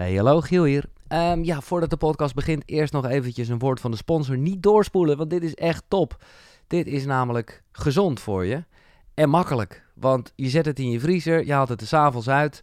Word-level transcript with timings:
Hey, 0.00 0.14
hallo 0.14 0.40
Giel 0.40 0.64
hier. 0.64 0.84
Ehm, 1.08 1.42
ja, 1.42 1.60
voordat 1.60 1.90
de 1.90 1.96
podcast 1.96 2.34
begint, 2.34 2.62
eerst 2.66 2.92
nog 2.92 3.06
eventjes 3.06 3.48
een 3.48 3.58
woord 3.58 3.80
van 3.80 3.90
de 3.90 3.96
sponsor. 3.96 4.38
Niet 4.38 4.62
doorspoelen, 4.62 5.16
want 5.16 5.30
dit 5.30 5.42
is 5.42 5.54
echt 5.54 5.84
top. 5.88 6.24
Dit 6.66 6.86
is 6.86 7.04
namelijk 7.04 7.62
gezond 7.72 8.20
voor 8.20 8.44
je 8.44 8.64
en 9.14 9.28
makkelijk. 9.28 9.86
Want 9.94 10.32
je 10.36 10.48
zet 10.48 10.64
het 10.64 10.78
in 10.78 10.90
je 10.90 11.00
vriezer, 11.00 11.46
je 11.46 11.52
haalt 11.52 11.68
het 11.68 11.80
er 11.80 11.86
s'avonds 11.86 12.28
uit... 12.28 12.62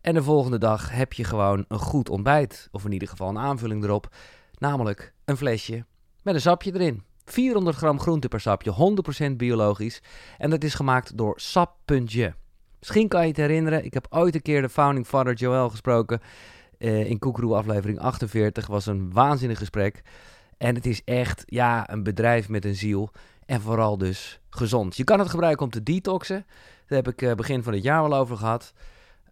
en 0.00 0.14
de 0.14 0.22
volgende 0.22 0.58
dag 0.58 0.90
heb 0.90 1.12
je 1.12 1.24
gewoon 1.24 1.64
een 1.68 1.78
goed 1.78 2.08
ontbijt. 2.08 2.68
Of 2.72 2.84
in 2.84 2.92
ieder 2.92 3.08
geval 3.08 3.28
een 3.28 3.38
aanvulling 3.38 3.84
erop. 3.84 4.14
Namelijk 4.58 5.14
een 5.24 5.36
flesje 5.36 5.84
met 6.22 6.34
een 6.34 6.40
sapje 6.40 6.74
erin. 6.74 7.02
400 7.24 7.76
gram 7.76 8.00
groente 8.00 8.28
per 8.28 8.40
sapje, 8.40 8.94
100% 9.30 9.36
biologisch. 9.36 10.02
En 10.38 10.50
dat 10.50 10.64
is 10.64 10.74
gemaakt 10.74 11.16
door 11.16 11.40
Sap.je. 11.40 12.32
Misschien 12.78 13.08
kan 13.08 13.20
je 13.20 13.28
het 13.28 13.36
herinneren, 13.36 13.84
ik 13.84 13.94
heb 13.94 14.06
ooit 14.10 14.34
een 14.34 14.42
keer 14.42 14.62
de 14.62 14.68
founding 14.68 15.06
father 15.06 15.34
Joel 15.34 15.70
gesproken... 15.70 16.20
Uh, 16.82 17.10
in 17.10 17.18
Koekeroe 17.18 17.54
aflevering 17.54 17.98
48 17.98 18.66
was 18.66 18.86
een 18.86 19.12
waanzinnig 19.12 19.58
gesprek. 19.58 20.02
En 20.58 20.74
het 20.74 20.86
is 20.86 21.04
echt, 21.04 21.42
ja, 21.46 21.90
een 21.90 22.02
bedrijf 22.02 22.48
met 22.48 22.64
een 22.64 22.74
ziel. 22.74 23.10
En 23.46 23.60
vooral 23.60 23.98
dus 23.98 24.40
gezond. 24.50 24.96
Je 24.96 25.04
kan 25.04 25.18
het 25.18 25.30
gebruiken 25.30 25.64
om 25.64 25.70
te 25.70 25.82
detoxen. 25.82 26.46
Daar 26.86 27.02
heb 27.02 27.08
ik 27.08 27.22
uh, 27.22 27.34
begin 27.34 27.62
van 27.62 27.72
het 27.72 27.82
jaar 27.82 28.02
wel 28.08 28.18
over 28.18 28.36
gehad. 28.36 28.72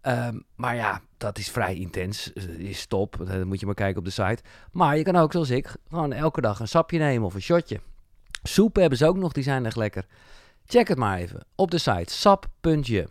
Um, 0.07 0.43
maar 0.55 0.75
ja, 0.75 1.01
dat 1.17 1.37
is 1.37 1.49
vrij 1.49 1.75
intens. 1.75 2.31
Dat 2.33 2.43
is 2.57 2.85
top. 2.85 3.17
Dan 3.25 3.47
moet 3.47 3.59
je 3.59 3.65
maar 3.65 3.75
kijken 3.75 3.97
op 3.97 4.05
de 4.05 4.11
site. 4.11 4.43
Maar 4.71 4.97
je 4.97 5.03
kan 5.03 5.15
ook, 5.15 5.31
zoals 5.31 5.49
ik, 5.49 5.75
gewoon 5.89 6.13
elke 6.13 6.41
dag 6.41 6.59
een 6.59 6.67
sapje 6.67 6.99
nemen 6.99 7.25
of 7.25 7.33
een 7.33 7.41
shotje. 7.41 7.79
Soepen 8.43 8.81
hebben 8.81 8.99
ze 8.99 9.07
ook 9.07 9.17
nog, 9.17 9.31
die 9.31 9.43
zijn 9.43 9.65
echt 9.65 9.75
lekker. 9.75 10.05
Check 10.65 10.87
het 10.87 10.97
maar 10.97 11.17
even 11.17 11.45
op 11.55 11.71
de 11.71 11.77
site 11.77 12.13
sap.je. 12.13 13.07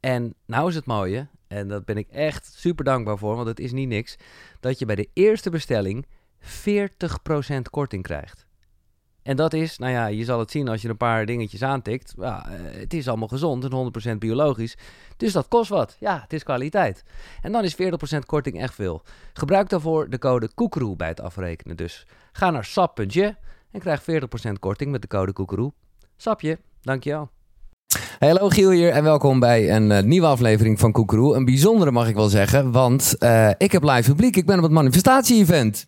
En 0.00 0.34
nou 0.46 0.68
is 0.68 0.74
het 0.74 0.86
mooie, 0.86 1.28
en 1.46 1.68
dat 1.68 1.84
ben 1.84 1.96
ik 1.96 2.08
echt 2.08 2.52
super 2.56 2.84
dankbaar 2.84 3.18
voor, 3.18 3.34
want 3.34 3.48
het 3.48 3.60
is 3.60 3.72
niet 3.72 3.88
niks, 3.88 4.16
dat 4.60 4.78
je 4.78 4.86
bij 4.86 4.96
de 4.96 5.08
eerste 5.12 5.50
bestelling 5.50 6.06
40% 6.40 6.46
korting 7.70 8.02
krijgt. 8.02 8.48
En 9.22 9.36
dat 9.36 9.52
is, 9.52 9.78
nou 9.78 9.92
ja, 9.92 10.06
je 10.06 10.24
zal 10.24 10.38
het 10.38 10.50
zien 10.50 10.68
als 10.68 10.82
je 10.82 10.88
een 10.88 10.96
paar 10.96 11.26
dingetjes 11.26 11.62
aantikt. 11.62 12.14
Ja, 12.16 12.44
het 12.48 12.94
is 12.94 13.08
allemaal 13.08 13.28
gezond 13.28 13.64
en 13.64 14.14
100% 14.14 14.18
biologisch. 14.18 14.76
Dus 15.16 15.32
dat 15.32 15.48
kost 15.48 15.70
wat. 15.70 15.96
Ja, 15.98 16.20
het 16.20 16.32
is 16.32 16.42
kwaliteit. 16.42 17.04
En 17.40 17.52
dan 17.52 17.64
is 17.64 17.74
40% 17.74 17.76
korting 18.26 18.60
echt 18.60 18.74
veel. 18.74 19.02
Gebruik 19.32 19.68
daarvoor 19.68 20.10
de 20.10 20.18
code 20.18 20.54
koekeroe 20.54 20.96
bij 20.96 21.08
het 21.08 21.20
afrekenen. 21.20 21.76
Dus 21.76 22.06
ga 22.32 22.50
naar 22.50 22.64
sap.je 22.64 23.36
en 23.70 23.80
krijg 23.80 24.02
40% 24.02 24.52
korting 24.58 24.90
met 24.90 25.02
de 25.02 25.08
code 25.08 25.32
koekeroe. 25.32 25.72
Sapje, 26.16 26.58
dankjewel. 26.80 27.30
Hallo 28.20 28.48
Giel 28.48 28.70
hier 28.70 28.90
en 28.90 29.02
welkom 29.02 29.40
bij 29.40 29.70
een 29.70 29.90
uh, 29.90 30.00
nieuwe 30.00 30.26
aflevering 30.26 30.78
van 30.78 30.92
Koekeroe. 30.92 31.36
Een 31.36 31.44
bijzondere 31.44 31.90
mag 31.90 32.08
ik 32.08 32.14
wel 32.14 32.28
zeggen, 32.28 32.72
want 32.72 33.14
uh, 33.18 33.50
ik 33.58 33.72
heb 33.72 33.82
live 33.82 34.10
publiek. 34.10 34.36
Ik 34.36 34.46
ben 34.46 34.56
op 34.56 34.62
het 34.62 34.72
manifestatie-event. 34.72 35.86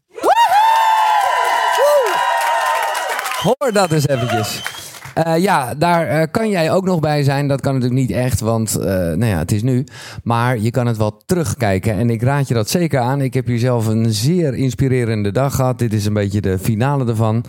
Hoor 3.42 3.72
dat 3.72 3.92
eens 3.92 4.08
eventjes. 4.08 4.62
Uh, 5.18 5.38
ja, 5.38 5.74
daar 5.74 6.20
uh, 6.20 6.22
kan 6.30 6.48
jij 6.48 6.72
ook 6.72 6.84
nog 6.84 7.00
bij 7.00 7.22
zijn. 7.22 7.48
Dat 7.48 7.60
kan 7.60 7.74
natuurlijk 7.74 8.00
niet 8.00 8.10
echt, 8.10 8.41
want 8.41 8.77
uh, 8.78 8.84
nou 8.84 9.24
ja, 9.24 9.38
het 9.38 9.52
is 9.52 9.62
nu. 9.62 9.84
Maar 10.22 10.58
je 10.58 10.70
kan 10.70 10.86
het 10.86 10.96
wel 10.96 11.22
terugkijken. 11.27 11.94
En 11.94 12.10
ik 12.10 12.22
raad 12.22 12.48
je 12.48 12.55
dat 12.55 12.70
zeker 12.70 13.00
aan. 13.00 13.20
Ik 13.20 13.34
heb 13.34 13.46
hier 13.46 13.58
zelf 13.58 13.86
een 13.86 14.12
zeer 14.12 14.55
inspirerende 14.55 15.33
dag 15.33 15.55
gehad. 15.55 15.78
Dit 15.78 15.92
is 15.92 16.06
een 16.06 16.12
beetje 16.12 16.40
de 16.40 16.58
finale 16.58 17.06
ervan. 17.06 17.44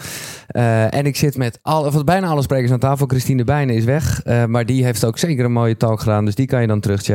en 0.90 1.06
ik 1.06 1.16
zit 1.16 1.38
met 1.38 1.60
al, 1.62 1.86
of 1.86 2.04
bijna 2.04 2.28
alle 2.28 2.42
sprekers 2.42 2.72
aan 2.72 2.80
tafel. 2.80 3.08
Christine 3.08 3.44
Bijnen 3.44 3.76
is 3.76 3.84
weg. 3.84 4.22
maar 4.48 4.66
die 4.66 4.84
heeft 4.84 5.06
ook 5.06 5.18
zeker 5.18 5.46
een 5.46 5.52
mooie 5.52 5.78
talk 5.78 6.00
gedaan. 6.00 6.26
Dus 6.26 6.36
die 6.36 6.46
kan 6.46 6.62
je 6.62 6.68
dan 6.68 6.80
terug 6.80 7.06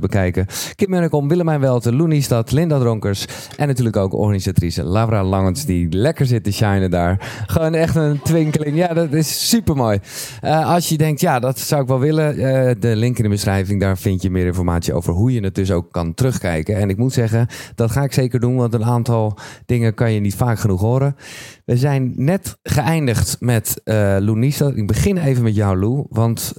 bekijken. 0.00 0.46
Kim 0.74 0.90
Mennekom, 0.90 1.28
Willemijn 1.28 1.60
Welten, 1.60 1.96
Loenie 1.96 2.22
Stad, 2.22 2.52
Linda 2.52 2.78
Dronkers. 2.78 3.26
En 3.56 3.66
natuurlijk 3.66 3.96
ook 3.96 4.14
organisatrice 4.14 4.84
Laura 4.84 5.24
Langens. 5.24 5.64
Die 5.64 5.88
lekker 5.90 6.26
zit 6.26 6.44
te 6.44 6.52
shinen 6.52 6.90
daar. 6.90 7.42
Gewoon 7.46 7.74
echt 7.74 7.96
een 7.96 8.20
twinkeling. 8.22 8.76
Ja, 8.76 8.94
dat 8.94 9.12
is 9.12 9.48
super 9.48 9.76
mooi. 9.76 9.97
Uh, 10.44 10.70
als 10.70 10.88
je 10.88 10.96
denkt, 10.96 11.20
ja, 11.20 11.38
dat 11.38 11.58
zou 11.58 11.82
ik 11.82 11.88
wel 11.88 11.98
willen. 11.98 12.38
Uh, 12.38 12.70
de 12.80 12.96
link 12.96 13.16
in 13.16 13.22
de 13.22 13.28
beschrijving, 13.28 13.80
daar 13.80 13.98
vind 13.98 14.22
je 14.22 14.30
meer 14.30 14.46
informatie 14.46 14.94
over 14.94 15.12
hoe 15.12 15.32
je 15.32 15.40
het 15.40 15.54
dus 15.54 15.70
ook 15.70 15.92
kan 15.92 16.14
terugkijken. 16.14 16.76
En 16.76 16.90
ik 16.90 16.96
moet 16.96 17.12
zeggen, 17.12 17.46
dat 17.74 17.90
ga 17.90 18.02
ik 18.02 18.12
zeker 18.12 18.40
doen, 18.40 18.56
want 18.56 18.74
een 18.74 18.84
aantal 18.84 19.38
dingen 19.66 19.94
kan 19.94 20.12
je 20.12 20.20
niet 20.20 20.34
vaak 20.34 20.58
genoeg 20.58 20.80
horen. 20.80 21.16
We 21.64 21.76
zijn 21.76 22.12
net 22.16 22.58
geëindigd 22.62 23.36
met 23.40 23.80
uh, 23.84 23.94
Lou 23.94 24.36
Niester. 24.36 24.76
Ik 24.76 24.86
begin 24.86 25.16
even 25.16 25.42
met 25.42 25.54
jou, 25.54 25.78
Lou, 25.78 26.06
want 26.08 26.52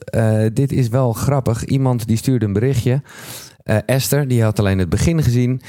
dit 0.54 0.72
is 0.72 0.88
wel 0.88 1.14
grappig. 1.14 1.66
Iemand 1.66 2.08
die 2.08 2.18
stuurde 2.18 2.46
een 2.46 2.54
berichtje. 2.54 3.02
Uh, 3.70 3.78
Esther, 3.86 4.28
die 4.28 4.44
had 4.44 4.60
alleen 4.60 4.80
het 4.80 4.90
begin 4.90 5.24
gezien. 5.24 5.62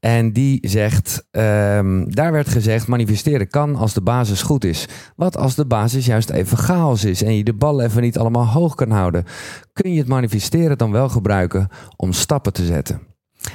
En 0.00 0.32
die 0.32 0.58
zegt, 0.68 1.26
um, 1.30 2.14
daar 2.14 2.32
werd 2.32 2.48
gezegd, 2.48 2.86
manifesteren 2.86 3.48
kan 3.48 3.76
als 3.76 3.94
de 3.94 4.02
basis 4.02 4.42
goed 4.42 4.64
is. 4.64 4.88
Wat 5.16 5.36
als 5.36 5.54
de 5.54 5.66
basis 5.66 6.06
juist 6.06 6.30
even 6.30 6.58
chaos 6.58 7.04
is 7.04 7.22
en 7.22 7.36
je 7.36 7.44
de 7.44 7.54
bal 7.54 7.80
even 7.80 8.02
niet 8.02 8.18
allemaal 8.18 8.46
hoog 8.46 8.74
kan 8.74 8.90
houden? 8.90 9.24
Kun 9.72 9.92
je 9.92 9.98
het 9.98 10.08
manifesteren 10.08 10.78
dan 10.78 10.92
wel 10.92 11.08
gebruiken 11.08 11.68
om 11.96 12.12
stappen 12.12 12.52
te 12.52 12.64
zetten? 12.64 13.00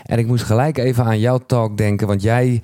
En 0.04 0.20
ik 0.20 0.28
moest 0.28 0.44
gelijk 0.44 0.78
even 0.78 1.04
aan 1.04 1.20
jouw 1.20 1.38
talk 1.38 1.78
denken, 1.78 2.08
want 2.08 2.22
jij 2.22 2.62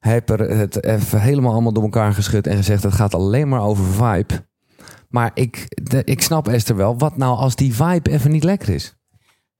hebt 0.00 0.30
er 0.30 0.56
het 0.56 0.84
even 0.84 1.20
helemaal 1.20 1.52
allemaal 1.52 1.72
door 1.72 1.82
elkaar 1.82 2.12
geschud 2.12 2.46
en 2.46 2.56
gezegd, 2.56 2.82
het 2.82 2.92
gaat 2.92 3.14
alleen 3.14 3.48
maar 3.48 3.62
over 3.62 3.84
vibe. 3.84 4.46
Maar 5.08 5.30
ik, 5.34 5.66
ik 6.04 6.22
snap 6.22 6.48
Esther 6.48 6.76
wel, 6.76 6.98
wat 6.98 7.16
nou 7.16 7.36
als 7.36 7.56
die 7.56 7.74
vibe 7.74 8.10
even 8.10 8.30
niet 8.30 8.44
lekker 8.44 8.68
is? 8.68 8.96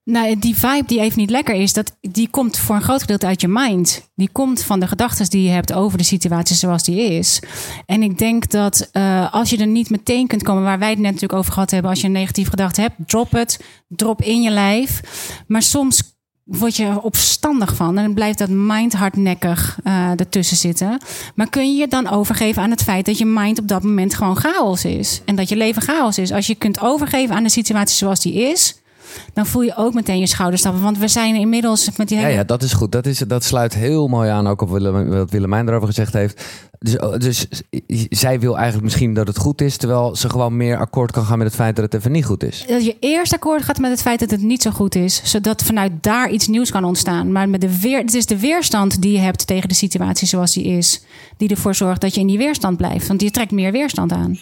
Nou, 0.05 0.39
die 0.39 0.57
vibe 0.57 0.87
die 0.87 1.01
even 1.01 1.19
niet 1.19 1.31
lekker 1.31 1.55
is, 1.55 1.73
dat, 1.73 1.97
die 2.01 2.29
komt 2.29 2.59
voor 2.59 2.75
een 2.75 2.83
groot 2.83 3.01
gedeelte 3.01 3.27
uit 3.27 3.41
je 3.41 3.49
mind. 3.49 4.11
Die 4.15 4.29
komt 4.33 4.63
van 4.63 4.81
de 4.81 4.87
gedachten 4.87 5.31
die 5.31 5.43
je 5.43 5.51
hebt 5.51 5.73
over 5.73 5.99
de 5.99 6.05
situatie 6.05 6.57
zoals 6.57 6.85
die 6.85 7.01
is. 7.01 7.43
En 7.87 8.03
ik 8.03 8.19
denk 8.19 8.51
dat 8.51 8.91
uh, 8.93 9.33
als 9.33 9.51
je 9.51 9.57
er 9.57 9.67
niet 9.67 9.91
meteen 9.91 10.27
kunt 10.27 10.43
komen, 10.43 10.63
waar 10.63 10.79
wij 10.79 10.91
het 10.91 10.99
net 10.99 11.13
natuurlijk 11.13 11.39
over 11.39 11.53
gehad 11.53 11.71
hebben, 11.71 11.91
als 11.91 12.01
je 12.01 12.07
een 12.07 12.13
negatieve 12.13 12.51
gedachte 12.51 12.81
hebt, 12.81 12.95
drop 13.07 13.31
het, 13.31 13.61
drop 13.89 14.23
in 14.23 14.43
je 14.43 14.51
lijf. 14.51 15.01
Maar 15.47 15.63
soms 15.63 16.03
word 16.45 16.77
je 16.77 17.03
opstandig 17.03 17.75
van 17.75 17.99
en 17.99 18.05
dan 18.05 18.15
blijft 18.15 18.39
dat 18.39 18.49
mind 18.49 18.93
hardnekkig 18.93 19.79
uh, 19.85 20.11
ertussen 20.11 20.57
zitten. 20.57 20.99
Maar 21.35 21.49
kun 21.49 21.73
je 21.73 21.81
je 21.81 21.89
dan 21.89 22.09
overgeven 22.09 22.63
aan 22.63 22.71
het 22.71 22.83
feit 22.83 23.07
dat 23.07 23.19
je 23.19 23.25
mind 23.25 23.59
op 23.59 23.69
dat 23.69 23.83
moment 23.83 24.15
gewoon 24.15 24.37
chaos 24.37 24.85
is 24.85 25.21
en 25.25 25.37
dat 25.37 25.49
je 25.49 25.57
leven 25.57 25.83
chaos 25.83 26.19
is? 26.19 26.33
Als 26.33 26.47
je 26.47 26.55
kunt 26.55 26.81
overgeven 26.81 27.35
aan 27.35 27.43
de 27.43 27.49
situatie 27.49 27.97
zoals 27.97 28.21
die 28.21 28.35
is 28.35 28.82
dan 29.33 29.47
voel 29.47 29.63
je 29.63 29.77
ook 29.77 29.95
meteen 29.95 30.19
je 30.19 30.27
schouders 30.27 30.61
stappen. 30.61 30.83
Want 30.83 30.99
we 30.99 31.09
zijn 31.09 31.35
inmiddels 31.35 31.97
met 31.97 32.09
die 32.09 32.17
hele... 32.17 32.31
Ja, 32.31 32.37
ja 32.37 32.45
dat 32.45 32.63
is 32.63 32.73
goed. 32.73 32.93
Dat, 32.93 33.07
is, 33.07 33.19
dat 33.19 33.45
sluit 33.45 33.75
heel 33.75 34.09
mooi 34.09 34.31
aan 34.31 34.47
ook 34.47 34.63
op 34.63 34.69
wat 34.69 35.31
Willemijn 35.31 35.69
erover 35.69 35.87
gezegd 35.87 36.13
heeft. 36.13 36.45
Dus, 36.79 36.99
oh, 36.99 37.19
dus 37.19 37.47
zij 38.09 38.41
wil 38.41 38.55
eigenlijk 38.55 38.85
misschien 38.85 39.15
dat 39.15 39.27
het 39.27 39.39
goed 39.39 39.61
is, 39.61 39.77
terwijl 39.77 40.17
ze 40.17 40.31
gewoon 40.31 40.57
meer 40.57 40.79
akkoord 40.79 41.13
kan 41.13 41.25
gaan 41.25 41.39
met 41.39 41.47
het 41.47 41.57
feit 41.57 41.77
dat 41.77 41.85
het 41.85 41.95
even 41.95 42.13
niet 42.13 42.25
goed 42.25 42.43
is. 42.45 42.65
Dat 42.69 42.85
je 42.85 42.97
eerst 43.01 43.33
akkoord 43.33 43.63
gaat 43.63 43.79
met 43.79 43.91
het 43.91 44.03
feit 44.03 44.21
dat 44.21 44.31
het 44.31 44.43
niet 44.43 44.63
zo 44.63 44.71
goed 44.71 44.95
is, 44.95 45.23
zodat 45.25 45.63
vanuit 45.63 45.93
daar 46.01 46.31
iets 46.31 46.47
nieuws 46.47 46.71
kan 46.71 46.85
ontstaan. 46.85 47.33
Maar 47.33 47.49
met 47.49 47.61
de 47.61 47.81
weer, 47.81 47.99
het 47.99 48.15
is 48.15 48.27
de 48.27 48.39
weerstand 48.39 49.03
die 49.03 49.13
je 49.13 49.19
hebt 49.19 49.47
tegen 49.47 49.69
de 49.69 49.75
situatie 49.75 50.27
zoals 50.27 50.53
die 50.53 50.65
is, 50.65 51.03
die 51.37 51.49
ervoor 51.49 51.75
zorgt 51.75 52.01
dat 52.01 52.15
je 52.15 52.21
in 52.21 52.27
die 52.27 52.39
weerstand 52.39 52.77
blijft. 52.77 53.07
Want 53.07 53.23
je 53.23 53.31
trekt 53.31 53.51
meer 53.51 53.73
weerstand 53.73 54.13
aan. 54.13 54.39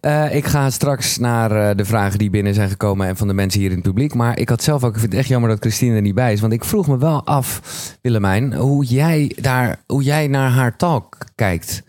Uh, 0.00 0.34
ik 0.34 0.46
ga 0.46 0.70
straks 0.70 1.18
naar 1.18 1.52
uh, 1.52 1.70
de 1.76 1.84
vragen 1.84 2.18
die 2.18 2.30
binnen 2.30 2.54
zijn 2.54 2.68
gekomen 2.68 3.06
en 3.06 3.16
van 3.16 3.28
de 3.28 3.34
mensen 3.34 3.60
hier 3.60 3.70
in 3.70 3.76
het 3.76 3.84
publiek. 3.84 4.14
Maar 4.14 4.38
ik 4.38 4.48
had 4.48 4.62
zelf 4.62 4.84
ook, 4.84 4.94
ik 4.94 5.00
vind 5.00 5.12
het 5.12 5.20
echt 5.20 5.30
jammer 5.30 5.50
dat 5.50 5.60
Christine 5.60 5.94
er 5.94 6.02
niet 6.02 6.14
bij 6.14 6.32
is. 6.32 6.40
Want 6.40 6.52
ik 6.52 6.64
vroeg 6.64 6.88
me 6.88 6.98
wel 6.98 7.24
af, 7.24 7.60
Willemijn, 8.02 8.54
hoe 8.54 8.84
jij, 8.84 9.36
daar, 9.40 9.82
hoe 9.86 10.02
jij 10.02 10.26
naar 10.26 10.50
haar 10.50 10.76
talk 10.76 11.16
kijkt. 11.34 11.82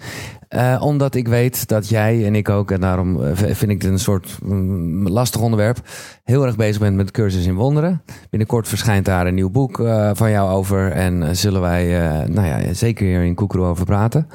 Uh, 0.55 0.81
omdat 0.83 1.15
ik 1.15 1.27
weet 1.27 1.67
dat 1.67 1.89
jij 1.89 2.25
en 2.25 2.35
ik 2.35 2.49
ook, 2.49 2.71
en 2.71 2.81
daarom 2.81 3.19
vind 3.35 3.71
ik 3.71 3.81
het 3.81 3.91
een 3.91 3.99
soort 3.99 4.37
um, 4.43 5.07
lastig 5.07 5.41
onderwerp, 5.41 5.79
heel 6.23 6.45
erg 6.45 6.55
bezig 6.55 6.81
bent 6.81 6.95
met 6.95 7.11
cursus 7.11 7.45
in 7.45 7.55
wonderen. 7.55 8.01
Binnenkort 8.29 8.67
verschijnt 8.67 9.05
daar 9.05 9.27
een 9.27 9.35
nieuw 9.35 9.49
boek 9.49 9.75
van 10.13 10.31
jou 10.31 10.51
over 10.51 10.91
en 10.91 11.35
zullen 11.37 11.61
wij, 11.61 11.87
nou 12.27 12.47
ja, 12.47 12.73
zeker 12.73 13.05
hier 13.05 13.23
in 13.23 13.35
Koekero 13.35 13.69
over 13.69 13.85
praten. 13.85 14.27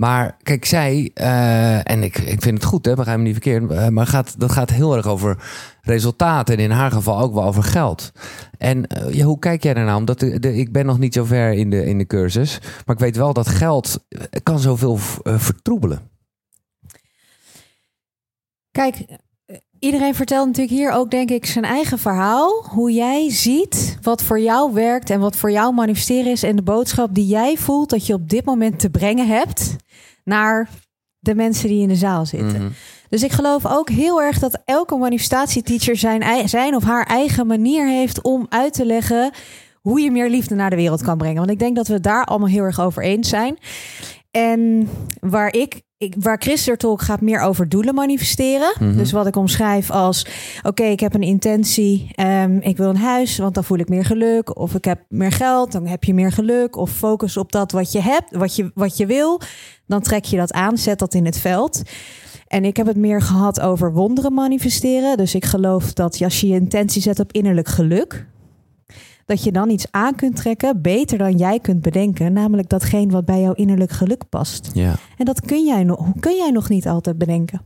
Maar 0.00 0.36
kijk, 0.42 0.64
zij, 0.64 1.10
uh, 1.14 1.90
en 1.90 2.02
ik, 2.02 2.18
ik 2.18 2.42
vind 2.42 2.56
het 2.56 2.64
goed, 2.64 2.84
hè, 2.84 2.94
begrijp 2.94 3.18
me 3.18 3.24
niet 3.24 3.32
verkeerd, 3.32 3.70
uh, 3.72 3.88
maar 3.88 4.06
gaat, 4.06 4.40
dat 4.40 4.52
gaat 4.52 4.70
heel 4.70 4.96
erg 4.96 5.06
over 5.06 5.42
resultaten 5.82 6.56
en 6.56 6.62
in 6.62 6.70
haar 6.70 6.90
geval 6.90 7.18
ook 7.18 7.34
wel 7.34 7.44
over 7.44 7.62
geld. 7.62 8.12
En 8.58 8.86
ja, 9.10 9.24
hoe 9.24 9.38
kijk 9.38 9.62
jij 9.62 9.74
daarnaar? 9.74 9.96
Omdat 9.96 10.22
ik 10.44 10.72
ben 10.72 10.86
nog 10.86 10.98
niet 10.98 11.14
zo 11.14 11.24
ver 11.24 11.52
in 11.52 11.70
de, 11.70 11.84
in 11.84 11.98
de 11.98 12.06
cursus, 12.06 12.58
maar 12.86 12.96
ik 12.96 13.02
weet 13.02 13.16
wel 13.16 13.32
dat 13.32 13.48
geld 13.48 14.04
kan 14.42 14.58
zoveel 14.58 14.96
vertroebelen. 15.24 16.10
Kijk, 18.70 18.96
Iedereen 19.80 20.14
vertelt 20.14 20.46
natuurlijk 20.46 20.76
hier 20.76 20.90
ook, 20.92 21.10
denk 21.10 21.30
ik, 21.30 21.46
zijn 21.46 21.64
eigen 21.64 21.98
verhaal. 21.98 22.64
Hoe 22.68 22.92
jij 22.92 23.30
ziet 23.30 23.98
wat 24.02 24.22
voor 24.22 24.40
jou 24.40 24.72
werkt 24.72 25.10
en 25.10 25.20
wat 25.20 25.36
voor 25.36 25.50
jou 25.50 25.74
manifesteren 25.74 26.32
is. 26.32 26.42
En 26.42 26.56
de 26.56 26.62
boodschap 26.62 27.14
die 27.14 27.26
jij 27.26 27.56
voelt 27.56 27.90
dat 27.90 28.06
je 28.06 28.14
op 28.14 28.28
dit 28.28 28.44
moment 28.44 28.78
te 28.78 28.90
brengen 28.90 29.26
hebt 29.26 29.76
naar 30.24 30.68
de 31.18 31.34
mensen 31.34 31.68
die 31.68 31.82
in 31.82 31.88
de 31.88 31.94
zaal 31.94 32.26
zitten. 32.26 32.48
Mm 32.48 32.56
-hmm. 32.56 32.72
Dus 33.08 33.22
ik 33.22 33.32
geloof 33.32 33.66
ook 33.66 33.88
heel 33.88 34.22
erg 34.22 34.38
dat 34.38 34.62
elke 34.64 34.96
manifestatieteacher 34.96 35.96
zijn, 35.96 36.48
zijn 36.48 36.76
of 36.76 36.84
haar 36.84 37.06
eigen 37.06 37.46
manier 37.46 37.86
heeft 37.88 38.22
om 38.22 38.46
uit 38.48 38.72
te 38.72 38.86
leggen 38.86 39.30
hoe 39.80 40.00
je 40.00 40.10
meer 40.10 40.30
liefde 40.30 40.54
naar 40.54 40.70
de 40.70 40.76
wereld 40.76 41.02
kan 41.02 41.18
brengen. 41.18 41.38
Want 41.38 41.50
ik 41.50 41.58
denk 41.58 41.76
dat 41.76 41.88
we 41.88 42.00
daar 42.00 42.24
allemaal 42.24 42.48
heel 42.48 42.62
erg 42.62 42.80
over 42.80 43.02
eens 43.02 43.28
zijn. 43.28 43.58
En 44.30 44.88
waar 45.20 45.52
ik, 45.54 45.82
ik 46.00 46.14
waar 46.18 46.38
Christer 46.38 46.76
Talk 46.76 47.02
gaat 47.02 47.20
meer 47.20 47.40
over 47.40 47.68
doelen 47.68 47.94
manifesteren. 47.94 48.72
Mhm. 48.80 48.96
Dus 48.96 49.12
wat 49.12 49.26
ik 49.26 49.36
omschrijf 49.36 49.90
als: 49.90 50.26
oké, 50.62 50.82
ik 50.82 51.00
heb 51.00 51.14
een 51.14 51.22
intentie, 51.22 52.10
ehm, 52.14 52.56
ik 52.60 52.76
wil 52.76 52.88
een 52.88 52.96
huis, 52.96 53.38
want 53.38 53.54
dan 53.54 53.64
voel 53.64 53.78
ik 53.78 53.88
meer 53.88 54.04
geluk. 54.04 54.58
Of 54.58 54.74
ik 54.74 54.84
heb 54.84 55.00
meer 55.08 55.32
geld, 55.32 55.72
dan 55.72 55.86
heb 55.86 56.04
je 56.04 56.14
meer 56.14 56.32
geluk. 56.32 56.76
Of 56.76 56.90
focus 56.90 57.36
op 57.36 57.52
dat 57.52 57.72
wat 57.72 57.92
je 57.92 58.00
hebt, 58.00 58.36
wat 58.36 58.56
je, 58.56 58.70
wat 58.74 58.96
je 58.96 59.06
wil. 59.06 59.40
Dan 59.86 60.00
trek 60.00 60.24
je 60.24 60.36
dat 60.36 60.52
aan, 60.52 60.78
zet 60.78 60.98
dat 60.98 61.14
in 61.14 61.24
het 61.24 61.38
veld. 61.38 61.82
En 62.46 62.64
ik 62.64 62.76
heb 62.76 62.86
het 62.86 62.96
meer 62.96 63.22
gehad 63.22 63.60
over 63.60 63.92
wonderen 63.92 64.34
manifesteren. 64.34 65.16
Dus 65.16 65.34
ik 65.34 65.44
geloof 65.44 65.92
dat 65.92 66.22
als 66.22 66.40
je 66.40 66.48
je 66.48 66.54
intentie 66.54 67.02
zet 67.02 67.20
op 67.20 67.32
innerlijk 67.32 67.68
geluk, 67.68 68.26
dat 69.30 69.44
je 69.44 69.52
dan 69.52 69.70
iets 69.70 69.86
aan 69.90 70.14
kunt 70.14 70.36
trekken 70.36 70.82
beter 70.82 71.18
dan 71.18 71.36
jij 71.36 71.58
kunt 71.58 71.80
bedenken, 71.80 72.32
namelijk 72.32 72.68
datgene 72.68 73.12
wat 73.12 73.24
bij 73.24 73.40
jouw 73.40 73.52
innerlijk 73.52 73.90
geluk 73.90 74.28
past. 74.28 74.70
Ja. 74.72 74.94
En 75.16 75.24
dat 75.24 75.40
kun 75.40 75.64
jij 75.64 75.84
nog, 75.84 76.06
kun 76.20 76.36
jij 76.36 76.50
nog 76.50 76.68
niet 76.68 76.86
altijd 76.88 77.18
bedenken. 77.18 77.62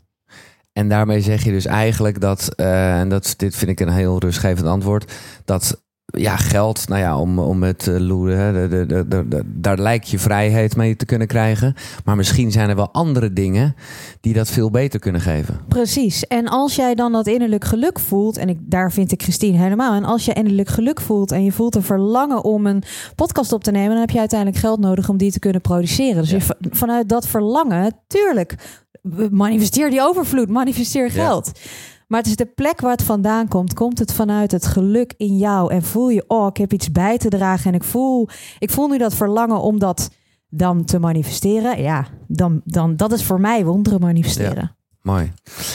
En 0.73 0.89
daarmee 0.89 1.21
zeg 1.21 1.45
je 1.45 1.51
dus 1.51 1.67
eigenlijk 1.67 2.21
dat, 2.21 2.55
eh, 2.55 3.01
en 3.01 3.09
dat, 3.09 3.35
dit 3.37 3.57
vind 3.57 3.71
ik 3.71 3.81
een 3.81 3.93
heel 3.93 4.19
rustgevend 4.19 4.67
antwoord, 4.67 5.13
dat 5.45 5.84
ja, 6.07 6.37
geld, 6.37 6.89
nou 6.89 7.01
ja, 7.01 7.19
om, 7.19 7.39
om 7.39 7.63
het 7.63 7.87
uh, 7.87 7.99
loeren, 7.99 8.39
hè, 8.39 8.53
de, 8.53 8.69
de, 8.69 8.87
de, 8.87 9.09
de- 9.09 9.29
de- 9.29 9.43
daar 9.47 9.79
lijkt 9.79 10.09
je 10.09 10.19
vrijheid 10.19 10.77
mee 10.77 10.97
te 10.97 11.05
kunnen 11.07 11.27
krijgen. 11.27 11.75
Maar 12.05 12.17
misschien 12.17 12.53
zijn 12.53 12.69
er 12.69 12.77
wel 12.77 12.91
andere 12.93 13.33
dingen 13.33 13.75
die 14.21 14.35
dat 14.35 14.51
veel 14.51 14.71
beter 14.71 15.01
kunnen 15.01 15.21
geven. 15.21 15.61
Precies. 15.69 16.27
En 16.27 16.49
als 16.49 16.75
jij 16.75 16.95
dan 16.95 17.13
dat 17.13 17.27
innerlijk 17.27 17.65
geluk 17.65 17.99
voelt, 18.01 18.37
en 18.37 18.49
ik, 18.49 18.59
daar 18.61 18.93
vind 18.93 19.13
ik 19.13 19.23
Christine 19.23 19.59
helemaal. 19.59 19.95
En 19.95 20.05
als 20.05 20.25
je 20.25 20.33
innerlijk 20.33 20.69
geluk 20.69 21.01
voelt 21.01 21.33
en 21.33 21.45
je 21.45 21.53
voelt 21.53 21.75
een 21.75 21.83
verlangen 21.83 22.45
om 22.45 22.67
een 22.67 22.83
podcast 23.15 23.53
op 23.53 23.65
te 23.65 23.71
nemen, 23.71 23.91
dan 23.91 24.01
heb 24.01 24.11
je 24.11 24.19
uiteindelijk 24.19 24.61
geld 24.61 24.81
nodig 24.81 25.09
om 25.09 25.17
die 25.17 25.33
te 25.33 25.39
kunnen 25.39 25.61
produceren. 25.61 26.21
Dus 26.23 26.31
Ja. 26.31 26.37
je, 26.37 26.43
va- 26.43 26.57
vanuit 26.71 27.09
dat 27.09 27.27
verlangen, 27.27 27.93
tuurlijk, 28.07 28.55
manifesteer 29.31 29.91
die 29.91 30.01
overvloed, 30.03 30.49
manifesteer 30.49 31.11
Ja. 31.15 31.43
Maar 32.09 32.19
het 32.19 32.29
is 32.29 32.37
de 32.37 32.47
plek 32.47 32.81
waar 32.81 32.91
het 32.91 33.03
vandaan 33.03 33.49
komt. 33.49 33.75
Komt 33.75 33.99
het 33.99 34.13
vanuit 34.13 34.53
het 34.53 34.67
geluk 34.67 35.15
in 35.17 35.37
jou 35.37 35.73
en 35.73 35.83
voel 35.83 36.09
je, 36.09 36.25
oh, 36.29 36.47
ik 36.47 36.57
heb 36.57 36.73
iets 36.73 36.93
bij 36.93 37.19
te 37.19 37.29
dragen 37.29 37.71
en 37.71 37.75
ik 37.75 37.85
voel, 37.85 38.29
ik 38.59 38.71
voel 38.71 38.89
nu 38.89 38.99
dat 38.99 39.15
verlangen 39.15 39.61
om 39.61 39.79
dat 39.79 40.11
dan 40.49 40.85
te 40.85 40.99
manifesteren. 40.99 41.83
Ja, 41.83 42.07
dan, 42.27 42.61
dan 42.65 42.97
dat 42.97 43.13
is 43.13 43.25
voor 43.25 43.41
mij 43.41 43.65
wonderen 43.65 44.01
manifesteren. 44.01 44.77
Mooi. 45.05 45.33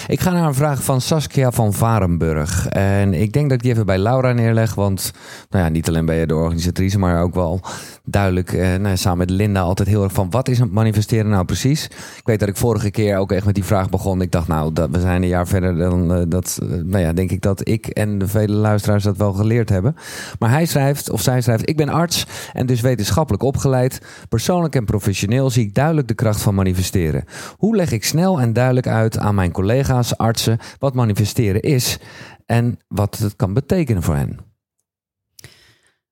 Ik 0.08 0.20
ga 0.20 0.32
naar 0.32 0.48
een 0.48 0.54
vraag 0.54 0.84
van 0.84 1.02
Saskia 1.02 1.52
van 1.52 1.74
Varenburg. 1.74 2.68
En 2.68 3.14
ik 3.14 3.32
denk 3.32 3.50
dat 3.50 3.58
ik 3.58 3.64
die 3.64 3.72
even 3.72 3.86
bij 3.86 3.98
Laura 3.98 4.32
neerleg. 4.32 4.76
Want 4.76 5.12
nou 5.50 5.64
ja, 5.64 5.70
niet 5.70 5.88
alleen 5.88 6.06
ben 6.06 6.16
je 6.16 6.28
de 6.28 6.36
organisatrice, 6.36 7.00
maar 7.00 7.22
ook 7.22 7.34
wel 7.34 7.62
duidelijk 8.04 8.54
eh, 8.54 8.76
nou 8.76 8.98
samen 8.98 9.18
met 9.18 9.30
Linda 9.30 9.62
altijd 9.62 9.88
heel 9.88 10.04
erg 10.04 10.14
van 10.14 10.30
wat 10.30 10.48
is 10.48 10.60
het 10.60 10.72
manifesteren 10.72 11.30
nou 11.30 11.46
precies? 11.46 11.86
Ik 11.86 12.22
weet 12.24 12.40
dat 12.40 12.50
ik 12.50 12.58
vorige 12.58 12.92
keer 12.92 13.18
ook 13.18 13.32
echt 13.32 13.46
met 13.46 13.56
die 13.56 13.64
vraag 13.64 13.90
begon. 13.90 14.22
Ik 14.22 14.32
dacht 14.32 14.48
nou, 14.48 14.74
dat, 14.74 14.90
we 14.90 15.00
zijn 15.00 15.22
een 15.22 15.28
jaar 15.28 15.48
verder 15.48 15.76
dan 15.78 16.14
eh, 16.14 16.22
dat. 16.28 16.60
eh, 16.62 16.68
nou 16.68 17.04
ja, 17.04 17.14
denk 17.14 17.32
ik 17.32 17.42
dat 17.42 17.68
ik 17.68 17.88
en 17.88 18.18
de 18.18 18.28
vele 18.28 18.56
luisteraars 18.56 19.04
dat 19.04 19.18
wel 19.18 19.34
geleerd 19.34 19.70
hebben. 19.70 19.96
Maar 20.40 20.50
hij 20.50 20.66
schrijft, 20.66 21.10
of 21.10 21.22
zij 21.22 21.42
schrijft, 21.42 21.70
ik 21.70 21.78
ben 21.78 21.90
arts 21.90 22.26
en 22.54 22.66
dus 22.66 22.82
wetenschappelijk 22.82 23.44
opgeleid. 23.44 24.02
Persoonlijk 24.30 24.76
en 24.76 24.86
professioneel 24.86 25.50
zie 25.50 25.66
ik 25.66 25.76
duidelijk 25.76 26.08
de 26.08 26.14
kracht 26.14 26.42
van 26.42 26.56
manifesteren. 26.56 27.24
Hoe 27.58 27.76
leg 27.76 27.92
ik 27.92 28.04
snel 28.04 28.40
en 28.40 28.54
duidelijk 28.54 28.88
uit 28.88 29.18
aan 29.20 29.36
mijn 29.36 29.52
collega's, 29.52 30.18
artsen, 30.18 30.60
wat 30.80 30.94
manifesteren 30.94 31.62
is 31.62 31.98
en 32.46 32.80
wat 32.88 33.18
het 33.18 33.36
kan 33.36 33.54
betekenen 33.54 34.04
voor 34.04 34.16
hen? 34.16 34.40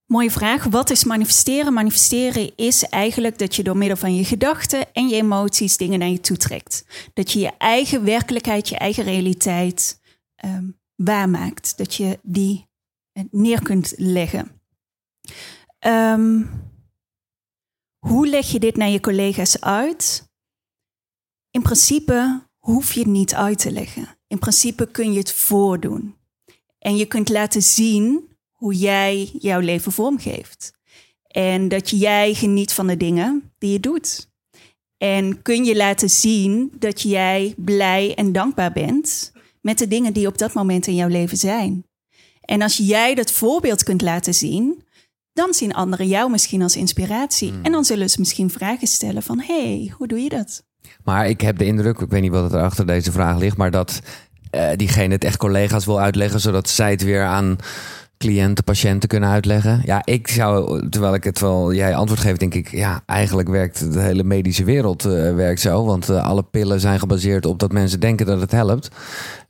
Mooie 0.07 0.31
vraag. 0.31 0.63
Wat 0.63 0.89
is 0.89 1.03
manifesteren? 1.03 1.73
Manifesteren 1.73 2.51
is 2.55 2.83
eigenlijk 2.83 3.37
dat 3.37 3.55
je 3.55 3.63
door 3.63 3.77
middel 3.77 3.97
van 3.97 4.15
je 4.15 4.25
gedachten 4.25 4.93
en 4.93 5.07
je 5.07 5.15
emoties 5.15 5.77
dingen 5.77 5.99
naar 5.99 6.07
je 6.07 6.19
toe 6.19 6.37
trekt. 6.37 6.85
Dat 7.13 7.31
je 7.31 7.39
je 7.39 7.51
eigen 7.57 8.03
werkelijkheid, 8.03 8.69
je 8.69 8.77
eigen 8.77 9.03
realiteit 9.03 10.01
ehm, 10.35 10.69
waarmaakt. 10.95 11.77
Dat 11.77 11.93
je 11.93 12.19
die 12.21 12.67
eh, 13.11 13.23
neer 13.31 13.61
kunt 13.61 13.93
leggen. 13.97 14.61
Ehm, 15.79 16.43
hoe 17.99 18.27
leg 18.27 18.51
je 18.51 18.59
dit 18.59 18.75
naar 18.77 18.89
je 18.89 18.99
collega's 18.99 19.61
uit? 19.61 20.29
In 21.51 21.61
principe 21.61 22.46
hoef 22.67 22.93
je 22.93 22.99
het 22.99 23.09
niet 23.09 23.33
uit 23.33 23.59
te 23.59 23.71
leggen. 23.71 24.07
In 24.27 24.39
principe 24.39 24.87
kun 24.91 25.11
je 25.11 25.19
het 25.19 25.33
voordoen. 25.33 26.15
En 26.79 26.95
je 26.95 27.05
kunt 27.05 27.29
laten 27.29 27.61
zien 27.61 28.29
hoe 28.51 28.73
jij 28.73 29.29
jouw 29.39 29.59
leven 29.59 29.91
vormgeeft. 29.91 30.73
En 31.27 31.67
dat 31.67 31.89
jij 31.89 32.33
geniet 32.33 32.73
van 32.73 32.87
de 32.87 32.97
dingen 32.97 33.51
die 33.57 33.71
je 33.71 33.79
doet. 33.79 34.29
En 34.97 35.41
kun 35.41 35.65
je 35.65 35.75
laten 35.75 36.09
zien 36.09 36.71
dat 36.79 37.01
jij 37.01 37.53
blij 37.57 38.15
en 38.15 38.31
dankbaar 38.31 38.71
bent 38.71 39.31
met 39.61 39.77
de 39.77 39.87
dingen 39.87 40.13
die 40.13 40.27
op 40.27 40.37
dat 40.37 40.53
moment 40.53 40.87
in 40.87 40.95
jouw 40.95 41.07
leven 41.07 41.37
zijn. 41.37 41.85
En 42.41 42.61
als 42.61 42.77
jij 42.77 43.15
dat 43.15 43.31
voorbeeld 43.31 43.83
kunt 43.83 44.01
laten 44.01 44.33
zien, 44.33 44.83
dan 45.33 45.53
zien 45.53 45.73
anderen 45.73 46.07
jou 46.07 46.31
misschien 46.31 46.61
als 46.61 46.75
inspiratie. 46.75 47.53
En 47.61 47.71
dan 47.71 47.85
zullen 47.85 48.09
ze 48.09 48.19
misschien 48.19 48.49
vragen 48.49 48.87
stellen 48.87 49.23
van, 49.23 49.39
hey, 49.39 49.93
hoe 49.97 50.07
doe 50.07 50.19
je 50.19 50.29
dat? 50.29 50.66
Maar 51.07 51.29
ik 51.29 51.41
heb 51.41 51.57
de 51.57 51.65
indruk, 51.65 51.99
ik 51.99 52.09
weet 52.09 52.21
niet 52.21 52.31
wat 52.31 52.53
er 52.53 52.61
achter 52.61 52.85
deze 52.85 53.11
vraag 53.11 53.37
ligt, 53.37 53.57
maar 53.57 53.71
dat 53.71 54.01
eh, 54.49 54.69
diegene 54.75 55.13
het 55.13 55.23
echt 55.23 55.37
collega's 55.37 55.85
wil 55.85 55.99
uitleggen, 55.99 56.39
zodat 56.39 56.69
zij 56.69 56.91
het 56.91 57.03
weer 57.03 57.23
aan 57.23 57.57
cliënten, 58.17 58.63
patiënten 58.63 59.09
kunnen 59.09 59.29
uitleggen. 59.29 59.81
Ja, 59.85 60.01
ik 60.05 60.27
zou, 60.27 60.89
terwijl 60.89 61.13
ik 61.13 61.23
het 61.23 61.39
wel 61.39 61.73
jij 61.73 61.95
antwoord 61.95 62.21
geeft, 62.21 62.39
denk 62.39 62.53
ik, 62.53 62.71
ja, 62.71 63.01
eigenlijk 63.05 63.49
werkt 63.49 63.93
de 63.93 63.99
hele 63.99 64.23
medische 64.23 64.63
wereld 64.63 65.05
eh, 65.05 65.35
werkt 65.35 65.61
zo, 65.61 65.85
want 65.85 66.09
eh, 66.09 66.25
alle 66.27 66.43
pillen 66.43 66.79
zijn 66.79 66.99
gebaseerd 66.99 67.45
op 67.45 67.59
dat 67.59 67.71
mensen 67.71 67.99
denken 67.99 68.25
dat 68.25 68.39
het 68.41 68.51
helpt. 68.51 68.89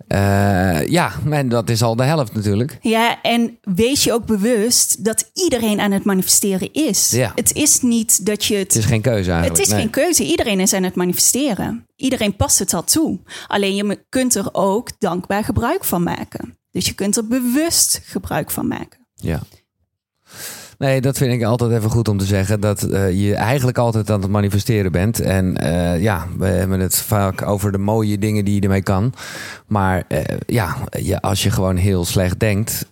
Eh, 0.08 0.88
ja, 0.88 1.12
en 1.30 1.50
dat 1.50 1.70
is 1.70 1.82
al 1.82 1.96
de 1.96 2.04
helft 2.04 2.34
natuurlijk. 2.34 2.78
Ja, 2.82 3.22
en 3.22 3.58
wees 3.62 4.04
je 4.04 4.14
ook 4.14 4.26
bewust 4.26 5.06
dat 5.06 5.30
iedereen 5.34 5.80
aan 5.80 5.92
het 5.92 6.04
manifesteren 6.04 6.74
is. 6.74 7.10
Ja. 7.10 7.32
Het 7.36 7.54
is 7.54 7.82
niet 7.82 8.26
dat 8.26 8.46
je 8.46 8.56
het. 8.56 8.74
Het 8.74 8.84
is 8.84 8.86
geen 8.86 9.02
keuze 9.02 9.32
eigenlijk. 9.32 9.60
Het 9.60 9.68
is 9.68 9.74
Nee. 9.74 9.82
geen 9.82 9.90
keuze. 9.90 10.24
Iedereen 10.24 10.60
is 10.60 10.74
aan 10.74 10.84
het 10.84 10.96
manifesteren. 10.96 11.86
Iedereen 11.96 12.36
past 12.36 12.60
het 12.60 12.74
al 12.74 12.84
toe. 12.84 13.20
Alleen 13.48 13.76
je 13.76 14.06
kunt 14.10 14.36
er 14.36 14.50
ook 14.52 14.90
dankbaar 15.00 15.44
gebruik 15.44 15.84
van 15.84 16.04
maken. 16.04 16.57
Dus 16.72 16.86
je 16.86 16.94
kunt 16.94 17.18
er 17.18 17.28
bewust 17.28 18.02
gebruik 18.04 18.52
van 18.52 18.68
maken. 18.68 19.08
Ja. 19.14 19.42
Nee, 20.78 21.02
dat 21.02 21.18
vind 21.18 21.34
ik 21.34 21.44
altijd 21.44 21.72
even 21.72 21.90
goed 21.90 22.08
om 22.08 22.18
te 22.18 22.26
zeggen. 22.26 22.60
Dat 22.60 22.84
eh, 22.84 23.12
je 23.28 23.36
eigenlijk 23.36 23.78
altijd 23.78 24.10
aan 24.10 24.22
het 24.22 24.32
manifesteren 24.32 24.92
bent. 24.92 25.20
En 25.20 25.58
eh, 25.58 26.02
ja, 26.02 26.28
we 26.38 26.46
hebben 26.46 26.80
het 26.80 26.96
vaak 26.96 27.42
over 27.42 27.72
de 27.72 27.78
mooie 27.78 28.18
dingen 28.18 28.46
die 28.46 28.56
je 28.56 28.62
ermee 28.62 28.82
kan. 28.82 29.14
Maar 29.68 30.04
eh, 30.08 30.38
ja, 30.46 30.78
je, 30.90 31.22
als 31.22 31.44
je 31.44 31.52
gewoon 31.52 31.76
heel 31.76 32.06
slecht 32.06 32.40
denkt 32.40 32.86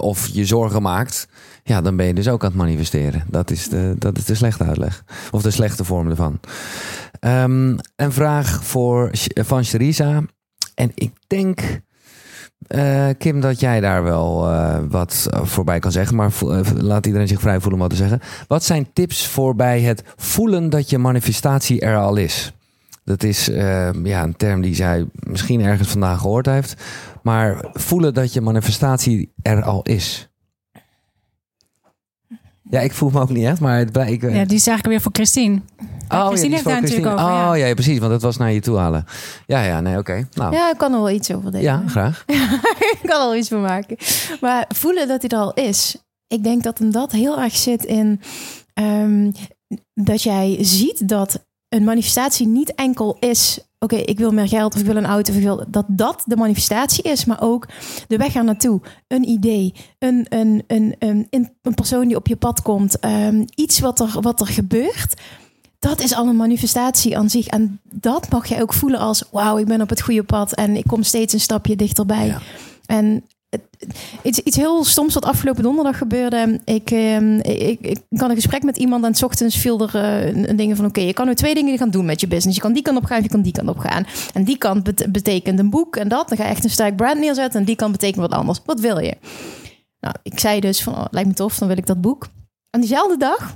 of 0.00 0.26
je 0.26 0.44
zorgen 0.44 0.82
maakt. 0.82 1.28
Ja, 1.64 1.80
dan 1.80 1.96
ben 1.96 2.06
je 2.06 2.14
dus 2.14 2.28
ook 2.28 2.42
aan 2.42 2.48
het 2.48 2.58
manifesteren. 2.58 3.24
Dat 3.30 3.50
is 3.50 3.68
de, 3.68 3.94
dat 3.98 4.18
is 4.18 4.24
de 4.24 4.34
slechte 4.34 4.64
uitleg. 4.64 5.04
Of 5.30 5.42
de 5.42 5.50
slechte 5.50 5.84
vorm 5.84 6.10
ervan. 6.10 6.40
Ehm, 7.20 7.76
een 7.96 8.12
vraag 8.12 8.64
voor, 8.64 9.10
van 9.34 9.64
Sherisa. 9.64 10.22
En 10.74 10.90
ik 10.94 11.12
denk 11.26 11.60
eh, 12.66 13.08
Kim, 13.18 13.40
dat 13.40 13.60
jij 13.60 13.80
daar 13.80 14.02
wel 14.02 14.50
eh, 14.50 14.78
wat 14.88 15.28
eh, 15.30 15.44
voorbij 15.44 15.78
kan 15.78 15.92
zeggen. 15.92 16.16
Maar 16.16 16.32
laat 16.74 17.06
iedereen 17.06 17.28
zich 17.28 17.40
vrij 17.40 17.60
voelen 17.60 17.72
om 17.72 17.78
wat 17.78 17.90
te 17.90 17.96
zeggen. 17.96 18.20
Wat 18.48 18.64
zijn 18.64 18.88
tips 18.92 19.26
voor 19.26 19.54
bij 19.54 19.80
het 19.80 20.02
voelen 20.16 20.70
dat 20.70 20.90
je 20.90 20.98
manifestatie 20.98 21.80
er 21.80 21.96
al 21.96 22.16
is? 22.16 22.52
Dat 23.06 23.22
is 23.22 23.48
eh, 23.48 23.92
ja, 24.02 24.22
een 24.22 24.36
term 24.36 24.60
die 24.60 24.74
zij 24.74 25.06
misschien 25.12 25.60
ergens 25.60 25.88
vandaag 25.88 26.20
gehoord 26.20 26.46
heeft. 26.46 26.82
Maar 27.22 27.64
voelen 27.72 28.14
dat 28.14 28.32
je 28.32 28.40
manifestatie 28.40 29.32
er 29.42 29.62
al 29.62 29.82
is. 29.82 30.28
Ja, 32.70 32.80
ik 32.80 32.92
voel 32.92 33.10
me 33.10 33.20
ook 33.20 33.28
niet 33.28 33.44
echt, 33.44 33.60
maar 33.60 33.78
het 33.78 33.92
blijkt. 33.92 34.22
Ja, 34.22 34.28
die 34.28 34.38
is 34.40 34.48
eigenlijk 34.66 34.86
weer 34.86 35.00
voor 35.00 35.12
Christine. 35.12 35.60
oh, 36.08 36.26
Christine 36.26 36.34
is 36.34 36.40
heeft 36.50 36.62
voor 36.62 36.72
daar 36.72 36.80
natuurlijk 36.80 37.06
over, 37.06 37.26
ja. 37.26 37.50
Oh 37.50 37.56
ja, 37.58 37.74
precies, 37.74 37.98
want 37.98 38.10
dat 38.10 38.22
was 38.22 38.36
naar 38.36 38.52
je 38.52 38.60
toe 38.60 38.76
halen. 38.76 39.04
Ja, 39.46 39.62
ja, 39.62 39.80
nee, 39.80 39.98
oké. 39.98 40.28
Nou, 40.32 40.52
ja, 40.52 40.58
Ja, 40.58 40.70
ik 40.70 40.78
kan 40.78 40.92
er 40.92 40.98
wel 40.98 41.10
iets 41.10 41.32
over 41.32 41.50
delen. 41.50 41.88
graag. 41.88 42.24
ik 42.92 42.98
kan 43.02 43.20
er 43.20 43.26
wel 43.26 43.36
iets 43.36 43.48
van 43.48 43.60
maken. 43.60 43.96
Maar 44.40 44.64
voelen 44.68 45.08
dat 45.08 45.20
hij 45.20 45.30
er 45.30 45.38
al 45.44 45.54
is. 45.54 45.96
Ik 46.26 46.44
denk 46.44 46.62
dat 46.62 46.78
hem 46.78 46.90
dat 46.90 47.12
heel 47.12 47.40
erg 47.40 47.56
zit 47.56 47.84
in 47.84 48.20
ehm, 48.74 49.30
dat 49.94 50.22
jij 50.22 50.56
ziet 50.60 51.08
dat 51.08 51.44
een 51.76 51.84
manifestatie 51.84 52.46
niet 52.46 52.74
enkel 52.74 53.16
is. 53.20 53.58
Oké, 53.78 53.96
ik 53.96 54.18
wil 54.18 54.30
meer 54.30 54.48
geld 54.48 54.74
of 54.74 54.80
ik 54.80 54.86
wil 54.86 54.96
een 54.96 55.06
auto. 55.06 55.32
Of 55.32 55.38
ik 55.38 55.44
wil, 55.44 55.64
dat 55.68 55.84
dat 55.88 56.22
de 56.26 56.36
manifestatie 56.36 57.02
is, 57.02 57.24
maar 57.24 57.42
ook 57.42 57.66
de 58.08 58.16
weg 58.16 58.34
er 58.34 58.44
naartoe. 58.44 58.80
Een 59.08 59.28
idee, 59.28 59.74
een, 59.98 60.26
een, 60.28 60.64
een, 60.66 60.96
een, 60.98 61.50
een 61.62 61.74
persoon 61.74 62.06
die 62.06 62.16
op 62.16 62.26
je 62.26 62.36
pad 62.36 62.62
komt. 62.62 62.98
ehm, 62.98 63.44
iets 63.54 63.80
wat 63.80 64.00
er, 64.00 64.20
wat 64.20 64.40
er 64.40 64.46
gebeurt. 64.46 65.14
Dat 65.78 66.00
is 66.00 66.14
al 66.14 66.26
een 66.26 66.36
manifestatie 66.36 67.18
aan 67.18 67.30
zich. 67.30 67.46
En 67.46 67.80
dat 67.82 68.30
mag 68.30 68.46
jij 68.46 68.62
ook 68.62 68.72
voelen 68.72 69.00
als... 69.00 69.24
wauw, 69.30 69.58
ik 69.58 69.66
ben 69.66 69.80
op 69.80 69.88
het 69.88 70.00
goede 70.00 70.24
pad... 70.24 70.54
en 70.54 70.76
ik 70.76 70.84
kom 70.86 71.02
steeds 71.02 71.32
een 71.32 71.40
stapje 71.40 71.76
dichterbij. 71.76 72.26
Ja. 72.26 72.40
En 72.86 73.24
iets, 74.22 74.56
heel 74.56 74.84
stoms 74.84 75.14
wat 75.14 75.24
afgelopen 75.24 75.62
donderdag 75.62 75.98
gebeurde. 75.98 76.60
Ik, 76.64 76.90
ehm, 76.90 77.38
ik, 77.38 77.80
ik, 77.80 77.98
had 78.10 78.30
een 78.30 78.34
gesprek 78.34 78.62
met 78.62 78.76
iemand 78.76 79.04
en 79.04 79.14
s 79.14 79.22
ochtends 79.22 79.56
viel 79.56 79.80
er 79.80 79.94
eh, 79.94 80.48
een, 80.48 80.56
dingen 80.56 80.76
van... 80.76 80.84
oké, 80.84 81.00
je 81.00 81.12
kan 81.12 81.26
nu 81.26 81.34
twee 81.34 81.54
dingen 81.54 81.78
gaan 81.78 81.90
doen 81.90 82.04
met 82.04 82.20
je 82.20 82.26
business. 82.26 82.56
Je 82.56 82.62
kan 82.62 82.72
die 82.72 82.82
kant 82.82 82.96
op 82.96 83.04
gaan, 83.04 83.22
je 83.22 83.28
kan 83.28 83.42
die 83.42 83.52
kant 83.52 83.68
op 83.68 83.78
gaan. 83.78 84.06
En 84.32 84.44
die 84.44 84.58
kant 84.58 84.82
bet- 84.82 85.12
betekent 85.12 85.58
een 85.58 85.70
boek 85.70 85.96
en 85.96 86.08
dat. 86.08 86.28
Dan 86.28 86.36
ga 86.36 86.44
je 86.44 86.50
echt 86.50 86.64
een 86.64 86.70
sterk 86.70 86.96
brand 86.96 87.18
neerzetten. 87.18 87.60
En 87.60 87.66
die 87.66 87.76
kant 87.76 87.92
betekent 87.92 88.20
wat 88.20 88.38
anders. 88.38 88.60
Wat 88.64 88.80
wil 88.80 88.98
je? 88.98 89.16
Nou, 90.00 90.14
ik 90.22 90.38
zei 90.38 90.60
dus 90.60 90.82
van, 90.82 90.94
oh, 90.94 91.04
lijkt 91.10 91.28
me 91.28 91.34
tof, 91.34 91.58
dan 91.58 91.68
wil 91.68 91.76
ik 91.76 91.86
dat 91.86 92.00
boek. 92.00 92.28
En 92.70 92.80
diezelfde 92.80 93.16
dag 93.16 93.54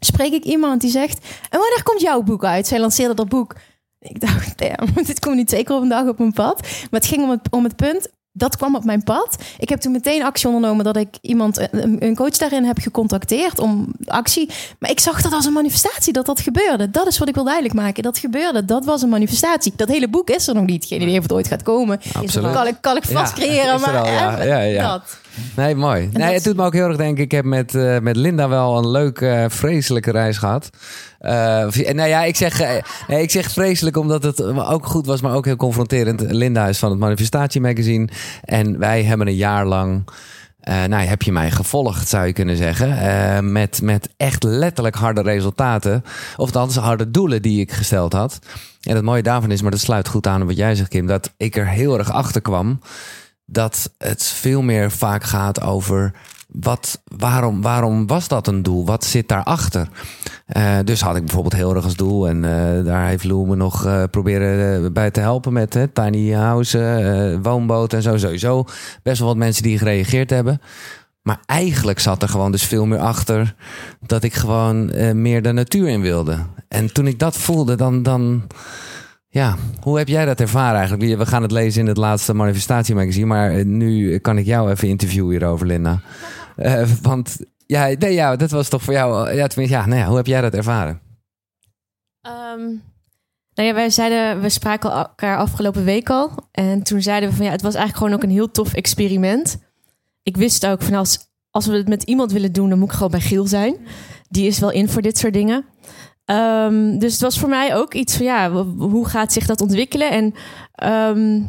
spreek 0.00 0.32
ik 0.32 0.44
iemand 0.44 0.80
die 0.80 0.90
zegt... 0.90 1.26
en 1.50 1.58
wanneer 1.58 1.82
komt 1.82 2.00
jouw 2.00 2.22
boek 2.22 2.44
uit? 2.44 2.66
Zij 2.66 2.80
lanceerde 2.80 3.14
dat 3.14 3.28
boek. 3.28 3.56
Ik 3.98 4.20
dacht, 4.20 4.58
damn, 4.60 4.94
dit 5.06 5.18
komt 5.18 5.36
niet 5.36 5.48
twee 5.48 5.64
keer 5.64 5.76
op 5.76 5.82
een 5.82 5.88
dag 5.88 6.08
op 6.08 6.18
mijn 6.18 6.32
pad. 6.32 6.60
Maar 6.60 7.00
het 7.00 7.06
ging 7.06 7.22
om 7.22 7.30
het, 7.30 7.50
om 7.50 7.64
het 7.64 7.76
punt, 7.76 8.10
dat 8.32 8.56
kwam 8.56 8.76
op 8.76 8.84
mijn 8.84 9.02
pad. 9.02 9.36
Ik 9.58 9.68
heb 9.68 9.80
toen 9.80 9.92
meteen 9.92 10.22
actie 10.22 10.46
ondernomen 10.46 10.84
dat 10.84 10.96
ik 10.96 11.08
iemand, 11.20 11.68
een, 11.70 12.04
een 12.04 12.14
coach 12.14 12.36
daarin 12.36 12.64
heb 12.64 12.78
gecontacteerd 12.78 13.58
om 13.58 13.94
actie. 14.06 14.50
Maar 14.78 14.90
ik 14.90 15.00
zag 15.00 15.22
dat 15.22 15.32
als 15.32 15.44
een 15.44 15.52
manifestatie, 15.52 16.12
dat 16.12 16.26
dat 16.26 16.40
gebeurde. 16.40 16.90
Dat 16.90 17.06
is 17.06 17.18
wat 17.18 17.28
ik 17.28 17.34
wil 17.34 17.44
duidelijk 17.44 17.74
maken. 17.74 18.02
Dat 18.02 18.18
gebeurde, 18.18 18.64
dat 18.64 18.84
was 18.84 19.02
een 19.02 19.08
manifestatie. 19.08 19.72
Dat 19.76 19.88
hele 19.88 20.08
boek 20.08 20.30
is 20.30 20.48
er 20.48 20.54
nog 20.54 20.64
niet. 20.64 20.84
Geen 20.84 21.02
idee 21.02 21.16
of 21.16 21.22
het 21.22 21.32
ooit 21.32 21.48
gaat 21.48 21.62
komen. 21.62 22.00
Absoluut. 22.12 22.52
Kan 22.52 22.66
ik, 22.66 22.76
kan 22.80 22.96
ik 22.96 23.04
vast 23.04 23.32
creëren, 23.32 23.80
maar 23.80 23.98
al, 23.98 24.06
Ja, 24.06 24.60
ja. 24.60 24.88
dat. 24.90 25.18
Nee, 25.56 25.74
mooi. 25.74 26.00
Nee, 26.12 26.24
dat- 26.24 26.34
het 26.34 26.44
doet 26.44 26.56
me 26.56 26.64
ook 26.64 26.72
heel 26.72 26.88
erg 26.88 26.96
denken. 26.96 27.24
Ik 27.24 27.30
heb 27.30 27.44
met, 27.44 27.74
eh, 27.74 27.98
met 27.98 28.16
Linda 28.16 28.48
wel 28.48 28.78
een 28.78 28.88
leuke, 28.90 29.28
eh, 29.28 29.44
vreselijke 29.48 30.10
reis 30.10 30.38
gehad. 30.38 30.70
Eh, 31.18 31.64
of- 31.66 31.92
nou 31.92 32.08
ja, 32.08 32.22
ik 32.24 32.36
zeg, 32.36 32.58
nee, 33.08 33.22
ik 33.22 33.30
zeg 33.30 33.50
vreselijk 33.50 33.96
omdat 33.96 34.22
het 34.22 34.42
ook 34.42 34.86
goed 34.86 35.06
was, 35.06 35.20
maar 35.20 35.34
ook 35.34 35.44
heel 35.44 35.56
confronterend. 35.56 36.20
Linda 36.20 36.66
is 36.68 36.78
van 36.78 36.90
het 36.90 36.98
Manifestatie 36.98 37.60
Magazine. 37.60 38.08
En 38.44 38.78
wij 38.78 39.02
hebben 39.02 39.26
een 39.26 39.34
jaar 39.36 39.66
lang. 39.66 40.08
eh, 40.60 40.84
nou, 40.84 41.04
heb 41.06 41.22
je 41.22 41.32
mij 41.32 41.50
gevolgd, 41.50 42.08
zou 42.08 42.26
je 42.26 42.32
kunnen 42.32 42.56
zeggen. 42.56 43.52
met, 43.52 43.82
met 43.82 44.08
echt 44.16 44.42
letterlijk 44.42 44.94
harde 44.96 45.22
resultaten. 45.22 46.02
Of 46.36 46.36
althans, 46.36 46.76
harde 46.76 47.10
doelen 47.10 47.42
die 47.42 47.60
ik 47.60 47.72
gesteld 47.72 48.12
had. 48.12 48.38
En 48.82 48.94
het 48.94 49.04
mooie 49.04 49.22
daarvan 49.22 49.50
is, 49.50 49.62
maar 49.62 49.70
dat 49.70 49.80
sluit 49.80 50.08
goed 50.08 50.26
aan 50.26 50.40
op 50.40 50.46
wat 50.46 50.56
jij 50.56 50.74
zegt, 50.74 50.88
Kim, 50.88 51.06
dat 51.06 51.32
ik 51.36 51.56
er 51.56 51.68
heel 51.68 51.98
erg 51.98 52.10
achter 52.12 52.40
kwam 52.40 52.80
dat 53.52 53.90
het 53.98 54.24
veel 54.24 54.62
meer 54.62 54.90
vaak 54.90 55.24
gaat 55.24 55.60
over 55.60 56.12
wat, 56.52 57.02
waarom, 57.16 57.62
waarom 57.62 58.06
was 58.06 58.28
dat 58.28 58.46
een 58.46 58.62
doel? 58.62 58.86
Wat 58.86 59.04
zit 59.04 59.28
daarachter? 59.28 59.88
Eh 60.46 60.78
dus 60.84 61.00
had 61.00 61.16
ik 61.16 61.24
bijvoorbeeld 61.24 61.54
heel 61.54 61.74
erg 61.74 61.84
als 61.84 61.96
doel. 61.96 62.28
En 62.28 62.44
eh, 62.44 62.84
daar 62.84 63.06
heeft 63.06 63.24
Lou 63.24 63.46
me 63.46 63.56
nog 63.56 63.86
eh, 63.86 64.02
proberen 64.10 64.92
bij 64.92 65.10
te 65.10 65.20
helpen 65.20 65.52
met 65.52 65.88
tiny 65.92 66.32
houses, 66.32 66.80
eh 66.80 67.38
woonboten 67.42 67.98
en 67.98 68.04
zo. 68.04 68.16
Sowieso 68.16 68.64
best 69.02 69.18
wel 69.18 69.28
wat 69.28 69.36
mensen 69.36 69.62
die 69.62 69.78
gereageerd 69.78 70.30
hebben. 70.30 70.60
Maar 71.22 71.40
eigenlijk 71.46 71.98
zat 71.98 72.22
er 72.22 72.28
gewoon 72.28 72.52
dus 72.52 72.64
veel 72.64 72.86
meer 72.86 72.98
achter 72.98 73.54
dat 74.06 74.22
ik 74.22 74.34
gewoon 74.34 74.90
meer 75.22 75.42
de 75.42 75.52
natuur 75.52 75.88
in 75.88 76.00
wilde. 76.00 76.38
En 76.68 76.92
toen 76.92 77.06
ik 77.06 77.18
dat 77.18 77.36
voelde, 77.36 77.74
dan, 77.74 78.02
dan, 78.02 78.46
ja, 79.32 79.56
hoe 79.80 79.98
heb 79.98 80.08
jij 80.08 80.24
dat 80.24 80.40
ervaren 80.40 80.78
eigenlijk? 80.78 81.18
We 81.18 81.26
gaan 81.26 81.42
het 81.42 81.50
lezen 81.50 81.80
in 81.80 81.86
het 81.86 81.96
laatste 81.96 82.34
manifestatiemagazine, 82.34 83.26
maar 83.26 83.50
eh, 83.50 83.64
nu 83.64 84.18
kan 84.18 84.38
ik 84.38 84.46
jou 84.46 84.70
even 84.70 84.88
interviewen 84.88 85.30
hierover, 85.30 85.66
Linda. 85.66 86.00
Eh, 86.56 86.88
want 87.02 87.38
ja, 87.66 87.88
nee, 87.98 88.12
ja, 88.12 88.36
dat 88.36 88.50
was 88.50 88.68
toch 88.68 88.82
voor 88.82 88.92
jou, 88.92 89.28
eh, 89.28 89.36
ja, 89.36 89.46
tenminste, 89.46 89.76
ja, 89.76 89.86
nou 89.86 90.00
ja, 90.00 90.06
hoe 90.06 90.16
heb 90.16 90.26
jij 90.26 90.40
dat 90.40 90.54
ervaren? 90.54 91.00
Ehm, 92.20 92.60
nou 93.54 93.68
ja, 93.68 93.74
wij 93.74 93.90
zeiden, 93.90 94.40
we 94.40 94.48
spraken 94.48 94.90
elkaar 94.90 95.36
afgelopen 95.36 95.84
week 95.84 96.10
al. 96.10 96.30
En 96.52 96.82
toen 96.82 97.02
zeiden 97.02 97.28
we 97.28 97.34
van 97.34 97.44
ja, 97.44 97.50
het 97.50 97.62
was 97.62 97.74
eigenlijk 97.74 98.04
gewoon 98.04 98.18
ook 98.18 98.28
een 98.28 98.36
heel 98.36 98.50
tof 98.50 98.74
experiment. 98.74 99.58
Ik 100.22 100.36
wist 100.36 100.66
ook 100.66 100.82
van 100.82 100.94
als, 100.94 101.18
als 101.50 101.66
we 101.66 101.76
het 101.76 101.88
met 101.88 102.02
iemand 102.02 102.32
willen 102.32 102.52
doen, 102.52 102.68
dan 102.68 102.78
moet 102.78 102.88
ik 102.88 102.94
gewoon 102.94 103.10
bij 103.10 103.20
Giel 103.20 103.46
zijn. 103.46 103.76
Die 104.28 104.46
is 104.46 104.58
wel 104.58 104.70
in 104.70 104.88
voor 104.88 105.02
dit 105.02 105.18
soort 105.18 105.32
dingen. 105.32 105.64
Ehm, 106.30 106.98
dus 106.98 107.12
het 107.12 107.20
was 107.20 107.38
voor 107.38 107.48
mij 107.48 107.76
ook 107.76 107.94
iets 107.94 108.16
van 108.16 108.26
ja, 108.26 108.50
hoe 108.78 109.08
gaat 109.08 109.32
zich 109.32 109.46
dat 109.46 109.60
ontwikkelen? 109.60 110.10
En 110.10 110.34
ehm, 110.74 111.42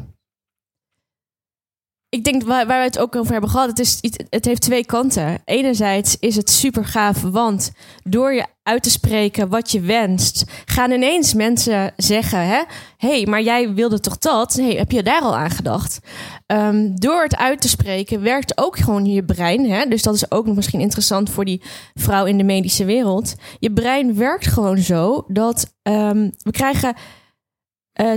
ik 2.12 2.24
denk 2.24 2.44
waar, 2.44 2.68
waar 2.68 2.80
we 2.80 2.86
het 2.86 3.00
ook 3.00 3.15
over 3.15 3.32
hebben 3.32 3.50
gehad, 3.50 3.68
het, 3.70 3.80
is, 3.80 4.00
het 4.30 4.46
heeft 4.46 4.62
twee 4.62 4.86
kanten. 4.86 5.41
Enerzijds 5.46 6.18
is 6.20 6.36
het 6.36 6.50
super 6.50 6.86
gaaf, 6.86 7.22
want 7.22 7.72
door 8.03 8.34
je 8.34 8.46
uit 8.63 8.84
te 8.84 8.89
spreken 8.89 9.50
wat 9.50 9.72
je 9.72 9.82
wenst, 9.82 10.44
gaan 10.65 10.91
ineens 10.91 11.34
mensen 11.34 11.94
zeggen: 11.96 12.48
hè, 12.48 12.62
hey, 12.98 13.25
maar 13.25 13.41
jij 13.41 13.74
wilde 13.74 14.00
toch 14.00 14.18
dat? 14.18 14.53
Hey, 14.53 14.74
heb 14.74 14.91
je 14.91 15.03
daar 15.03 15.22
al 15.22 15.36
aan 15.36 15.50
gedacht? 15.50 16.00
Ehm, 16.46 16.96
door 16.96 17.24
het 17.24 17.38
uit 17.38 17.62
te 17.62 17.70
spreken 17.70 18.22
werkt 18.22 18.58
ook 18.58 18.77
gewoon 18.77 19.06
je 19.06 19.24
brein. 19.25 19.70
Hè? 19.70 19.86
Dus 19.86 20.03
dat 20.03 20.15
is 20.15 20.32
ook 20.32 20.46
nog 20.46 20.56
misschien 20.56 20.82
interessant 20.82 21.30
voor 21.30 21.46
die 21.46 21.62
vrouw 21.94 22.25
in 22.25 22.38
de 22.38 22.44
medische 22.44 22.86
wereld. 22.86 23.36
Je 23.60 23.74
brein 23.74 24.15
werkt 24.15 24.48
gewoon 24.48 24.77
zo 24.77 25.25
dat 25.27 25.75
ehm, 25.82 26.30
we 26.38 26.51
krijgen. 26.51 26.96
eh 27.94 28.13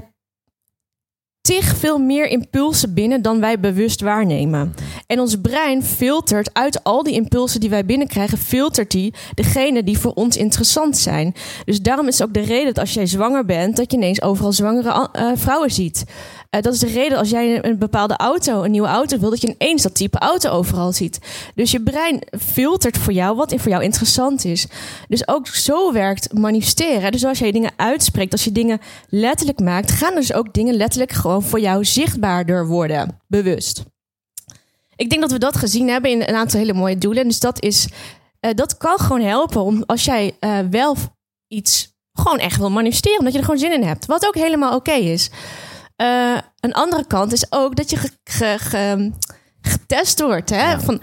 tig 1.44 1.76
veel 1.76 1.98
meer 1.98 2.26
impulsen 2.26 2.94
binnen 2.94 3.22
dan 3.22 3.40
wij 3.40 3.60
bewust 3.60 4.00
waarnemen. 4.00 4.74
En 5.06 5.20
ons 5.20 5.40
brein 5.40 5.82
filtert 5.82 6.50
uit 6.52 6.84
al 6.84 7.02
die 7.02 7.14
impulsen 7.14 7.60
die 7.60 7.70
wij 7.70 7.84
binnenkrijgen, 7.84 8.38
filtert 8.38 8.90
die 8.90 9.14
degene 9.34 9.84
die 9.84 9.98
voor 9.98 10.12
ons 10.12 10.36
interessant 10.36 10.96
zijn. 10.96 11.34
Dus 11.64 11.80
daarom 11.80 12.08
is 12.08 12.22
ook 12.22 12.34
de 12.34 12.40
reden 12.40 12.66
dat 12.66 12.78
als 12.78 12.94
jij 12.94 13.06
zwanger 13.06 13.44
bent, 13.44 13.76
dat 13.76 13.90
je 13.90 13.96
ineens 13.96 14.22
overal 14.22 14.52
zwangere 14.52 15.08
eh, 15.12 15.30
vrouwen 15.34 15.70
ziet. 15.70 16.04
Eh, 16.54 16.62
dat 16.62 16.74
is 16.74 16.78
de 16.78 16.86
reden 16.86 17.18
als 17.18 17.30
jij 17.30 17.64
een, 17.64 17.78
bepaalde 17.78 18.16
auto, 18.16 18.62
een 18.62 18.70
nieuwe 18.70 18.88
auto 18.88 19.18
wil, 19.18 19.30
dat 19.30 19.40
je 19.40 19.54
ineens 19.58 19.82
dat 19.82 19.94
type 19.94 20.18
auto 20.18 20.50
overal 20.50 20.92
ziet. 20.92 21.18
Dus 21.54 21.70
je 21.70 21.82
brein 21.82 22.22
filtert 22.40 22.98
voor 22.98 23.12
jou 23.12 23.36
wat 23.36 23.54
voor 23.56 23.70
jou 23.70 23.82
interessant 23.82 24.44
is. 24.44 24.66
Dus 25.08 25.28
ook 25.28 25.46
zo 25.46 25.92
werkt 25.92 26.32
manifesteren. 26.32 27.12
Dus 27.12 27.24
als 27.24 27.38
jij 27.38 27.52
dingen 27.52 27.70
uitspreekt, 27.76 28.32
als 28.32 28.44
je 28.44 28.52
dingen 28.52 28.80
letterlijk 29.08 29.60
maakt, 29.60 29.90
gaan 29.90 30.14
dus 30.14 30.32
ook 30.32 30.52
dingen 30.52 30.74
letterlijk 30.74 31.12
gewoon 31.12 31.42
voor 31.42 31.60
jou 31.60 31.84
zichtbaarder 31.84 32.66
worden, 32.66 33.20
bewust. 33.26 33.82
Ik 34.96 35.10
denk 35.10 35.22
dat 35.22 35.32
we 35.32 35.38
dat 35.38 35.56
gezien 35.56 35.88
hebben 35.88 36.10
in 36.10 36.20
een 36.20 36.34
aantal 36.34 36.60
hele 36.60 36.74
mooie 36.74 36.98
doelen. 36.98 37.28
Dus 37.28 37.40
dat 37.40 37.62
is, 37.62 37.88
eh, 38.40 38.50
dat 38.54 38.76
kan 38.76 38.98
gewoon 38.98 39.22
helpen 39.22 39.62
om 39.62 39.82
als 39.86 40.04
jij 40.04 40.36
eh, 40.40 40.58
wel 40.70 40.96
iets 41.48 41.92
gewoon 42.12 42.38
echt 42.38 42.58
wil 42.58 42.70
manifesteren, 42.70 43.18
omdat 43.18 43.32
je 43.32 43.38
er 43.38 43.44
gewoon 43.44 43.60
zin 43.60 43.72
in 43.72 43.82
hebt, 43.82 44.06
wat 44.06 44.26
ook 44.26 44.34
helemaal 44.34 44.74
oké 44.74 44.92
is. 44.92 45.30
Eh, 45.96 46.36
een 46.60 46.72
andere 46.72 47.06
kant 47.06 47.32
is 47.32 47.46
ook 47.52 47.76
dat 47.76 47.90
je 47.90 47.96
ge- 47.96 48.10
ge- 48.24 48.58
ge- 48.58 49.10
getest 49.62 50.20
wordt. 50.20 50.50
Hè? 50.50 50.80
Van, 50.80 51.00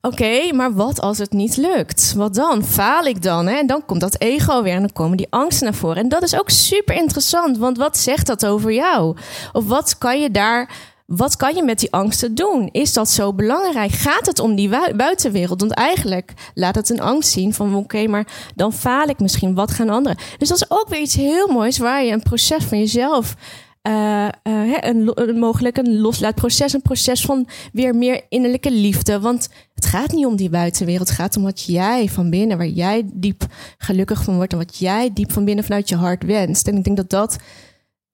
oké, 0.00 0.52
maar 0.52 0.74
wat 0.74 1.00
als 1.00 1.18
het 1.18 1.32
niet 1.32 1.56
lukt? 1.56 2.12
Wat 2.16 2.34
dan? 2.34 2.64
Faal 2.64 3.04
ik 3.04 3.22
dan? 3.22 3.46
Hè? 3.46 3.54
En 3.56 3.66
dan 3.66 3.84
komt 3.86 4.00
dat 4.00 4.20
ego 4.20 4.62
weer 4.62 4.74
en 4.74 4.80
dan 4.80 4.92
komen 4.92 5.16
die 5.16 5.26
angsten 5.30 5.64
naar 5.64 5.74
voren. 5.74 5.96
En 5.96 6.08
dat 6.08 6.22
is 6.22 6.38
ook 6.38 6.50
super 6.50 6.94
interessant, 6.94 7.58
want 7.58 7.76
wat 7.76 7.98
zegt 7.98 8.26
dat 8.26 8.46
over 8.46 8.72
jou? 8.72 9.16
Of 9.52 9.64
wat 9.64 9.98
kan 9.98 10.20
je 10.20 10.30
daar... 10.30 10.70
Wat 11.06 11.36
kan 11.36 11.54
je 11.54 11.62
met 11.62 11.78
die 11.78 11.92
angsten 11.92 12.34
doen? 12.34 12.68
Is 12.72 12.92
dat 12.92 13.10
zo 13.10 13.32
belangrijk? 13.32 13.90
Gaat 13.92 14.26
het 14.26 14.38
om 14.38 14.54
die 14.54 14.68
bui- 14.68 14.94
buitenwereld? 14.94 15.60
Want 15.60 15.72
eigenlijk 15.72 16.32
laat 16.54 16.74
het 16.74 16.90
een 16.90 17.00
angst 17.00 17.30
zien 17.30 17.54
van 17.54 17.74
oké, 17.74 18.06
maar 18.06 18.26
dan 18.54 18.72
faal 18.72 19.06
ik 19.08 19.18
misschien. 19.20 19.54
Wat 19.54 19.70
gaan 19.70 19.88
anderen? 19.88 20.18
Dus 20.38 20.48
dat 20.48 20.56
is 20.56 20.70
ook 20.70 20.88
weer 20.88 21.00
iets 21.00 21.14
heel 21.14 21.46
moois 21.48 21.78
waar 21.78 22.04
je 22.04 22.12
een 22.12 22.22
proces 22.22 22.64
van 22.64 22.78
jezelf 22.78 23.34
eh, 23.82 24.28
eh, 24.42 24.76
een, 24.80 25.38
mogelijk 25.38 25.76
een 25.76 26.00
loslaatproces, 26.00 26.72
een 26.72 26.82
proces 26.82 27.20
van 27.20 27.48
weer 27.72 27.94
meer 27.94 28.22
innerlijke 28.28 28.70
liefde. 28.70 29.20
Want 29.20 29.48
het 29.74 29.86
gaat 29.86 30.12
niet 30.12 30.26
om 30.26 30.36
die 30.36 30.50
buitenwereld, 30.50 31.08
het 31.08 31.16
gaat 31.16 31.36
om 31.36 31.42
wat 31.42 31.64
jij 31.64 32.08
van 32.08 32.30
binnen, 32.30 32.56
waar 32.56 32.66
jij 32.66 33.10
diep 33.12 33.46
gelukkig 33.78 34.24
van 34.24 34.34
wordt 34.34 34.52
en 34.52 34.58
wat 34.58 34.78
jij 34.78 35.10
diep 35.12 35.32
van 35.32 35.44
binnen 35.44 35.64
vanuit 35.64 35.88
je 35.88 35.96
hart 35.96 36.22
wenst. 36.24 36.68
En 36.68 36.76
ik 36.76 36.84
denk 36.84 36.96
dat 36.96 37.10
dat 37.10 37.36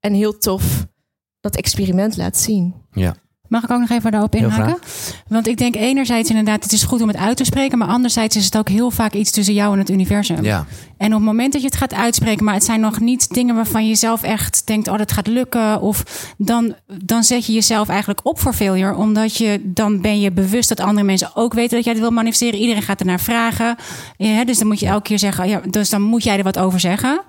een 0.00 0.14
heel 0.14 0.38
tof 0.38 0.86
dat 1.40 1.56
experiment 1.56 2.16
laat 2.16 2.36
zien. 2.36 2.74
Mag 3.56 3.64
ik 3.64 3.70
ook 3.70 3.80
nog 3.80 3.90
even 3.98 4.10
daarop 4.10 4.34
inhaken? 4.34 4.78
Want 5.28 5.48
ik 5.48 5.56
denk 5.56 5.76
enerzijds 5.76 6.28
inderdaad, 6.28 6.62
het 6.62 6.72
is 6.72 6.82
goed 6.82 7.02
om 7.02 7.08
het 7.08 7.16
uit 7.16 7.36
te 7.36 7.44
spreken. 7.44 7.78
Maar 7.78 7.88
anderzijds 7.88 8.36
is 8.36 8.44
het 8.44 8.58
ook 8.58 8.68
heel 8.68 8.90
vaak 8.90 9.12
iets 9.12 9.30
tussen 9.30 9.54
jou 9.54 9.72
en 9.72 9.78
het 9.78 9.90
universum. 9.90 10.44
Ja, 10.44 10.66
En 10.96 11.06
op 11.06 11.12
het 11.12 11.22
moment 11.22 11.52
dat 11.52 11.60
je 11.60 11.66
het 11.66 11.76
gaat 11.76 11.94
uitspreken, 11.94 12.44
maar 12.44 12.54
het 12.54 12.64
zijn 12.64 12.80
nog 12.80 13.00
niet 13.00 13.34
dingen 13.34 13.54
waarvan 13.54 13.88
je 13.88 13.94
zelf 13.94 14.22
echt 14.22 14.66
denkt, 14.66 14.88
oh, 14.88 14.98
dat 14.98 15.12
gaat 15.12 15.26
lukken. 15.26 15.80
Of 15.80 16.02
dan, 16.38 16.74
dan 17.04 17.24
zet 17.24 17.46
je 17.46 17.52
jezelf 17.52 17.88
eigenlijk 17.88 18.20
op 18.22 18.40
voor 18.40 18.52
failure. 18.52 18.96
Omdat 18.96 19.36
je, 19.36 19.60
dan 19.64 20.00
ben 20.00 20.20
je 20.20 20.32
bewust 20.32 20.68
dat 20.68 20.80
andere 20.80 21.06
mensen 21.06 21.30
ook 21.34 21.54
weten 21.54 21.76
dat 21.76 21.84
jij 21.84 21.92
het 21.92 22.02
wil 22.02 22.10
manifesteren. 22.10 22.60
Iedereen 22.60 22.82
gaat 22.82 23.00
ernaar 23.00 23.20
vragen. 23.20 23.76
Ja, 24.16 24.44
dus 24.44 24.58
dan 24.58 24.66
moet 24.66 24.80
je 24.80 24.86
elke 24.86 25.02
keer 25.02 25.18
zeggen, 25.18 25.48
ja, 25.48 25.60
dus 25.70 25.90
dan 25.90 26.02
moet 26.02 26.24
jij 26.24 26.38
er 26.38 26.44
wat 26.44 26.58
over 26.58 26.80
zeggen. 26.80 27.20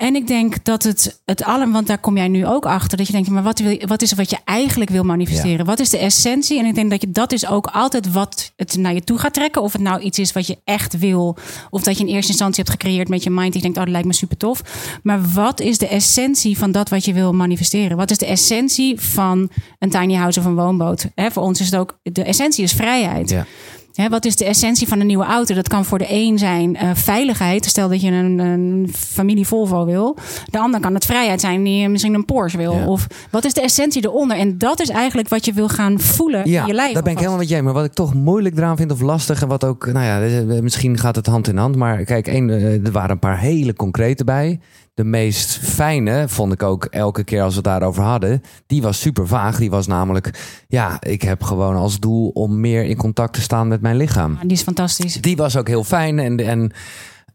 En 0.00 0.14
ik 0.14 0.26
denk 0.26 0.64
dat 0.64 0.82
het, 0.82 1.20
het 1.24 1.42
allem, 1.42 1.72
want 1.72 1.86
daar 1.86 1.98
kom 1.98 2.16
jij 2.16 2.28
nu 2.28 2.46
ook 2.46 2.66
achter, 2.66 2.98
dat 2.98 3.06
je 3.06 3.12
denkt, 3.12 3.28
maar 3.28 3.42
wat, 3.42 3.58
wil 3.58 3.78
wat 3.86 4.02
is 4.02 4.10
er 4.10 4.16
wat 4.16 4.30
je 4.30 4.38
eigenlijk 4.44 4.90
wil 4.90 5.02
manifesteren? 5.02 5.66
Wat 5.66 5.78
is 5.78 5.90
de 5.90 5.98
essentie? 5.98 6.58
En 6.58 6.64
ik 6.64 6.74
denk 6.74 6.90
dat 6.90 7.00
je 7.00 7.10
dat 7.10 7.32
is 7.32 7.46
ook 7.46 7.66
altijd 7.66 8.12
wat 8.12 8.52
het 8.56 8.76
naar 8.76 8.94
je 8.94 9.04
toe 9.04 9.18
gaat 9.18 9.34
trekken. 9.34 9.62
Of 9.62 9.72
het 9.72 9.82
nou 9.82 10.00
iets 10.00 10.18
is 10.18 10.32
wat 10.32 10.46
je 10.46 10.58
echt 10.64 10.98
wil, 10.98 11.36
of 11.70 11.82
dat 11.82 11.98
je 11.98 12.04
in 12.04 12.14
eerste 12.14 12.30
instantie 12.30 12.64
hebt 12.64 12.80
gecreëerd 12.80 13.08
met 13.08 13.22
je 13.22 13.30
mind. 13.30 13.52
Die 13.52 13.62
denkt, 13.62 13.76
oh, 13.76 13.82
dat 13.82 13.92
lijkt 13.92 14.06
me 14.06 14.14
super 14.14 14.36
tof. 14.36 14.62
Maar 15.02 15.20
wat 15.34 15.60
is 15.60 15.78
de 15.78 15.88
essentie 15.88 16.58
van 16.58 16.72
dat 16.72 16.88
wat 16.88 17.04
je 17.04 17.12
wil 17.12 17.32
manifesteren? 17.32 17.96
Wat 17.96 18.10
is 18.10 18.18
de 18.18 18.26
essentie 18.26 19.00
van 19.00 19.50
een 19.78 19.90
tiny 19.90 20.14
house 20.14 20.38
of 20.38 20.44
een 20.44 20.54
woonboot? 20.54 21.06
Hè, 21.14 21.30
voor 21.30 21.42
ons 21.42 21.60
is 21.60 21.70
het 21.70 21.80
ook, 21.80 21.98
de 22.02 22.24
essentie 22.24 22.64
is 22.64 22.72
vrijheid. 22.72 23.30
Ja. 23.30 23.46
Hè, 23.92 24.08
wat 24.08 24.24
is 24.24 24.36
de 24.36 24.44
essentie 24.44 24.88
van 24.88 25.00
een 25.00 25.06
nieuwe 25.06 25.24
auto? 25.24 25.54
Dat 25.54 25.68
kan 25.68 25.84
voor 25.84 25.98
de 25.98 26.06
een 26.08 26.38
zijn 26.38 26.76
eh, 26.76 26.90
veiligheid. 26.94 27.64
Stel 27.64 27.88
dat 27.88 28.00
je 28.00 28.10
een, 28.10 28.38
een 28.38 28.88
familie 28.94 29.46
Volvo 29.46 29.84
wil. 29.84 30.16
De 30.50 30.58
ander 30.58 30.80
kan 30.80 30.94
het 30.94 31.04
vrijheid 31.04 31.40
zijn 31.40 31.62
die 31.62 31.88
misschien 31.88 32.14
een 32.14 32.24
Porsche 32.24 32.58
wil. 32.58 32.74
Ja. 32.74 32.86
Of 32.86 33.06
wat 33.30 33.44
is 33.44 33.54
de 33.54 33.60
essentie 33.60 34.04
eronder? 34.04 34.36
En 34.36 34.58
dat 34.58 34.80
is 34.80 34.88
eigenlijk 34.88 35.28
wat 35.28 35.44
je 35.44 35.52
wil 35.52 35.68
gaan 35.68 36.00
voelen 36.00 36.50
Ja, 36.50 36.60
in 36.60 36.66
je 36.66 36.74
lijf. 36.74 36.94
dat 36.94 37.02
ben 37.02 37.12
ik 37.12 37.18
helemaal 37.18 37.38
met 37.38 37.48
jij. 37.48 37.62
Maar 37.62 37.72
wat 37.72 37.84
ik 37.84 37.92
toch 37.92 38.14
moeilijk 38.14 38.56
eraan 38.56 38.76
vind 38.76 38.92
of 38.92 39.00
lastig... 39.00 39.42
en 39.42 39.48
wat 39.48 39.64
ook, 39.64 39.86
nou 39.92 40.04
ja, 40.04 40.22
eh, 40.22 40.60
misschien 40.60 40.98
gaat 40.98 41.16
het 41.16 41.26
hand 41.26 41.48
in 41.48 41.56
hand. 41.56 41.76
Maar 41.76 42.04
kijk, 42.04 42.26
één, 42.26 42.50
eh, 42.50 42.86
er 42.86 42.92
waren 42.92 43.10
een 43.10 43.18
paar 43.18 43.38
hele 43.38 43.74
concrete 43.74 44.24
bij. 44.24 44.60
De 45.00 45.06
meest 45.06 45.58
fijne 45.58 46.28
vond 46.28 46.52
ik 46.52 46.62
ook 46.62 46.84
elke 46.84 47.24
keer 47.24 47.42
als 47.42 47.50
we 47.50 47.60
het 47.60 47.64
daarover 47.64 48.02
hadden. 48.02 48.42
Die 48.66 48.82
was 48.82 49.00
super 49.00 49.26
vaag. 49.26 49.58
Die 49.58 49.70
was 49.70 49.86
namelijk... 49.86 50.30
Ja, 50.68 50.96
ik 51.00 51.22
heb 51.22 51.42
gewoon 51.42 51.76
als 51.76 52.00
doel 52.00 52.28
om 52.28 52.60
meer 52.60 52.84
in 52.84 52.96
contact 52.96 53.32
te 53.32 53.40
staan 53.40 53.68
met 53.68 53.80
mijn 53.80 53.96
lichaam. 53.96 54.38
Die 54.42 54.50
is 54.50 54.62
fantastisch. 54.62 55.14
Die 55.20 55.36
was 55.36 55.56
ook 55.56 55.68
heel 55.68 55.84
fijn. 55.84 56.18
En, 56.18 56.36
en 56.46 56.72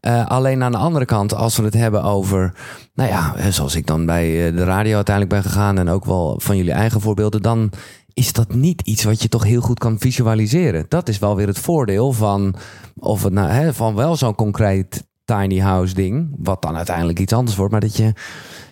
eh, 0.00 0.26
alleen 0.26 0.62
aan 0.62 0.72
de 0.72 0.78
andere 0.78 1.04
kant, 1.04 1.34
als 1.34 1.56
we 1.56 1.64
het 1.64 1.74
hebben 1.74 2.02
over, 2.02 2.54
nou 2.94 3.10
ja, 3.10 3.36
eh, 3.36 3.46
zoals 3.46 3.74
ik 3.74 3.86
dan 3.86 4.06
bij 4.06 4.46
eh, 4.46 4.56
de 4.56 4.64
radio 4.64 4.94
uiteindelijk 4.94 5.42
ben 5.42 5.52
gegaan 5.52 5.78
en 5.78 5.88
ook 5.88 6.04
wel 6.04 6.40
van 6.42 6.56
jullie 6.56 6.72
eigen 6.72 7.00
voorbeelden, 7.00 7.42
dan 7.42 7.70
is 8.12 8.32
dat 8.32 8.54
niet 8.54 8.80
iets 8.82 9.04
wat 9.04 9.22
je 9.22 9.28
toch 9.28 9.44
heel 9.44 9.60
goed 9.60 9.78
kan 9.78 9.98
visualiseren. 9.98 10.86
Dat 10.88 11.08
is 11.08 11.18
wel 11.18 11.36
weer 11.36 11.46
het 11.46 11.58
voordeel 11.58 12.12
van, 12.12 12.54
of 12.98 13.22
het 13.22 13.32
nou, 13.32 13.48
hè, 13.48 13.74
van 13.74 13.94
wel 13.94 14.16
zo'n 14.16 14.34
concreet 14.34 15.04
tiny 15.26 15.60
house 15.60 15.94
ding, 15.94 16.34
wat 16.38 16.62
dan 16.62 16.76
uiteindelijk 16.76 17.18
iets 17.18 17.32
anders 17.32 17.56
wordt, 17.56 17.72
maar 17.72 17.80
dat 17.80 17.96
je, 17.96 18.12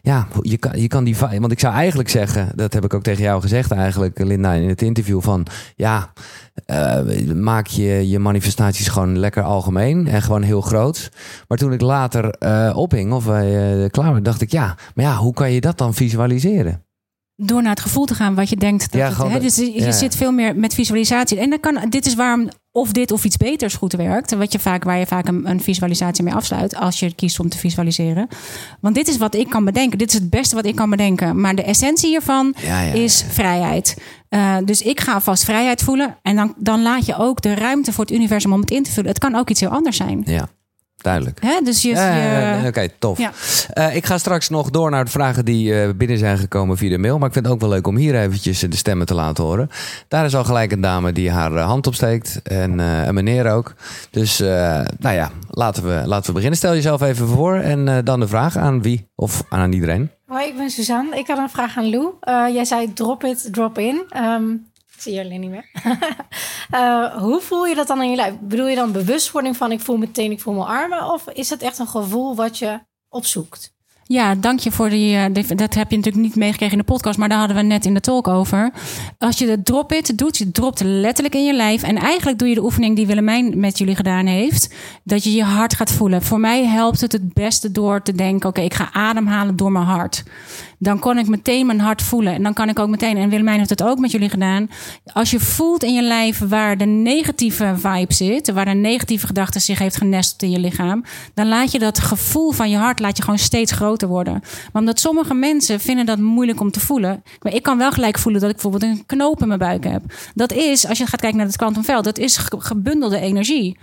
ja, 0.03 0.29
je 0.41 0.57
kan, 0.57 0.81
je 0.81 0.89
kan 0.89 1.05
die, 1.05 1.17
want 1.17 1.53
ik 1.53 1.61
zou 1.61 1.75
eigenlijk 1.75 2.09
zeggen, 2.09 2.53
dat 2.55 2.73
heb 2.73 2.85
ik 2.85 2.95
ook 2.95 3.03
tegen 3.03 3.23
jou 3.23 3.41
gezegd 3.41 3.71
eigenlijk, 3.71 4.19
Linda, 4.19 4.53
in 4.53 4.69
het 4.69 4.83
interview 4.83 5.23
van, 5.23 5.47
ja, 5.77 6.13
eh, 6.67 7.33
maak 7.35 7.67
je 7.67 8.09
je 8.09 8.19
manifestaties 8.19 8.89
gewoon 8.89 9.19
lekker 9.19 9.43
algemeen 9.43 10.07
en 10.07 10.23
gewoon 10.23 10.43
heel 10.43 10.61
groot. 10.61 11.11
Maar 11.49 11.59
toen 11.59 11.73
ik 11.73 11.81
later 11.81 12.31
eh, 12.31 12.77
ophing 12.77 13.13
of 13.13 13.29
eh, 13.29 13.91
klaar 13.91 14.23
dacht 14.23 14.41
ik 14.41 14.51
ja, 14.51 14.77
maar 14.95 15.05
ja, 15.05 15.17
hoe 15.17 15.35
kan 15.35 15.53
je 15.53 15.61
dat 15.61 15.79
dan 15.79 15.95
visualiseren? 15.95 16.85
Door 17.37 17.63
naar 17.63 17.71
het 17.71 17.81
gevoel 17.81 18.05
te 18.05 18.15
gaan 18.15 18.35
wat 18.35 18.49
je 18.49 18.57
denkt. 18.57 18.93
Dat 18.93 19.01
Ja, 19.01 19.29
het, 19.29 19.43
dus 19.43 19.57
je 19.57 19.73
ja, 19.73 19.93
zit 19.93 20.17
veel 20.17 20.33
meer 20.33 20.57
met 20.57 20.75
visualisatie. 20.75 21.39
En 21.39 21.51
dan 21.51 21.61
kan, 21.61 21.79
dit 21.89 22.07
is 22.07 22.15
waarom 22.15 22.49
of 22.71 22.93
dit 22.93 23.13
of 23.13 23.25
iets 23.25 23.37
beters 23.37 23.75
goed 23.75 23.93
werkt. 23.93 24.35
Wat 24.35 24.53
je 24.53 24.59
vaak, 24.59 24.85
waar 24.85 24.99
je 24.99 25.07
vaak 25.07 25.29
een, 25.29 25.51
een 25.51 25.61
visualisatie 25.61 26.25
mee 26.25 26.35
afsluit. 26.35 26.77
Als 26.77 26.99
je 26.99 27.15
kiest 27.15 27.41
om 27.41 27.49
te 27.49 27.59
visualiseren. 27.59 28.29
Want 28.81 28.95
dit 28.95 29.09
is 29.09 29.17
wat 29.17 29.35
ik 29.35 29.49
kan 29.49 29.65
bedenken. 29.65 29.99
Dit 29.99 30.09
is 30.09 30.15
het 30.15 30.31
beste 30.31 30.55
wat 30.55 30.67
ik 30.67 30.75
kan 30.75 30.91
bedenken. 30.91 31.41
Maar 31.41 31.55
de 31.55 31.63
essentie 31.63 32.09
hiervan 32.09 32.55
Ja, 32.63 32.81
is 32.81 33.25
vrijheid. 33.29 33.97
Eh, 34.29 34.57
dus 34.65 34.83
ik 34.83 35.01
ga 35.01 35.21
vast 35.21 35.45
vrijheid 35.45 35.83
voelen. 35.83 36.19
En 36.23 36.37
dan, 36.37 36.55
dan 36.57 36.83
laat 36.83 37.07
je 37.07 37.17
ook 37.17 37.43
de 37.43 37.55
ruimte 37.55 37.93
voor 37.93 38.05
het 38.05 38.15
universum 38.15 38.53
om 38.53 38.61
het 38.61 38.71
in 38.71 38.83
te 38.83 38.91
vullen. 38.91 39.11
Het 39.11 39.19
kan 39.19 39.35
ook 39.35 39.51
iets 39.51 39.61
heel 39.61 39.69
anders 39.69 39.97
zijn. 39.97 40.23
Ja, 40.25 40.49
duidelijk. 41.05 41.39
Hè? 41.41 41.61
Dus 41.65 41.83
je, 41.83 42.65
Oké, 42.67 42.89
tof. 42.99 43.19
Ja. 43.19 43.31
Eh, 43.71 43.97
ik 43.97 44.07
ga 44.07 44.19
straks 44.19 44.49
nog 44.49 44.71
door 44.71 44.91
naar 44.91 45.05
de 45.05 45.11
vragen 45.11 45.45
die 45.45 45.81
eh, 45.81 45.89
binnen 45.97 46.19
zijn 46.19 46.39
gekomen 46.39 46.77
via 46.77 46.91
de 46.91 46.99
mail. 46.99 47.19
Maar 47.19 47.27
ik 47.27 47.33
vind 47.33 47.45
het 47.45 47.55
ook 47.55 47.61
wel 47.61 47.71
leuk 47.71 47.87
om 47.87 47.97
hier 47.97 48.15
eventjes 48.21 48.61
de 48.61 48.77
stemmen 48.77 49.07
te 49.07 49.15
laten 49.15 49.45
horen. 49.45 49.71
Daar 50.09 50.25
is 50.25 50.35
al 50.35 50.45
gelijk 50.45 50.73
een 50.73 50.81
dame 50.81 51.13
die 51.13 51.31
haar 51.31 51.55
eh, 51.57 51.67
hand 51.67 51.87
opsteekt. 51.87 52.41
En 52.43 52.81
eh, 52.81 53.07
een 53.07 53.15
meneer 53.15 53.51
ook. 53.53 53.75
Dus 54.11 54.41
eh, 54.41 54.49
nou 54.99 55.15
ja, 55.15 55.31
laten 55.51 55.83
we, 55.83 56.03
laten 56.07 56.27
we 56.27 56.33
beginnen. 56.33 56.59
Stel 56.59 56.75
jezelf 56.75 57.03
even 57.03 57.29
voor 57.29 57.55
en 57.57 57.89
eh, 57.89 57.97
dan 58.05 58.21
de 58.21 58.29
vraag 58.29 58.57
aan 58.57 58.83
wie 58.83 59.09
of 59.15 59.43
aan 59.49 59.73
iedereen. 59.73 60.11
Hoi, 60.27 60.47
ik 60.47 60.57
ben 60.57 60.71
Suzanne. 60.71 61.17
Ik 61.19 61.27
had 61.27 61.39
een 61.39 61.49
vraag 61.51 61.77
aan 61.77 61.91
Lou. 61.91 62.09
Eh, 62.21 62.45
jij 62.55 62.65
zei 62.65 62.93
drop 62.93 63.25
it, 63.25 63.49
drop 63.53 63.79
in. 63.79 64.03
Ehm, 64.09 64.51
ik 64.53 64.74
zie 65.05 65.15
jullie 65.15 65.39
niet 65.39 65.51
meer. 65.51 65.71
Eh, 66.71 67.17
hoe 67.17 67.41
voel 67.41 67.67
je 67.67 67.75
dat 67.75 67.87
dan 67.87 68.03
in 68.03 68.11
je 68.11 68.17
lijf? 68.17 68.35
Bedoel 68.41 68.67
je 68.69 68.75
dan 68.77 68.93
bewustwording 68.93 69.57
van 69.57 69.73
ik 69.73 69.81
voel 69.81 69.97
mijn 69.97 70.13
teen, 70.13 70.31
ik 70.31 70.41
voel 70.41 70.55
mijn 70.55 70.67
armen? 70.67 71.13
Of 71.13 71.29
is 71.33 71.51
het 71.51 71.63
echt 71.63 71.79
een 71.79 71.87
gevoel 71.89 72.35
wat 72.35 72.59
je 72.59 72.79
opzoekt? 73.09 73.73
Ja, 74.07 74.35
dank 74.35 74.59
je 74.61 74.71
voor 74.73 74.89
die. 74.89 75.17
eh, 75.17 75.25
die- 75.33 75.55
Dat 75.55 75.75
heb 75.75 75.91
je 75.91 75.97
natuurlijk 75.97 76.25
niet 76.25 76.37
meegekregen 76.37 76.79
in 76.79 76.85
de 76.87 76.93
podcast, 76.93 77.19
maar 77.19 77.29
daar 77.29 77.39
hadden 77.39 77.57
we 77.57 77.63
net 77.63 77.85
in 77.85 77.95
de 77.95 78.01
talk 78.01 78.29
over. 78.29 78.73
Als 79.19 79.39
je 79.39 79.47
de 79.47 79.63
drop 79.63 79.93
it 79.93 80.19
doet, 80.19 80.39
je 80.39 80.51
dropt 80.51 80.81
letterlijk 80.83 81.35
in 81.35 81.45
je 81.45 81.53
lijf. 81.55 81.83
En 81.83 81.97
eigenlijk 81.97 82.39
doe 82.39 82.49
je 82.49 82.55
de 82.55 82.63
oefening 82.65 82.97
die 82.97 83.07
Willemijn 83.07 83.61
met 83.61 83.79
jullie 83.79 83.97
gedaan 83.97 84.27
heeft. 84.27 84.75
Dat 85.05 85.25
je 85.25 85.33
je 85.33 85.45
hart 85.45 85.75
gaat 85.75 85.93
voelen. 85.93 86.23
Voor 86.23 86.41
mij 86.41 86.65
helpt 86.67 87.01
het 87.01 87.13
het 87.13 87.33
beste 87.35 87.73
door 87.73 88.03
te 88.03 88.13
denken: 88.13 88.49
oké, 88.49 88.61
ik 88.61 88.75
ga 88.75 88.89
ademhalen 88.93 89.57
door 89.57 89.73
mijn 89.73 89.85
hart. 89.85 90.23
Dan 90.79 90.99
kan 90.99 91.19
ik 91.19 91.27
meteen 91.29 91.67
mijn 91.67 91.81
hart 91.81 92.03
voelen. 92.03 92.33
En 92.35 92.43
dan 92.43 92.53
kan 92.53 92.69
ik 92.69 92.79
ook 92.79 92.89
meteen, 92.89 93.17
en 93.17 93.29
Willemijn 93.29 93.59
heeft 93.59 93.71
het 93.71 93.83
ook 93.83 93.99
met 93.99 94.11
jullie 94.11 94.29
gedaan. 94.29 94.71
Als 95.13 95.31
je 95.31 95.41
voelt 95.41 95.83
in 95.83 95.95
je 95.95 96.03
lijf 96.03 96.39
waar 96.39 96.77
de 96.77 96.85
negatieve 96.85 97.75
vibe 97.77 98.15
zit, 98.15 98.53
waar 98.53 98.65
de 98.65 98.71
negatieve 98.71 99.27
gedachte 99.27 99.59
zich 99.61 99.79
heeft 99.79 99.97
genesteld 99.97 100.43
in 100.43 100.51
je 100.51 100.59
lichaam, 100.59 101.05
dan 101.35 101.49
laat 101.49 101.73
je 101.73 101.79
dat 101.79 101.99
gevoel 101.99 102.51
van 102.53 102.71
je 102.71 102.77
hart 102.77 102.99
laat 103.01 103.17
je 103.17 103.23
gewoon 103.23 103.39
steeds 103.39 103.73
groter 103.73 104.09
worden. 104.09 104.33
Maar 104.43 104.83
omdat 104.83 105.01
sommige 105.01 105.35
mensen 105.35 105.81
vinden 105.81 106.07
dat 106.07 106.19
moeilijk 106.19 106.61
om 106.61 106.71
te 106.71 106.81
voelen. 106.81 107.23
Maar 107.43 107.55
ik 107.55 107.63
kan 107.63 107.79
wel 107.79 107.91
gelijk 107.91 108.19
voelen 108.19 108.41
dat 108.41 108.51
ik 108.51 108.57
bijvoorbeeld 108.57 108.93
een 108.93 109.07
knoop 109.07 109.41
in 109.41 109.47
mijn 109.47 109.59
buik 109.59 109.85
heb. 109.85 110.03
Dat 110.35 110.53
is, 110.53 110.87
als 110.87 110.99
je 110.99 111.07
gaat 111.07 111.21
kijken 111.21 111.39
naar 111.39 111.47
het 111.47 111.57
kwantumveld, 111.57 112.05
dat 112.05 112.19
is 112.19 112.37
ge- 112.37 112.57
gebundelde 112.59 113.19
energie. 113.21 113.77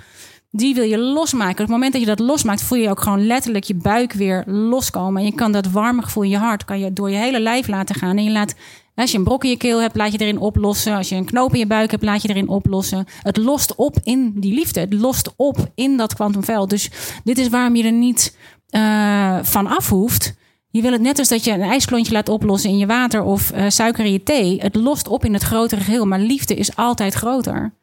Die 0.54 0.76
wil 0.76 0.84
je 0.84 0.98
losmaken. 0.98 1.52
Op 1.52 1.58
het 1.58 1.70
moment 1.70 1.92
dat 1.92 2.02
je 2.02 2.08
dat 2.08 2.20
losmaakt, 2.20 2.64
voel 2.64 2.78
je 2.78 2.90
ook 2.90 3.02
gewoon 3.02 3.26
letterlijk 3.26 3.64
je 3.64 3.76
buik 3.76 4.14
weer 4.14 4.44
loskomen. 4.48 5.22
En 5.22 5.28
je 5.28 5.36
kan 5.36 5.52
dat 5.52 5.72
warme 5.72 6.02
gevoel 6.02 6.24
in 6.24 6.30
je 6.30 6.38
hart 6.38 6.66
kan 6.66 6.80
je 6.80 6.94
door 6.94 7.10
je 7.10 7.18
hele 7.18 7.40
lijf 7.40 7.68
laten 7.68 7.96
gaan. 7.96 8.18
En 8.18 8.24
je 8.24 8.32
laat, 8.32 8.56
als 8.96 9.12
je 9.12 9.18
een 9.18 9.24
brok 9.24 9.44
in 9.44 9.50
je 9.50 9.58
keel 9.58 9.82
hebt, 9.82 9.96
laat 9.96 10.12
je 10.12 10.18
erin 10.18 10.40
oplossen. 10.40 10.96
Als 10.96 11.10
je 11.10 11.16
een 11.16 11.26
knoop 11.26 11.54
in 11.54 11.60
je 11.60 11.68
buik 11.68 11.92
hebt, 11.92 12.04
laat 12.04 12.22
je 12.22 12.30
erin 12.30 12.48
oplossen. 12.48 13.06
Het 13.22 13.38
lost 13.38 13.76
op 13.76 13.98
in 14.04 14.34
die 14.36 14.54
liefde. 14.54 14.80
Het 14.80 14.94
lost 14.94 15.34
op 15.36 15.72
in 15.76 15.98
dat 15.98 16.14
kwantumveld. 16.14 16.70
Dus 16.70 16.90
dit 17.24 17.38
is 17.38 17.50
waarom 17.50 17.76
je 17.76 17.84
er 17.84 17.92
niet 17.92 18.38
eh, 18.70 19.38
van 19.42 19.68
af 19.68 19.90
hoeft. 19.90 20.34
Je 20.70 20.82
wil 20.82 20.92
het 20.92 21.02
net 21.02 21.20
als 21.20 21.28
dat 21.28 21.44
je 21.44 21.52
een 21.52 21.62
ijsklontje 21.62 22.14
laat 22.14 22.30
oplossen 22.30 22.70
in 22.70 22.78
je 22.78 22.86
water 22.86 23.24
of 23.24 23.52
eh, 23.52 23.66
suiker 23.68 24.06
in 24.06 24.12
je 24.12 24.24
thee. 24.24 24.60
Het 24.60 24.76
lost 24.76 25.08
op 25.08 25.26
in 25.26 25.34
het 25.34 25.44
grotere 25.44 25.82
geheel, 25.82 26.06
maar 26.06 26.20
liefde 26.20 26.56
is 26.56 26.76
altijd 26.76 27.14
groter. 27.14 27.74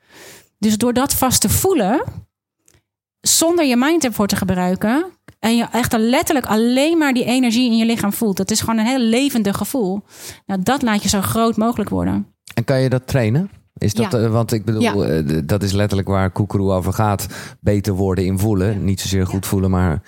Dus 0.58 0.76
door 0.76 0.92
dat 0.92 1.14
vast 1.14 1.40
te 1.40 1.48
voelen, 1.48 2.02
zonder 3.36 3.64
je 3.64 3.76
mind 3.76 4.04
ervoor 4.04 4.26
te 4.26 4.36
gebruiken. 4.36 5.06
En 5.38 5.56
je 5.56 5.66
echt 5.72 5.92
letterlijk 5.98 6.46
alleen 6.46 6.98
maar 6.98 7.12
die 7.12 7.24
energie 7.24 7.70
in 7.70 7.76
je 7.76 7.84
lichaam 7.84 8.12
voelt. 8.12 8.36
Dat 8.36 8.50
is 8.50 8.60
gewoon 8.60 8.78
een 8.78 8.86
heel 8.86 8.98
levendig 8.98 9.56
gevoel. 9.56 10.00
Nou, 10.46 10.62
dat 10.62 10.82
laat 10.82 11.02
je 11.02 11.08
zo 11.08 11.20
groot 11.20 11.56
mogelijk 11.56 11.90
worden. 11.90 12.26
En 12.54 12.64
kan 12.64 12.80
je 12.80 12.88
dat 12.88 13.06
trainen? 13.06 13.50
Is 13.76 13.94
dat, 13.94 14.12
Ja. 14.12 14.18
eh, 14.18 14.30
want 14.30 14.52
ik 14.52 14.64
bedoel, 14.64 14.80
Ja. 14.82 14.94
eh, 14.94 15.38
dat 15.44 15.62
is 15.62 15.72
letterlijk 15.72 16.08
waar 16.08 16.30
Koekeroe 16.30 16.72
over 16.72 16.92
gaat. 16.92 17.26
Beter 17.60 17.92
worden 17.94 18.24
in 18.24 18.38
voelen. 18.38 18.84
Niet 18.84 19.00
zozeer 19.00 19.26
goed 19.26 19.46
voelen, 19.46 19.70
maar 19.70 20.02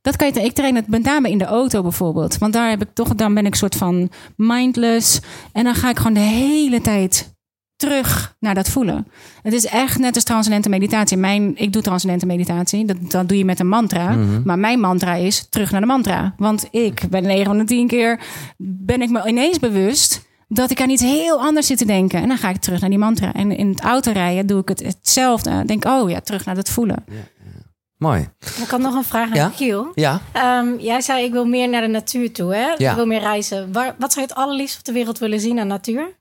Dat 0.00 0.16
kan 0.16 0.30
je, 0.34 0.40
ik 0.42 0.52
train 0.52 0.74
het 0.76 0.88
met 0.88 1.02
name 1.02 1.30
in 1.30 1.38
de 1.38 1.44
auto 1.44 1.82
bijvoorbeeld. 1.82 2.38
Want 2.38 2.52
daar 2.52 2.70
heb 2.70 2.82
ik 2.82 2.88
toch, 2.94 3.14
dan 3.14 3.34
ben 3.34 3.46
ik 3.46 3.54
soort 3.54 3.74
van 3.74 4.10
mindless. 4.36 5.20
En 5.52 5.64
dan 5.64 5.74
ga 5.74 5.88
ik 5.90 5.96
gewoon 5.96 6.12
de 6.14 6.20
hele 6.20 6.80
tijd 6.80 7.31
terug 7.82 8.34
naar 8.40 8.54
dat 8.54 8.68
voelen. 8.68 9.06
Het 9.42 9.52
is 9.52 9.66
echt 9.66 9.98
net 9.98 10.14
als 10.14 10.24
transcendente 10.24 10.68
meditatie. 10.68 11.16
Mijn, 11.16 11.52
ik 11.56 11.72
doe 11.72 11.82
transcendente 11.82 12.26
meditatie. 12.26 12.84
Dat, 12.84 12.96
dat 13.10 13.28
doe 13.28 13.38
je 13.38 13.44
met 13.44 13.60
een 13.60 13.68
mantra. 13.68 14.16
Maar 14.44 14.58
mijn 14.58 14.80
mantra 14.80 15.14
is 15.14 15.46
terug 15.50 15.70
naar 15.70 15.80
de 15.80 15.86
mantra. 15.86 16.34
Want 16.36 16.68
ik 16.70 17.02
ben 17.10 17.22
9 17.22 17.44
van 17.44 17.58
de 17.58 17.64
10 17.64 17.86
keer 17.86 18.20
ben 18.56 19.02
ik 19.02 19.10
me 19.10 19.28
ineens 19.28 19.58
bewust 19.58 20.22
dat 20.48 20.70
ik 20.70 20.80
aan 20.80 20.90
iets 20.90 21.02
heel 21.02 21.40
anders 21.40 21.66
zit 21.66 21.78
te 21.78 21.84
denken. 21.84 22.20
En 22.22 22.28
dan 22.28 22.36
ga 22.38 22.48
ik 22.48 22.56
terug 22.56 22.80
naar 22.80 22.90
die 22.90 22.98
mantra. 22.98 23.32
En 23.32 23.56
in 23.56 23.68
het 23.68 23.80
autorijden 23.80 24.46
doe 24.46 24.60
ik 24.60 24.68
het 24.68 24.82
hetzelfde. 24.82 25.64
Denk, 25.66 25.84
oh 25.84 26.10
ja, 26.10 26.20
terug 26.20 26.44
naar 26.44 26.54
dat 26.54 26.68
voelen. 26.70 27.04
mooi. 27.96 28.28
Ik 28.62 28.68
had 28.70 28.80
nog 28.80 28.94
een 28.94 29.04
vraag 29.04 29.28
aan 29.30 29.36
Ja? 29.36 29.48
Giel. 29.54 29.92
Ja, 29.94 30.20
Ehm, 30.32 30.68
jij 30.78 31.00
zei 31.00 31.24
ik 31.24 31.32
wil 31.32 31.46
meer 31.46 31.68
naar 31.68 31.80
de 31.82 31.86
natuur 31.88 32.32
toe, 32.32 32.54
hè? 32.54 32.66
Ja. 32.76 32.90
Ik 32.90 32.96
wil 32.96 33.06
meer 33.06 33.20
reizen. 33.20 33.72
Waar, 33.72 33.94
wat 33.98 34.12
zou 34.12 34.26
je 34.26 34.32
het 34.32 34.42
allerliefst 34.42 34.78
op 34.78 34.84
de 34.84 34.92
wereld 34.92 35.18
willen 35.18 35.40
zien 35.40 35.58
aan 35.58 35.66
natuur? 35.66 36.20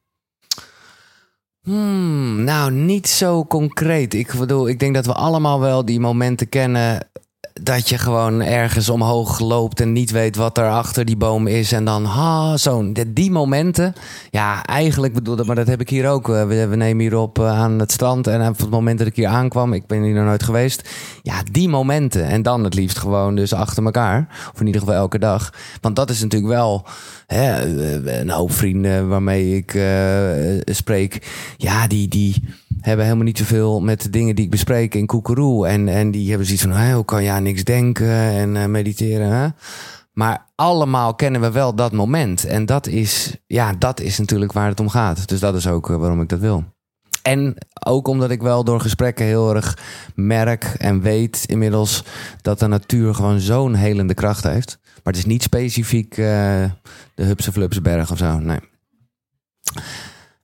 Hmm, 1.64 2.44
nou, 2.44 2.72
niet 2.72 3.08
zo 3.08 3.46
concreet. 3.46 4.14
Ik 4.14 4.34
bedoel, 4.38 4.68
ik 4.68 4.80
denk 4.80 4.94
dat 4.94 5.06
we 5.06 5.14
allemaal 5.14 5.60
wel 5.60 5.86
die 5.86 6.00
momenten 6.00 6.50
kennen 6.50 7.10
dat 7.54 7.90
je 7.90 7.98
gewoon 7.98 8.42
ergens 8.42 8.90
omhoog 8.90 9.40
loopt 9.40 9.80
en 9.80 9.92
niet 9.92 10.12
weet 10.12 10.36
wat 10.36 10.58
er 10.58 10.70
achter 10.70 11.06
die 11.06 11.18
boom 11.18 11.48
is. 11.48 11.72
En 11.72 11.86
dan, 11.86 12.06
ha, 12.06 12.58
zo'n, 12.58 12.98
die, 13.08 13.32
momenten. 13.32 13.94
Ja, 14.30 14.64
eigenlijk 14.64 15.14
bedoel 15.14 15.36
dat, 15.36 15.46
maar 15.46 15.56
dat 15.56 15.68
heb 15.68 15.82
ik 15.82 15.90
hier 15.90 16.10
ook. 16.10 16.30
Eh, 16.30 16.48
We, 16.48 16.68
we 16.68 16.76
nemen 16.76 17.02
hier 17.02 17.18
op 17.18 17.40
eh, 17.40 17.60
aan 17.60 17.80
het 17.80 17.92
strand. 17.92 18.28
En 18.28 18.48
op 18.48 18.58
het 18.58 18.70
moment 18.70 18.98
dat 18.98 19.08
ik 19.08 19.16
hier 19.16 19.28
aankwam, 19.28 19.74
ik 19.74 19.88
ben 19.88 20.02
hier 20.02 20.14
nog 20.14 20.26
nooit 20.26 20.44
geweest. 20.44 20.90
Ja, 21.22 21.44
die 21.52 21.70
momenten. 21.70 22.26
En 22.26 22.42
dan 22.42 22.64
het 22.64 22.74
liefst 22.74 23.00
gewoon 23.00 23.36
dus 23.36 23.54
achter 23.54 23.84
elkaar. 23.86 24.28
Of 24.54 24.60
in 24.60 24.66
ieder 24.66 24.82
geval 24.82 24.96
elke 24.96 25.20
dag. 25.20 25.54
Want 25.82 25.96
dat 25.96 26.10
is 26.10 26.22
natuurlijk 26.22 26.54
wel 26.54 26.86
hè, 27.28 27.52
eh, 27.52 28.20
een 28.20 28.30
hoop 28.30 28.52
vrienden 28.52 29.08
waarmee 29.08 29.56
ik 29.56 29.74
eh, 29.74 30.74
spreek. 30.74 31.28
Ja, 31.58 31.88
die, 31.88 32.08
die 32.08 32.44
hebben 32.82 33.06
helemaal 33.06 33.26
niet 33.26 33.38
zoveel 33.38 33.82
met 33.82 34.02
de 34.02 34.10
dingen 34.10 34.36
die 34.36 34.46
ik 34.46 34.52
bespreek 34.52 34.96
in 34.96 35.06
Koekeroe. 35.06 35.68
En, 35.68 35.88
en 35.88 36.12
die 36.12 36.28
hebben 36.30 36.46
zoiets 36.46 36.64
van, 36.64 36.74
hè, 36.74 36.94
hoe 36.94 37.06
kan 37.06 37.24
je 37.24 37.32
niks 37.32 37.64
denken 37.64 38.10
en 38.12 38.58
eh, 38.58 38.66
mediteren. 38.66 39.28
Hè? 39.28 39.48
Maar 40.14 40.46
allemaal 40.56 41.16
kennen 41.16 41.42
we 41.42 41.52
wel 41.52 41.76
dat 41.76 41.92
moment. 41.92 42.46
En 42.46 42.66
dat 42.66 42.88
is, 42.88 43.36
ja, 43.48 43.74
dat 43.74 44.00
is 44.00 44.18
natuurlijk 44.18 44.52
waar 44.52 44.68
het 44.68 44.80
om 44.80 44.90
gaat. 44.90 45.28
Dus 45.28 45.40
dat 45.40 45.56
is 45.56 45.68
ook 45.68 45.90
eh, 45.90 45.96
waarom 45.96 46.22
ik 46.22 46.30
dat 46.30 46.40
wil. 46.40 46.64
En 47.22 47.56
ook 47.86 48.08
omdat 48.08 48.32
ik 48.32 48.42
wel 48.42 48.64
door 48.64 48.82
gesprekken 48.82 49.26
heel 49.26 49.56
erg 49.56 49.78
merk 50.16 50.64
en 50.64 51.02
weet 51.02 51.44
inmiddels 51.46 52.04
dat 52.42 52.60
de 52.60 52.68
natuur 52.68 53.16
gewoon 53.16 53.40
zo'n 53.40 53.74
helende 53.74 54.14
kracht 54.14 54.44
heeft. 54.44 54.80
Maar 54.84 55.14
het 55.14 55.18
is 55.18 55.26
niet 55.26 55.44
specifiek 55.44 56.12
eh, 56.12 56.26
de 57.16 57.24
Hupse 57.24 57.52
Flupsberg 57.52 58.12
of 58.12 58.18
zo. 58.18 58.40
Nee. 58.40 58.60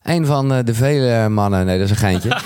Een 0.07 0.25
van 0.25 0.53
eh, 0.53 0.63
de 0.63 0.73
vele 0.73 1.29
mannen, 1.29 1.65
nee, 1.65 1.75
dat 1.77 1.85
is 1.85 1.91
een 1.91 1.97
geintje. 1.97 2.29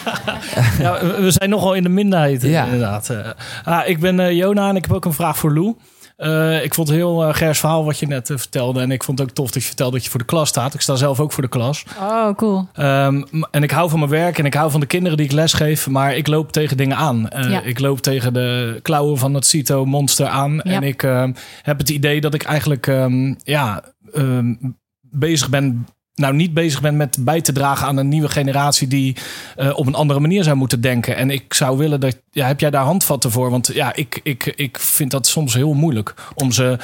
Ja, 0.80 1.00
we 1.22 1.32
zijn 1.32 1.50
nogal 1.50 1.74
in 1.74 1.84
de 1.84 1.90
minderheid, 1.90 2.42
Ja. 2.42 2.64
inderdaad. 2.66 3.10
Eh, 3.10 3.18
ah, 3.64 3.88
ik 3.88 4.00
ben 4.00 4.20
eh, 4.20 4.32
Jona 4.32 4.70
en 4.70 4.76
ik 4.76 4.86
heb 4.86 4.94
ook 4.96 5.06
een 5.06 5.14
vraag 5.14 5.38
voor 5.38 5.54
Lou. 5.54 5.76
Eh, 6.18 6.64
ik 6.64 6.74
vond 6.74 6.88
het 6.88 6.98
heel 6.98 7.28
uh, 7.28 7.34
gers 7.34 7.60
verhaal 7.60 7.86
wat 7.86 8.00
je 8.00 8.08
net 8.08 8.28
vertelde. 8.36 8.82
En 8.82 8.92
ik 8.92 9.04
vond 9.04 9.20
het 9.20 9.30
ook 9.30 9.36
tof 9.36 9.52
dat 9.52 9.62
je 9.62 9.68
vertelde 9.68 9.94
dat 9.96 10.04
je 10.04 10.10
voor 10.10 10.20
de 10.20 10.26
klas 10.26 10.50
staat. 10.50 10.74
Ik 10.74 10.82
sta 10.82 10.96
zelf 10.96 11.20
ook 11.20 11.32
voor 11.32 11.44
de 11.44 11.50
klas. 11.50 11.84
Oh, 12.00 12.36
cool. 12.36 12.68
Ehm, 12.74 13.22
en 13.52 13.64
ik 13.64 13.72
hou 13.72 13.90
van 13.90 14.00
mijn 14.00 14.12
werk 14.12 14.38
en 14.40 14.46
ik 14.46 14.54
hou 14.54 14.72
van 14.72 14.80
de 14.80 14.86
kinderen 14.86 15.18
die 15.18 15.26
ik 15.26 15.32
lesgeef. 15.32 15.88
Maar 15.90 16.16
ik 16.16 16.28
loop 16.28 16.52
tegen 16.52 16.78
dingen 16.78 16.98
aan. 16.98 17.30
Eh, 17.30 17.50
Ja. 17.50 17.62
Ik 17.62 17.80
loop 17.80 18.00
tegen 18.02 18.34
de 18.34 18.80
klauwen 18.82 19.18
van 19.18 19.34
het 19.34 19.46
CITO-monster 19.46 20.28
aan. 20.28 20.54
Ja. 20.54 20.62
En 20.64 20.84
ik 20.84 21.04
ehm, 21.04 21.34
heb 21.62 21.78
het 21.78 21.90
idee 21.90 22.22
dat 22.22 22.34
ik 22.34 22.44
eigenlijk 22.44 22.88
ehm, 22.88 23.34
ja, 23.44 23.84
ehm, 24.14 24.54
bezig 25.02 25.50
ben... 25.50 25.88
Nou, 26.22 26.34
niet 26.34 26.54
bezig 26.54 26.82
ben 26.82 26.98
met 26.98 27.18
bij 27.20 27.42
te 27.42 27.52
dragen 27.52 27.88
aan 27.88 27.98
een 27.98 28.08
nieuwe 28.08 28.30
generatie 28.30 28.88
die 28.88 29.16
eh, 29.56 29.78
op 29.78 29.88
een 29.88 29.96
andere 29.96 30.20
manier 30.20 30.44
zou 30.44 30.56
moeten 30.56 30.82
denken. 30.82 31.16
En 31.16 31.30
ik 31.30 31.54
zou 31.54 31.78
willen 31.78 32.00
dat. 32.00 32.18
Ja, 32.32 32.48
heb 32.48 32.60
jij 32.60 32.70
daar 32.70 32.84
handvatten 32.84 33.32
voor? 33.32 33.50
Want 33.50 33.70
ja, 33.74 33.96
ik, 33.96 34.20
ik, 34.24 34.54
ik 34.56 34.80
vind 34.80 35.12
dat 35.12 35.28
soms 35.28 35.54
heel 35.54 35.74
moeilijk 35.74 36.14
om 36.36 36.52
ze 36.52 36.78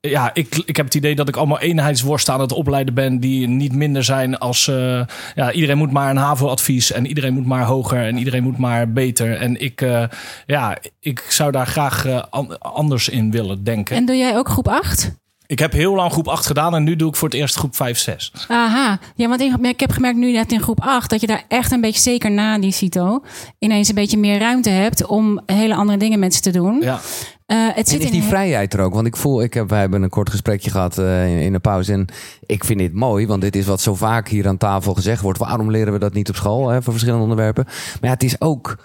ja, 0.00 0.30
ik, 0.34 0.62
ik 0.64 0.76
heb 0.76 0.84
het 0.84 0.94
idee 0.94 1.14
dat 1.14 1.28
ik 1.28 1.36
allemaal 1.36 1.60
eenheidsworsten 1.60 2.34
aan 2.34 2.40
het 2.40 2.52
opleiden 2.52 2.94
ben 2.94 3.18
die 3.18 3.48
niet 3.48 3.72
minder 3.72 4.04
zijn 4.04 4.38
als 4.38 4.68
eh, 4.68 5.02
ja, 5.34 5.52
iedereen 5.52 5.78
moet 5.78 5.90
maar 5.90 6.10
een 6.10 6.16
HAVO-advies 6.16 6.92
en 6.92 7.06
iedereen 7.06 7.34
moet 7.34 7.46
maar 7.46 7.64
hoger 7.64 8.06
en 8.06 8.16
iedereen 8.16 8.42
moet 8.42 8.58
maar 8.58 8.92
beter. 8.92 9.36
En 9.36 9.60
ik, 9.60 9.80
eh, 9.80 10.04
ja, 10.46 10.78
ik 11.00 11.26
zou 11.28 11.52
daar 11.52 11.66
graag 11.66 12.06
an- 12.30 12.58
anders 12.58 13.08
in 13.08 13.30
willen 13.30 13.64
denken. 13.64 13.96
En 13.96 14.06
doe 14.06 14.16
jij 14.16 14.36
ook 14.36 14.48
groep 14.48 14.68
8? 14.68 15.19
Ik 15.50 15.58
heb 15.58 15.72
heel 15.72 15.94
lang 15.94 16.12
groep 16.12 16.28
8 16.28 16.46
gedaan 16.46 16.74
en 16.74 16.82
nu 16.82 16.96
doe 16.96 17.08
ik 17.08 17.16
voor 17.16 17.28
het 17.28 17.36
eerst 17.36 17.56
groep 17.56 17.76
5, 17.76 17.98
6. 17.98 18.32
Aha, 18.48 18.98
ja, 19.14 19.28
want 19.28 19.40
ik, 19.40 19.56
ik 19.60 19.80
heb 19.80 19.90
gemerkt 19.90 20.18
nu 20.18 20.32
net 20.32 20.52
in 20.52 20.60
groep 20.60 20.80
8 20.80 21.10
dat 21.10 21.20
je 21.20 21.26
daar 21.26 21.44
echt 21.48 21.72
een 21.72 21.80
beetje, 21.80 22.00
zeker 22.00 22.30
na 22.30 22.58
die 22.58 22.72
CITO, 22.72 23.22
ineens 23.58 23.88
een 23.88 23.94
beetje 23.94 24.18
meer 24.18 24.38
ruimte 24.38 24.70
hebt 24.70 25.06
om 25.06 25.40
hele 25.46 25.74
andere 25.74 25.98
dingen 25.98 26.18
met 26.18 26.34
ze 26.34 26.40
te 26.40 26.50
doen. 26.50 26.80
Ja. 26.80 27.00
Eh, 27.46 27.66
het 27.66 27.76
En 27.76 27.86
zit 27.86 28.00
is 28.00 28.06
in 28.06 28.12
die 28.12 28.22
vrijheid 28.22 28.74
er 28.74 28.80
ook? 28.80 28.94
Want 28.94 29.06
ik 29.06 29.16
voel, 29.16 29.42
ik 29.42 29.54
heb, 29.54 29.68
wij 29.68 29.80
hebben 29.80 30.02
een 30.02 30.08
kort 30.08 30.30
gesprekje 30.30 30.70
gehad 30.70 30.98
eh, 30.98 31.32
in, 31.32 31.38
in 31.38 31.52
de 31.52 31.58
pauze. 31.58 31.92
En 31.92 32.06
ik 32.46 32.64
vind 32.64 32.78
dit 32.78 32.94
mooi, 32.94 33.26
want 33.26 33.40
dit 33.40 33.56
is 33.56 33.66
wat 33.66 33.80
zo 33.80 33.94
vaak 33.94 34.28
hier 34.28 34.48
aan 34.48 34.56
tafel 34.56 34.94
gezegd 34.94 35.22
wordt. 35.22 35.38
Waarom 35.38 35.70
leren 35.70 35.92
we 35.92 35.98
dat 35.98 36.14
niet 36.14 36.28
op 36.28 36.36
school 36.36 36.68
hè, 36.68 36.82
voor 36.82 36.92
verschillende 36.92 37.22
onderwerpen? 37.22 37.64
Maar 37.66 37.98
ja, 38.00 38.10
het 38.10 38.22
is 38.22 38.40
ook. 38.40 38.78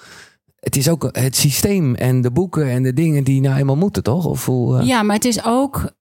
Het 0.59 0.75
is 0.75 0.89
ook 0.89 1.09
het 1.11 1.35
systeem 1.35 1.95
en 1.95 2.21
de 2.21 2.31
boeken 2.31 2.69
en 2.69 2.83
de 2.83 2.93
dingen 2.93 3.23
die 3.23 3.41
nou 3.41 3.57
eenmaal 3.57 3.75
moeten, 3.75 4.03
toch? 4.03 4.25
Of 4.25 4.45
hoe, 4.45 4.79
eh? 4.79 4.85
Ja, 4.85 5.03
maar 5.03 5.15
het 5.15 5.25
is 5.25 5.45
ook. 5.45 5.93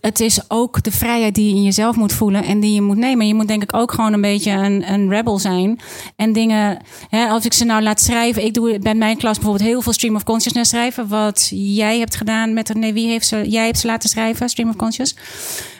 Het, 0.00 0.20
is 0.20 0.50
ook 0.50 0.82
de 0.82 0.90
vrijheid 0.90 1.34
die 1.34 1.48
je 1.48 1.54
in 1.54 1.62
jezelf 1.62 1.96
moet 1.96 2.12
voelen 2.12 2.44
en 2.44 2.60
die 2.60 2.74
je 2.74 2.82
moet 2.82 2.96
nemen. 2.96 3.26
Je 3.26 3.34
moet 3.34 3.48
denk 3.48 3.62
ik 3.62 3.74
ook 3.74 3.92
gewoon 3.92 4.12
een 4.12 4.20
beetje 4.20 4.50
een, 4.50 4.92
een 4.92 5.08
rebel 5.08 5.38
zijn. 5.38 5.80
En 6.16 6.32
dingen, 6.32 6.78
hè, 7.08 7.26
als 7.26 7.44
ik 7.44 7.52
ze 7.52 7.64
nou 7.64 7.82
laat 7.82 8.00
schrijven. 8.00 8.44
Ik 8.44 8.54
doe 8.54 8.78
bij 8.78 8.94
mijn 8.94 9.16
klas 9.16 9.38
bijvoorbeeld 9.38 9.68
heel 9.68 9.82
veel 9.82 9.92
stream 9.92 10.14
of 10.14 10.24
consciousness 10.24 10.70
schrijven. 10.70 11.08
Wat 11.08 11.50
jij 11.54 11.98
hebt 11.98 12.16
gedaan 12.16 12.54
met, 12.54 12.74
nee, 12.74 12.92
wie 12.92 13.08
heeft 13.08 13.26
ze, 13.26 13.48
jij 13.48 13.64
hebt 13.64 13.78
ze 13.78 13.86
laten 13.86 14.08
schrijven, 14.08 14.48
stream 14.48 14.68
of 14.68 14.76
conscious. 14.76 15.16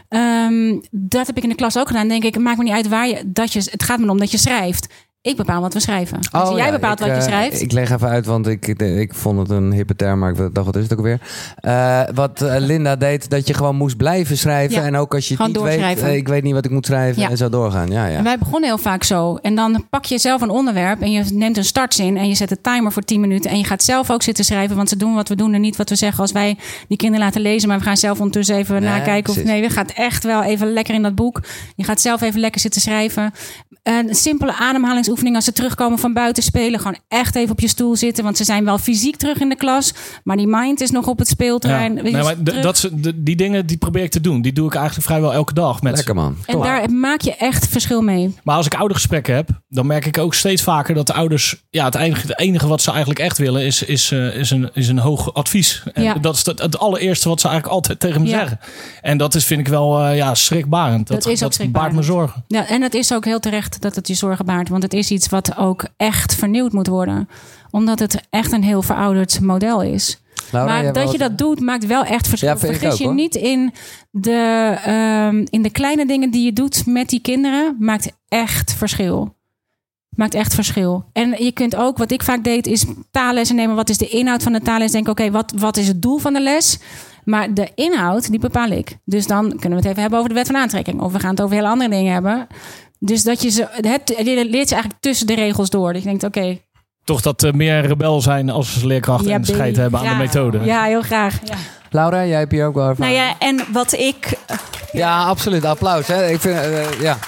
Ehm, 0.09 0.79
dat 0.91 1.27
heb 1.27 1.37
ik 1.37 1.43
in 1.43 1.49
de 1.49 1.55
klas 1.55 1.79
ook 1.79 1.87
gedaan. 1.87 2.09
Denk 2.09 2.25
ik, 2.25 2.35
het 2.35 2.43
maakt 2.43 2.59
me 2.59 2.65
niet 2.65 2.73
uit 2.73 2.89
waar 2.89 3.09
je, 3.09 3.23
dat 3.27 3.53
je, 3.53 3.69
het 3.71 3.83
gaat 3.83 3.99
me 3.99 4.11
om 4.11 4.19
dat 4.19 4.31
je 4.31 4.39
schrijft. 4.39 4.89
Ik 5.25 5.37
bepaal 5.37 5.61
wat 5.61 5.73
we 5.75 5.81
schrijven. 5.81 6.21
Dus 6.21 6.43
Oh, 6.43 6.57
jij 6.57 6.67
ja, 6.67 6.73
bepaalt 6.73 7.01
ik, 7.01 7.07
wat 7.07 7.15
je 7.15 7.21
eh, 7.23 7.27
schrijft. 7.29 7.61
Ik 7.61 7.73
leg 7.73 7.91
even 7.91 8.09
uit, 8.09 8.27
want 8.27 8.47
ik, 8.47 8.67
ik 8.79 9.15
vond 9.15 9.39
het 9.39 9.51
een 9.51 9.73
hippe 9.73 9.97
term, 9.97 10.19
maar 10.19 10.31
ik 10.31 10.37
dacht, 10.37 10.67
wat 10.67 10.77
is 10.77 10.83
het 10.83 10.93
ook 10.93 11.05
weer? 11.05 11.21
Eh, 11.57 12.01
wat 12.15 12.43
eh, 12.43 12.55
Linda 12.59 12.97
deed, 12.97 13.31
dat 13.31 13.47
je 13.47 13.55
gewoon 13.55 13.77
moest 13.77 13.97
blijven 13.97 14.39
schrijven. 14.39 14.77
Ja, 14.77 14.87
en 14.87 14.97
ook 14.97 15.15
als 15.15 15.29
je 15.29 15.35
het 15.39 15.47
niet 15.47 15.61
weet, 15.61 16.03
ik 16.03 16.29
weet 16.29 16.43
niet 16.43 16.53
wat 16.53 16.65
ik 16.65 16.71
moet 16.71 16.87
schrijven. 16.87 17.23
Ja. 17.23 17.31
En 17.31 17.37
zo 17.37 17.49
doorgaan. 17.49 17.91
Ja, 17.91 18.07
ja. 18.07 18.17
En 18.17 18.25
wij 18.25 18.39
begonnen 18.39 18.69
heel 18.69 18.79
vaak 18.79 19.05
zo. 19.05 19.37
En 19.37 19.55
dan 19.55 19.87
pak 19.91 20.05
je 20.05 20.19
zelf 20.19 20.41
een 20.41 20.51
onderwerp 20.51 21.01
en 21.01 21.11
je 21.11 21.25
neemt 21.33 21.57
een 21.57 21.65
startzin 21.65 22.17
en 22.17 22.29
je 22.29 22.35
zet 22.35 22.51
een 22.51 22.61
timer 22.63 22.93
voor 22.93 23.03
10 23.03 23.21
minuten. 23.21 23.51
En 23.51 23.59
je 23.59 23.65
gaat 23.65 23.83
zelf 23.83 24.11
ook 24.11 24.23
zitten 24.23 24.45
schrijven, 24.45 24.77
want 24.77 24.89
ze 24.89 24.97
doen 24.97 25.15
wat 25.15 25.29
we 25.29 25.35
doen 25.37 25.55
en 25.55 25.61
niet 25.61 25.77
wat 25.77 25.89
we 25.89 25.97
zeggen 25.97 26.21
als 26.21 26.33
wij 26.33 26.57
die 26.89 26.97
kinderen 26.97 27.25
laten 27.25 27.41
lezen. 27.41 27.69
Maar 27.69 27.79
we 27.79 27.85
gaan 27.85 27.97
zelf 27.97 28.19
ondertussen 28.19 28.57
even 28.57 28.75
Nee, 28.81 28.91
nakijken. 28.91 29.33
Of 29.33 29.45
nee, 29.45 29.61
we 29.61 29.71
gaat 29.71 29.91
echt 29.91 30.25
wel 30.25 30.43
even 30.43 30.73
lekker 30.73 30.95
in 30.95 31.03
dat 31.03 31.15
boek. 31.15 31.41
Je 31.77 31.85
gaat 31.85 32.01
zelf 32.01 32.21
even 32.21 32.41
lekker 32.41 32.61
zitten 32.61 32.81
schrijven. 32.81 33.33
Een 33.83 34.15
simpele 34.15 34.53
ademhalingsoefening 35.15 35.35
als 35.37 35.45
ze 35.45 35.53
terugkomen 35.53 35.99
van 35.99 36.13
buiten 36.13 36.43
spelen. 36.43 36.81
Gewoon 36.81 36.97
echt 37.09 37.35
even 37.37 37.51
op 37.51 37.61
je 37.61 37.69
stoel 37.69 37.97
zitten, 37.97 38.25
want 38.25 38.37
ze 38.37 38.45
zijn 38.45 38.65
wel 38.65 38.79
fysiek 38.79 39.17
terug 39.17 39.41
in 39.41 39.49
de 39.49 39.57
klas. 39.57 39.93
Maar 40.25 40.37
die 40.37 40.47
mind 40.47 40.81
is 40.81 40.91
nog 40.91 41.07
op 41.07 41.19
het 41.19 41.29
Ja. 41.29 41.33
speelterrein. 41.35 41.95
Nee, 41.95 42.13
maar 42.13 42.35
d- 42.35 42.45
Terug. 42.45 42.63
dat, 42.63 42.91
die 43.15 43.37
dingen 43.37 43.67
die 43.67 43.77
probeer 43.77 44.03
ik 44.03 44.11
te 44.11 44.21
doen. 44.21 44.43
Die 44.43 44.53
doe 44.53 44.67
ik 44.67 44.75
eigenlijk 44.75 45.07
vrijwel 45.07 45.33
elke 45.33 45.53
dag. 45.55 45.83
Met 45.83 45.97
Lekker 45.97 46.15
man. 46.15 46.37
en 46.47 46.59
daar 46.61 46.91
maak 46.91 47.21
je 47.21 47.35
echt 47.37 47.69
verschil 47.69 48.03
mee. 48.03 48.35
Maar 48.43 48.57
als 48.57 48.67
ik 48.67 48.75
oudergesprekken 48.75 49.35
heb, 49.35 49.49
dan 49.69 49.87
merk 49.87 50.07
ik 50.07 50.19
ook 50.19 50.35
steeds 50.35 50.63
vaker 50.63 50.95
dat 50.95 51.07
de 51.07 51.13
ouders, 51.13 51.65
ja, 51.71 51.85
het 51.85 51.95
enige, 51.95 52.27
het 52.27 52.39
enige 52.39 52.67
wat 52.67 52.83
ze 52.83 52.91
eigenlijk 52.91 53.21
echt 53.21 53.39
willen 53.39 53.63
is, 53.65 53.83
is, 53.83 54.11
eh, 54.11 54.37
is, 54.37 54.51
een, 54.51 54.71
is 54.73 54.89
een 54.89 54.99
hoog 54.99 55.35
advies. 55.35 55.83
En 55.93 56.03
Ja. 56.03 56.15
dat 56.15 56.35
is 56.35 56.45
het, 56.47 56.59
het 56.63 56.79
allereerste 56.79 57.29
wat 57.29 57.41
ze 57.41 57.49
eigenlijk 57.49 57.77
altijd 57.77 58.01
tegen 58.01 58.23
me 58.23 58.29
Ja. 58.29 58.39
zeggen. 58.39 58.59
En 59.01 59.19
dat 59.19 59.35
is, 59.35 59.45
vind 59.45 59.61
ik 59.61 59.69
wel 59.69 59.99
eh, 60.01 60.17
ja, 60.17 60.35
schrikbarend. 60.35 61.07
Dat, 61.09 61.23
Dat 61.23 61.33
is 61.33 61.43
ook 61.43 61.59
dat 61.59 61.73
baart 61.73 61.93
me 61.93 62.03
zorgen. 62.03 62.45
Ja, 62.49 62.67
en 62.69 62.83
het 62.83 62.95
is 62.95 63.13
ook 63.13 63.25
heel 63.25 63.41
terecht 63.41 63.81
dat 63.81 63.95
het 63.95 64.09
je 64.09 64.15
zorgen 64.15 64.45
baart. 64.45 64.69
Want 64.69 64.83
het 64.83 64.93
is 64.95 65.04
iets 65.11 65.29
wat 65.29 65.57
ook 65.57 65.85
echt 65.97 66.35
vernieuwd 66.35 66.73
moet 66.73 66.87
worden. 66.87 67.29
Omdat 67.71 67.99
het 67.99 68.21
echt 68.31 68.53
een 68.53 68.63
heel 68.63 68.83
verouderd 68.83 69.41
model 69.41 69.83
is. 69.83 70.23
Laura, 70.51 70.75
jij 70.75 70.83
maar 70.83 70.93
dat 70.93 71.13
je 71.13 71.19
dat 71.19 71.39
doet, 71.39 71.61
maakt 71.61 71.87
wel 71.87 72.05
echt 72.05 72.29
verschil. 72.29 72.49
Ja, 72.49 72.59
Vergis 72.59 72.93
ook, 72.93 72.99
je 72.99 73.05
hoor. 73.05 73.15
niet 73.15 73.35
in 73.35 73.73
de, 74.11 74.75
ehm, 74.85 75.45
in 75.51 75.63
de 75.63 75.71
kleine 75.71 76.07
dingen 76.07 76.31
die 76.31 76.45
je 76.45 76.53
doet 76.53 76.87
met 76.87 77.09
die 77.09 77.21
kinderen. 77.21 77.77
Maakt 77.79 78.13
echt 78.29 78.75
verschil. 78.75 79.35
Maakt 80.09 80.35
echt 80.35 80.55
verschil. 80.55 81.05
En 81.13 81.45
je 81.45 81.53
kunt 81.53 81.77
ook, 81.77 81.99
wat 81.99 82.11
ik 82.11 82.23
vaak 82.23 82.45
deed, 82.45 82.67
is 82.67 82.85
taallessen 83.11 83.57
nemen. 83.57 83.77
Wat 83.77 83.89
is 83.89 83.99
de 83.99 84.09
inhoud 84.09 84.43
van 84.43 84.53
de 84.53 84.61
taalles? 84.61 84.93
Denk, 84.93 85.09
oké, 85.09 85.31
wat, 85.31 85.53
wat 85.57 85.77
is 85.77 85.89
het 85.89 86.03
doel 86.03 86.19
van 86.19 86.33
de 86.33 86.41
les? 86.41 86.79
Maar 87.25 87.55
de 87.55 87.69
inhoud, 87.75 88.31
die 88.31 88.39
bepaal 88.39 88.69
ik. 88.69 88.97
Dus 89.05 89.27
dan 89.27 89.49
kunnen 89.49 89.71
we 89.71 89.77
het 89.77 89.85
even 89.85 90.01
hebben 90.01 90.19
over 90.19 90.31
de 90.31 90.37
wet 90.37 90.47
van 90.47 90.57
aantrekking. 90.57 91.01
Of 91.01 91.13
we 91.13 91.21
gaan 91.21 91.31
het 91.31 91.41
over 91.41 91.57
hele 91.57 91.69
andere 91.69 91.91
dingen 91.91 92.13
hebben. 92.13 92.47
Dus 93.05 93.23
dat 93.23 93.43
je 93.43 93.51
ze, 93.51 93.69
het, 93.71 94.15
je 94.17 94.25
leert 94.51 94.69
ze 94.69 94.75
eigenlijk 94.75 95.03
tussen 95.03 95.27
de 95.27 95.35
regels 95.35 95.71
door. 95.71 95.93
Dat 95.93 96.03
je 96.03 96.09
denkt, 96.09 96.25
oké, 96.25 96.59
Toch 97.05 97.21
dat 97.21 97.43
eh, 97.43 97.53
meer 97.53 97.87
rebel 97.87 98.21
zijn 98.21 98.51
als 98.51 98.83
leerkracht 98.83 99.27
en 99.27 99.45
scheid 99.45 99.77
hebben 99.77 100.01
aan 100.01 100.09
de 100.09 100.23
methode. 100.25 100.61
Ja, 100.65 100.83
heel 100.85 101.03
graag. 101.03 101.39
Ja. 101.45 101.57
Laura, 101.91 102.25
jij 102.27 102.39
hebt 102.39 102.53
hier 102.53 102.67
ook 102.67 102.75
wel 102.75 102.83
Nou 102.85 102.97
ervaring. 102.97 103.17
ja, 103.17 103.39
en 103.39 103.73
wat 103.73 103.93
ik 103.93 104.39
Ja, 104.93 105.25
absoluut. 105.25 105.65
Applaus. 105.65 106.07
Hè. 106.07 106.29
Ik 106.29 106.41
vind, 106.41 106.55
eh, 106.57 107.01
ja. 107.01 107.19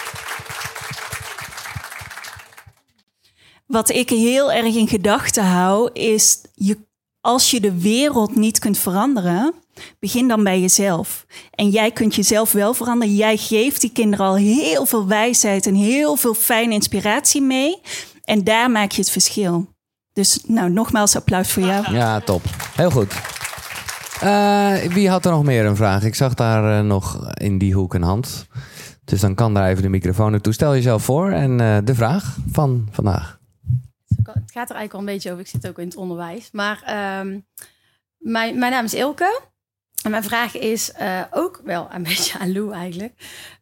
Wat 3.66 3.90
ik 3.90 4.10
heel 4.10 4.52
erg 4.52 4.74
in 4.74 4.88
gedachten 4.88 5.44
hou, 5.44 5.90
is 5.92 6.40
je, 6.54 6.78
als 7.20 7.50
je 7.50 7.60
de 7.60 7.80
wereld 7.80 8.36
niet 8.36 8.58
kunt 8.58 8.78
veranderen, 8.78 9.54
begin 9.98 10.28
dan 10.28 10.44
bij 10.44 10.60
jezelf. 10.60 11.26
En 11.50 11.68
jij 11.68 11.90
kunt 11.90 12.14
jezelf 12.14 12.52
wel 12.52 12.74
veranderen. 12.74 13.14
Jij 13.14 13.36
geeft 13.36 13.80
die 13.80 13.92
kinderen 13.92 14.26
al 14.26 14.36
heel 14.36 14.86
veel 14.86 15.06
wijsheid 15.06 15.66
en 15.66 15.74
heel 15.74 16.16
veel 16.16 16.34
fijne 16.34 16.74
inspiratie 16.74 17.42
mee. 17.42 17.80
En 18.24 18.44
daar 18.44 18.70
maak 18.70 18.90
je 18.90 19.00
het 19.00 19.10
verschil. 19.10 19.74
Dus 20.12 20.40
nou, 20.46 20.70
nogmaals 20.70 21.16
applaus 21.16 21.52
voor 21.52 21.62
jou. 21.62 21.92
ja, 21.92 22.20
top. 22.20 22.42
Heel 22.74 22.90
goed. 22.90 23.14
Eh, 24.20 24.92
wie 24.92 25.08
had 25.08 25.24
er 25.24 25.30
nog 25.30 25.44
meer 25.44 25.64
een 25.64 25.76
vraag? 25.76 26.02
Ik 26.02 26.14
zag 26.14 26.34
daar 26.34 26.78
eh, 26.78 26.84
nog 26.84 27.30
in 27.34 27.58
die 27.58 27.74
hoek 27.74 27.94
een 27.94 28.02
hand. 28.02 28.46
Dus 29.04 29.20
dan 29.20 29.34
kan 29.34 29.54
daar 29.54 29.68
even 29.68 29.82
de 29.82 29.88
microfoon 29.88 30.30
naartoe. 30.30 30.52
Stel 30.52 30.74
jezelf 30.74 31.04
voor 31.04 31.30
en 31.30 31.60
eh, 31.60 31.78
de 31.84 31.94
vraag 31.94 32.36
van 32.52 32.88
vandaag. 32.90 33.38
Het 34.24 34.52
gaat 34.52 34.70
er 34.70 34.76
eigenlijk 34.76 34.92
al 34.92 34.98
een 34.98 35.04
beetje 35.04 35.30
over. 35.30 35.42
Ik 35.42 35.50
zit 35.50 35.68
ook 35.68 35.78
in 35.78 35.86
het 35.86 35.96
onderwijs. 35.96 36.48
Maar 36.52 36.82
ehm, 36.84 37.38
mijn, 38.18 38.58
mijn 38.58 38.72
naam 38.72 38.84
is 38.84 38.94
Ilke. 38.94 39.40
En 40.06 40.12
mijn 40.12 40.24
vraag 40.24 40.56
is 40.56 40.92
eh, 40.92 41.22
ook 41.30 41.60
wel 41.64 41.88
een 41.92 42.02
beetje 42.10 42.38
aan 42.38 42.52
Lou 42.52 42.72
eigenlijk. 42.72 43.12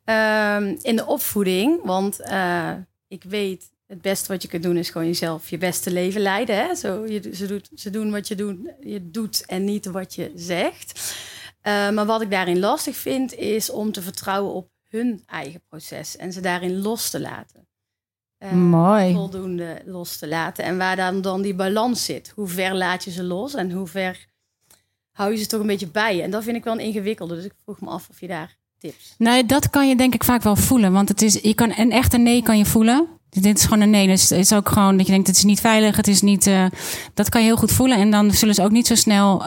Ehm, 0.05 0.77
in 0.83 0.97
de 0.97 1.07
opvoeding, 1.07 1.81
want 1.85 2.21
eh, 2.21 2.73
ik 3.09 3.23
weet 3.23 3.73
het 3.87 4.03
beste 4.03 4.33
wat 4.33 4.43
je 4.43 4.49
kunt 4.49 4.63
doen 4.63 4.77
is 4.77 4.91
gewoon 4.91 5.07
jezelf 5.07 5.51
je 5.51 5.59
beste 5.59 5.93
leven 5.93 6.21
leiden. 6.21 6.57
Hè? 6.57 6.75
Zo, 6.75 7.07
je, 7.07 7.35
ze, 7.35 7.47
doet, 7.47 7.71
ze 7.75 7.91
doen 7.91 8.11
wat 8.11 8.29
je, 8.29 8.35
doen, 8.35 8.71
je 8.81 9.11
doet 9.11 9.47
en 9.47 9.65
niet 9.65 9.87
wat 9.87 10.15
je 10.15 10.33
zegt. 10.35 11.15
Uh, 11.63 11.91
maar 11.91 12.07
wat 12.07 12.21
ik 12.21 12.31
daarin 12.31 12.59
lastig 12.59 12.97
vind, 12.97 13.35
is 13.35 13.71
om 13.71 13.93
te 13.93 14.03
vertrouwen 14.03 14.53
op 14.53 14.69
hun 14.89 15.23
eigen 15.27 15.63
proces 15.69 16.17
en 16.17 16.33
ze 16.33 16.41
daarin 16.41 16.81
los 16.81 17.11
te 17.11 17.21
laten. 17.21 17.69
Uh, 18.39 18.53
Mooi. 18.53 19.13
Voldoende 19.13 19.83
los 19.85 20.17
te 20.17 20.29
laten. 20.29 20.65
En 20.65 20.79
waar 20.79 20.97
dan, 20.97 21.21
dan 21.21 21.43
die 21.43 21.55
balans 21.55 22.05
zit. 22.05 22.33
Hoe 22.35 22.49
ver 22.49 22.75
laat 22.75 23.05
je 23.05 23.11
ze 23.11 23.23
los 23.23 23.55
en 23.55 23.71
hoe 23.71 23.87
ver 23.87 24.33
hou 25.15 25.33
je 25.33 25.39
ze 25.39 25.47
toch 25.47 25.61
een 25.61 25.67
beetje 25.67 25.91
bij? 25.91 26.23
En 26.23 26.31
dat 26.31 26.45
vind 26.45 26.57
ik 26.57 26.65
wel 26.65 26.73
een 26.73 26.85
ingewikkelde. 26.85 27.35
Dus 27.35 27.45
ik 27.45 27.53
vroeg 27.65 27.81
me 27.81 27.89
af 27.89 28.09
of 28.11 28.21
je 28.21 28.27
daar 28.27 28.57
tips. 28.79 29.15
Nee, 29.19 29.47
dat 29.47 29.71
kan 29.71 29.89
je 29.89 29.97
denk 29.97 30.15
ik 30.15 30.25
vaak 30.25 30.43
wel 30.43 30.57
voelen. 30.57 30.93
Want 30.93 31.09
het 31.09 31.23
is, 31.23 31.39
je 31.43 31.55
kan, 31.55 31.73
een 31.77 31.91
echte 31.91 32.19
nee 32.19 32.43
kan 32.43 32.59
je 32.59 32.65
voelen. 32.65 33.07
Dit 33.31 33.59
is 33.59 33.65
gewoon 33.65 33.81
een 33.81 33.91
nee. 33.91 34.07
Dus 34.07 34.31
het 34.31 34.39
is 34.39 34.53
ook 34.53 34.69
gewoon 34.69 34.97
dat 34.97 35.07
je 35.07 35.13
denkt: 35.13 35.27
het 35.27 35.37
is 35.37 35.45
niet 35.45 35.61
veilig. 35.61 35.97
Het 35.97 36.09
is 36.09 36.23
niet. 36.23 36.47
Uh, 36.47 36.65
dat 37.15 37.29
kan 37.29 37.41
je 37.41 37.47
heel 37.47 37.57
goed 37.57 37.73
voelen. 37.73 37.99
En 37.99 38.11
dan 38.11 38.31
zullen 38.31 38.55
ze 38.55 38.63
ook 38.63 38.71
niet 38.71 38.87
zo 38.87 38.95
snel 38.95 39.41
uh, 39.41 39.47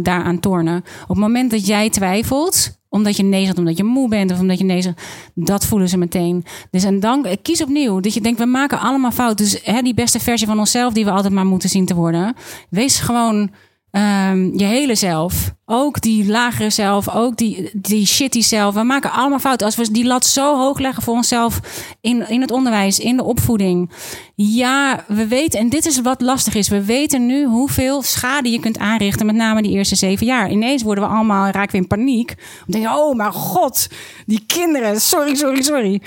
daaraan 0.00 0.40
tornen. 0.40 0.76
Op 1.02 1.08
het 1.08 1.18
moment 1.18 1.50
dat 1.50 1.66
jij 1.66 1.90
twijfelt, 1.90 2.78
omdat 2.88 3.16
je 3.16 3.22
nee 3.22 3.44
zegt, 3.44 3.58
omdat 3.58 3.76
je 3.76 3.84
moe 3.84 4.08
bent 4.08 4.32
of 4.32 4.40
omdat 4.40 4.58
je 4.58 4.64
nee 4.64 4.82
zegt, 4.82 5.02
dat 5.34 5.66
voelen 5.66 5.88
ze 5.88 5.98
meteen. 5.98 6.44
Dus 6.70 6.84
en 6.84 7.00
dan 7.00 7.26
kies 7.42 7.62
opnieuw. 7.62 8.00
Dat 8.00 8.14
je 8.14 8.20
denkt: 8.20 8.38
we 8.38 8.46
maken 8.46 8.80
allemaal 8.80 9.12
fouten. 9.12 9.44
Dus 9.44 9.60
hè, 9.62 9.82
die 9.82 9.94
beste 9.94 10.20
versie 10.20 10.46
van 10.46 10.58
onszelf, 10.58 10.92
die 10.92 11.04
we 11.04 11.10
altijd 11.10 11.32
maar 11.32 11.46
moeten 11.46 11.68
zien 11.68 11.86
te 11.86 11.94
worden. 11.94 12.34
Wees 12.70 12.98
gewoon. 13.00 13.50
Um, 13.96 14.58
je 14.58 14.64
hele 14.64 14.94
zelf. 14.94 15.52
Ook 15.66 16.00
die 16.00 16.26
lagere 16.26 16.70
zelf. 16.70 17.08
Ook 17.08 17.36
die, 17.36 17.70
die 17.72 18.06
shitty 18.06 18.42
zelf. 18.42 18.74
We 18.74 18.82
maken 18.82 19.12
allemaal 19.12 19.38
fouten. 19.38 19.66
Als 19.66 19.76
we 19.76 19.90
die 19.90 20.04
lat 20.04 20.26
zo 20.26 20.56
hoog 20.56 20.78
leggen 20.78 21.02
voor 21.02 21.14
onszelf. 21.14 21.60
In, 22.00 22.28
in 22.28 22.40
het 22.40 22.50
onderwijs, 22.50 22.98
in 22.98 23.16
de 23.16 23.24
opvoeding. 23.24 23.90
Ja, 24.34 25.04
we 25.08 25.26
weten. 25.26 25.60
En 25.60 25.68
dit 25.68 25.86
is 25.86 26.00
wat 26.00 26.20
lastig 26.20 26.54
is. 26.54 26.68
We 26.68 26.84
weten 26.84 27.26
nu 27.26 27.44
hoeveel 27.44 28.02
schade 28.02 28.50
je 28.50 28.60
kunt 28.60 28.78
aanrichten. 28.78 29.26
Met 29.26 29.34
name 29.34 29.62
die 29.62 29.72
eerste 29.72 29.96
zeven 29.96 30.26
jaar. 30.26 30.50
Ineens 30.50 30.82
worden 30.82 31.04
we 31.04 31.10
allemaal. 31.10 31.50
raken 31.50 31.72
we 31.72 31.76
in 31.76 31.86
paniek. 31.86 32.34
Om 32.66 32.72
te 32.72 32.88
oh 32.88 33.16
mijn 33.16 33.32
god. 33.32 33.88
Die 34.26 34.44
kinderen. 34.46 35.00
Sorry, 35.00 35.34
sorry, 35.34 35.62
sorry 35.62 36.02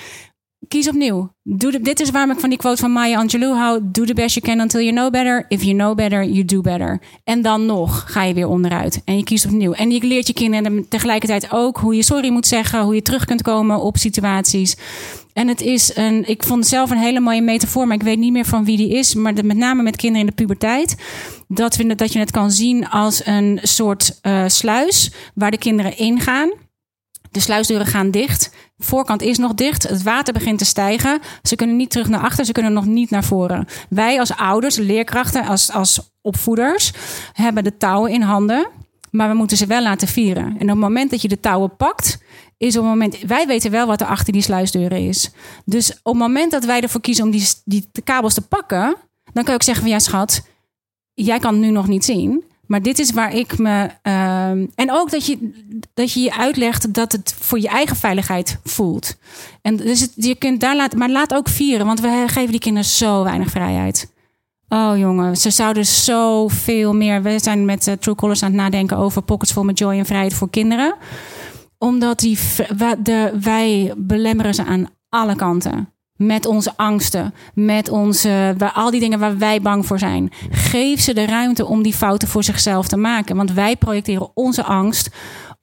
kies 0.68 0.88
opnieuw. 0.88 1.36
Doe 1.44 1.82
dit 1.82 2.00
is 2.00 2.10
waarom 2.10 2.32
ik 2.32 2.40
van 2.40 2.50
die 2.50 2.58
quote 2.58 2.82
van 2.82 2.92
Maya 2.92 3.18
Angelou 3.18 3.56
hou. 3.56 3.80
Do 3.84 4.06
the 4.06 4.14
best 4.14 4.36
you 4.36 4.46
can 4.46 4.60
until 4.60 4.82
you 4.82 4.92
know 4.92 5.12
better. 5.12 5.46
If 5.48 5.64
you 5.64 5.76
know 5.76 5.96
better, 5.96 6.24
you 6.24 6.46
do 6.46 6.62
better. 6.62 7.02
En 7.24 7.42
dan 7.42 7.66
nog 7.66 8.04
ga 8.08 8.24
je 8.24 8.34
weer 8.34 8.48
onderuit. 8.48 9.02
En 9.06 9.18
je 9.18 9.24
kiest 9.24 9.46
opnieuw. 9.46 9.74
En 9.74 9.92
je 9.92 10.04
leert 10.04 10.28
je 10.28 10.34
kinderen 10.34 10.88
tegelijkertijd 10.90 11.52
ook 11.52 11.78
hoe 11.78 11.96
je 11.96 12.04
sorry 12.04 12.30
moet 12.30 12.48
zeggen. 12.48 12.82
Hoe 12.82 12.96
je 12.96 13.02
terug 13.02 13.26
kunt 13.26 13.42
komen 13.42 13.82
op 13.82 13.98
situaties. 13.98 14.78
En 15.34 15.48
het 15.48 15.62
is 15.62 15.96
een, 15.96 16.30
ik 16.30 16.44
vond 16.44 16.60
het 16.60 16.70
zelf 16.70 16.90
een 16.90 16.98
hele 16.98 17.20
mooie 17.20 17.42
metafoor, 17.42 17.88
maar 17.88 17.96
ik 17.96 18.04
weet 18.04 18.18
niet 18.18 18.32
meer 18.32 18.46
van 18.46 18.66
wie 18.66 18.78
die 18.78 18.90
is. 18.90 19.14
Maar 19.14 19.34
met 19.34 19.58
name 19.58 19.84
met 19.84 19.96
kinderen 19.96 20.28
in 20.28 20.34
de 20.36 20.42
puberteit. 20.42 20.96
Dat, 21.48 21.78
dat 21.96 22.14
je 22.14 22.20
het 22.20 22.32
kan 22.32 22.52
zien 22.52 22.90
als 22.90 23.26
een 23.26 23.60
soort 23.62 24.20
uh, 24.22 24.44
sluis 24.48 25.12
waar 25.34 25.52
de 25.52 25.58
kinderen 25.58 25.98
ingaan. 25.98 26.50
De 27.32 27.40
sluisdeuren 27.40 27.88
gaan 27.88 28.12
dicht. 28.12 28.52
Voorkant 28.78 29.22
is 29.22 29.38
nog 29.38 29.54
dicht. 29.54 29.84
Het 29.84 30.04
water 30.04 30.34
begint 30.34 30.58
te 30.58 30.66
stijgen. 30.66 31.20
Ze 31.44 31.56
kunnen 31.56 31.76
niet 31.76 31.90
terug 31.90 32.08
naar 32.08 32.22
achter. 32.22 32.46
Ze 32.46 32.52
kunnen 32.52 32.74
nog 32.74 32.86
niet 32.86 33.10
naar 33.10 33.24
voren. 33.24 33.68
Wij 33.90 34.20
als 34.20 34.36
ouders, 34.36 34.76
leerkrachten, 34.76 35.46
als, 35.46 35.72
als 35.72 36.12
opvoeders 36.22 36.92
hebben 37.34 37.64
de 37.64 37.78
touwen 37.78 38.12
in 38.12 38.22
handen. 38.22 38.68
Maar 39.12 39.30
we 39.30 39.36
moeten 39.36 39.58
ze 39.58 39.66
wel 39.66 39.82
laten 39.82 40.08
vieren. 40.08 40.46
En 40.46 40.62
op 40.62 40.68
het 40.68 40.78
moment 40.78 41.12
dat 41.12 41.22
je 41.22 41.28
de 41.28 41.40
touwen 41.40 41.76
pakt, 41.76 42.18
is 42.58 42.78
op 42.78 42.84
het 42.84 42.92
moment. 42.92 43.20
Wij 43.20 43.48
weten 43.48 43.72
wel 43.72 43.88
wat 43.88 44.02
er 44.02 44.08
achter 44.08 44.34
die 44.34 44.42
sluisdeuren 44.42 45.08
is. 45.08 45.32
Dus 45.66 45.92
op 45.92 46.14
het 46.14 46.22
moment 46.22 46.52
dat 46.52 46.66
wij 46.66 46.82
ervoor 46.82 47.02
kiezen 47.02 47.26
om 47.26 47.32
die, 47.32 47.48
die 47.66 47.90
kabels 48.04 48.34
te 48.34 48.42
pakken, 48.42 48.96
dan 49.34 49.44
kan 49.44 49.54
ook 49.54 49.64
zeggen 49.64 49.84
van 49.84 49.92
ja, 49.94 50.00
schat, 50.00 50.42
jij 51.14 51.40
kan 51.40 51.54
het 51.54 51.62
nu 51.62 51.70
nog 51.70 51.88
niet 51.88 52.06
zien. 52.06 52.44
Maar 52.68 52.82
dit 52.82 53.00
is 53.00 53.12
waar 53.12 53.34
ik 53.34 53.58
me. 53.58 53.90
Uh, 54.04 54.50
en 54.76 54.92
ook 54.92 55.12
dat 55.12 55.26
je, 55.26 55.52
dat 55.94 56.14
je 56.14 56.20
je 56.20 56.38
uitlegt 56.38 56.94
dat 56.94 57.12
het 57.12 57.36
voor 57.40 57.60
je 57.60 57.68
eigen 57.68 57.96
veiligheid 57.96 58.60
voelt. 58.64 59.18
En 59.62 59.76
dus 59.76 60.08
je 60.16 60.36
kunt 60.36 60.60
daar 60.60 60.76
laten. 60.76 61.00
Maar 61.00 61.10
laat 61.10 61.34
ook 61.34 61.50
vieren, 61.50 61.86
want 61.86 62.00
we 62.00 62.24
geven 62.28 62.52
die 62.52 62.60
kinderen 62.60 62.90
zo 62.90 63.24
weinig 63.24 63.50
vrijheid. 63.50 64.16
Oh 64.70 64.98
jongen, 64.98 65.38
ze 65.38 65.50
zouden 65.50 65.86
zoveel 65.86 66.96
meer. 66.96 67.22
We 67.22 67.40
zijn 67.40 67.66
met 67.66 67.88
uh, 67.88 67.94
True 67.94 68.16
Colors 68.16 68.44
aan 68.44 68.52
het 68.52 68.62
nadenken 68.62 68.98
over 68.98 69.22
pockets 69.22 69.54
vol 69.54 69.64
met 69.64 69.80
joy 69.80 69.98
en 69.98 70.06
vrijheid 70.06 70.34
voor 70.34 70.50
kinderen. 70.50 70.96
Omdat 71.78 72.20
die, 72.20 72.38
wij 73.42 73.94
belemmeren 73.98 74.54
ze 74.54 74.66
aan 74.66 74.88
alle 75.10 75.36
kanten. 75.36 75.97
Met 76.18 76.46
onze 76.46 76.74
angsten, 76.76 77.34
met 77.54 77.90
onze, 77.90 78.56
al 78.74 78.92
die 78.92 79.00
dingen 79.00 79.20
waar 79.20 79.38
wij 79.38 79.62
bang 79.62 79.86
voor 79.86 80.00
zijn. 80.00 80.32
Geef 80.50 81.02
ze 81.02 81.14
de 81.14 81.26
ruimte 81.26 81.66
om 81.66 81.84
die 81.84 81.94
fouten 81.94 82.28
voor 82.28 82.44
zichzelf 82.44 82.88
te 82.88 82.98
maken. 82.98 83.36
Want 83.36 83.52
wij 83.52 83.76
projecteren 83.76 84.32
onze 84.34 84.64
angst 84.64 85.10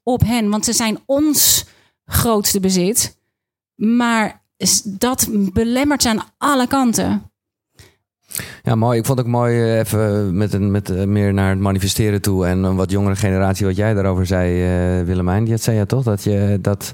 op 0.02 0.20
hen. 0.20 0.50
Want 0.50 0.64
ze 0.64 0.72
zijn 0.72 0.98
ons 1.06 1.66
grootste 2.04 2.60
bezit. 2.60 3.16
Maar 3.74 4.42
dat 4.84 5.28
belemmert 5.52 6.02
ze 6.02 6.08
aan 6.08 6.24
alle 6.38 6.66
kanten. 6.66 7.30
Ja, 8.62 8.74
mooi. 8.74 8.98
Ik 8.98 9.06
vond 9.06 9.18
het 9.18 9.26
ook 9.26 9.32
mooi 9.32 9.60
eh, 9.60 9.78
even 9.78 10.36
met, 10.36 10.52
een, 10.52 10.70
met 10.70 10.90
uh, 10.90 11.04
meer 11.04 11.34
naar 11.34 11.50
het 11.50 11.58
manifesteren 11.58 12.22
toe. 12.22 12.46
En 12.46 12.62
een 12.62 12.76
wat 12.76 12.90
jongere 12.90 13.16
generatie, 13.16 13.66
wat 13.66 13.76
jij 13.76 13.94
daarover 13.94 14.26
zei, 14.26 14.52
uh, 14.98 15.06
Willemijn. 15.06 15.44
Dat 15.44 15.62
zei 15.62 15.76
je 15.76 15.86
toch? 15.86 16.02
Dat, 16.02 16.22
je, 16.22 16.58
dat, 16.60 16.92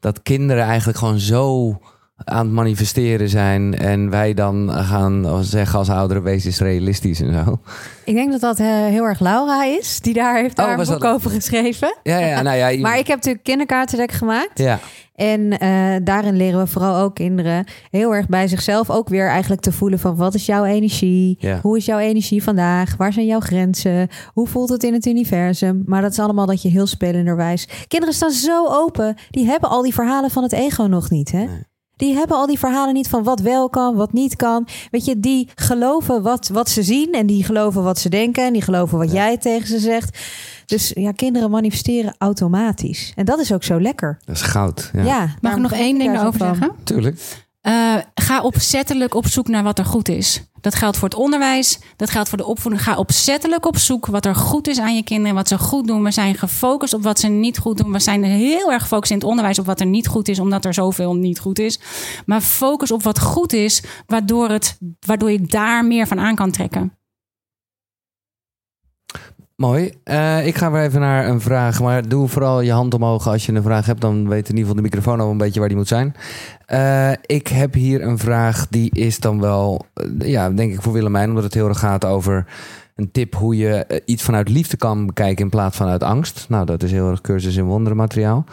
dat 0.00 0.22
kinderen 0.22 0.64
eigenlijk 0.64 0.98
gewoon 0.98 1.18
zo 1.18 1.78
aan 2.24 2.46
het 2.46 2.54
manifesteren 2.54 3.28
zijn 3.28 3.78
en 3.78 4.10
wij 4.10 4.34
dan 4.34 4.70
gaan 4.72 5.44
zeggen 5.44 5.78
als 5.78 5.90
oudere 5.90 6.22
wees 6.22 6.46
is 6.46 6.60
realistisch 6.60 7.20
en 7.20 7.44
zo. 7.44 7.60
Ik 8.04 8.14
denk 8.14 8.30
dat 8.30 8.40
dat 8.40 8.60
uh, 8.60 8.66
heel 8.66 9.04
erg 9.04 9.20
Laura 9.20 9.64
is, 9.64 10.00
die 10.00 10.14
daar 10.14 10.36
heeft 10.36 10.56
daar 10.56 10.66
oh, 10.66 10.78
een 10.78 10.86
boek 10.86 11.00
dat... 11.00 11.14
over 11.14 11.30
geschreven. 11.30 11.96
Ja, 12.02 12.18
ja, 12.18 12.42
nou 12.42 12.56
ja. 12.56 12.80
maar 12.88 12.98
ik 12.98 13.06
heb 13.06 13.16
natuurlijk 13.16 13.44
kinderkaartendek 13.44 14.12
gemaakt. 14.12 14.58
Ja. 14.58 14.78
En 15.14 15.40
uh, 15.40 15.94
daarin 16.04 16.36
leren 16.36 16.60
we 16.60 16.66
vooral 16.66 16.96
ook 16.96 17.14
kinderen 17.14 17.64
heel 17.90 18.14
erg 18.14 18.28
bij 18.28 18.48
zichzelf 18.48 18.90
ook 18.90 19.08
weer 19.08 19.28
eigenlijk 19.28 19.60
te 19.60 19.72
voelen 19.72 19.98
van 19.98 20.16
wat 20.16 20.34
is 20.34 20.46
jouw 20.46 20.64
energie? 20.64 21.36
Ja. 21.40 21.58
Hoe 21.62 21.76
is 21.76 21.84
jouw 21.84 21.98
energie 21.98 22.42
vandaag? 22.42 22.96
Waar 22.96 23.12
zijn 23.12 23.26
jouw 23.26 23.40
grenzen? 23.40 24.08
Hoe 24.32 24.46
voelt 24.46 24.68
het 24.68 24.82
in 24.82 24.92
het 24.92 25.06
universum? 25.06 25.82
Maar 25.86 26.02
dat 26.02 26.10
is 26.10 26.18
allemaal 26.18 26.46
dat 26.46 26.62
je 26.62 26.68
heel 26.68 26.86
spelenderwijs. 26.86 27.68
Kinderen 27.88 28.14
staan 28.14 28.30
zo 28.30 28.66
open. 28.68 29.16
Die 29.30 29.46
hebben 29.46 29.68
al 29.68 29.82
die 29.82 29.94
verhalen 29.94 30.30
van 30.30 30.42
het 30.42 30.52
ego 30.52 30.82
nog 30.82 31.10
niet, 31.10 31.32
hè? 31.32 31.44
Nee. 31.44 31.70
Die 32.02 32.14
hebben 32.14 32.36
al 32.36 32.46
die 32.46 32.58
verhalen 32.58 32.94
niet 32.94 33.08
van 33.08 33.22
wat 33.22 33.40
wel 33.40 33.68
kan, 33.68 33.94
wat 33.94 34.12
niet 34.12 34.36
kan. 34.36 34.66
Weet 34.90 35.04
je, 35.04 35.20
die 35.20 35.48
geloven 35.54 36.22
wat, 36.22 36.48
wat 36.48 36.68
ze 36.68 36.82
zien 36.82 37.12
en 37.12 37.26
die 37.26 37.44
geloven 37.44 37.82
wat 37.82 37.98
ze 37.98 38.08
denken 38.08 38.44
en 38.44 38.52
die 38.52 38.62
geloven 38.62 38.98
wat 38.98 39.12
ja. 39.12 39.14
jij 39.14 39.36
tegen 39.36 39.66
ze 39.66 39.78
zegt. 39.78 40.18
Dus 40.66 40.90
ja, 40.94 41.12
kinderen 41.12 41.50
manifesteren 41.50 42.14
automatisch. 42.18 43.12
En 43.16 43.24
dat 43.24 43.38
is 43.38 43.52
ook 43.52 43.62
zo 43.62 43.80
lekker. 43.80 44.18
Dat 44.24 44.36
is 44.36 44.42
goud. 44.42 44.90
Ja. 44.92 45.02
ja 45.02 45.34
Mag 45.40 45.52
ik 45.52 45.58
nog 45.58 45.72
één 45.72 45.98
ding 45.98 46.18
erover 46.18 46.40
zeggen? 46.40 46.70
Tuurlijk. 46.84 47.41
Uh, 47.62 47.96
ga 48.14 48.42
opzettelijk 48.42 49.14
op 49.14 49.26
zoek 49.26 49.48
naar 49.48 49.62
wat 49.62 49.78
er 49.78 49.84
goed 49.84 50.08
is. 50.08 50.42
Dat 50.60 50.74
geldt 50.74 50.96
voor 50.96 51.08
het 51.08 51.18
onderwijs, 51.18 51.78
dat 51.96 52.10
geldt 52.10 52.28
voor 52.28 52.38
de 52.38 52.46
opvoeding. 52.46 52.82
Ga 52.84 52.96
opzettelijk 52.96 53.66
op 53.66 53.76
zoek 53.76 54.06
wat 54.06 54.26
er 54.26 54.34
goed 54.34 54.68
is 54.68 54.78
aan 54.78 54.96
je 54.96 55.02
kinderen, 55.02 55.34
wat 55.34 55.48
ze 55.48 55.58
goed 55.58 55.86
doen. 55.86 56.02
We 56.02 56.10
zijn 56.10 56.34
gefocust 56.34 56.94
op 56.94 57.02
wat 57.02 57.20
ze 57.20 57.28
niet 57.28 57.58
goed 57.58 57.78
doen. 57.78 57.92
We 57.92 58.00
zijn 58.00 58.24
heel 58.24 58.72
erg 58.72 58.82
gefocust 58.82 59.10
in 59.10 59.16
het 59.16 59.26
onderwijs 59.26 59.58
op 59.58 59.66
wat 59.66 59.80
er 59.80 59.86
niet 59.86 60.06
goed 60.06 60.28
is, 60.28 60.38
omdat 60.38 60.64
er 60.64 60.74
zoveel 60.74 61.14
niet 61.14 61.38
goed 61.38 61.58
is. 61.58 61.78
Maar 62.26 62.40
focus 62.40 62.90
op 62.90 63.02
wat 63.02 63.20
goed 63.20 63.52
is, 63.52 63.82
waardoor, 64.06 64.48
het, 64.48 64.78
waardoor 65.06 65.30
je 65.30 65.40
daar 65.40 65.84
meer 65.84 66.06
van 66.06 66.20
aan 66.20 66.34
kan 66.34 66.50
trekken. 66.50 66.96
Mooi. 69.62 69.92
Uh, 70.04 70.46
ik 70.46 70.56
ga 70.56 70.70
weer 70.70 70.82
even 70.82 71.00
naar 71.00 71.28
een 71.28 71.40
vraag. 71.40 71.80
Maar 71.80 72.08
doe 72.08 72.28
vooral 72.28 72.60
je 72.60 72.72
hand 72.72 72.94
omhoog 72.94 73.28
als 73.28 73.46
je 73.46 73.52
een 73.52 73.62
vraag 73.62 73.86
hebt. 73.86 74.00
Dan 74.00 74.28
weet 74.28 74.48
in 74.48 74.56
ieder 74.56 74.60
geval 74.60 74.74
de 74.74 74.82
microfoon 74.82 75.20
al 75.20 75.30
een 75.30 75.38
beetje 75.38 75.58
waar 75.58 75.68
die 75.68 75.78
moet 75.78 75.88
zijn. 75.88 76.14
Uh, 76.68 77.10
ik 77.26 77.46
heb 77.46 77.74
hier 77.74 78.02
een 78.02 78.18
vraag 78.18 78.66
die 78.68 78.90
is 78.94 79.20
dan 79.20 79.40
wel, 79.40 79.86
uh, 79.94 80.28
ja, 80.28 80.50
denk 80.50 80.72
ik 80.72 80.82
voor 80.82 80.92
Willemijn. 80.92 81.28
Omdat 81.28 81.44
het 81.44 81.54
heel 81.54 81.68
erg 81.68 81.78
gaat 81.78 82.04
over 82.04 82.46
een 82.96 83.10
tip 83.10 83.34
hoe 83.34 83.56
je 83.56 84.02
iets 84.04 84.22
vanuit 84.22 84.48
liefde 84.48 84.76
kan 84.76 85.06
bekijken 85.06 85.44
in 85.44 85.50
plaats 85.50 85.76
van 85.76 85.88
uit 85.88 86.02
angst. 86.02 86.46
Nou, 86.48 86.66
dat 86.66 86.82
is 86.82 86.92
heel 86.92 87.10
erg 87.10 87.20
cursus 87.20 87.56
in 87.56 87.64
wonderen 87.64 87.96
materiaal. 87.96 88.44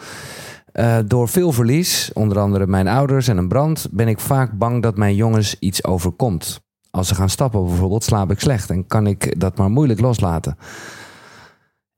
door 1.06 1.28
veel 1.28 1.52
verlies, 1.52 2.10
onder 2.14 2.38
andere 2.38 2.66
mijn 2.66 2.88
ouders 2.88 3.28
en 3.28 3.36
een 3.36 3.48
brand, 3.48 3.88
ben 3.90 4.08
ik 4.08 4.20
vaak 4.20 4.52
bang 4.52 4.82
dat 4.82 4.96
mijn 4.96 5.14
jongens 5.14 5.56
iets 5.58 5.84
overkomt. 5.84 6.60
Als 6.90 7.08
ze 7.08 7.14
gaan 7.14 7.28
stappen 7.28 7.64
bijvoorbeeld, 7.64 8.04
slaap 8.04 8.30
ik 8.30 8.40
slecht 8.40 8.70
en 8.70 8.86
kan 8.86 9.06
ik 9.06 9.40
dat 9.40 9.56
maar 9.56 9.70
moeilijk 9.70 10.00
loslaten. 10.00 10.56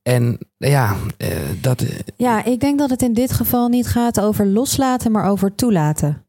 En 0.02 0.38
ja, 0.56 0.96
uh, 1.18 1.28
dat. 1.60 1.84
Ja, 2.16 2.44
ik 2.44 2.60
denk 2.60 2.78
dat 2.78 2.90
het 2.90 3.02
in 3.02 3.12
dit 3.12 3.32
geval 3.32 3.68
niet 3.68 3.86
gaat 3.86 4.20
over 4.20 4.46
loslaten, 4.46 5.12
maar 5.12 5.30
over 5.30 5.54
toelaten. 5.54 6.24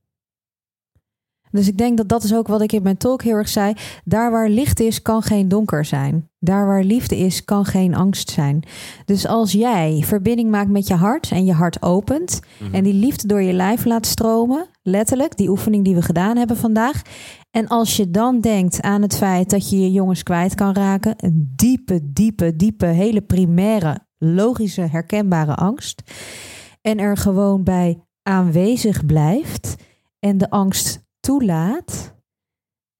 Dus 1.54 1.68
ik 1.68 1.78
denk 1.78 1.98
dat 1.98 2.10
dat 2.10 2.24
is 2.24 2.34
ook 2.34 2.48
wat 2.48 2.62
ik 2.62 2.72
in 2.72 2.84
mijn 2.84 2.98
talk 2.98 3.22
heel 3.22 3.36
erg 3.36 3.50
zei. 3.50 3.74
Daar 4.04 4.32
waar 4.32 4.50
licht 4.50 4.80
is, 4.80 5.02
kan 5.02 5.22
geen 5.22 5.48
donker 5.48 5.86
zijn. 5.86 6.30
Daar 6.40 6.66
waar 6.66 6.84
liefde 6.84 7.18
is, 7.18 7.46
kan 7.46 7.66
geen 7.66 7.96
angst 7.96 8.30
zijn. 8.30 8.64
Dus 9.06 9.28
als 9.28 9.52
jij 9.52 10.04
verbinding 10.06 10.50
maakt 10.50 10.70
met 10.70 10.88
je 10.88 10.94
hart 10.94 11.32
en 11.32 11.46
je 11.46 11.54
hart 11.54 11.82
opent 11.82 12.40
en 12.72 12.84
die 12.84 12.94
liefde 12.94 13.28
door 13.28 13.42
je 13.42 13.54
lijf 13.54 13.86
laat 13.86 14.06
stromen, 14.06 14.68
letterlijk, 14.84 15.38
die 15.38 15.50
oefening 15.50 15.84
die 15.84 15.96
we 15.96 16.02
gedaan 16.02 16.38
hebben 16.38 16.58
vandaag. 16.58 17.02
En 17.52 17.68
als 17.68 17.98
je 17.98 18.12
dan 18.12 18.42
denkt 18.42 18.82
aan 18.82 19.02
het 19.02 19.18
feit 19.18 19.50
dat 19.50 19.70
je 19.70 19.80
je 19.80 19.92
jongens 19.92 20.24
kwijt 20.24 20.56
kan 20.56 20.74
raken, 20.74 21.14
een 21.18 21.54
diepe, 21.56 22.00
diepe, 22.04 22.56
diepe, 22.56 22.86
hele 22.86 23.22
primaire, 23.22 24.00
logische, 24.18 24.82
herkenbare 24.82 25.56
angst. 25.56 26.02
En 26.82 27.00
er 27.00 27.18
gewoon 27.18 27.64
bij 27.64 28.00
aanwezig 28.24 29.06
blijft 29.06 29.76
en 30.20 30.38
de 30.38 30.50
angst 30.50 31.04
toelaat, 31.20 32.14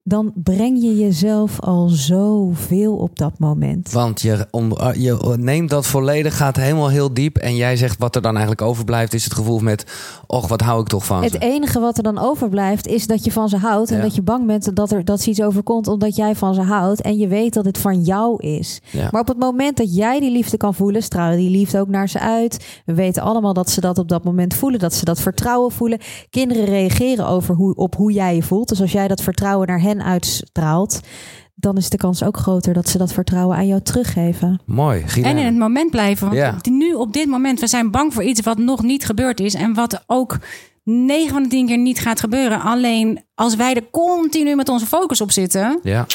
dan 0.04 0.32
breng 0.36 0.82
je 0.82 0.98
jezelf 0.98 1.60
al 1.60 1.90
zoveel 1.90 2.96
op 2.96 3.18
dat 3.18 3.40
moment. 3.40 3.92
Want 3.92 4.22
je, 4.22 4.48
om, 4.52 4.78
je 4.94 5.36
neemt 5.40 5.70
dat 5.70 5.88
volledig, 5.88 6.38
gaat 6.38 6.56
helemaal 6.56 6.90
heel 6.90 7.14
diep. 7.14 7.38
En 7.38 7.56
jij 7.56 7.76
zegt 7.76 8.00
wat 8.00 8.16
er 8.16 8.22
dan 8.22 8.32
eigenlijk 8.32 8.62
overblijft, 8.62 9.14
is 9.14 9.24
het 9.24 9.34
gevoel 9.34 9.60
met... 9.60 9.86
Och, 10.34 10.48
wat 10.48 10.62
hou 10.62 10.82
ik 10.82 10.88
toch 10.88 11.06
van 11.06 11.24
Het 11.24 11.32
ze. 11.32 11.38
enige 11.40 11.80
wat 11.80 11.98
er 11.98 12.04
dan 12.04 12.18
overblijft 12.20 12.88
is 12.88 13.08
dat 13.08 13.24
je 13.24 13.32
van 13.32 13.50
ze 13.50 13.58
houdt. 13.58 13.90
En 13.92 13.96
Ja. 13.98 14.02
dat 14.02 14.16
je 14.16 14.22
bang 14.22 14.46
bent 14.48 14.76
dat, 14.76 14.92
er, 14.92 15.06
dat 15.06 15.22
ze 15.22 15.30
iets 15.30 15.42
overkomt 15.42 15.88
omdat 15.88 16.16
jij 16.16 16.36
van 16.36 16.54
ze 16.54 16.62
houdt. 16.62 17.02
En 17.02 17.18
je 17.18 17.28
weet 17.28 17.54
dat 17.54 17.66
het 17.66 17.78
van 17.78 18.02
jou 18.02 18.42
is. 18.44 18.82
Ja. 18.92 19.08
Maar 19.12 19.22
op 19.22 19.28
het 19.28 19.40
moment 19.40 19.78
dat 19.78 19.96
jij 19.96 20.20
die 20.20 20.32
liefde 20.32 20.58
kan 20.58 20.74
voelen, 20.74 21.04
stralen 21.04 21.38
die 21.38 21.50
liefde 21.50 21.80
ook 21.80 21.88
naar 21.88 22.10
ze 22.10 22.20
uit. 22.20 22.82
We 22.86 22.94
weten 22.94 23.24
allemaal 23.24 23.54
dat 23.54 23.70
ze 23.70 23.82
dat 23.82 23.98
op 23.98 24.08
dat 24.10 24.24
moment 24.24 24.54
voelen. 24.54 24.80
Dat 24.80 24.94
ze 24.94 25.06
dat 25.06 25.20
vertrouwen 25.20 25.72
voelen. 25.72 26.00
Kinderen 26.30 26.66
reageren 26.66 27.28
over 27.28 27.56
hoe, 27.56 27.76
op 27.76 27.96
hoe 27.96 28.12
jij 28.12 28.36
je 28.36 28.44
voelt. 28.44 28.70
Dus 28.70 28.82
als 28.82 28.92
jij 28.92 29.08
dat 29.08 29.22
vertrouwen 29.22 29.68
naar 29.68 29.82
hen 29.82 30.04
uitstraalt, 30.04 31.00
dan 31.64 31.78
is 31.78 31.90
de 31.90 31.98
kans 31.98 32.24
ook 32.24 32.38
groter 32.38 32.74
dat 32.74 32.90
ze 32.90 32.98
dat 32.98 33.14
vertrouwen 33.14 33.58
aan 33.58 33.68
jou 33.68 33.82
teruggeven. 33.82 34.62
Mooi, 34.66 35.04
Gina. 35.08 35.28
En 35.28 35.38
in 35.38 35.46
het 35.46 35.58
moment 35.58 35.92
blijven. 35.92 36.28
Want 36.28 36.38
Ja. 36.40 36.58
nu 36.72 36.94
op 36.94 37.14
dit 37.14 37.28
moment, 37.28 37.60
we 37.60 37.68
zijn 37.68 37.92
bang 37.92 38.14
voor 38.14 38.24
iets 38.24 38.42
wat 38.42 38.58
nog 38.58 38.84
niet 38.84 39.06
gebeurd 39.06 39.40
is. 39.40 39.54
En 39.54 39.74
wat 39.74 40.04
ook 40.08 40.38
9 40.84 41.34
van 41.34 41.44
de 41.44 41.50
10 41.50 41.66
keer 41.68 41.78
niet 41.78 42.00
gaat 42.00 42.20
gebeuren. 42.20 42.62
Alleen 42.62 43.24
als 43.36 43.56
wij 43.56 43.74
er 43.74 43.90
continu 43.92 44.56
met 44.56 44.70
onze 44.70 44.86
focus 44.86 45.22
op 45.22 45.32
zitten. 45.32 45.80
Ja, 45.84 46.06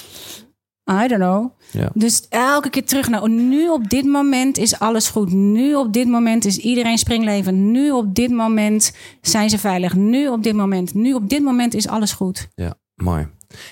I 1.05 1.09
don't 1.09 1.21
know. 1.23 1.51
Ja. 1.71 1.91
Dus 1.95 2.27
elke 2.29 2.71
keer 2.71 2.85
terug 2.85 3.09
naar 3.09 3.29
nu 3.31 3.69
op 3.69 3.89
dit 3.91 4.05
moment 4.05 4.59
is 4.59 4.79
alles 4.79 5.09
goed. 5.09 5.33
Nu 5.33 5.75
op 5.75 5.93
dit 5.93 6.09
moment 6.09 6.45
is 6.45 6.59
iedereen 6.59 6.99
springleven. 6.99 7.71
Nu 7.71 7.91
op 7.91 8.15
dit 8.15 8.31
moment 8.31 8.93
zijn 9.21 9.51
ze 9.51 9.59
veilig. 9.59 9.95
Nu 9.95 10.29
op 10.29 10.43
dit 10.43 10.55
moment. 10.55 10.95
Nu 10.95 11.15
op 11.15 11.29
dit 11.29 11.43
moment 11.43 11.75
is 11.75 11.89
alles 11.89 12.13
goed. 12.13 12.49
ja, 12.55 12.75
mooi. 12.95 13.27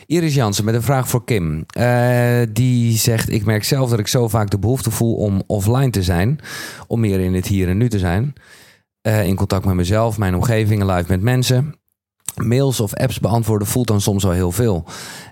Iris 0.06 0.34
Jansen 0.34 0.64
met 0.64 0.74
een 0.74 0.82
vraag 0.82 1.08
voor 1.08 1.24
Kim. 1.24 1.64
Eh, 1.66 2.40
die 2.52 2.98
zegt: 2.98 3.30
Ik 3.30 3.44
merk 3.44 3.64
zelf 3.64 3.90
dat 3.90 3.98
ik 3.98 4.06
zo 4.06 4.28
vaak 4.28 4.50
de 4.50 4.58
behoefte 4.58 4.90
voel 4.90 5.14
om 5.14 5.42
offline 5.46 5.90
te 5.90 6.02
zijn. 6.02 6.40
Om 6.86 7.00
meer 7.00 7.20
in 7.20 7.34
het 7.34 7.46
hier 7.46 7.68
en 7.68 7.76
nu 7.76 7.88
te 7.88 7.98
zijn. 7.98 8.32
Eh, 9.00 9.26
in 9.26 9.36
contact 9.36 9.64
met 9.64 9.74
mezelf, 9.74 10.18
mijn 10.18 10.34
omgeving 10.34 10.80
en 10.80 10.86
live 10.86 11.04
met 11.08 11.22
mensen. 11.22 11.74
Mails 12.42 12.80
of 12.80 12.94
apps 12.94 13.20
beantwoorden 13.20 13.68
voelt 13.68 13.86
dan 13.86 14.00
soms 14.00 14.22
wel 14.22 14.32
heel 14.32 14.52
veel. 14.52 14.84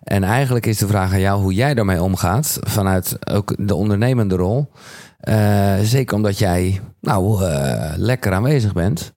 En 0.02 0.24
eigenlijk 0.24 0.66
is 0.66 0.78
de 0.78 0.86
vraag 0.86 1.12
aan 1.12 1.20
jou 1.20 1.42
hoe 1.42 1.54
jij 1.54 1.74
daarmee 1.74 2.02
omgaat. 2.02 2.58
Vanuit 2.60 3.30
ook 3.30 3.54
de 3.58 3.74
ondernemende 3.74 4.36
rol. 4.36 4.70
Eh, 5.18 5.78
zeker 5.82 6.16
omdat 6.16 6.38
jij 6.38 6.80
nou 7.00 7.44
lekker 7.96 8.32
aanwezig 8.32 8.72
bent. 8.72 9.12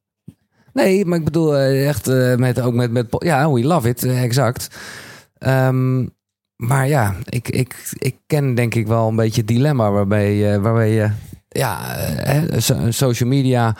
Nee, 0.74 1.06
maar 1.06 1.18
ik 1.18 1.26
bedoel 1.26 1.58
echt 1.58 2.06
met, 2.38 2.60
ook 2.62 2.74
met, 2.74 2.92
met... 2.92 3.06
Ja, 3.10 3.52
we 3.52 3.64
love 3.64 3.90
it, 3.90 4.04
exact. 4.04 4.70
Ehm, 5.40 6.08
maar 6.56 6.88
ja, 6.88 7.16
ik, 7.24 7.50
ik, 7.50 7.92
ik 7.98 8.16
ken 8.26 8.56
denk 8.56 8.76
ik 8.76 8.88
wel 8.88 9.08
een 9.08 9.16
beetje 9.16 9.42
het 9.42 9.50
dilemma 9.50 9.92
waarbij, 9.92 10.54
eh, 10.54 10.62
waarbij 10.62 10.90
je... 10.90 11.12
Ja, 11.48 11.96
eh, 11.96 12.26
hè, 12.26 12.60
so- 12.60 12.92
social 12.92 13.30
media 13.30 13.76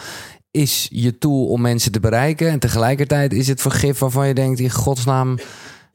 is 0.52 0.88
je 0.92 1.18
tool 1.18 1.48
om 1.48 1.62
mensen 1.62 1.92
te 1.92 2.00
bereiken. 2.00 2.50
En 2.50 2.60
tegelijkertijd 2.60 3.34
is 3.34 3.48
het 3.48 3.62
vergif 3.62 4.00
waarvan 4.00 4.28
je 4.28 4.34
denkt... 4.34 4.60
in 4.60 4.72
godsnaam, 4.72 5.38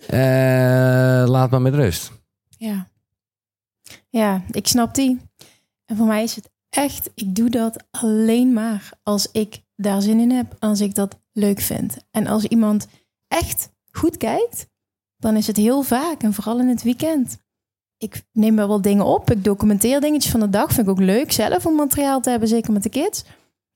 eh, 0.07 1.25
laat 1.27 1.51
me 1.51 1.61
met 1.61 1.75
rust. 1.75 2.13
Ja. 2.49 2.91
Ja, 4.09 4.43
ik 4.51 4.67
snap 4.67 4.95
die. 4.95 5.21
En 5.87 5.97
voor 5.97 6.07
mij 6.07 6.23
is 6.23 6.37
het 6.37 6.51
echt, 6.69 7.11
ik 7.15 7.35
doe 7.35 7.51
dat 7.51 7.85
alleen 7.91 8.53
maar 8.53 8.91
als 9.03 9.29
ik 9.33 9.63
daar 9.77 10.03
zin 10.03 10.21
in 10.21 10.31
heb, 10.31 10.57
als 10.59 10.81
ik 10.81 10.95
dat 10.95 11.21
leuk 11.33 11.61
vind. 11.61 11.97
En 12.11 12.27
als 12.27 12.45
iemand 12.45 12.87
echt 13.29 13.69
goed 13.91 14.17
kijkt, 14.17 14.67
dan 15.23 15.37
is 15.37 15.47
het 15.47 15.57
heel 15.57 15.83
vaak 15.83 16.23
en 16.23 16.35
vooral 16.35 16.59
in 16.59 16.69
het 16.69 16.83
weekend. 16.83 17.39
Ik 17.99 18.23
neem 18.33 18.57
wel 18.57 18.69
wat 18.69 18.83
dingen 18.83 19.05
op, 19.05 19.31
ik 19.31 19.45
documenteer 19.45 20.01
dingetjes 20.01 20.31
van 20.31 20.41
de 20.41 20.51
dag, 20.51 20.73
vind 20.73 20.87
ik 20.87 20.93
ook 20.93 21.01
leuk 21.01 21.33
zelf 21.33 21.67
om 21.67 21.75
materiaal 21.75 22.21
te 22.21 22.31
hebben, 22.31 22.49
zeker 22.49 22.73
met 22.73 22.83
de 22.83 22.89
kids. 22.89 23.25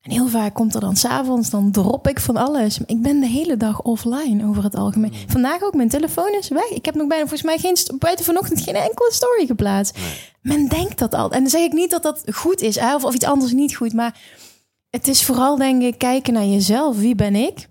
En 0.00 0.10
heel 0.10 0.28
vaak 0.28 0.54
komt 0.54 0.74
er 0.74 0.80
dan 0.80 0.96
s'avonds, 0.96 1.50
dan 1.50 1.70
drop 1.70 2.08
ik 2.08 2.20
van 2.20 2.36
alles. 2.36 2.78
Ik 2.86 3.02
ben 3.02 3.20
de 3.20 3.26
hele 3.26 3.56
dag 3.56 3.82
offline 3.82 4.46
over 4.46 4.62
het 4.62 4.74
algemeen. 4.74 5.12
Vandaag 5.26 5.62
ook, 5.62 5.74
mijn 5.74 5.88
telefoon 5.88 6.34
is 6.38 6.48
weg. 6.48 6.70
Ik 6.70 6.84
heb 6.84 6.94
nog 6.94 7.08
bijna 7.08 7.26
volgens 7.26 7.42
mij 7.42 7.58
geen, 7.58 7.98
buiten 7.98 8.24
vanochtend 8.24 8.60
geen 8.60 8.74
enkele 8.74 9.12
story 9.12 9.46
geplaatst. 9.46 9.98
Men 10.42 10.68
denkt 10.68 10.98
dat 10.98 11.14
al. 11.14 11.30
En 11.30 11.40
dan 11.40 11.50
zeg 11.50 11.62
ik 11.62 11.72
niet 11.72 11.90
dat 11.90 12.02
dat 12.02 12.22
goed 12.32 12.60
is, 12.60 12.78
hè, 12.78 12.94
of, 12.94 13.04
of 13.04 13.14
iets 13.14 13.24
anders 13.24 13.52
niet 13.52 13.76
goed. 13.76 13.92
Maar 13.92 14.20
het 14.90 15.08
is 15.08 15.24
vooral, 15.24 15.56
denk 15.56 15.82
ik, 15.82 15.98
kijken 15.98 16.32
naar 16.32 16.46
jezelf. 16.46 16.96
Wie 16.98 17.14
ben 17.14 17.34
ik? 17.34 17.68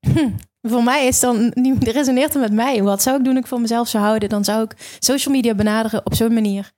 Hm, 0.00 0.30
Voor 0.68 0.82
mij 0.82 1.06
is 1.06 1.20
dan, 1.20 1.50
nu 1.54 1.76
resoneert 1.78 2.32
het 2.32 2.42
met 2.42 2.52
mij. 2.52 2.82
Wat 2.82 3.02
zou 3.02 3.18
ik 3.18 3.24
doen 3.24 3.36
ik 3.36 3.46
voor 3.46 3.60
mezelf 3.60 3.88
zou 3.88 4.04
houden? 4.04 4.28
Dan 4.28 4.44
zou 4.44 4.62
ik 4.62 4.96
social 4.98 5.34
media 5.34 5.54
benaderen 5.54 6.06
op 6.06 6.14
zo'n 6.14 6.34
manier 6.34 6.72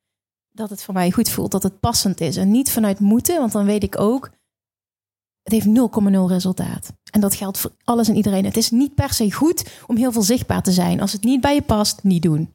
dat 0.59 0.71
het 0.71 0.83
voor 0.83 0.95
mij 0.95 1.11
goed 1.11 1.31
voelt, 1.31 1.51
dat 1.51 1.63
het 1.63 1.81
passend 1.81 2.21
is. 2.21 2.37
En 2.37 2.51
niet 2.51 2.71
vanuit 2.71 3.01
moeten, 3.01 3.39
want 3.39 3.53
dan 3.53 3.65
weet 3.65 3.83
ik 3.83 4.01
ook, 4.01 4.31
het 5.43 5.53
heeft 5.53 5.67
0,0 5.67 6.27
resultaat. 6.27 6.93
En 7.11 7.21
dat 7.21 7.35
geldt 7.35 7.59
voor 7.59 7.71
alles 7.85 8.09
en 8.09 8.17
iedereen. 8.17 8.45
Het 8.45 8.57
is 8.57 8.71
niet 8.71 8.95
per 8.95 9.13
se 9.13 9.33
goed 9.33 9.83
om 9.87 9.97
heel 9.97 10.13
veel 10.13 10.23
zichtbaar 10.23 10.63
te 10.63 10.73
zijn. 10.73 11.01
Als 11.01 11.13
het 11.13 11.23
niet 11.23 11.41
bij 11.41 11.55
je 11.55 11.63
past, 11.63 12.03
niet 12.03 12.23
doen. 12.23 12.53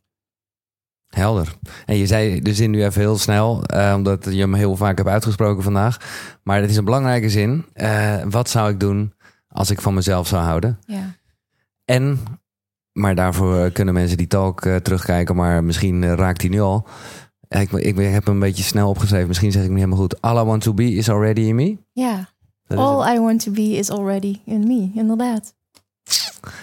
Helder. 1.08 1.56
En 1.86 1.96
je 1.96 2.08
zei 2.08 2.42
de 2.42 2.54
zin 2.54 2.72
nu 2.72 2.84
even 2.84 3.02
heel 3.02 3.18
snel, 3.18 3.64
eh, 3.64 3.94
omdat 3.96 4.26
je 4.26 4.40
hem 4.40 4.54
heel 4.54 4.76
vaak 4.76 4.98
hebt 4.98 5.10
uitgesproken 5.10 5.64
vandaag. 5.64 5.98
Maar 6.44 6.62
het 6.62 6.70
is 6.70 6.78
een 6.78 6.86
belangrijke 6.86 7.30
zin. 7.30 7.66
Eh, 7.74 8.24
wat 8.30 8.50
zou 8.50 8.72
ik 8.72 8.80
doen 8.80 9.14
als 9.48 9.70
ik 9.70 9.82
van 9.82 9.94
mezelf 9.94 10.28
zou 10.28 10.44
houden? 10.44 10.80
Ja. 10.86 11.16
En, 11.86 12.20
maar 12.92 13.16
daarvoor 13.16 13.72
kunnen 13.72 13.94
mensen 13.94 14.18
die 14.18 14.28
talk 14.28 14.66
eh, 14.66 14.76
terugkijken, 14.76 15.36
maar 15.36 15.64
misschien 15.64 16.04
eh, 16.04 16.14
raakt 16.14 16.42
hij 16.42 16.50
nu 16.50 16.60
al. 16.62 16.88
Eh, 17.48 17.62
Ik, 17.62 17.72
ik 17.72 17.96
heb 17.98 18.26
hem 18.26 18.34
een 18.34 18.40
beetje 18.40 18.64
snel 18.64 18.90
opgeschreven, 18.90 19.28
misschien 19.28 19.52
zeg 19.52 19.62
ik 19.62 19.68
hem 19.68 19.76
niet 19.78 19.86
helemaal 19.86 20.06
goed. 20.06 20.22
All 20.22 20.42
I 20.42 20.46
want 20.46 20.62
to 20.62 20.74
be 20.74 20.92
is 20.92 21.10
already 21.10 21.42
in 21.42 21.56
me. 21.56 21.78
Ja. 21.92 22.30
Het. 22.64 22.78
All 22.78 23.16
I 23.16 23.20
want 23.20 23.44
to 23.44 23.52
be 23.52 23.70
is 23.70 23.92
already 23.92 24.40
in 24.46 24.68
me, 24.68 24.92
inderdaad. 24.96 25.56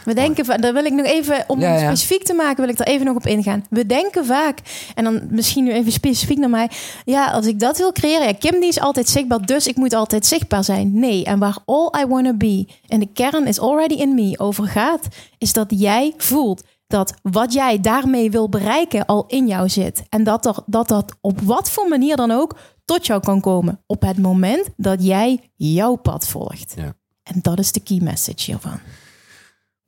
We 0.04 0.14
denken, 0.14 0.60
daar 0.60 0.72
wil 0.72 0.84
ik 0.84 0.92
nog 0.92 1.06
even, 1.06 1.44
om 1.46 1.60
Ja, 1.60 1.70
het 1.70 1.80
ja. 1.80 1.86
specifiek 1.86 2.22
te 2.22 2.34
maken, 2.34 2.60
wil 2.60 2.68
ik 2.68 2.78
er 2.78 2.86
even 2.86 3.06
nog 3.06 3.16
op 3.16 3.26
ingaan. 3.26 3.64
We 3.70 3.86
denken 3.86 4.26
vaak, 4.26 4.58
en 4.94 5.04
dan 5.04 5.22
misschien 5.30 5.64
nu 5.64 5.72
even 5.72 5.92
specifiek 5.92 6.38
naar 6.38 6.50
mij. 6.50 6.70
Ja, 7.04 7.30
als 7.30 7.46
ik 7.46 7.60
dat 7.60 7.78
wil 7.78 7.92
creëren, 7.92 8.26
ja, 8.26 8.32
Kim 8.32 8.60
die 8.60 8.68
is 8.68 8.80
altijd 8.80 9.08
zichtbaar, 9.08 9.46
dus 9.46 9.66
ik 9.66 9.76
moet 9.76 9.94
altijd 9.94 10.26
zichtbaar 10.26 10.64
zijn. 10.64 10.98
Nee, 10.98 11.24
en 11.24 11.38
waar 11.38 11.56
all 11.64 11.90
I 12.00 12.06
want 12.06 12.24
to 12.24 12.34
be, 12.34 12.66
en 12.88 13.00
de 13.00 13.12
kern 13.12 13.46
is 13.46 13.60
already 13.60 13.94
in 13.94 14.14
me, 14.14 14.38
over 14.38 14.66
gaat, 14.66 15.06
is 15.38 15.52
dat 15.52 15.66
jij 15.68 16.14
voelt 16.16 16.62
dat 16.86 17.14
wat 17.22 17.52
jij 17.52 17.80
daarmee 17.80 18.30
wil 18.30 18.48
bereiken 18.48 19.06
al 19.06 19.24
in 19.26 19.46
jou 19.46 19.68
zit. 19.68 20.02
En 20.08 20.24
dat 20.24 20.46
er, 20.46 20.56
dat, 20.66 20.88
dat 20.88 21.16
op 21.20 21.40
wat 21.40 21.70
voor 21.70 21.88
manier 21.88 22.16
dan 22.16 22.30
ook 22.30 22.56
tot 22.84 23.06
jou 23.06 23.20
kan 23.20 23.40
komen. 23.40 23.80
Op 23.86 24.02
het 24.02 24.18
moment 24.18 24.68
dat 24.76 25.04
jij 25.04 25.50
jouw 25.56 25.94
pad 25.94 26.28
volgt. 26.28 26.72
Ja. 26.76 26.94
En 27.22 27.38
dat 27.42 27.58
is 27.58 27.72
de 27.72 27.80
key 27.80 28.00
message 28.02 28.44
hiervan. 28.44 28.80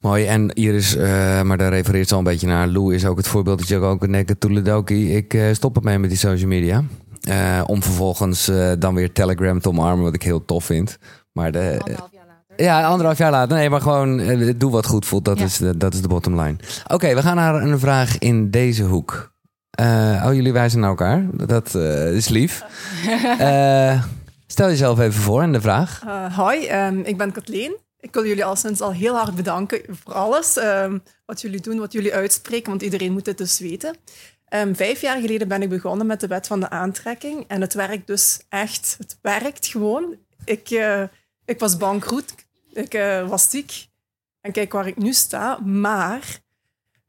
Mooi. 0.03 0.27
En 0.27 0.53
Iris, 0.55 0.97
eh, 0.97 1.43
maar 1.43 1.59
daar 1.59 1.71
refereert 1.73 2.09
ze 2.09 2.13
al 2.15 2.19
een 2.19 2.27
beetje 2.27 2.47
naar. 2.47 2.67
Lou 2.69 2.95
is 2.95 3.07
ook 3.07 3.17
het 3.17 3.29
voorbeeld 3.29 3.59
dat 3.59 3.69
je 3.69 3.79
ook 3.79 4.07
nekken 4.07 4.39
toeledoki. 4.39 5.17
Ik 5.17 5.35
eh, 5.35 5.53
stop 5.53 5.77
ermee 5.77 5.99
met 5.99 6.11
die 6.11 6.19
social 6.19 6.49
media. 6.49 6.83
Eh, 7.21 7.63
om 7.67 7.83
vervolgens 7.83 8.49
eh, 8.49 8.73
dan 8.79 8.95
weer 8.95 9.13
Telegram 9.13 9.61
te 9.61 9.69
omarmen, 9.69 10.05
wat 10.05 10.15
ik 10.15 10.23
heel 10.23 10.45
tof 10.45 10.65
vind. 10.65 10.99
Maar 11.33 11.53
de, 11.53 11.79
ja, 12.57 12.85
anderhalf 12.87 13.19
jaar 13.19 13.31
later. 13.31 13.57
Nee, 13.57 13.71
maar 13.71 13.81
gewoon 13.81 14.21
doe 14.57 14.71
wat 14.71 14.87
goed 14.87 15.07
voelt. 15.07 15.25
Dat, 15.25 15.39
Ja. 15.39 15.45
is, 15.45 15.57
de, 15.57 15.77
dat 15.77 15.95
is 15.95 16.03
de 16.03 16.09
bottom 16.09 16.41
line. 16.41 16.57
Oké, 16.89 17.15
we 17.15 17.23
gaan 17.23 17.37
naar 17.37 17.55
een 17.63 17.79
vraag 17.79 18.19
in 18.19 18.51
deze 18.51 18.83
hoek. 18.83 19.33
Eh, 19.71 20.23
oh, 20.27 20.35
jullie 20.35 20.53
wijzen 20.53 20.81
naar 20.81 20.89
elkaar. 20.89 21.27
Dat 21.33 21.75
is 22.15 22.29
lief. 22.29 22.63
Eh, 23.39 24.03
stel 24.47 24.69
jezelf 24.69 24.99
even 25.01 25.21
voor 25.23 25.43
en 25.43 25.53
de 25.53 25.61
vraag. 25.61 26.03
Uh, 26.07 26.37
hoi, 26.37 26.67
ehm, 26.67 26.99
ik 27.05 27.17
ben 27.17 27.33
Kathleen. 27.33 27.77
Ik 28.03 28.15
wil 28.15 28.27
jullie 28.27 28.45
al 28.45 28.57
sinds 28.57 28.81
al 28.81 28.93
heel 28.93 29.15
hard 29.15 29.35
bedanken 29.35 29.83
voor 29.89 30.13
alles 30.13 30.57
ehm, 30.57 30.99
wat 31.27 31.41
jullie 31.41 31.61
doen, 31.61 31.79
wat 31.79 31.93
jullie 31.93 32.15
uitspreken, 32.15 32.71
want 32.71 32.83
iedereen 32.83 33.13
moet 33.13 33.25
dit 33.25 33.39
dus 33.39 33.59
weten. 33.59 33.97
Ehm, 34.45 34.75
vijf 34.75 35.01
jaar 35.01 35.21
geleden 35.21 35.49
ben 35.49 35.63
ik 35.63 35.69
begonnen 35.69 36.07
met 36.07 36.21
de 36.21 36.27
wet 36.27 36.47
van 36.47 36.61
de 36.61 36.71
aantrekking 36.71 37.45
en 37.49 37.61
het 37.61 37.75
werkt 37.75 38.07
dus 38.07 38.41
echt. 38.49 38.95
Het 38.99 39.19
werkt 39.21 39.67
gewoon. 39.67 40.17
Ik, 40.45 40.71
eh, 40.71 41.03
ik 41.45 41.59
was 41.59 41.77
bankroet, 41.77 42.35
ik 42.73 42.95
eh, 42.95 43.29
was 43.29 43.51
ziek 43.51 43.87
en 44.41 44.53
kijk 44.53 44.73
waar 44.73 44.87
ik 44.87 44.97
nu 44.97 45.13
sta. 45.13 45.59
Maar 45.59 46.41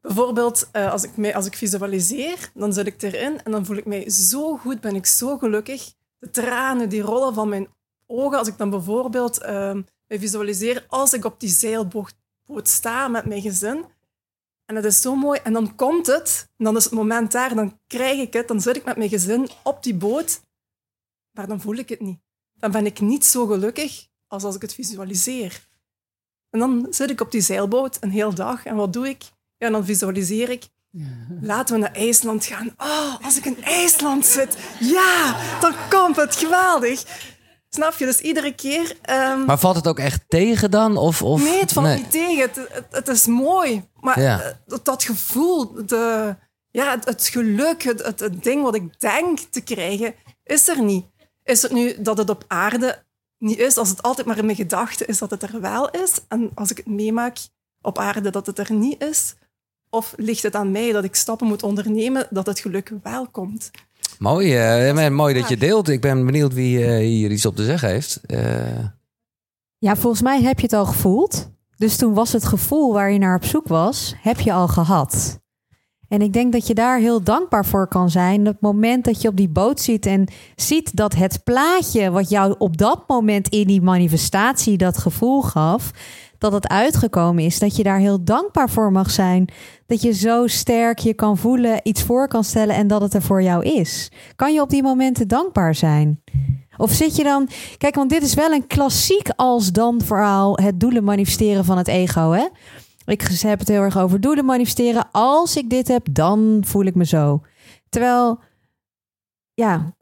bijvoorbeeld, 0.00 0.68
eh, 0.72 0.92
als, 0.92 1.02
ik 1.04 1.34
als 1.34 1.46
ik 1.46 1.56
visualiseer, 1.56 2.50
dan 2.54 2.72
zit 2.72 2.86
ik 2.86 3.02
erin 3.02 3.42
en 3.42 3.50
dan 3.50 3.66
voel 3.66 3.76
ik 3.76 3.86
mij 3.86 4.10
zo 4.10 4.56
goed, 4.56 4.80
ben 4.80 4.94
ik 4.94 5.06
zo 5.06 5.38
gelukkig. 5.38 5.92
De 6.18 6.30
tranen 6.30 6.88
die 6.88 7.02
rollen 7.02 7.34
van 7.34 7.48
mijn 7.48 7.68
ogen. 8.06 8.38
Als 8.38 8.48
ik 8.48 8.58
dan 8.58 8.70
bijvoorbeeld 8.70 9.38
mij 9.40 9.84
visualiseer 10.18 10.84
als 10.88 11.12
ik 11.12 11.24
op 11.24 11.40
die 11.40 11.48
zeilboot 11.48 12.14
boot 12.46 12.68
sta 12.68 13.08
met 13.08 13.26
mijn 13.26 13.42
gezin. 13.42 13.84
En 14.64 14.76
het 14.76 14.84
is 14.84 15.00
zo 15.00 15.14
mooi. 15.14 15.40
En 15.42 15.52
dan 15.52 15.74
komt 15.74 16.06
het, 16.06 16.48
en 16.56 16.64
dan 16.64 16.76
is 16.76 16.84
het 16.84 16.92
moment 16.92 17.32
daar, 17.32 17.54
dan 17.54 17.80
krijg 17.86 18.20
ik 18.20 18.32
het, 18.32 18.48
dan 18.48 18.60
zit 18.60 18.76
ik 18.76 18.84
met 18.84 18.96
mijn 18.96 19.08
gezin 19.08 19.48
op 19.62 19.82
die 19.82 19.94
boot. 19.94 20.40
Maar 21.30 21.46
dan 21.48 21.60
voel 21.60 21.74
ik 21.74 21.88
het 21.88 22.00
niet. 22.00 22.20
Dan 22.54 22.70
ben 22.70 22.86
ik 22.86 23.00
niet 23.00 23.24
zo 23.24 23.46
gelukkig 23.46 24.08
als 24.26 24.44
als 24.44 24.54
ik 24.54 24.62
het 24.62 24.74
visualiseer. 24.74 25.68
En 26.50 26.58
dan 26.58 26.86
zit 26.90 27.10
ik 27.10 27.20
op 27.20 27.30
die 27.30 27.40
zeilboot 27.40 27.96
een 28.00 28.10
heel 28.10 28.34
dag. 28.34 28.64
En 28.64 28.76
wat 28.76 28.92
doe 28.92 29.08
ik? 29.08 29.22
Ja, 29.56 29.70
dan 29.70 29.84
visualiseer 29.84 30.50
ik. 30.50 30.68
Laten 31.40 31.74
we 31.74 31.80
naar 31.80 31.92
IJsland 31.92 32.44
gaan. 32.44 32.74
Oh, 32.76 33.24
als 33.24 33.36
ik 33.36 33.44
in 33.44 33.62
IJsland 33.62 34.26
zit. 34.26 34.56
Ja, 34.80 35.36
dan 35.60 35.74
komt 35.88 36.16
het 36.16 36.36
geweldig. 36.36 37.04
Snap 37.74 37.94
je? 37.94 38.04
Dus 38.04 38.20
iedere 38.20 38.54
keer... 38.54 38.96
ehm, 39.02 39.44
Maar 39.44 39.58
valt 39.58 39.76
het 39.76 39.86
ook 39.86 39.98
echt 39.98 40.24
tegen 40.28 40.70
dan? 40.70 40.96
Of, 40.96 41.22
of, 41.22 41.42
nee, 41.42 41.60
het 41.60 41.72
valt 41.72 41.86
nee. 41.86 41.96
niet 41.96 42.10
tegen. 42.10 42.40
Het, 42.40 42.56
het, 42.56 42.84
het 42.90 43.08
is 43.08 43.26
mooi. 43.26 43.84
Maar 44.00 44.20
Ja. 44.20 44.40
eh, 44.42 44.54
dat, 44.66 44.84
dat 44.84 45.02
gevoel, 45.04 45.86
de, 45.86 46.36
ja, 46.70 46.90
het, 46.90 47.04
het 47.04 47.28
geluk, 47.28 47.82
het, 47.82 48.02
het, 48.04 48.20
het 48.20 48.42
ding 48.42 48.62
wat 48.62 48.74
ik 48.74 49.00
denk 49.00 49.38
te 49.38 49.60
krijgen, 49.60 50.14
is 50.44 50.68
er 50.68 50.82
niet. 50.82 51.04
Is 51.42 51.62
het 51.62 51.72
nu 51.72 52.02
dat 52.02 52.18
het 52.18 52.30
op 52.30 52.44
aarde 52.48 53.02
niet 53.38 53.58
is, 53.58 53.76
als 53.76 53.88
het 53.88 54.02
altijd 54.02 54.26
maar 54.26 54.38
in 54.38 54.44
mijn 54.44 54.56
gedachten 54.56 55.06
is 55.06 55.18
dat 55.18 55.30
het 55.30 55.42
er 55.42 55.60
wel 55.60 55.90
is, 55.90 56.12
en 56.28 56.50
als 56.54 56.70
ik 56.70 56.76
het 56.76 56.86
meemaak 56.86 57.36
op 57.80 57.98
aarde 57.98 58.30
dat 58.30 58.46
het 58.46 58.58
er 58.58 58.72
niet 58.72 59.02
is? 59.02 59.34
Of 59.90 60.12
ligt 60.16 60.42
het 60.42 60.54
aan 60.54 60.70
mij 60.70 60.92
dat 60.92 61.04
ik 61.04 61.14
stappen 61.14 61.46
moet 61.46 61.62
ondernemen 61.62 62.26
dat 62.30 62.46
het 62.46 62.58
geluk 62.58 62.92
wel 63.02 63.28
komt? 63.28 63.70
Mooi, 64.18 64.56
eh, 64.56 65.08
mooi 65.08 65.34
dat 65.34 65.48
je 65.48 65.56
deelt. 65.56 65.88
Ik 65.88 66.00
ben 66.00 66.26
benieuwd 66.26 66.54
wie 66.54 66.84
eh, 66.84 66.96
hier 66.96 67.30
iets 67.30 67.46
op 67.46 67.56
te 67.56 67.64
zeggen 67.64 67.88
heeft. 67.88 68.20
Eh, 68.26 68.38
Ja, 69.78 69.96
volgens 69.96 70.22
mij 70.22 70.42
heb 70.42 70.56
je 70.58 70.64
het 70.64 70.72
al 70.72 70.86
gevoeld. 70.86 71.50
Dus 71.76 71.96
toen 71.96 72.14
was 72.14 72.32
het 72.32 72.44
gevoel 72.44 72.92
waar 72.92 73.12
je 73.12 73.18
naar 73.18 73.36
op 73.36 73.44
zoek 73.44 73.68
was, 73.68 74.14
heb 74.20 74.40
je 74.40 74.52
al 74.52 74.68
gehad. 74.68 75.38
En 76.08 76.22
ik 76.22 76.32
denk 76.32 76.52
dat 76.52 76.66
je 76.66 76.74
daar 76.74 76.98
heel 76.98 77.22
dankbaar 77.22 77.66
voor 77.66 77.88
kan 77.88 78.10
zijn. 78.10 78.46
Het 78.46 78.60
moment 78.60 79.04
dat 79.04 79.22
je 79.22 79.28
op 79.28 79.36
die 79.36 79.48
boot 79.48 79.80
zit 79.80 80.06
en 80.06 80.28
ziet 80.56 80.96
dat 80.96 81.14
het 81.14 81.44
plaatje 81.44 82.10
wat 82.10 82.28
jou 82.28 82.54
op 82.58 82.76
dat 82.76 83.08
moment 83.08 83.48
in 83.48 83.66
die 83.66 83.82
manifestatie 83.82 84.76
dat 84.76 84.98
gevoel 84.98 85.42
gaf, 85.42 85.90
dat 86.38 86.52
het 86.52 86.68
uitgekomen 86.68 87.44
is, 87.44 87.58
dat 87.58 87.76
je 87.76 87.82
daar 87.82 87.98
heel 87.98 88.24
dankbaar 88.24 88.70
voor 88.70 88.92
mag 88.92 89.10
zijn. 89.10 89.48
Dat 89.86 90.02
je 90.02 90.12
zo 90.12 90.46
sterk 90.46 90.98
je 90.98 91.14
kan 91.14 91.38
voelen, 91.38 91.80
iets 91.82 92.02
voor 92.02 92.28
kan 92.28 92.44
stellen 92.44 92.74
en 92.74 92.86
dat 92.86 93.00
het 93.00 93.14
er 93.14 93.22
voor 93.22 93.42
jou 93.42 93.64
is. 93.64 94.10
Kan 94.36 94.54
je 94.54 94.60
op 94.60 94.70
die 94.70 94.82
momenten 94.82 95.28
dankbaar 95.28 95.74
zijn? 95.74 96.22
Of 96.76 96.92
zit 96.92 97.16
je 97.16 97.24
dan. 97.24 97.48
Kijk, 97.78 97.94
want 97.94 98.10
dit 98.10 98.22
is 98.22 98.34
wel 98.34 98.52
een 98.52 98.66
klassiek 98.66 99.28
als 99.36 99.72
dan 99.72 100.00
verhaal. 100.00 100.56
Het 100.56 100.80
doelen 100.80 101.04
manifesteren 101.04 101.64
van 101.64 101.78
het 101.78 101.88
ego. 101.88 102.30
Hè? 102.30 102.46
Ik 103.06 103.22
heb 103.22 103.58
het 103.58 103.68
heel 103.68 103.80
erg 103.80 103.98
over 103.98 104.20
doelen 104.20 104.44
manifesteren. 104.44 105.08
Als 105.12 105.56
ik 105.56 105.70
dit 105.70 105.88
heb, 105.88 106.06
dan 106.10 106.62
voel 106.66 106.84
ik 106.84 106.94
me 106.94 107.04
zo. 107.04 107.42
Terwijl, 107.88 108.40
ja, 109.54 109.94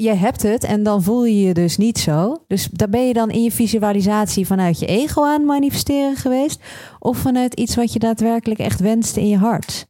je 0.00 0.14
hebt 0.14 0.42
het 0.42 0.64
en 0.64 0.82
dan 0.82 1.02
voel 1.02 1.24
je 1.24 1.40
je 1.42 1.54
dus 1.54 1.76
niet 1.76 1.98
zo. 1.98 2.44
Dus 2.46 2.68
daar 2.72 2.88
ben 2.88 3.06
je 3.06 3.12
dan 3.12 3.30
in 3.30 3.42
je 3.42 3.52
visualisatie 3.52 4.46
vanuit 4.46 4.78
je 4.78 4.86
ego 4.86 5.24
aan 5.24 5.44
manifesteren 5.44 6.16
geweest. 6.16 6.60
Of 6.98 7.18
vanuit 7.18 7.54
iets 7.54 7.74
wat 7.76 7.92
je 7.92 7.98
daadwerkelijk 7.98 8.60
echt 8.60 8.80
wenste 8.80 9.20
in 9.20 9.28
je 9.28 9.36
hart. 9.36 9.86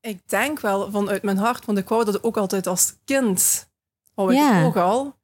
Ik 0.00 0.28
denk 0.28 0.60
wel 0.60 0.90
vanuit 0.90 1.22
mijn 1.22 1.36
hart, 1.36 1.64
want 1.64 1.78
ik 1.78 1.88
wou 1.88 2.04
dat 2.04 2.22
ook 2.24 2.36
altijd 2.36 2.66
als 2.66 2.94
kind. 3.04 3.68
Wou 4.14 4.32
ik 4.32 4.38
Ja. 4.38 4.64
ook 4.64 4.76
al. 4.76 5.16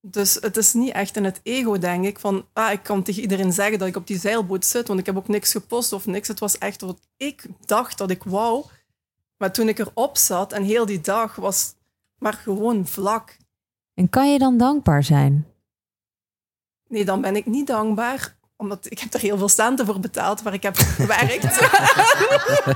Dus 0.00 0.34
het 0.40 0.56
is 0.56 0.72
niet 0.72 0.92
echt 0.92 1.16
in 1.16 1.24
het 1.24 1.40
ego, 1.42 1.78
denk 1.78 2.04
ik. 2.04 2.18
Van, 2.18 2.46
ah, 2.52 2.72
ik 2.72 2.82
kan 2.82 3.02
tegen 3.02 3.22
iedereen 3.22 3.52
zeggen 3.52 3.78
dat 3.78 3.88
ik 3.88 3.96
op 3.96 4.06
die 4.06 4.18
zeilboot 4.18 4.64
zit, 4.64 4.88
want 4.88 5.00
ik 5.00 5.06
heb 5.06 5.16
ook 5.16 5.28
niks 5.28 5.52
gepost 5.52 5.92
of 5.92 6.06
niks. 6.06 6.28
Het 6.28 6.38
was 6.40 6.58
echt 6.58 6.80
wat 6.80 6.98
ik 7.16 7.46
dacht 7.64 7.98
dat 7.98 8.10
ik 8.10 8.22
wou. 8.22 8.64
Maar 9.36 9.52
toen 9.52 9.68
ik 9.68 9.78
erop 9.78 10.16
zat 10.16 10.52
en 10.52 10.62
heel 10.62 10.86
die 10.86 11.00
dag 11.00 11.36
was 11.36 11.74
maar 12.18 12.32
gewoon 12.32 12.86
vlak. 12.86 13.36
En 13.94 14.08
kan 14.08 14.32
je 14.32 14.38
dan 14.38 14.56
dankbaar 14.56 15.02
zijn? 15.04 15.46
Nee, 16.88 17.04
dan 17.04 17.20
ben 17.20 17.36
ik 17.36 17.46
niet 17.46 17.66
dankbaar, 17.66 18.36
omdat 18.56 18.86
ik 18.90 18.98
heb 18.98 19.14
er 19.14 19.20
heel 19.20 19.38
veel 19.38 19.48
centen 19.48 19.86
voor 19.86 20.00
betaald 20.00 20.42
waar 20.42 20.52
ik 20.54 20.62
heb 20.62 20.76
gewerkt. 20.98 21.58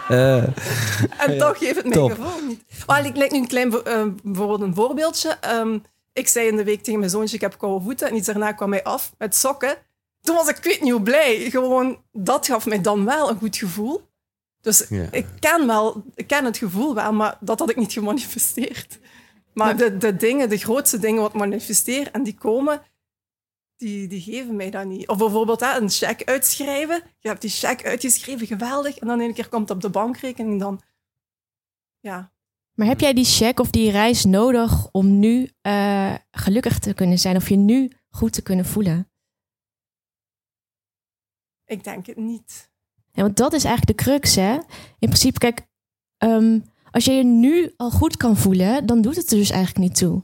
en 1.18 1.38
toch 1.38 1.58
geeft 1.58 1.76
het 1.76 1.84
mijn 1.88 2.00
Top. 2.00 2.10
gevoel 2.10 2.46
niet. 2.46 2.62
Maar 2.86 3.06
ik 3.06 3.16
lijk 3.16 3.30
nu 3.30 3.38
een 3.38 3.46
klein 3.46 3.72
eh, 3.84 4.06
bijvoorbeeld 4.22 4.60
een 4.60 4.74
voorbeeldje. 4.74 5.28
Ehm, 5.40 5.78
ik 6.12 6.28
zei 6.28 6.46
in 6.46 6.56
de 6.56 6.64
week 6.64 6.82
tegen 6.82 6.98
mijn 6.98 7.10
zoontje, 7.10 7.34
ik 7.36 7.40
heb 7.42 7.58
koude 7.58 7.84
voeten. 7.84 8.08
En 8.08 8.16
iets 8.16 8.26
daarna 8.26 8.52
kwam 8.52 8.70
hij 8.72 8.84
af 8.84 9.12
met 9.18 9.36
sokken. 9.36 9.76
Toen 10.20 10.36
was 10.36 10.48
ik, 10.48 10.56
ik 10.56 10.64
weet 10.64 10.80
niet 10.80 10.92
hoe 10.92 11.02
blij. 11.02 11.50
Gewoon, 11.50 11.98
dat 12.12 12.46
gaf 12.46 12.66
mij 12.66 12.80
dan 12.80 13.04
wel 13.04 13.30
een 13.30 13.38
goed 13.38 13.56
gevoel. 13.56 14.08
Dus 14.60 14.86
Ja. 14.88 15.06
ik 15.10 15.26
ken 15.38 15.66
wel, 15.66 16.02
ik 16.14 16.26
ken 16.26 16.44
het 16.44 16.56
gevoel 16.58 16.94
wel, 16.94 17.12
maar 17.12 17.36
dat 17.40 17.58
had 17.58 17.70
ik 17.70 17.76
niet 17.76 17.92
gemanifesteerd. 17.92 18.98
Maar 19.52 19.76
de, 19.76 19.96
de 19.96 20.16
dingen, 20.16 20.48
de 20.48 20.56
grootste 20.56 20.98
dingen 20.98 21.22
wat 21.22 21.34
manifesteer 21.34 22.10
en 22.10 22.22
die 22.22 22.34
komen, 22.34 22.82
die, 23.76 24.08
die 24.08 24.20
geven 24.20 24.56
mij 24.56 24.70
dat 24.70 24.84
niet. 24.84 25.08
Of 25.08 25.18
bijvoorbeeld 25.18 25.60
hè, 25.60 25.76
een 25.80 25.90
cheque 25.90 26.26
uitschrijven. 26.26 27.02
Je 27.18 27.28
hebt 27.28 27.40
die 27.40 27.50
cheque 27.50 27.88
uitgeschreven, 27.88 28.46
geweldig. 28.46 28.98
En 28.98 29.06
dan 29.06 29.20
een 29.20 29.34
keer 29.34 29.48
komt 29.48 29.68
het 29.68 29.76
op 29.76 29.82
de 29.82 29.90
bankrekening 29.90 30.60
dan... 30.60 30.80
Ja, 32.00 32.32
Maar 32.74 32.86
heb 32.86 33.00
jij 33.00 33.12
die 33.12 33.24
check 33.24 33.60
of 33.60 33.70
die 33.70 33.90
reis 33.90 34.24
nodig 34.24 34.88
om 34.90 35.18
nu 35.18 35.50
eh, 35.60 36.14
gelukkig 36.30 36.78
te 36.78 36.94
kunnen 36.94 37.18
zijn? 37.18 37.36
Of 37.36 37.48
je 37.48 37.56
nu 37.56 37.92
goed 38.08 38.32
te 38.32 38.42
kunnen 38.42 38.64
voelen? 38.64 39.10
ik 41.70 41.84
denk 41.84 42.06
het 42.06 42.16
niet. 42.16 42.70
Ja, 43.12 43.22
want 43.22 43.36
dat 43.36 43.52
is 43.52 43.64
eigenlijk 43.64 43.98
de 43.98 44.04
crux, 44.04 44.34
hè? 44.34 44.52
In 44.98 45.08
principe, 45.08 45.38
kijk, 45.38 45.66
ehm, 46.16 46.60
als 46.90 47.04
je 47.04 47.12
je 47.12 47.24
nu 47.24 47.72
al 47.76 47.90
goed 47.90 48.16
kan 48.16 48.36
voelen, 48.36 48.86
dan 48.86 49.00
doet 49.00 49.16
het 49.16 49.30
er 49.30 49.38
dus 49.38 49.50
eigenlijk 49.50 49.88
niet 49.88 49.96
toe. 49.96 50.22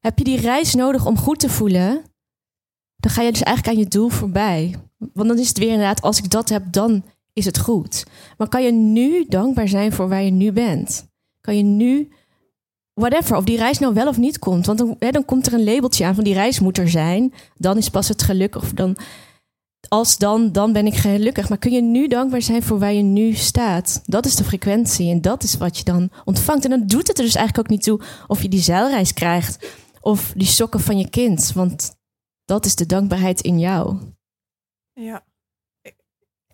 Heb 0.00 0.18
je 0.18 0.24
die 0.24 0.40
reis 0.40 0.74
nodig 0.74 1.06
om 1.06 1.18
goed 1.18 1.38
te 1.38 1.48
voelen, 1.48 2.04
dan 2.96 3.10
ga 3.10 3.22
je 3.22 3.32
dus 3.32 3.42
eigenlijk 3.42 3.76
aan 3.76 3.82
je 3.82 3.88
doel 3.88 4.08
voorbij. 4.08 4.74
Want 5.12 5.28
dan 5.28 5.38
is 5.38 5.48
het 5.48 5.58
weer 5.58 5.68
inderdaad, 5.68 6.02
als 6.02 6.18
ik 6.18 6.30
dat 6.30 6.48
heb, 6.48 6.72
dan 6.72 7.04
is 7.32 7.44
het 7.44 7.58
goed. 7.58 8.04
Maar 8.38 8.48
kan 8.48 8.62
je 8.62 8.72
nu 8.72 9.24
dankbaar 9.28 9.68
zijn 9.68 9.92
voor 9.92 10.08
waar 10.08 10.22
je 10.22 10.30
nu 10.30 10.52
bent? 10.52 11.06
Kan 11.40 11.56
je 11.56 11.62
nu, 11.62 12.08
whatever, 12.94 13.36
of 13.36 13.44
die 13.44 13.56
reis 13.56 13.78
nou 13.78 13.94
wel 13.94 14.08
of 14.08 14.16
niet 14.16 14.38
komt? 14.38 14.66
Want 14.66 14.78
dan, 14.78 14.96
hè, 14.98 15.10
dan 15.10 15.24
komt 15.24 15.46
er 15.46 15.52
een 15.52 15.64
labeltje 15.64 16.04
aan 16.04 16.14
van 16.14 16.24
die 16.24 16.34
reis 16.34 16.60
moet 16.60 16.78
er 16.78 16.88
zijn. 16.88 17.32
Dan 17.56 17.76
is 17.76 17.88
pas 17.88 18.08
het 18.08 18.22
geluk, 18.22 18.56
of 18.56 18.72
dan 18.72 18.96
als 19.88 20.18
dan, 20.18 20.52
dan 20.52 20.72
ben 20.72 20.86
ik 20.86 20.94
gelukkig. 20.94 21.48
Maar 21.48 21.58
kun 21.58 21.72
je 21.72 21.82
nu 21.82 22.08
dankbaar 22.08 22.42
zijn 22.42 22.62
voor 22.62 22.78
waar 22.78 22.92
je 22.92 23.02
nu 23.02 23.32
staat? 23.32 24.02
Dat 24.04 24.26
is 24.26 24.34
de 24.34 24.44
frequentie 24.44 25.10
en 25.10 25.20
dat 25.20 25.42
is 25.42 25.56
wat 25.56 25.78
je 25.78 25.84
dan 25.84 26.10
ontvangt. 26.24 26.64
En 26.64 26.70
dan 26.70 26.86
doet 26.86 27.08
het 27.08 27.18
er 27.18 27.24
dus 27.24 27.34
eigenlijk 27.34 27.66
ook 27.66 27.76
niet 27.76 27.82
toe 27.82 28.00
of 28.26 28.42
je 28.42 28.48
die 28.48 28.60
zeilreis 28.60 29.12
krijgt 29.12 29.70
of 30.00 30.32
die 30.36 30.46
sokken 30.46 30.80
van 30.80 30.98
je 30.98 31.08
kind. 31.08 31.52
Want 31.52 31.96
dat 32.44 32.64
is 32.64 32.74
de 32.74 32.86
dankbaarheid 32.86 33.40
in 33.40 33.58
jou. 33.58 33.96
Ja. 34.92 35.24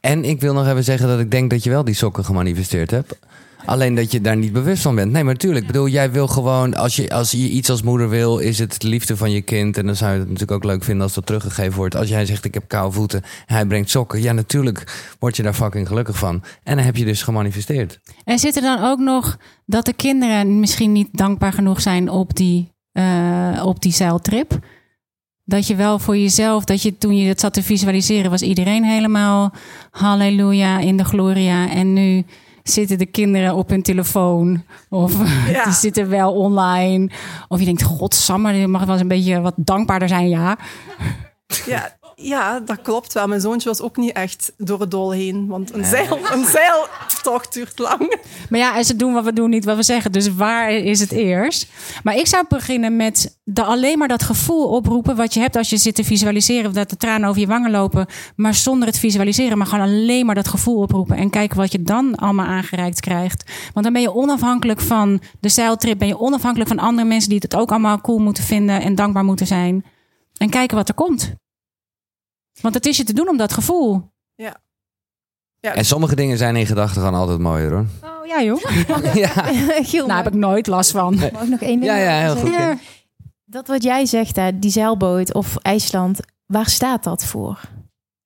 En 0.01 0.25
ik 0.25 0.41
wil 0.41 0.55
nog 0.55 0.67
even 0.67 0.85
zeggen 0.85 1.09
dat 1.09 1.21
ik 1.21 1.31
denk 1.31 1.51
dat 1.51 1.65
je 1.65 1.71
wel 1.71 1.85
die 1.85 1.95
sokken 1.95 2.25
gemanifesteerd 2.25 2.91
hebt. 2.91 3.19
Alleen 3.65 3.95
dat 3.95 4.13
je 4.13 4.21
daar 4.21 4.37
niet 4.37 4.53
bewust 4.53 4.83
van 4.83 4.95
bent. 4.95 5.13
Nee, 5.13 5.25
maar 5.25 5.33
natuurlijk. 5.33 5.65
Ik 5.67 5.73
bedoel, 5.73 5.89
jij 5.89 6.11
wil 6.11 6.27
gewoon, 6.27 6.75
als 6.75 6.97
je, 6.97 7.11
als 7.11 7.31
je 7.31 7.49
iets 7.49 7.71
als 7.71 7.83
moeder 7.83 8.09
wil, 8.09 8.39
is 8.39 8.59
het 8.59 8.81
de 8.81 8.89
liefde 8.89 9.17
van 9.17 9.31
je 9.31 9.43
kind. 9.43 9.79
En 9.79 9.87
dan 9.87 9.97
zou 9.97 10.13
je 10.13 10.19
het 10.19 10.29
natuurlijk 10.29 10.53
ook 10.53 10.65
leuk 10.65 10.85
vinden 10.85 11.03
als 11.03 11.15
dat 11.15 11.27
teruggegeven 11.27 11.77
wordt. 11.77 11.97
Als 11.97 12.09
jij 12.09 12.27
zegt, 12.27 12.45
ik 12.45 12.55
heb 12.55 12.69
koude 12.69 12.95
voeten 12.95 13.23
en 13.47 13.55
hij 13.55 13.67
brengt 13.67 13.91
sokken. 13.91 14.23
Ja, 14.23 14.33
natuurlijk 14.33 15.13
word 15.19 15.37
je 15.37 15.43
daar 15.43 15.55
fucking 15.55 15.89
gelukkig 15.89 16.19
van. 16.19 16.43
En 16.63 16.77
dan 16.77 16.85
heb 16.85 16.97
je 16.97 17.05
dus 17.05 17.23
gemanifesteerd. 17.23 18.01
En 18.25 18.39
zit 18.39 18.57
er 18.57 18.63
dan 18.63 18.85
ook 18.85 18.99
nog 18.99 19.39
dat 19.67 19.85
de 19.85 19.93
kinderen 19.93 20.61
misschien 20.61 20.93
niet 20.93 21.09
dankbaar 21.13 21.53
genoeg 21.53 21.81
zijn 21.81 22.09
op 22.09 22.37
die, 22.37 22.73
eh, 22.93 23.63
op 23.65 23.83
die 23.83 23.93
zeiltrip? 23.93 24.59
Dat 25.45 25.67
je 25.67 25.75
wel 25.75 25.99
voor 25.99 26.17
jezelf, 26.17 26.65
dat 26.65 26.83
je 26.83 26.99
toen 26.99 27.17
je 27.17 27.29
het 27.29 27.41
zat 27.41 27.55
te 27.55 27.63
visualiseren, 27.63 28.31
was 28.31 28.43
iedereen 28.43 28.85
helemaal 28.85 29.53
halleluja 29.91 30.79
in 30.79 30.97
de 30.97 31.05
gloria. 31.05 31.71
En 31.71 31.93
nu 31.93 32.25
zitten 32.63 32.99
de 32.99 33.07
kinderen 33.07 33.55
op 33.55 33.69
hun 33.69 33.83
telefoon. 33.83 34.65
Of 34.89 35.15
Ja. 35.53 35.65
die 35.65 35.73
zitten 35.73 36.09
wel 36.09 36.33
online. 36.33 37.11
Of 37.49 37.59
je 37.59 37.65
denkt, 37.65 37.83
godsamme, 37.83 38.53
je 38.53 38.67
mag 38.67 38.81
wel 38.85 38.93
eens 38.93 39.01
een 39.03 39.09
beetje 39.09 39.41
wat 39.41 39.55
dankbaarder 39.57 40.09
zijn, 40.09 40.29
ja. 40.29 40.57
Ja, 41.67 41.97
Ja, 42.23 42.61
dat 42.61 42.83
klopt 42.83 43.13
wel. 43.13 43.27
Mijn 43.27 43.41
zoontje 43.41 43.69
was 43.69 43.81
ook 43.81 43.97
niet 43.97 44.13
echt 44.13 44.53
door 44.57 44.81
het 44.81 44.91
dol 44.91 45.11
heen. 45.11 45.47
Want 45.47 45.75
een, 45.75 45.85
zeil, 45.85 46.19
een 46.33 46.45
zeiltocht 46.45 47.53
duurt 47.53 47.79
lang. 47.79 48.17
Maar 48.51 48.61
ja, 48.61 48.77
en 48.77 48.85
ze 48.85 48.97
doen 48.97 49.13
wat 49.13 49.25
we 49.25 49.33
doen, 49.33 49.51
niet 49.51 49.65
wat 49.65 49.77
we 49.77 49.83
zeggen. 49.83 50.13
Dus 50.13 50.35
waar 50.35 50.71
is 50.71 51.01
het 51.01 51.13
eerst? 51.13 51.67
Maar 52.03 52.17
ik 52.17 52.27
zou 52.27 52.45
beginnen 52.49 52.97
met 52.97 53.39
de, 53.45 53.63
alleen 53.63 53.99
maar 53.99 54.09
dat 54.09 54.23
gevoel 54.23 54.69
oproepen... 54.69 55.17
wat 55.17 55.35
je 55.35 55.41
hebt 55.41 55.57
als 55.57 55.71
je 55.71 55.77
zit 55.77 55.95
te 55.95 56.05
visualiseren... 56.05 56.73
dat 56.73 56.91
de 56.91 56.97
tranen 56.97 57.29
over 57.29 57.41
je 57.41 57.47
wangen 57.47 57.71
lopen... 57.71 58.07
maar 58.37 58.55
zonder 58.55 58.89
het 58.89 58.99
visualiseren, 58.99 59.59
maar 59.59 59.67
gewoon 59.67 59.87
alleen 59.87 60.27
maar 60.27 60.35
dat 60.35 60.49
gevoel 60.49 60.81
oproepen... 60.83 61.17
en 61.17 61.31
kijken 61.31 61.57
wat 61.57 61.73
je 61.73 61.83
dan 61.83 62.15
allemaal 62.15 62.47
aangereikt 62.47 63.01
krijgt. 63.01 63.51
Want 63.73 63.85
dan 63.85 63.95
ben 63.95 64.03
je 64.03 64.15
onafhankelijk 64.15 64.81
van 64.81 65.21
de 65.41 65.49
zeiltrip... 65.49 65.99
ben 65.99 66.09
je 66.09 66.21
onafhankelijk 66.21 66.71
van 66.71 66.79
andere 66.79 67.09
mensen... 67.09 67.31
die 67.31 67.39
het 67.43 67.57
ook 67.57 67.71
allemaal 67.71 68.01
cool 68.01 68.19
moeten 68.19 68.45
vinden 68.45 68.83
en 68.83 68.95
dankbaar 68.95 69.25
moeten 69.25 69.47
zijn. 69.47 69.85
En 70.37 70.51
kijken 70.51 70.77
wat 70.77 70.89
er 70.89 70.95
komt. 70.95 71.35
Want 72.61 72.75
het 72.75 72.87
is 72.87 72.97
je 72.97 73.05
te 73.05 73.13
doen 73.13 73.29
om 73.29 73.37
dat 73.37 73.53
gevoel. 73.53 74.11
Ja. 75.61 75.75
En 75.75 75.85
sommige 75.85 76.15
dingen 76.15 76.39
zijn 76.39 76.57
in 76.57 76.67
gedachten 76.67 77.03
gewoon 77.03 77.21
altijd 77.21 77.39
mooier 77.39 77.71
hoor. 77.71 77.87
Oh 78.03 78.27
ja, 78.27 78.43
joh. 78.43 78.61
ja. 79.15 79.29
Giel, 79.85 80.07
Nou, 80.07 80.23
heb 80.23 80.33
ik 80.33 80.39
nooit 80.39 80.67
last 80.67 80.91
van. 80.91 81.15
mag 81.15 81.25
ik 81.43 81.49
nog 81.49 81.61
één 81.61 81.81
ding 81.81 81.85
Ja, 81.85 81.97
ja, 81.97 82.21
heel 82.21 82.37
goed. 82.37 82.51
Ja. 82.55 82.79
Dat 83.45 83.67
wat 83.67 83.83
jij 83.83 84.07
zegt, 84.07 84.37
hè, 84.37 84.59
die 84.59 84.71
zeilboot 84.71 85.35
of 85.35 85.57
IJsland, 85.57 86.21
waar 86.47 86.69
staat 86.69 87.05
dat 87.05 87.25
voor? 87.25 87.61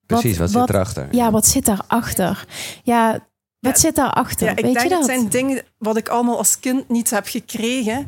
Precies, 0.05 0.37
wat, 0.37 0.51
wat- 0.51 0.65
zit 0.67 0.75
erachter? 0.75 1.07
Ja, 1.11 1.31
wat 1.31 1.45
zit 1.45 1.65
daarachter? 1.65 2.45
Ja, 2.83 3.11
wat 3.59 3.73
Ja, 3.73 3.79
zit 3.79 3.95
daarachter? 3.95 4.45
Ja, 4.47 4.51
ik 4.55 4.59
Weet 4.63 4.73
denk 4.73 4.83
je 4.85 4.89
dat? 4.89 4.99
het 4.99 5.09
zijn 5.09 5.29
dingen 5.29 5.63
wat 5.77 5.97
ik 5.97 6.07
allemaal 6.09 6.37
als 6.37 6.59
kind 6.59 6.89
niet 6.89 7.09
heb 7.09 7.27
gekregen. 7.27 8.07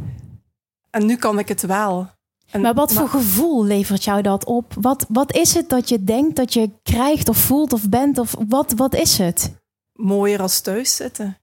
En 0.90 1.06
nu 1.06 1.16
kan 1.16 1.40
ik 1.40 1.48
het 1.48 1.62
wel. 1.62 2.10
En- 2.52 2.62
Maar 2.62 2.74
wat 2.74 2.94
voor 2.94 3.10
gevoel 3.10 3.64
levert 3.66 4.04
jou 4.04 4.22
dat 4.22 4.46
op? 4.46 4.74
Wat, 4.82 5.06
wat 5.10 5.36
is 5.36 5.54
het 5.54 5.70
dat 5.70 5.90
je 5.90 6.04
denkt 6.04 6.36
dat 6.36 6.54
je 6.54 6.72
krijgt 6.84 7.30
of 7.30 7.38
voelt 7.38 7.74
of 7.74 7.90
bent? 7.90 8.18
Of 8.18 8.36
wat, 8.48 8.72
wat 8.72 8.94
is 8.96 9.18
het? 9.18 9.58
mooier 9.94 10.42
als 10.42 10.62
thuis 10.62 10.96
zitten. 10.96 11.38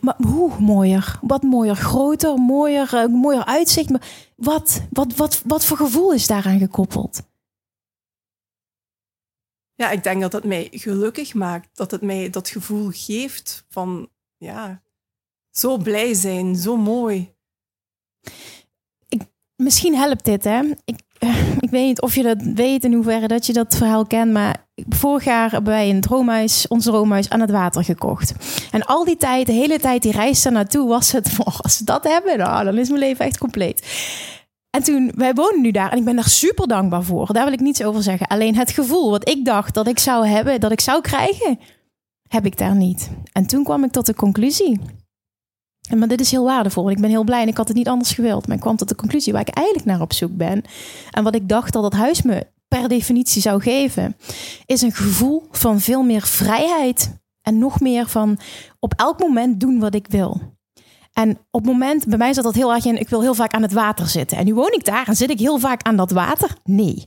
Maar 0.00 0.16
hoe 0.26 0.60
mooier? 0.60 1.18
Wat 1.20 1.42
mooier? 1.42 1.76
Groter, 1.76 2.34
mooier, 2.38 2.94
eh, 2.94 3.06
mooier 3.06 3.44
uitzicht? 3.44 3.90
Maar 3.90 4.30
Wat, 4.36 4.82
wat, 4.90 5.14
wat, 5.14 5.42
wat 5.46 5.64
voor 5.64 5.76
gevoel 5.76 6.12
is 6.12 6.26
daaraan 6.26 6.58
gekoppeld? 6.58 7.22
Ja, 9.74 9.90
ik 9.90 10.02
denk 10.02 10.20
dat 10.20 10.32
het 10.32 10.44
mij 10.44 10.68
gelukkig 10.72 11.34
maakt. 11.34 11.76
Dat 11.76 11.90
het 11.90 12.02
mij 12.02 12.30
dat 12.30 12.48
gevoel 12.48 12.88
geeft 12.92 13.64
van, 13.68 14.08
ja, 14.36 14.82
zo 15.50 15.76
blij 15.76 16.14
zijn, 16.14 16.56
zo 16.56 16.76
mooi. 16.76 17.34
Misschien 19.56 19.94
helpt 19.94 20.24
dit, 20.24 20.44
hè? 20.44 20.60
Ik, 20.84 21.00
eh, 21.18 21.52
ik 21.60 21.70
weet 21.70 21.86
niet 21.86 22.00
of 22.00 22.14
je 22.14 22.22
dat 22.22 22.42
weet 22.54 22.84
in 22.84 22.92
hoeverre 22.92 23.28
dat 23.28 23.46
je 23.46 23.52
dat 23.52 23.76
verhaal 23.76 24.06
kent, 24.06 24.32
maar 24.32 24.66
vorig 24.88 25.24
jaar 25.24 25.50
hebben 25.50 25.72
wij 25.72 25.90
een 25.90 26.00
droomhuis, 26.00 26.68
ons 26.68 26.84
droomhuis 26.84 27.30
aan 27.30 27.40
het 27.40 27.50
water 27.50 27.84
gekocht. 27.84 28.34
En 28.70 28.84
al 28.84 29.04
die 29.04 29.16
tijd, 29.16 29.46
de 29.46 29.52
hele 29.52 29.78
tijd 29.78 30.02
die 30.02 30.12
reis 30.12 30.42
daar 30.42 30.52
naartoe, 30.52 30.88
was 30.88 31.12
het, 31.12 31.30
oh, 31.38 31.60
als 31.60 31.78
we 31.78 31.84
dat 31.84 32.04
hebben, 32.04 32.38
nou, 32.38 32.64
dan 32.64 32.78
is 32.78 32.88
mijn 32.88 33.00
leven 33.00 33.24
echt 33.24 33.38
compleet. 33.38 33.86
En 34.70 34.82
toen, 34.82 35.12
wij 35.14 35.34
wonen 35.34 35.60
nu 35.60 35.70
daar 35.70 35.92
en 35.92 35.98
ik 35.98 36.04
ben 36.04 36.16
daar 36.16 36.28
super 36.28 36.68
dankbaar 36.68 37.02
voor. 37.02 37.32
Daar 37.32 37.44
wil 37.44 37.52
ik 37.52 37.60
niets 37.60 37.82
over 37.82 38.02
zeggen. 38.02 38.26
Alleen 38.26 38.56
het 38.56 38.70
gevoel 38.70 39.10
wat 39.10 39.28
ik 39.28 39.44
dacht 39.44 39.74
dat 39.74 39.86
ik 39.86 39.98
zou 39.98 40.26
hebben, 40.26 40.60
dat 40.60 40.72
ik 40.72 40.80
zou 40.80 41.00
krijgen, 41.00 41.58
heb 42.28 42.46
ik 42.46 42.58
daar 42.58 42.74
niet. 42.74 43.10
En 43.32 43.46
toen 43.46 43.64
kwam 43.64 43.84
ik 43.84 43.90
tot 43.90 44.06
de 44.06 44.14
conclusie. 44.14 44.80
Maar 45.94 46.08
dit 46.08 46.20
is 46.20 46.30
heel 46.30 46.44
waardevol. 46.44 46.90
Ik 46.90 47.00
ben 47.00 47.10
heel 47.10 47.24
blij 47.24 47.42
en 47.42 47.48
ik 47.48 47.56
had 47.56 47.68
het 47.68 47.76
niet 47.76 47.88
anders 47.88 48.12
gewild. 48.12 48.46
Maar 48.46 48.56
ik 48.56 48.62
kwam 48.62 48.76
tot 48.76 48.88
de 48.88 48.94
conclusie 48.94 49.32
waar 49.32 49.48
ik 49.48 49.54
eigenlijk 49.54 49.86
naar 49.86 50.00
op 50.00 50.12
zoek 50.12 50.36
ben. 50.36 50.62
En 51.10 51.24
wat 51.24 51.34
ik 51.34 51.48
dacht 51.48 51.72
dat 51.72 51.84
het 51.84 51.92
huis 51.92 52.22
me 52.22 52.46
per 52.68 52.88
definitie 52.88 53.42
zou 53.42 53.60
geven, 53.60 54.16
is 54.66 54.82
een 54.82 54.92
gevoel 54.92 55.46
van 55.50 55.80
veel 55.80 56.02
meer 56.02 56.22
vrijheid. 56.22 57.18
En 57.42 57.58
nog 57.58 57.80
meer 57.80 58.08
van 58.08 58.38
op 58.80 58.94
elk 58.96 59.18
moment 59.18 59.60
doen 59.60 59.78
wat 59.78 59.94
ik 59.94 60.06
wil. 60.08 60.40
En 61.12 61.30
op 61.50 61.60
het 61.60 61.72
moment, 61.72 62.06
bij 62.06 62.18
mij 62.18 62.32
zat 62.32 62.44
dat 62.44 62.54
heel 62.54 62.74
erg 62.74 62.84
in, 62.84 63.00
ik 63.00 63.08
wil 63.08 63.20
heel 63.20 63.34
vaak 63.34 63.52
aan 63.52 63.62
het 63.62 63.72
water 63.72 64.06
zitten. 64.06 64.38
En 64.38 64.44
nu 64.44 64.54
woon 64.54 64.72
ik 64.72 64.84
daar 64.84 65.08
en 65.08 65.16
zit 65.16 65.30
ik 65.30 65.38
heel 65.38 65.58
vaak 65.58 65.82
aan 65.82 65.96
dat 65.96 66.10
water? 66.10 66.56
Nee. 66.64 67.04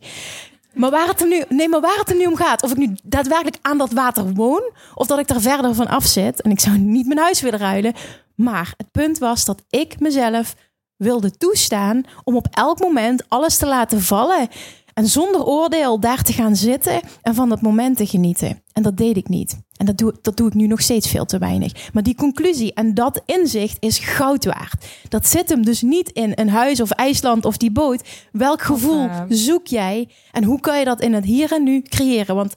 Maar 0.74 0.90
waar 0.92 1.08
het 1.08 1.22
er 1.22 1.28
nu, 1.28 1.44
nee, 1.50 1.70
maar 1.70 1.82
waar 1.82 1.98
het 1.98 2.10
er 2.10 2.16
nu 2.16 2.26
om 2.26 2.36
gaat, 2.36 2.64
of 2.64 2.72
ik 2.72 2.78
nu 2.78 2.96
daadwerkelijk 3.04 3.58
aan 3.62 3.78
dat 3.78 3.92
water 3.92 4.34
woon, 4.34 4.72
of 4.96 5.08
dat 5.08 5.20
ik 5.20 5.30
er 5.30 5.42
verder 5.42 5.76
van 5.76 5.88
af 5.88 6.06
zit. 6.06 6.42
En 6.42 6.52
ik 6.52 6.60
zou 6.60 6.78
niet 6.78 7.08
mijn 7.08 7.20
huis 7.20 7.42
willen 7.42 7.60
ruilen. 7.60 7.94
Maar 8.42 8.74
het 8.78 8.92
punt 8.92 9.18
was 9.18 9.46
dat 9.46 9.64
ik 9.70 10.00
mezelf 10.00 10.56
wilde 10.96 11.32
toestaan 11.32 12.04
om 12.24 12.36
op 12.36 12.48
elk 12.52 12.80
moment 12.80 13.30
alles 13.30 13.58
te 13.58 13.66
laten 13.68 14.02
vallen. 14.02 14.48
En 14.94 15.08
zonder 15.08 15.46
oordeel 15.46 16.00
daar 16.00 16.24
te 16.24 16.34
gaan 16.34 16.56
zitten 16.56 17.00
en 17.22 17.36
van 17.36 17.50
dat 17.50 17.62
moment 17.62 17.98
te 17.98 18.06
genieten. 18.06 18.64
En 18.74 18.84
dat 18.84 18.98
deed 18.98 19.18
ik 19.18 19.28
niet. 19.28 19.60
En 19.76 19.86
dat 19.86 19.98
doe, 19.98 20.14
dat 20.22 20.38
doe 20.38 20.48
ik 20.48 20.54
nu 20.54 20.68
nog 20.68 20.82
steeds 20.82 21.10
veel 21.10 21.26
te 21.26 21.38
weinig. 21.38 21.94
Maar 21.94 22.04
die 22.04 22.16
conclusie 22.16 22.74
en 22.74 22.94
dat 22.94 23.22
inzicht 23.26 23.78
is 23.80 24.00
goud 24.00 24.46
waard. 24.46 24.86
Dat 25.10 25.28
zit 25.28 25.50
hem 25.50 25.66
dus 25.66 25.82
niet 25.82 26.10
in 26.10 26.32
een 26.36 26.50
huis 26.50 26.82
of 26.82 26.92
IJsland 26.92 27.46
of 27.46 27.58
die 27.58 27.72
boot. 27.72 28.08
Welk 28.32 28.62
gevoel 28.62 29.08
eh, 29.08 29.22
zoek 29.28 29.68
jij 29.68 30.10
en 30.32 30.44
hoe 30.44 30.60
kan 30.60 30.80
je 30.80 30.86
dat 30.86 31.02
in 31.02 31.14
het 31.14 31.26
hier 31.26 31.52
en 31.52 31.64
nu 31.64 31.82
creëren? 31.82 32.36
Want 32.36 32.56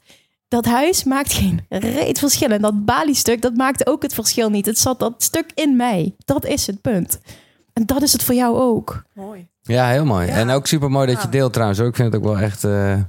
dat 0.53 0.65
huis 0.65 1.05
maakt 1.05 1.33
geen 1.33 1.67
reet 1.69 2.19
verschil. 2.19 2.49
En 2.49 2.63
dat 2.63 2.85
Bali-stuk, 2.85 3.43
dat 3.43 3.55
maakte 3.55 3.87
ook 3.87 4.03
het 4.03 4.15
verschil 4.15 4.51
niet. 4.51 4.67
Het 4.67 4.79
zat 4.79 4.99
dat 4.99 5.23
stuk 5.23 5.51
in 5.55 5.77
mij. 5.77 6.15
Dat 6.25 6.45
is 6.47 6.67
het 6.67 6.81
punt. 6.81 7.21
En 7.73 7.87
dat 7.87 8.03
is 8.03 8.13
het 8.13 8.23
voor 8.23 8.35
jou 8.35 8.57
ook. 8.57 9.03
Mooi. 9.15 9.49
Ja, 9.63 9.89
heel 9.89 10.05
mooi. 10.05 10.27
Ja. 10.27 10.33
En 10.33 10.51
ook 10.51 10.67
super 10.67 10.91
mooi 10.91 11.13
dat 11.13 11.23
je 11.23 11.29
deelt 11.29 11.53
trouwens. 11.53 11.79
Ik 11.81 11.97
vind 11.97 12.13
het 12.13 12.23
ook 12.23 12.29
wel 12.29 12.39
echt 12.39 12.65
eh, 12.65 13.01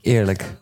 eerlijk. 0.00 0.56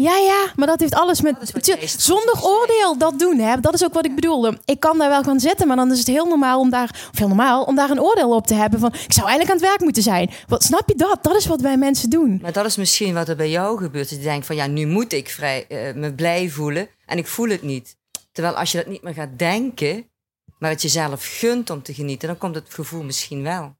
Ja, 0.00 0.16
ja, 0.16 0.52
maar 0.56 0.66
dat 0.66 0.80
heeft 0.80 0.94
alles 0.94 1.20
met... 1.20 1.52
Zonder 1.98 2.44
oordeel 2.44 2.98
dat 2.98 3.18
doen, 3.18 3.38
hè. 3.38 3.60
Dat 3.60 3.74
is 3.74 3.84
ook 3.84 3.92
wat 3.92 4.04
ik 4.04 4.14
bedoelde. 4.14 4.58
Ik 4.64 4.80
kan 4.80 4.98
daar 4.98 5.08
wel 5.08 5.22
gaan 5.22 5.40
zitten, 5.40 5.66
maar 5.66 5.76
dan 5.76 5.92
is 5.92 5.98
het 5.98 6.06
heel 6.06 6.26
normaal 6.26 6.60
om 6.60 6.70
daar... 6.70 7.08
Of 7.12 7.18
heel 7.18 7.28
normaal, 7.28 7.64
om 7.64 7.74
daar 7.74 7.90
een 7.90 8.00
oordeel 8.00 8.34
op 8.34 8.46
te 8.46 8.54
hebben 8.54 8.80
van... 8.80 8.92
Ik 8.92 9.12
zou 9.12 9.28
eigenlijk 9.28 9.50
aan 9.50 9.56
het 9.56 9.66
werk 9.66 9.80
moeten 9.80 10.02
zijn. 10.02 10.30
Wat, 10.46 10.62
snap 10.62 10.88
je 10.88 10.94
dat? 10.94 11.18
Dat 11.22 11.36
is 11.36 11.46
wat 11.46 11.60
wij 11.60 11.76
mensen 11.76 12.10
doen. 12.10 12.38
Maar 12.42 12.52
dat 12.52 12.66
is 12.66 12.76
misschien 12.76 13.14
wat 13.14 13.28
er 13.28 13.36
bij 13.36 13.50
jou 13.50 13.78
gebeurt. 13.78 14.08
Dat 14.10 14.18
je 14.18 14.24
denkt 14.24 14.46
van 14.46 14.56
ja, 14.56 14.66
nu 14.66 14.86
moet 14.86 15.12
ik 15.12 15.28
vrij, 15.28 15.66
eh, 15.66 15.94
me 15.94 16.14
blij 16.14 16.48
voelen 16.48 16.88
en 17.06 17.18
ik 17.18 17.26
voel 17.26 17.48
het 17.48 17.62
niet. 17.62 17.96
Terwijl 18.32 18.54
als 18.54 18.72
je 18.72 18.78
dat 18.78 18.86
niet 18.86 19.02
meer 19.02 19.14
gaat 19.14 19.38
denken, 19.38 20.10
maar 20.58 20.70
het 20.70 20.82
jezelf 20.82 21.38
gunt 21.38 21.70
om 21.70 21.82
te 21.82 21.94
genieten, 21.94 22.28
dan 22.28 22.38
komt 22.38 22.54
het 22.54 22.74
gevoel 22.74 23.02
misschien 23.02 23.42
wel. 23.42 23.76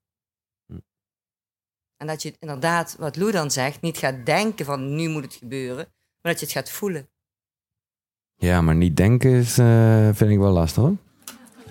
En 1.96 2.06
dat 2.06 2.22
je 2.22 2.34
inderdaad, 2.38 2.96
wat 2.98 3.16
Lou 3.16 3.30
dan 3.32 3.50
zegt, 3.50 3.80
niet 3.80 3.98
gaat 3.98 4.26
denken 4.26 4.64
van 4.64 4.94
nu 4.94 5.08
moet 5.08 5.24
het 5.24 5.34
gebeuren, 5.34 5.86
maar 6.22 6.32
dat 6.32 6.40
je 6.40 6.46
het 6.46 6.54
gaat 6.54 6.70
voelen. 6.70 7.08
Ja, 8.36 8.60
maar 8.60 8.74
niet 8.74 8.96
denken 8.96 9.30
is, 9.30 9.58
eh, 9.58 10.08
vind 10.12 10.30
ik 10.30 10.38
wel 10.38 10.52
lastig 10.52 10.82
hoor. 10.82 10.96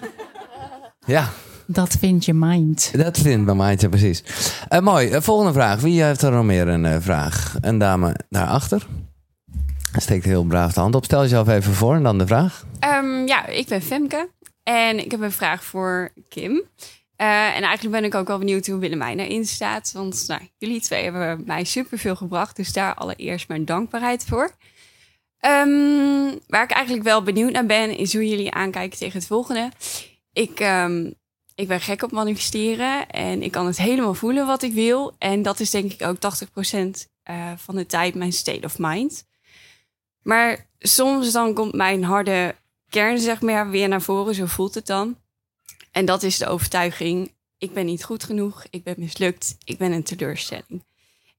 Ja, 1.05 1.29
Dat 1.65 1.89
vindt 1.99 2.25
je 2.25 2.33
mind. 2.33 2.97
dat 2.97 3.17
vindt 3.17 3.45
bij 3.45 3.55
mij 3.55 3.75
ja, 3.79 3.89
precies. 3.89 4.23
Eh, 4.69 4.79
mooi, 4.79 5.09
Eh, 5.09 5.21
volgende 5.21 5.53
vraag. 5.53 5.79
Wie 5.81 6.03
heeft 6.03 6.21
er 6.21 6.31
nog 6.31 6.45
meer 6.45 6.67
een 6.67 6.85
eh, 6.85 6.97
vraag? 6.99 7.55
Een 7.61 7.77
dame 7.77 8.15
daarachter. 8.29 8.87
Steekt 9.97 10.25
heel 10.25 10.43
braaf 10.43 10.73
de 10.73 10.79
hand 10.79 10.95
op. 10.95 11.03
Stel 11.05 11.21
jezelf 11.21 11.47
even 11.47 11.73
voor 11.73 11.95
en 11.95 12.03
dan 12.03 12.17
de 12.17 12.27
vraag. 12.27 12.65
Ehm, 12.79 13.27
ja, 13.27 13.45
ik 13.45 13.67
ben 13.67 13.81
Femke 13.81 14.29
en 14.63 14.99
ik 15.05 15.11
heb 15.11 15.21
een 15.21 15.31
vraag 15.31 15.63
voor 15.63 16.09
Kim. 16.29 16.63
Eh, 17.19 17.55
en 17.55 17.63
eigenlijk 17.63 17.91
ben 17.91 18.03
ik 18.03 18.15
ook 18.15 18.27
wel 18.27 18.37
benieuwd 18.37 18.67
hoe 18.67 18.79
Willemijn 18.79 19.19
erin 19.19 19.45
staat. 19.45 19.91
Want 19.91 20.23
nou, 20.27 20.41
jullie 20.57 20.81
twee 20.81 21.03
hebben 21.03 21.43
mij 21.45 21.63
superveel 21.63 22.15
gebracht. 22.15 22.55
Dus 22.55 22.73
daar 22.73 22.93
allereerst 22.93 23.47
mijn 23.47 23.65
dankbaarheid 23.65 24.25
voor. 24.25 24.51
Ehm, 25.39 26.37
waar 26.47 26.63
ik 26.63 26.71
eigenlijk 26.71 27.03
wel 27.03 27.23
benieuwd 27.23 27.51
naar 27.51 27.65
ben, 27.65 27.97
is 27.97 28.13
hoe 28.13 28.29
jullie 28.29 28.51
aankijken 28.51 28.97
tegen 28.97 29.19
het 29.19 29.27
volgende. 29.27 29.71
Ik, 30.33 30.59
ehm, 30.59 31.11
ik 31.55 31.67
ben 31.67 31.79
gek 31.79 32.03
op 32.03 32.11
manifesteren 32.11 33.09
en 33.09 33.43
ik 33.43 33.51
kan 33.51 33.65
het 33.65 33.77
helemaal 33.77 34.13
voelen 34.13 34.45
wat 34.45 34.63
ik 34.63 34.73
wil. 34.73 35.15
En 35.17 35.41
dat 35.41 35.59
is 35.59 35.69
denk 35.69 35.91
ik 35.91 36.05
ook 36.05 36.19
80% 36.19 37.09
eh, 37.23 37.51
van 37.57 37.75
de 37.75 37.85
tijd 37.85 38.15
mijn 38.15 38.33
state 38.33 38.65
of 38.65 38.77
mind. 38.77 39.25
Maar 40.23 40.67
soms 40.79 41.31
dan 41.31 41.53
komt 41.53 41.73
mijn 41.73 42.03
harde 42.03 42.55
kern 42.89 43.19
zeg 43.19 43.41
maar 43.41 43.69
weer 43.69 43.87
naar 43.87 44.01
voren, 44.01 44.35
zo 44.35 44.45
voelt 44.45 44.73
het 44.75 44.85
dan. 44.85 45.17
En 45.91 46.05
dat 46.05 46.23
is 46.23 46.37
de 46.37 46.47
overtuiging, 46.47 47.33
ik 47.57 47.73
ben 47.73 47.85
niet 47.85 48.03
goed 48.03 48.23
genoeg, 48.23 48.65
ik 48.69 48.83
ben 48.83 48.95
mislukt, 48.97 49.57
ik 49.63 49.77
ben 49.77 49.91
een 49.91 50.03
teleurstelling. 50.03 50.83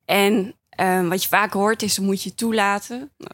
En 0.05 0.55
ehm, 0.69 1.09
wat 1.09 1.23
je 1.23 1.29
vaak 1.29 1.53
hoort 1.53 1.83
is, 1.83 1.95
dan 1.95 2.05
moet 2.05 2.23
je 2.23 2.35
toelaten. 2.35 3.13
Nou, 3.19 3.33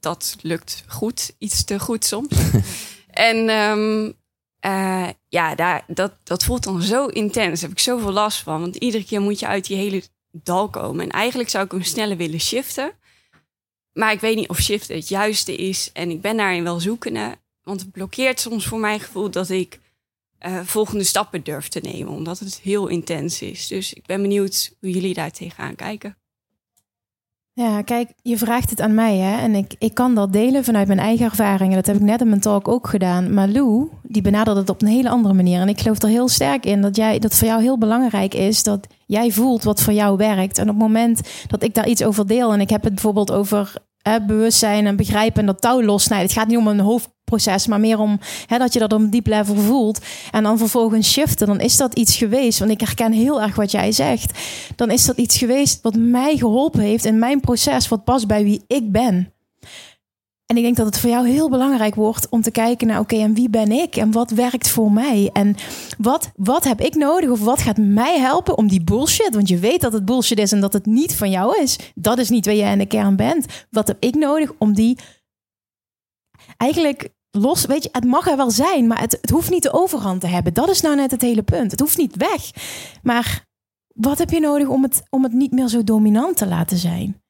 dat 0.00 0.36
lukt 0.40 0.84
goed, 0.86 1.34
iets 1.38 1.64
te 1.64 1.78
goed 1.78 2.04
soms. 2.04 2.28
en 3.10 3.48
ehm, 3.48 4.12
eh, 4.60 5.08
ja, 5.28 5.54
daar, 5.54 5.84
dat, 5.86 6.12
dat 6.22 6.44
voelt 6.44 6.64
dan 6.64 6.82
zo 6.82 7.06
intens, 7.06 7.60
daar 7.60 7.68
heb 7.68 7.78
ik 7.78 7.84
zoveel 7.84 8.12
last 8.12 8.42
van. 8.42 8.60
Want 8.60 8.76
iedere 8.76 9.04
keer 9.04 9.20
moet 9.20 9.38
je 9.38 9.46
uit 9.46 9.66
die 9.66 9.76
hele 9.76 10.02
dal 10.30 10.68
komen. 10.68 11.04
En 11.04 11.10
eigenlijk 11.10 11.50
zou 11.50 11.64
ik 11.64 11.70
hem 11.70 11.82
sneller 11.82 12.16
willen 12.16 12.40
shiften. 12.40 12.92
Maar 13.92 14.12
ik 14.12 14.20
weet 14.20 14.36
niet 14.36 14.48
of 14.48 14.58
shiften 14.58 14.96
het 14.96 15.08
juiste 15.08 15.56
is. 15.56 15.90
En 15.92 16.10
ik 16.10 16.20
ben 16.20 16.36
daarin 16.36 16.62
wel 16.62 16.80
zoekende. 16.80 17.38
Want 17.62 17.80
het 17.80 17.92
blokkeert 17.92 18.40
soms 18.40 18.66
voor 18.66 18.78
mijn 18.78 19.00
gevoel 19.00 19.30
dat 19.30 19.48
ik 19.48 19.78
eh, 20.38 20.60
volgende 20.60 21.04
stappen 21.04 21.42
durf 21.42 21.68
te 21.68 21.80
nemen, 21.80 22.12
omdat 22.12 22.38
het 22.38 22.60
heel 22.62 22.86
intens 22.86 23.42
is. 23.42 23.66
Dus 23.66 23.92
ik 23.92 24.06
ben 24.06 24.22
benieuwd 24.22 24.76
hoe 24.80 24.90
jullie 24.90 25.14
daar 25.14 25.30
tegenaan 25.30 25.74
kijken. 25.74 26.16
Ja, 27.52 27.82
kijk, 27.82 28.12
je 28.22 28.38
vraagt 28.38 28.70
het 28.70 28.80
aan 28.80 28.94
mij 28.94 29.16
hè. 29.16 29.40
En 29.40 29.54
ik, 29.54 29.74
ik 29.78 29.94
kan 29.94 30.14
dat 30.14 30.32
delen 30.32 30.64
vanuit 30.64 30.86
mijn 30.86 30.98
eigen 30.98 31.24
ervaringen. 31.24 31.74
Dat 31.74 31.86
heb 31.86 31.96
ik 31.96 32.02
net 32.02 32.20
in 32.20 32.28
mijn 32.28 32.40
talk 32.40 32.68
ook 32.68 32.88
gedaan. 32.88 33.34
Maar 33.34 33.48
Lou, 33.48 33.88
die 34.02 34.22
benadert 34.22 34.56
het 34.56 34.68
op 34.68 34.82
een 34.82 34.88
hele 34.88 35.08
andere 35.08 35.34
manier. 35.34 35.60
En 35.60 35.68
ik 35.68 35.80
geloof 35.80 36.02
er 36.02 36.08
heel 36.08 36.28
sterk 36.28 36.66
in 36.66 36.80
dat, 36.80 36.96
jij, 36.96 37.18
dat 37.18 37.34
voor 37.34 37.48
jou 37.48 37.62
heel 37.62 37.78
belangrijk 37.78 38.34
is... 38.34 38.62
dat 38.62 38.86
jij 39.06 39.30
voelt 39.30 39.62
wat 39.62 39.82
voor 39.82 39.92
jou 39.92 40.16
werkt. 40.16 40.58
En 40.58 40.62
op 40.62 40.74
het 40.74 40.78
moment 40.78 41.20
dat 41.46 41.62
ik 41.62 41.74
daar 41.74 41.88
iets 41.88 42.04
over 42.04 42.26
deel... 42.26 42.52
en 42.52 42.60
ik 42.60 42.70
heb 42.70 42.82
het 42.82 42.94
bijvoorbeeld 42.94 43.32
over 43.32 43.72
bewustzijn 44.26 44.86
en 44.86 44.96
begrijpen... 44.96 45.40
en 45.40 45.46
dat 45.46 45.60
touw 45.60 45.82
lossnijden. 45.82 46.26
Het 46.28 46.36
gaat 46.36 46.48
niet 46.48 46.58
om 46.58 46.66
een 46.66 46.80
hoofdproces, 47.28 47.66
maar 47.66 47.80
meer 47.80 47.98
om 47.98 48.18
hè, 48.46 48.58
dat 48.58 48.72
je 48.72 48.78
dat 48.78 48.92
op 48.92 49.00
een 49.00 49.10
diep 49.10 49.26
level 49.26 49.56
voelt. 49.56 50.00
En 50.30 50.42
dan 50.42 50.58
vervolgens 50.58 51.12
shiften, 51.12 51.46
dan 51.46 51.60
is 51.60 51.76
dat 51.76 51.94
iets 51.94 52.16
geweest. 52.16 52.58
Want 52.58 52.70
ik 52.70 52.80
herken 52.80 53.12
heel 53.12 53.42
erg 53.42 53.56
wat 53.56 53.70
jij 53.70 53.92
zegt. 53.92 54.38
Dan 54.76 54.90
is 54.90 55.04
dat 55.04 55.16
iets 55.16 55.36
geweest 55.36 55.82
wat 55.82 55.96
mij 55.96 56.36
geholpen 56.36 56.80
heeft 56.80 57.04
in 57.04 57.18
mijn 57.18 57.40
proces... 57.40 57.88
wat 57.88 58.04
past 58.04 58.26
bij 58.26 58.44
wie 58.44 58.64
ik 58.66 58.92
ben. 58.92 59.32
En 60.46 60.56
ik 60.56 60.62
denk 60.62 60.76
dat 60.76 60.86
het 60.86 60.98
voor 60.98 61.10
jou 61.10 61.28
heel 61.28 61.50
belangrijk 61.50 61.94
wordt 61.94 62.28
om 62.28 62.42
te 62.42 62.50
kijken 62.50 62.86
naar, 62.86 63.00
oké, 63.00 63.16
en 63.16 63.34
wie 63.34 63.50
ben 63.50 63.72
ik? 63.72 63.96
En 63.96 64.10
wat 64.10 64.30
werkt 64.30 64.68
voor 64.68 64.92
mij? 64.92 65.30
En 65.32 65.56
wat, 65.98 66.30
wat 66.36 66.64
heb 66.64 66.80
ik 66.80 66.94
nodig? 66.94 67.30
Of 67.30 67.40
wat 67.40 67.62
gaat 67.62 67.76
mij 67.76 68.18
helpen 68.18 68.58
om 68.58 68.68
die 68.68 68.84
bullshit? 68.84 69.34
Want 69.34 69.48
je 69.48 69.58
weet 69.58 69.80
dat 69.80 69.92
het 69.92 70.04
bullshit 70.04 70.38
is 70.38 70.52
en 70.52 70.60
dat 70.60 70.72
het 70.72 70.86
niet 70.86 71.14
van 71.14 71.30
jou 71.30 71.62
is. 71.62 71.78
Dat 71.94 72.18
is 72.18 72.28
niet 72.28 72.46
wie 72.46 72.56
jij 72.56 72.72
in 72.72 72.78
de 72.78 72.86
kern 72.86 73.16
bent. 73.16 73.46
Wat 73.70 73.88
heb 73.88 73.96
ik 74.00 74.14
nodig 74.14 74.52
om 74.58 74.74
die 74.74 74.98
eigenlijk 76.56 77.08
los, 77.38 77.66
weet 77.66 77.82
je, 77.82 77.88
het 77.92 78.04
mag 78.04 78.26
er 78.26 78.36
wel 78.36 78.50
zijn, 78.50 78.86
maar 78.86 79.00
het, 79.00 79.18
het 79.20 79.30
hoeft 79.30 79.50
niet 79.50 79.62
de 79.62 79.72
overhand 79.72 80.20
te 80.20 80.26
hebben. 80.26 80.54
Dat 80.54 80.68
is 80.68 80.80
nou 80.80 80.96
net 80.96 81.10
het 81.10 81.22
hele 81.22 81.42
punt. 81.42 81.70
Het 81.70 81.80
hoeft 81.80 81.96
niet 81.96 82.16
weg. 82.16 82.50
Maar 83.02 83.46
wat 83.94 84.18
heb 84.18 84.30
je 84.30 84.40
nodig 84.40 84.68
om 84.68 84.82
het, 84.82 85.02
om 85.10 85.22
het 85.22 85.32
niet 85.32 85.52
meer 85.52 85.68
zo 85.68 85.84
dominant 85.84 86.36
te 86.36 86.46
laten 86.46 86.76
zijn? 86.76 87.20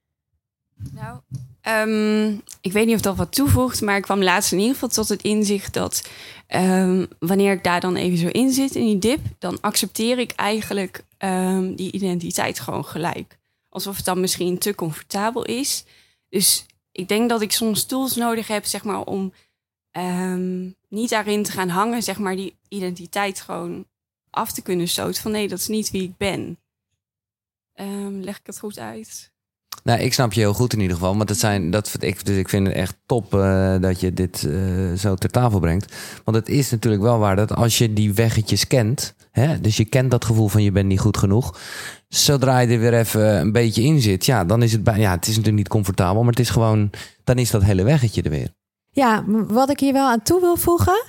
Nou, 0.93 1.19
ehm, 1.61 2.37
ik 2.61 2.73
weet 2.73 2.87
niet 2.87 2.95
of 2.95 3.01
dat 3.01 3.17
wat 3.17 3.33
toevoegt, 3.33 3.81
maar 3.81 3.97
ik 3.97 4.03
kwam 4.03 4.23
laatst 4.23 4.53
in 4.53 4.59
ieder 4.59 4.75
geval 4.75 4.89
tot 4.89 5.09
het 5.09 5.23
inzicht 5.23 5.75
dat 5.75 6.09
ehm, 6.47 7.07
wanneer 7.19 7.53
ik 7.53 7.65
daar 7.65 7.81
dan 7.81 7.97
even 7.97 8.19
zo 8.19 8.27
in 8.27 8.53
zit, 8.53 8.75
in 8.75 8.85
die 8.85 8.99
dip, 8.99 9.21
dan 9.39 9.61
accepteer 9.61 10.19
ik 10.19 10.33
eigenlijk 10.33 11.05
ehm, 11.19 11.75
die 11.75 11.93
identiteit 11.93 12.61
gewoon 12.61 12.85
gelijk. 12.85 13.39
Alsof 13.69 13.97
het 13.97 14.05
dan 14.05 14.21
misschien 14.21 14.59
te 14.59 14.75
comfortabel 14.75 15.45
is. 15.45 15.85
Dus 16.29 16.67
ik 16.93 17.09
denk 17.09 17.29
dat 17.29 17.43
ik 17.43 17.53
soms 17.53 17.85
tools 17.85 18.17
nodig 18.17 18.47
heb, 18.47 18.65
zeg 18.65 18.85
maar, 18.85 19.01
om 19.01 19.33
ehm, 19.91 20.71
niet 20.89 21.11
daarin 21.11 21.43
te 21.43 21.53
gaan 21.53 21.69
hangen, 21.69 22.03
zeg 22.03 22.19
maar, 22.19 22.37
die 22.37 22.59
identiteit 22.69 23.41
gewoon 23.41 23.87
af 24.31 24.53
te 24.53 24.63
kunnen 24.63 24.89
stoten. 24.89 25.23
Van 25.23 25.31
nee, 25.31 25.49
dat 25.49 25.59
is 25.59 25.69
niet 25.69 25.91
wie 25.91 26.03
ik 26.03 26.17
ben. 26.17 26.59
Ehm, 27.75 28.21
leg 28.21 28.39
ik 28.39 28.47
het 28.47 28.59
goed 28.59 28.79
uit? 28.79 29.33
Nou, 29.85 30.01
ik 30.01 30.13
snap 30.13 30.33
je 30.33 30.41
heel 30.41 30.55
goed 30.55 30.73
in 30.73 30.81
ieder 30.81 30.97
geval. 30.97 31.17
Want 31.17 31.29
het 31.29 31.39
zijn, 31.39 31.71
dat, 31.71 31.97
ik, 31.99 32.25
dus 32.25 32.37
ik 32.37 32.49
vind 32.49 32.67
het 32.67 32.77
echt 32.77 32.97
top 33.07 33.35
eh, 33.35 33.81
dat 33.81 34.01
je 34.01 34.13
dit 34.13 34.45
eh, 34.45 34.93
zo 34.93 35.15
ter 35.15 35.31
tafel 35.31 35.61
brengt. 35.61 35.95
Want 36.25 36.37
het 36.37 36.49
is 36.49 36.71
natuurlijk 36.71 37.03
wel 37.03 37.19
waar 37.19 37.37
dat 37.37 37.55
als 37.55 37.79
je 37.79 37.93
die 37.93 38.15
weggetjes 38.15 38.67
kent. 38.67 39.15
Hè, 39.31 39.61
dus 39.61 39.77
je 39.77 39.85
kent 39.85 40.11
dat 40.11 40.25
gevoel 40.25 40.49
van 40.49 40.63
je 40.63 40.73
bent 40.73 40.87
niet 40.87 41.01
goed 41.01 41.17
genoeg. 41.17 41.59
Zodra 42.09 42.59
je 42.59 42.73
er 42.73 42.81
weer 42.81 42.95
even 42.95 43.41
een 43.41 43.53
beetje 43.53 43.83
in 43.83 44.01
zit. 44.01 44.27
Ja, 44.27 44.45
dan 44.45 44.63
is 44.63 44.73
het 44.73 44.85
bij, 44.85 44.99
ja, 44.99 45.11
het 45.11 45.23
is 45.23 45.29
natuurlijk 45.29 45.57
niet 45.57 45.69
comfortabel. 45.69 46.21
Maar 46.21 46.31
het 46.31 46.41
is 46.41 46.51
gewoon, 46.51 46.91
dan 47.25 47.39
is 47.39 47.51
dat 47.51 47.63
hele 47.63 47.83
weggetje 47.83 48.23
er 48.23 48.31
weer. 48.31 48.57
Ja, 48.99 49.25
wat 49.49 49.71
ik 49.71 49.81
hier 49.81 49.93
wel 49.93 50.09
aan 50.09 50.23
toe 50.23 50.41
wil 50.41 50.57
voegen 50.57 51.05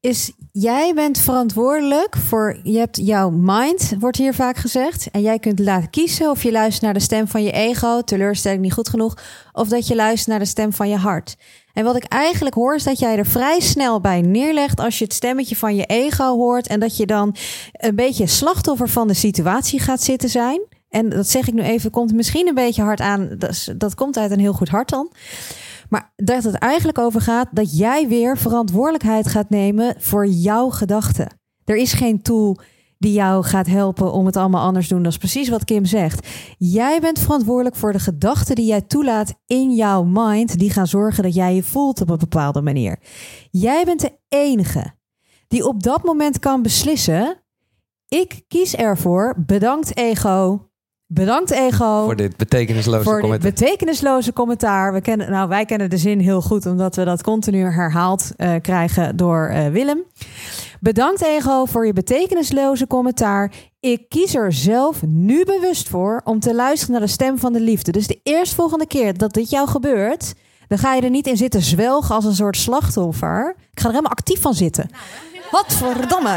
is 0.00 0.32
jij 0.52 0.94
bent 0.94 1.18
verantwoordelijk 1.18 2.16
voor 2.16 2.60
je 2.62 2.78
hebt 2.78 2.96
jouw 2.96 3.30
mind 3.30 3.94
wordt 3.98 4.16
hier 4.16 4.34
vaak 4.34 4.56
gezegd 4.56 5.10
en 5.10 5.20
jij 5.20 5.38
kunt 5.38 5.58
laten 5.58 5.90
kiezen 5.90 6.30
of 6.30 6.42
je 6.42 6.52
luistert 6.52 6.82
naar 6.82 6.94
de 6.94 7.00
stem 7.00 7.28
van 7.28 7.42
je 7.42 7.50
ego, 7.50 8.02
teleurstelling 8.02 8.62
niet 8.62 8.72
goed 8.72 8.88
genoeg, 8.88 9.16
of 9.52 9.68
dat 9.68 9.86
je 9.86 9.94
luistert 9.94 10.28
naar 10.28 10.38
de 10.38 10.44
stem 10.44 10.72
van 10.72 10.88
je 10.88 10.96
hart. 10.96 11.36
En 11.72 11.84
wat 11.84 11.96
ik 11.96 12.04
eigenlijk 12.04 12.54
hoor 12.54 12.74
is 12.74 12.84
dat 12.84 12.98
jij 12.98 13.16
er 13.16 13.26
vrij 13.26 13.60
snel 13.60 14.00
bij 14.00 14.20
neerlegt 14.20 14.80
als 14.80 14.98
je 14.98 15.04
het 15.04 15.14
stemmetje 15.14 15.56
van 15.56 15.74
je 15.74 15.84
ego 15.84 16.36
hoort 16.36 16.66
en 16.66 16.80
dat 16.80 16.96
je 16.96 17.06
dan 17.06 17.36
een 17.72 17.96
beetje 17.96 18.26
slachtoffer 18.26 18.88
van 18.88 19.08
de 19.08 19.14
situatie 19.14 19.80
gaat 19.80 20.02
zitten 20.02 20.28
zijn. 20.28 20.60
En 20.90 21.08
dat 21.08 21.28
zeg 21.28 21.48
ik 21.48 21.54
nu 21.54 21.62
even, 21.62 21.90
komt 21.90 22.12
misschien 22.12 22.48
een 22.48 22.54
beetje 22.54 22.82
hard 22.82 23.00
aan. 23.00 23.28
Dat, 23.38 23.68
dat 23.76 23.94
komt 23.94 24.16
uit 24.16 24.30
een 24.30 24.40
heel 24.40 24.52
goed 24.52 24.68
hart 24.68 24.88
dan. 24.88 25.10
Maar 25.92 26.12
dat 26.16 26.44
het 26.44 26.54
eigenlijk 26.54 26.98
over 26.98 27.20
gaat 27.20 27.48
dat 27.50 27.78
jij 27.78 28.08
weer 28.08 28.38
verantwoordelijkheid 28.38 29.28
gaat 29.28 29.50
nemen 29.50 29.94
voor 29.98 30.26
jouw 30.26 30.68
gedachten. 30.70 31.40
Er 31.64 31.76
is 31.76 31.92
geen 31.92 32.22
tool 32.22 32.58
die 32.98 33.12
jou 33.12 33.44
gaat 33.44 33.66
helpen 33.66 34.12
om 34.12 34.26
het 34.26 34.36
allemaal 34.36 34.64
anders 34.64 34.88
te 34.88 34.94
doen. 34.94 35.02
Dat 35.02 35.12
is 35.12 35.18
precies 35.18 35.48
wat 35.48 35.64
Kim 35.64 35.84
zegt. 35.84 36.28
Jij 36.58 37.00
bent 37.00 37.18
verantwoordelijk 37.18 37.76
voor 37.76 37.92
de 37.92 37.98
gedachten 37.98 38.54
die 38.54 38.66
jij 38.66 38.80
toelaat 38.80 39.34
in 39.46 39.74
jouw 39.74 40.04
mind. 40.04 40.58
Die 40.58 40.70
gaan 40.70 40.86
zorgen 40.86 41.22
dat 41.22 41.34
jij 41.34 41.54
je 41.54 41.62
voelt 41.62 42.00
op 42.00 42.10
een 42.10 42.18
bepaalde 42.18 42.62
manier. 42.62 42.98
Jij 43.50 43.84
bent 43.84 44.00
de 44.00 44.18
enige 44.28 44.94
die 45.48 45.66
op 45.66 45.82
dat 45.82 46.04
moment 46.04 46.38
kan 46.38 46.62
beslissen. 46.62 47.42
Ik 48.08 48.44
kies 48.48 48.74
ervoor. 48.74 49.34
Bedankt 49.46 49.96
ego. 49.96 50.70
Bedankt 51.14 51.50
ego 51.50 52.04
Voor 52.04 52.16
dit 52.16 52.36
betekenisloze 52.36 53.02
voor 53.02 53.12
dit 53.12 53.22
commentaar. 53.22 53.50
betekenisloze 53.50 54.32
commentaar. 54.32 54.92
We 54.92 55.00
kennen, 55.00 55.30
nou, 55.30 55.48
wij 55.48 55.64
kennen 55.64 55.90
de 55.90 55.96
zin 55.96 56.18
heel 56.20 56.42
goed, 56.42 56.66
omdat 56.66 56.96
we 56.96 57.04
dat 57.04 57.22
continu 57.22 57.64
herhaald 57.64 58.32
eh, 58.36 58.54
krijgen 58.60 59.16
door 59.16 59.46
eh, 59.46 59.66
Willem. 59.68 60.02
Bedankt, 60.80 61.22
Ego, 61.22 61.64
voor 61.64 61.86
je 61.86 61.92
betekenisloze 61.92 62.86
commentaar. 62.86 63.52
Ik 63.80 64.08
kies 64.08 64.34
er 64.34 64.52
zelf 64.52 65.02
nu 65.06 65.44
bewust 65.44 65.88
voor 65.88 66.20
om 66.24 66.40
te 66.40 66.54
luisteren 66.54 66.92
naar 66.92 67.06
de 67.06 67.12
stem 67.12 67.38
van 67.38 67.52
de 67.52 67.60
liefde. 67.60 67.92
Dus 67.92 68.06
de 68.06 68.20
eerstvolgende 68.22 68.86
keer 68.86 69.18
dat 69.18 69.32
dit 69.32 69.50
jou 69.50 69.68
gebeurt, 69.68 70.34
dan 70.68 70.78
ga 70.78 70.94
je 70.94 71.02
er 71.02 71.10
niet 71.10 71.26
in 71.26 71.36
zitten 71.36 71.62
zwelgen 71.62 72.14
als 72.14 72.24
een 72.24 72.34
soort 72.34 72.56
slachtoffer. 72.56 73.54
Ik 73.70 73.80
ga 73.80 73.84
er 73.84 73.90
helemaal 73.90 74.10
actief 74.10 74.40
van 74.40 74.54
zitten. 74.54 74.90
Wat 75.50 75.74
verdomme. 75.74 76.36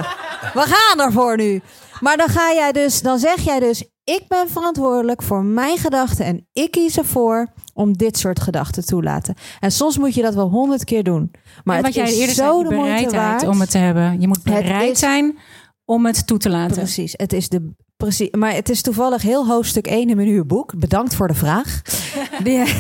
We 0.53 0.61
gaan 0.65 1.05
ervoor 1.05 1.37
nu. 1.37 1.61
Maar 1.99 2.17
dan 2.17 2.29
ga 2.29 2.53
jij 2.53 2.71
dus, 2.71 3.01
dan 3.01 3.19
zeg 3.19 3.41
jij 3.41 3.59
dus, 3.59 3.83
ik 4.05 4.21
ben 4.27 4.49
verantwoordelijk 4.49 5.21
voor 5.21 5.43
mijn 5.43 5.77
gedachten 5.77 6.25
en 6.25 6.47
ik 6.53 6.71
kies 6.71 6.97
ervoor 6.97 7.47
om 7.73 7.97
dit 7.97 8.17
soort 8.17 8.39
gedachten 8.41 8.85
toe 8.85 8.99
te 8.99 9.05
laten. 9.05 9.35
En 9.59 9.71
soms 9.71 9.97
moet 9.97 10.13
je 10.13 10.21
dat 10.21 10.35
wel 10.35 10.49
honderd 10.49 10.83
keer 10.83 11.03
doen. 11.03 11.31
Maar 11.63 11.75
wat 11.75 11.85
het 11.85 11.93
jij 11.95 12.13
eerder 12.13 12.35
zo 12.35 12.51
zei, 12.51 12.63
de 12.63 12.69
bereidheid 12.69 13.11
waard. 13.11 13.47
om 13.47 13.59
het 13.59 13.71
te 13.71 13.77
hebben. 13.77 14.21
Je 14.21 14.27
moet 14.27 14.43
bereid 14.43 14.91
is- 14.91 14.99
zijn 14.99 15.37
om 15.85 16.05
het 16.05 16.27
toe 16.27 16.37
te 16.37 16.49
laten. 16.49 16.75
Precies, 16.77 17.13
het 17.17 17.33
is 17.33 17.49
de 17.49 17.71
precies. 17.97 18.29
Maar 18.31 18.53
het 18.53 18.69
is 18.69 18.81
toevallig 18.81 19.21
heel 19.21 19.47
hoofdstuk 19.47 19.87
1 19.87 20.09
in 20.09 20.15
mijn 20.15 20.27
nieuwe 20.27 20.45
boek. 20.45 20.79
Bedankt 20.79 21.15
voor 21.15 21.27
de 21.27 21.33
vraag. 21.33 21.81
Die- 22.43 22.73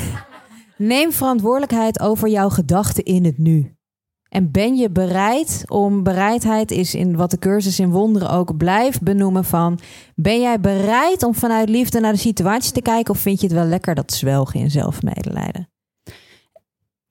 Neem 0.77 1.11
verantwoordelijkheid 1.11 1.99
over 1.99 2.27
jouw 2.29 2.49
gedachten 2.49 3.03
in 3.03 3.25
het 3.25 3.37
nu. 3.37 3.74
En 4.29 4.51
ben 4.51 4.75
je 4.75 4.89
bereid 4.89 5.63
om 5.67 6.03
bereidheid 6.03 6.71
is 6.71 6.95
in 6.95 7.15
wat 7.15 7.31
de 7.31 7.39
cursus 7.39 7.79
in 7.79 7.89
wonderen 7.89 8.29
ook 8.29 8.57
blijft 8.57 9.01
benoemen 9.01 9.45
van 9.45 9.79
ben 10.15 10.41
jij 10.41 10.59
bereid 10.59 11.23
om 11.23 11.35
vanuit 11.35 11.69
liefde 11.69 11.99
naar 11.99 12.13
de 12.13 12.19
situatie 12.19 12.71
te 12.71 12.81
kijken 12.81 13.13
of 13.13 13.19
vind 13.19 13.39
je 13.39 13.47
het 13.47 13.55
wel 13.55 13.65
lekker 13.65 13.95
dat 13.95 14.13
zwelgen 14.13 14.59
in 14.59 14.71
zelfmedelijden? 14.71 15.69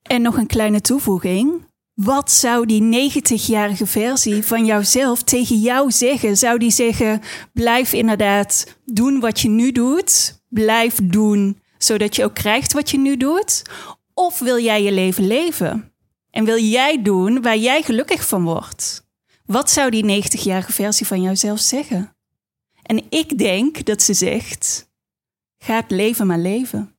En 0.01 0.21
nog 0.21 0.37
een 0.37 0.47
kleine 0.47 0.81
toevoeging. 0.81 1.63
Wat 1.93 2.31
zou 2.31 2.65
die 2.65 3.11
90-jarige 3.11 3.85
versie 3.85 4.43
van 4.43 4.65
jouzelf 4.65 5.23
tegen 5.23 5.59
jou 5.59 5.91
zeggen? 5.91 6.37
Zou 6.37 6.57
die 6.57 6.71
zeggen: 6.71 7.21
blijf 7.53 7.93
inderdaad 7.93 8.77
doen 8.85 9.19
wat 9.19 9.39
je 9.39 9.49
nu 9.49 9.71
doet, 9.71 10.41
blijf 10.49 10.99
doen 11.03 11.63
zodat 11.77 12.15
je 12.15 12.23
ook 12.23 12.33
krijgt 12.33 12.73
wat 12.73 12.89
je 12.89 12.97
nu 12.97 13.17
doet? 13.17 13.61
Of 14.13 14.39
wil 14.39 14.59
jij 14.59 14.83
je 14.83 14.91
leven 14.91 15.27
leven? 15.27 15.94
En 16.35 16.45
wil 16.45 16.59
jij 16.59 17.01
doen 17.01 17.41
waar 17.41 17.57
jij 17.57 17.81
gelukkig 17.81 18.27
van 18.27 18.43
wordt? 18.43 19.03
Wat 19.45 19.71
zou 19.71 19.89
die 19.89 20.23
90-jarige 20.23 20.71
versie 20.71 21.07
van 21.07 21.21
jouzelf 21.21 21.59
zeggen? 21.59 22.15
En 22.81 23.03
ik 23.09 23.37
denk 23.37 23.85
dat 23.85 24.01
ze 24.01 24.13
zegt: 24.13 24.89
ga 25.57 25.75
het 25.75 25.91
leven 25.91 26.27
maar 26.27 26.37
leven. 26.37 26.95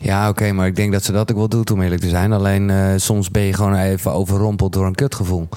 Ja, 0.00 0.28
oké, 0.28 0.52
maar 0.52 0.66
ik 0.66 0.76
denk 0.76 0.92
dat 0.92 1.04
ze 1.04 1.12
dat 1.12 1.30
ook 1.30 1.36
wel 1.36 1.48
doet 1.48 1.70
om 1.70 1.82
eerlijk 1.82 2.00
te 2.00 2.08
zijn. 2.08 2.32
Alleen 2.32 2.70
eh, 2.70 2.92
soms 2.96 3.30
ben 3.30 3.42
je 3.42 3.52
gewoon 3.52 3.74
even 3.74 4.12
overrompeld 4.12 4.72
door 4.72 4.86
een 4.86 4.94
kutgevoel. 4.94 5.48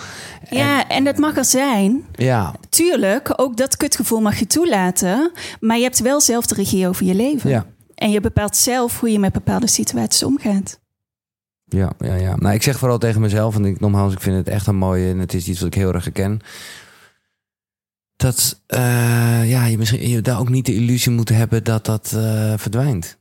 Ja, 0.50 0.88
en 0.88 1.04
dat 1.04 1.18
mag 1.18 1.38
er 1.38 1.46
zijn. 1.46 2.06
Ja, 2.16 2.56
Tuurlijk, 2.70 3.34
ook 3.36 3.58
dat 3.58 3.78
kutgevoel 3.78 4.22
mag 4.22 4.40
je 4.40 4.48
toelaten. 4.48 5.32
Maar 5.60 5.78
je 5.78 5.84
hebt 5.84 6.00
wel 6.00 6.22
zelf 6.22 6.46
de 6.46 6.56
regie 6.56 6.88
over 6.88 7.06
je 7.06 7.16
leven. 7.16 7.50
ja. 7.50 7.66
En 7.96 8.12
je 8.12 8.20
bepaalt 8.20 8.56
zelf 8.56 9.00
hoe 9.00 9.12
je 9.12 9.20
met 9.20 9.32
bepaalde 9.34 9.68
situaties 9.68 10.24
omgaat. 10.24 10.81
Ja, 11.76 11.92
ja, 12.00 12.16
ja. 12.16 12.36
Nou, 12.36 12.54
ik 12.56 12.64
zeg 12.64 12.78
vooral 12.78 12.98
tegen 12.98 13.22
mezelf, 13.22 13.56
en 13.56 13.66
ik, 13.66 13.80
nogmaals, 13.80 14.14
ik 14.14 14.20
vind 14.22 14.36
het 14.38 14.48
echt 14.48 14.68
een 14.68 14.76
mooie 14.76 15.10
en 15.10 15.20
het 15.20 15.34
is 15.34 15.48
iets 15.48 15.60
wat 15.60 15.68
ik 15.68 15.74
heel 15.74 15.94
erg 15.94 16.04
herken. 16.04 16.40
Dat 18.16 18.62
eh, 18.68 19.50
ja, 19.50 19.66
je 19.66 19.78
misschien 19.78 20.10
je 20.10 20.22
daar 20.22 20.40
ook 20.40 20.50
niet 20.50 20.66
de 20.66 20.76
illusie 20.76 21.12
moet 21.12 21.30
hebben 21.30 21.64
dat 21.64 21.86
dat 21.86 22.12
eh, 22.16 22.54
verdwijnt. 22.58 23.18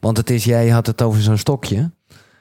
Want 0.00 0.16
het 0.16 0.30
is, 0.30 0.44
jij 0.44 0.68
had 0.68 0.86
het 0.86 1.02
over 1.02 1.22
zo'n 1.22 1.36
stokje. 1.38 1.90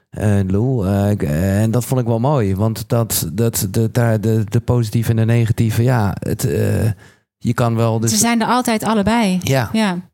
eh, 0.10 0.40
Lou. 0.48 0.88
En 1.28 1.72
dat 1.72 1.86
vond 1.86 2.02
ik 2.02 2.08
wel 2.08 2.20
mooi. 2.20 2.56
Want 2.56 2.90
dat, 2.90 3.30
dat, 3.34 3.68
de, 3.72 3.92
daar, 3.92 4.22
de, 4.22 4.44
de 4.50 4.60
positieve 4.60 5.10
en 5.10 5.16
de 5.16 5.26
negatieve, 5.26 5.84
ja, 5.84 6.16
het, 6.20 6.42
je 7.38 7.54
kan 7.54 7.76
wel. 7.76 8.00
Dus, 8.00 8.12
Ze 8.12 8.18
zijn 8.18 8.42
er 8.42 8.48
altijd 8.48 8.84
allebei. 8.84 9.40
Ja, 9.44 9.70
Ja. 9.74 10.11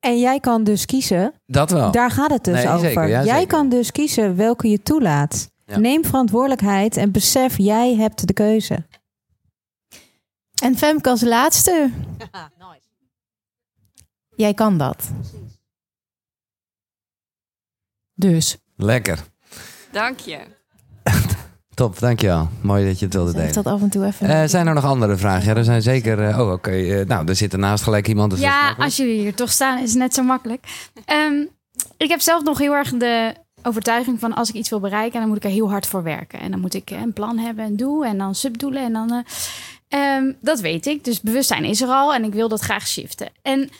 En 0.00 0.18
jij 0.20 0.40
kan 0.40 0.64
dus 0.64 0.84
kiezen. 0.86 1.34
dat 1.46 1.70
wel. 1.70 1.90
Daar 1.90 2.10
gaat 2.10 2.30
het 2.30 2.44
dus 2.44 2.54
Nee, 2.54 2.68
over. 2.68 2.80
zeker, 2.86 3.08
ja, 3.08 3.24
jij 3.24 3.34
zeker. 3.40 3.46
kan 3.56 3.68
dus 3.68 3.92
kiezen 3.92 4.36
welke 4.36 4.68
je 4.68 4.82
toelaat. 4.82 5.50
Ja. 5.66 5.78
Neem 5.78 6.04
verantwoordelijkheid 6.04 6.96
en 6.96 7.12
besef, 7.12 7.56
jij 7.58 7.94
hebt 7.94 8.26
de 8.26 8.32
keuze. 8.32 8.86
En 10.62 10.76
Femke 10.76 11.08
als 11.10 11.20
laatste. 11.22 11.90
Jij 14.36 14.54
kan 14.54 14.78
dat. 14.78 15.10
Dus. 18.14 18.56
Lekker. 18.76 19.24
Dank 19.92 20.18
je. 20.18 20.46
Top, 21.78 21.98
dankjewel. 21.98 22.48
Mooi 22.60 22.86
dat 22.86 22.98
je 22.98 23.04
het 23.04 23.14
wilde 23.14 23.30
Ik 23.30 23.36
delen. 23.36 23.52
dat 23.52 23.66
af 23.66 23.80
en 23.82 23.88
toe 23.90 24.04
even. 24.04 24.26
Eh, 24.28 24.42
zijn 24.48 24.66
er 24.66 24.74
nog 24.74 24.84
andere 24.84 25.16
vragen? 25.16 25.48
Ja, 25.48 25.54
er 25.56 25.64
zijn 25.64 25.82
zeker. 25.82 26.28
eh, 26.28 26.38
oh, 26.40 26.52
oké. 26.52 26.70
eh, 26.70 27.06
nou, 27.06 27.28
er 27.28 27.36
zit 27.36 27.52
ernaast 27.52 27.82
gelijk 27.84 28.08
iemand. 28.08 28.30
Dus 28.30 28.40
ja, 28.40 28.74
als 28.78 28.96
jullie 28.96 29.20
hier 29.20 29.34
toch 29.34 29.50
staan, 29.50 29.78
is 29.82 29.88
het 29.90 29.98
net 29.98 30.14
zo 30.14 30.22
makkelijk. 30.22 30.64
Ehm, 31.04 31.44
ik 31.96 32.08
heb 32.08 32.20
zelf 32.20 32.42
nog 32.42 32.58
heel 32.58 32.72
erg 32.74 32.90
de 32.90 33.34
overtuiging 33.62 34.20
van 34.20 34.34
als 34.34 34.48
ik 34.48 34.54
iets 34.54 34.68
wil 34.70 34.80
bereiken, 34.80 35.18
dan 35.20 35.28
moet 35.28 35.36
ik 35.36 35.44
er 35.44 35.50
heel 35.50 35.70
hard 35.70 35.86
voor 35.86 36.02
werken. 36.02 36.40
En 36.40 36.50
dan 36.50 36.60
moet 36.60 36.74
ik 36.74 36.90
een 36.90 37.12
plan 37.12 37.38
hebben 37.38 37.64
en 37.64 37.76
doel 37.76 38.04
en 38.04 38.18
dan 38.18 38.34
subdoelen 38.34 38.82
en 38.84 38.92
dan. 38.92 39.12
eh, 39.12 39.98
ehm, 40.16 40.32
dat 40.40 40.60
weet 40.60 40.86
ik. 40.86 41.04
Dus 41.04 41.20
bewustzijn 41.20 41.64
is 41.64 41.80
er 41.82 41.88
al 41.88 42.14
en 42.14 42.24
ik 42.24 42.32
wil 42.32 42.48
dat 42.48 42.60
graag 42.60 42.86
shiften. 42.86 43.28
En 43.42 43.70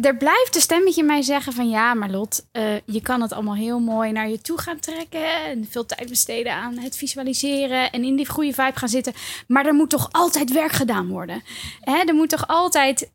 er 0.00 0.16
blijft 0.16 0.54
een 0.54 0.60
stemmetje 0.60 1.02
mij 1.02 1.22
zeggen 1.22 1.52
van 1.52 1.68
ja, 1.68 1.94
maar 1.94 2.10
Lot, 2.10 2.46
eh, 2.52 2.80
je 2.84 3.02
kan 3.02 3.20
het 3.20 3.32
allemaal 3.32 3.54
heel 3.54 3.80
mooi 3.80 4.12
naar 4.12 4.28
je 4.28 4.40
toe 4.40 4.58
gaan 4.58 4.78
trekken 4.78 5.44
en 5.44 5.66
veel 5.70 5.86
tijd 5.86 6.08
besteden 6.08 6.52
aan 6.52 6.78
het 6.78 6.96
visualiseren 6.96 7.92
en 7.92 8.04
in 8.04 8.16
die 8.16 8.28
goede 8.28 8.52
vibe 8.52 8.78
gaan 8.78 8.88
zitten. 8.88 9.12
Maar 9.46 9.66
er 9.66 9.74
moet 9.74 9.90
toch 9.90 10.08
altijd 10.10 10.52
werk 10.52 10.72
gedaan 10.72 11.08
worden. 11.08 11.42
Hè, 11.80 11.98
er 11.98 12.14
moet 12.14 12.28
toch 12.28 12.46
altijd 12.46 13.12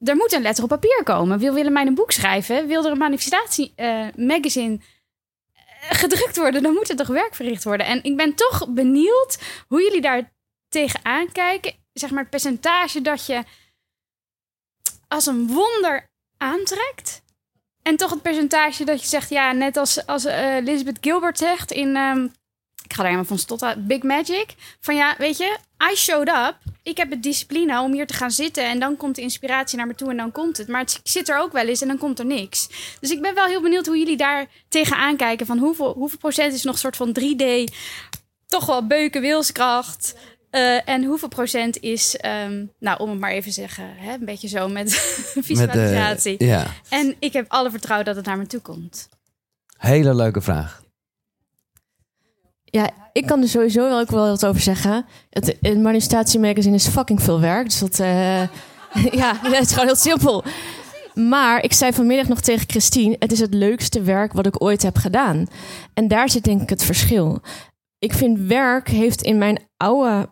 er 0.00 0.16
moet 0.16 0.32
een 0.32 0.42
letter 0.42 0.64
op 0.64 0.70
papier 0.70 1.00
komen. 1.04 1.38
Wil 1.38 1.54
Willemijn 1.54 1.86
een 1.86 1.94
boek 1.94 2.10
schrijven? 2.10 2.66
Wil 2.66 2.84
er 2.84 2.90
een 2.90 2.98
manifestatie 2.98 3.72
eh, 3.76 4.06
magazine 4.16 4.78
eh, 5.54 5.62
gedrukt 5.90 6.36
worden? 6.36 6.62
Dan 6.62 6.72
moet 6.72 6.90
er 6.90 6.96
toch 6.96 7.06
werk 7.06 7.34
verricht 7.34 7.64
worden. 7.64 7.86
En 7.86 8.02
ik 8.02 8.16
ben 8.16 8.34
toch 8.34 8.68
benieuwd 8.68 9.38
hoe 9.68 9.82
jullie 9.82 10.00
daar 10.00 10.32
tegenaan 10.68 11.32
kijken. 11.32 11.74
Zeg 11.92 12.10
maar 12.10 12.20
het 12.20 12.30
percentage 12.30 13.00
dat 13.00 13.26
je 13.26 13.42
als 15.08 15.26
een 15.26 15.46
wonder 15.46 16.10
aantrekt. 16.38 17.22
En 17.82 17.96
toch 17.96 18.10
het 18.10 18.22
percentage 18.22 18.84
dat 18.84 19.00
je 19.00 19.08
zegt, 19.08 19.30
ja, 19.30 19.52
net 19.52 19.76
als, 19.76 20.06
als 20.06 20.24
eh, 20.24 20.54
Elizabeth 20.54 20.98
Gilbert 21.00 21.38
zegt 21.38 21.70
in, 21.70 21.96
ehm, 21.96 22.24
ik 22.84 22.92
ga 22.92 22.98
er 22.98 23.04
helemaal 23.04 23.24
van 23.24 23.38
stotten, 23.38 23.86
Big 23.86 24.02
Magic. 24.02 24.54
Van 24.80 24.96
ja, 24.96 25.14
weet 25.18 25.36
je, 25.36 25.56
I 25.92 25.96
showed 25.96 26.28
up. 26.28 26.56
Ik 26.82 26.96
heb 26.96 27.10
het 27.10 27.22
discipline 27.22 27.80
om 27.80 27.92
hier 27.92 28.06
te 28.06 28.14
gaan 28.14 28.30
zitten 28.30 28.64
en 28.64 28.78
dan 28.78 28.96
komt 28.96 29.14
de 29.14 29.22
inspiratie 29.22 29.76
naar 29.78 29.86
me 29.86 29.94
toe 29.94 30.10
en 30.10 30.16
dan 30.16 30.32
komt 30.32 30.56
het. 30.56 30.68
Maar 30.68 30.80
het 30.80 31.00
zit 31.02 31.28
er 31.28 31.38
ook 31.38 31.52
wel 31.52 31.66
eens 31.66 31.80
en 31.80 31.88
dan 31.88 31.98
komt 31.98 32.18
er 32.18 32.26
niks. 32.26 32.68
Dus 33.00 33.10
ik 33.10 33.20
ben 33.20 33.34
wel 33.34 33.46
heel 33.46 33.60
benieuwd 33.60 33.86
hoe 33.86 33.98
jullie 33.98 34.16
daar 34.16 34.46
tegenaan 34.68 35.16
kijken. 35.16 35.46
Van 35.46 35.58
hoeveel, 35.58 35.92
hoeveel 35.92 36.18
procent 36.18 36.52
is 36.52 36.62
nog 36.62 36.74
een 36.74 36.80
soort 36.80 36.96
van 36.96 37.16
3D, 37.20 37.74
toch 38.46 38.66
wel 38.66 38.86
beuken, 38.86 39.20
wilskracht. 39.20 40.14
Eh, 40.56 40.88
en 40.88 41.04
hoeveel 41.04 41.28
procent 41.28 41.80
is, 41.80 42.16
ehm, 42.16 42.64
nou 42.78 42.98
om 42.98 43.10
het 43.10 43.18
maar 43.18 43.30
even 43.30 43.52
te 43.52 43.60
zeggen, 43.60 43.84
hè, 43.96 44.12
een 44.12 44.24
beetje 44.24 44.48
zo 44.48 44.68
met 44.68 44.92
visualisatie. 45.48 46.32
Met, 46.32 46.40
eh, 46.40 46.48
ja, 46.48 46.66
En 46.88 47.16
ik 47.18 47.32
heb 47.32 47.44
alle 47.48 47.70
vertrouwen 47.70 48.06
dat 48.06 48.16
het 48.16 48.24
naar 48.24 48.38
me 48.38 48.46
toe 48.46 48.60
komt. 48.60 49.08
hele 49.76 50.14
leuke 50.14 50.40
vraag. 50.40 50.82
Ja, 52.64 52.90
ik 53.12 53.26
kan 53.26 53.42
er 53.42 53.48
sowieso 53.48 53.88
wel 53.88 53.98
ook 53.98 54.10
wel 54.10 54.28
wat 54.28 54.46
over 54.46 54.60
zeggen. 54.60 55.06
Het, 55.30 55.56
het 55.60 55.78
manifestatie 55.78 56.40
magazine 56.40 56.74
is 56.74 56.88
fucking 56.88 57.22
veel 57.22 57.40
werk. 57.40 57.64
Dus 57.64 57.78
dat, 57.78 58.00
eh, 58.00 58.42
ja, 59.20 59.38
het 59.42 59.60
is 59.60 59.70
gewoon 59.72 59.86
heel 59.86 59.96
simpel. 59.96 60.44
Maar 61.14 61.62
ik 61.62 61.72
zei 61.72 61.92
vanmiddag 61.92 62.28
nog 62.28 62.40
tegen 62.40 62.68
Christine: 62.68 63.16
het 63.18 63.32
is 63.32 63.40
het 63.40 63.54
leukste 63.54 64.02
werk 64.02 64.32
wat 64.32 64.46
ik 64.46 64.62
ooit 64.62 64.82
heb 64.82 64.96
gedaan. 64.96 65.46
En 65.94 66.08
daar 66.08 66.30
zit 66.30 66.44
denk 66.44 66.62
ik 66.62 66.68
het 66.68 66.84
verschil. 66.84 67.42
Ik 68.06 68.12
vind 68.12 68.38
werk 68.38 68.88
heeft 68.88 69.22
in 69.22 69.38
mijn 69.38 69.58
oude, 69.76 70.28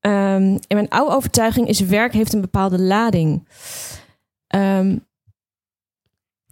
ehm, 0.00 0.42
in 0.42 0.76
mijn 0.76 0.88
oude 0.88 1.14
overtuiging 1.14 1.68
is 1.68 1.80
werk 1.80 2.12
heeft 2.12 2.32
een 2.32 2.40
bepaalde 2.40 2.78
lading. 2.78 3.48
Ehm, 4.46 4.96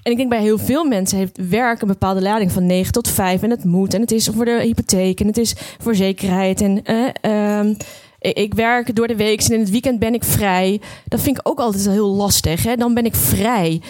en 0.02 0.12
ik 0.12 0.16
denk 0.16 0.28
bij 0.28 0.40
heel 0.40 0.58
veel 0.58 0.84
mensen 0.84 1.18
heeft 1.18 1.48
werk 1.48 1.80
een 1.80 1.88
bepaalde 1.88 2.22
lading 2.22 2.52
van 2.52 2.66
9 2.66 2.92
tot 2.92 3.08
5. 3.08 3.42
En 3.42 3.50
het 3.50 3.64
moet. 3.64 3.94
En 3.94 4.00
het 4.00 4.12
is 4.12 4.28
voor 4.28 4.44
de 4.44 4.60
hypotheek. 4.62 5.20
En 5.20 5.26
het 5.26 5.38
is 5.38 5.54
voor 5.78 5.94
zekerheid. 5.94 6.60
En 6.60 6.84
eh, 6.84 7.08
ehm, 7.20 7.74
ik 8.18 8.54
werk 8.54 8.94
door 8.94 9.06
de 9.06 9.16
week 9.16 9.42
en 9.42 9.54
in 9.54 9.60
het 9.60 9.70
weekend 9.70 9.98
ben 9.98 10.14
ik 10.14 10.24
vrij. 10.24 10.80
Dat 11.08 11.20
vind 11.20 11.38
ik 11.38 11.48
ook 11.48 11.60
altijd 11.60 11.88
heel 11.88 12.14
lastig. 12.14 12.62
Hè? 12.62 12.76
Dan 12.76 12.94
ben 12.94 13.04
ik 13.04 13.14
vrij. 13.14 13.80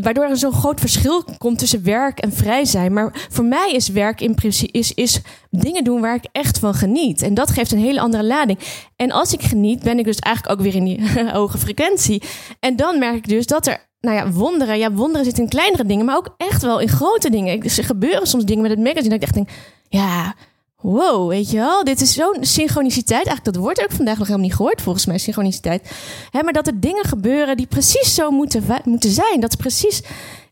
Waardoor 0.00 0.24
er 0.24 0.36
zo'n 0.36 0.52
groot 0.52 0.80
verschil 0.80 1.24
komt 1.38 1.58
tussen 1.58 1.84
werk 1.84 2.18
en 2.18 2.32
vrij 2.32 2.64
zijn. 2.64 2.92
Maar 2.92 3.26
voor 3.30 3.44
mij 3.44 3.72
is 3.72 3.88
werk 3.88 4.20
in 4.20 4.34
principe 4.34 4.78
is, 4.78 4.94
is 4.94 5.20
dingen 5.50 5.84
doen 5.84 6.00
waar 6.00 6.14
ik 6.14 6.26
echt 6.32 6.58
van 6.58 6.74
geniet. 6.74 7.22
En 7.22 7.34
dat 7.34 7.50
geeft 7.50 7.72
een 7.72 7.78
hele 7.78 8.00
andere 8.00 8.24
lading. 8.24 8.58
En 8.96 9.10
als 9.10 9.32
ik 9.32 9.42
geniet, 9.42 9.82
ben 9.82 9.98
ik 9.98 10.04
dus 10.04 10.18
eigenlijk 10.18 10.58
ook 10.58 10.64
weer 10.64 10.74
in 10.74 10.84
die 10.84 11.00
hoge 11.38 11.58
frequentie. 11.58 12.22
En 12.60 12.76
dan 12.76 12.98
merk 12.98 13.14
ik 13.14 13.28
dus 13.28 13.46
dat 13.46 13.66
er, 13.66 13.86
nou 14.00 14.16
ja, 14.16 14.30
wonderen. 14.30 14.78
Ja, 14.78 14.92
wonderen 14.92 15.24
zitten 15.24 15.42
in 15.42 15.48
kleinere 15.48 15.84
dingen, 15.84 16.04
maar 16.04 16.16
ook 16.16 16.34
echt 16.36 16.62
wel 16.62 16.78
in 16.78 16.88
grote 16.88 17.30
dingen. 17.30 17.62
Er 17.62 17.84
gebeuren 17.84 18.26
soms 18.26 18.44
dingen 18.44 18.62
met 18.62 18.70
het 18.70 18.80
magazine 18.80 19.08
dat 19.08 19.16
ik 19.16 19.22
echt 19.22 19.34
denk, 19.34 19.48
ja, 19.88 20.34
wow, 20.82 21.28
weet 21.28 21.50
je 21.50 21.56
wel. 21.56 21.84
Dit 21.84 22.00
is 22.00 22.12
zo'n 22.12 22.36
synchroniciteit. 22.40 23.26
Eigenlijk, 23.26 23.54
dat 23.54 23.64
woord 23.64 23.80
heb 23.80 23.90
ik 23.90 23.96
vandaag 23.96 24.18
nog 24.18 24.26
helemaal 24.26 24.48
niet 24.48 24.56
gehoord, 24.56 24.82
volgens 24.82 25.06
mij, 25.06 25.18
synchroniciteit. 25.18 25.90
Hè, 26.30 26.42
maar 26.42 26.52
dat 26.52 26.66
er 26.66 26.80
dingen 26.80 27.04
gebeuren 27.04 27.56
die 27.56 27.66
precies 27.66 28.14
zo 28.14 28.30
moeten, 28.30 28.64
moeten 28.84 29.10
zijn. 29.10 29.40
Dat 29.40 29.50
is 29.50 29.56
precies 29.56 30.02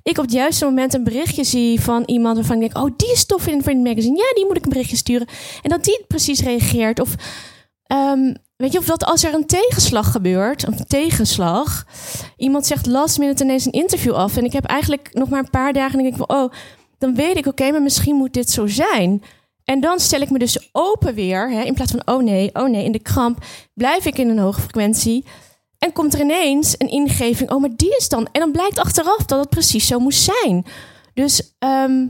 ik 0.07 0.19
op 0.19 0.25
het 0.25 0.33
juiste 0.33 0.65
moment 0.65 0.95
een 0.95 1.05
berichtje 1.05 1.45
zie 1.45 1.81
van 1.81 2.03
iemand 2.07 2.37
waarvan 2.37 2.63
ik 2.63 2.73
denk, 2.73 2.87
oh, 2.87 2.93
die 2.97 3.13
is 3.13 3.25
tof 3.25 3.47
in 3.47 3.57
het 3.57 3.67
magazine. 3.67 4.17
Ja, 4.17 4.35
die 4.35 4.47
moet 4.47 4.57
ik 4.57 4.65
een 4.65 4.71
berichtje 4.71 4.97
sturen. 4.97 5.27
En 5.63 5.71
dat 5.71 5.85
die 5.85 6.05
precies 6.09 6.41
reageert. 6.41 7.01
Of 7.01 7.15
ehm, 7.83 8.35
weet 8.57 8.73
je, 8.73 8.79
of 8.79 8.87
dat 8.87 9.05
als 9.05 9.25
er 9.25 9.35
een 9.35 9.47
tegenslag 9.47 10.11
gebeurt, 10.13 10.67
een 10.67 10.87
tegenslag, 10.87 11.87
iemand 12.37 12.67
zegt 12.67 12.87
last 12.87 13.19
minute 13.19 13.45
ineens 13.45 13.65
een 13.65 13.73
interview 13.73 14.13
af. 14.13 14.37
En 14.37 14.45
ik 14.45 14.53
heb 14.53 14.65
eigenlijk 14.65 15.09
nog 15.13 15.29
maar 15.29 15.39
een 15.39 15.51
paar 15.51 15.73
dagen 15.73 15.99
en 15.99 16.05
ik 16.05 16.17
denk 16.17 16.33
oh, 16.33 16.53
dan 16.99 17.15
weet 17.15 17.37
ik, 17.37 17.47
oké, 17.47 17.71
maar 17.71 17.83
misschien 17.83 18.17
moet 18.17 18.33
dit 18.33 18.51
zo 18.51 18.67
zijn. 18.67 19.23
En 19.67 19.81
dan 19.81 20.01
stel 20.01 20.21
ik 20.21 20.31
me 20.31 20.39
dus 20.39 20.69
open 20.73 21.15
weer, 21.15 21.51
hè, 21.51 21.63
in 21.63 21.75
plaats 21.75 21.91
van, 21.91 22.15
oh 22.15 22.23
nee, 22.23 22.51
oh 22.53 22.69
nee, 22.69 22.85
in 22.85 22.93
de 22.93 22.99
kramp, 23.03 23.45
blijf 23.75 24.05
ik 24.05 24.19
in 24.19 24.29
een 24.29 24.39
hoge 24.39 24.61
frequentie. 24.61 25.25
En 25.79 25.93
komt 25.93 26.15
er 26.15 26.21
ineens 26.21 26.75
een 26.79 26.91
ingeving, 26.91 27.51
oh, 27.51 27.61
maar 27.61 27.77
die 27.77 27.97
is 27.97 28.09
dan. 28.09 28.29
En 28.33 28.41
dan 28.41 28.53
blijkt 28.53 28.79
achteraf 28.79 29.25
dat 29.25 29.41
het 29.41 29.49
precies 29.49 29.87
zo 29.87 29.99
moest 29.99 30.31
zijn. 30.43 30.65
Dus 31.15 31.55
ehm, 31.59 32.07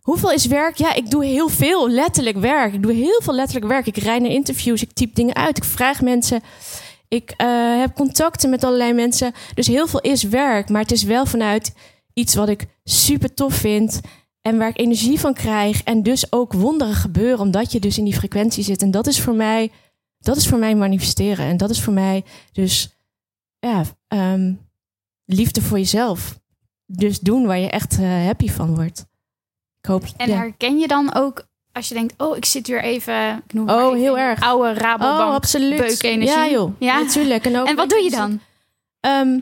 hoeveel 0.00 0.30
is 0.30 0.46
werk? 0.46 0.76
Ja, 0.76 0.94
ik 0.94 1.10
doe 1.10 1.24
heel 1.24 1.48
veel 1.48 1.88
letterlijk 1.88 2.36
werk. 2.36 2.72
Ik 2.72 2.82
doe 2.82 2.92
heel 2.92 3.20
veel 3.22 3.34
letterlijk 3.34 3.66
werk. 3.66 3.86
Ik 3.86 3.96
rijd 3.96 4.22
naar 4.22 4.30
interviews, 4.30 4.82
ik 4.82 4.92
typ 4.92 5.14
dingen 5.14 5.34
uit, 5.34 5.56
ik 5.56 5.64
vraag 5.64 6.02
mensen. 6.02 6.42
Ik 7.08 7.34
eh, 7.36 7.78
heb 7.78 7.94
contacten 7.94 8.50
met 8.50 8.64
allerlei 8.64 8.92
mensen. 8.92 9.32
Dus 9.54 9.66
heel 9.66 9.86
veel 9.86 10.00
is 10.00 10.22
werk, 10.22 10.68
maar 10.68 10.82
het 10.82 10.92
is 10.92 11.02
wel 11.02 11.26
vanuit 11.26 11.74
iets 12.14 12.34
wat 12.34 12.48
ik 12.48 12.66
super 12.84 13.34
tof 13.34 13.54
vind. 13.54 14.00
En 14.46 14.58
waar 14.58 14.68
ik 14.68 14.78
energie 14.78 15.20
van 15.20 15.34
krijg. 15.34 15.82
En 15.82 16.02
dus 16.02 16.32
ook 16.32 16.52
wonderen 16.52 16.94
gebeuren, 16.94 17.38
omdat 17.38 17.72
je 17.72 17.80
dus 17.80 17.98
in 17.98 18.04
die 18.04 18.14
frequentie 18.14 18.64
zit. 18.64 18.82
En 18.82 18.90
dat 18.90 19.06
is 19.06 19.20
voor 19.20 19.34
mij, 19.34 19.70
dat 20.18 20.36
is 20.36 20.48
voor 20.48 20.58
mij 20.58 20.74
manifesteren. 20.74 21.46
En 21.46 21.56
dat 21.56 21.70
is 21.70 21.80
voor 21.80 21.92
mij 21.92 22.24
dus 22.52 22.96
ja, 23.58 23.82
ehm, 24.08 24.52
liefde 25.24 25.62
voor 25.62 25.78
jezelf. 25.78 26.38
Dus 26.86 27.20
doen 27.20 27.46
waar 27.46 27.58
je 27.58 27.70
echt 27.70 27.98
eh, 27.98 28.24
happy 28.24 28.48
van 28.48 28.74
wordt. 28.74 29.06
Ik 29.80 29.88
hoop. 29.88 30.04
En 30.16 30.28
ja. 30.28 30.36
herken 30.36 30.78
je 30.78 30.88
dan 30.88 31.14
ook 31.14 31.46
als 31.72 31.88
je 31.88 31.94
denkt, 31.94 32.14
oh, 32.16 32.36
ik 32.36 32.44
zit 32.44 32.66
weer 32.66 32.82
even, 32.82 33.42
ik 33.46 33.52
noem 33.52 33.68
Oh, 33.68 33.86
even 33.86 33.98
heel 33.98 34.18
erg. 34.18 34.42
oude 34.42 34.72
Rabobank 34.72 35.28
Oh, 35.28 35.34
absoluut. 35.34 35.76
beukenergie. 35.76 36.26
Ja, 36.26 36.48
joh. 36.48 36.80
Ja? 36.80 37.00
Natuurlijk. 37.00 37.44
En, 37.44 37.58
ook 37.58 37.66
En 37.66 37.76
wat 37.76 37.88
doe 37.90 38.02
je 38.02 38.10
dan? 38.10 38.40
Ehm, 39.00 39.38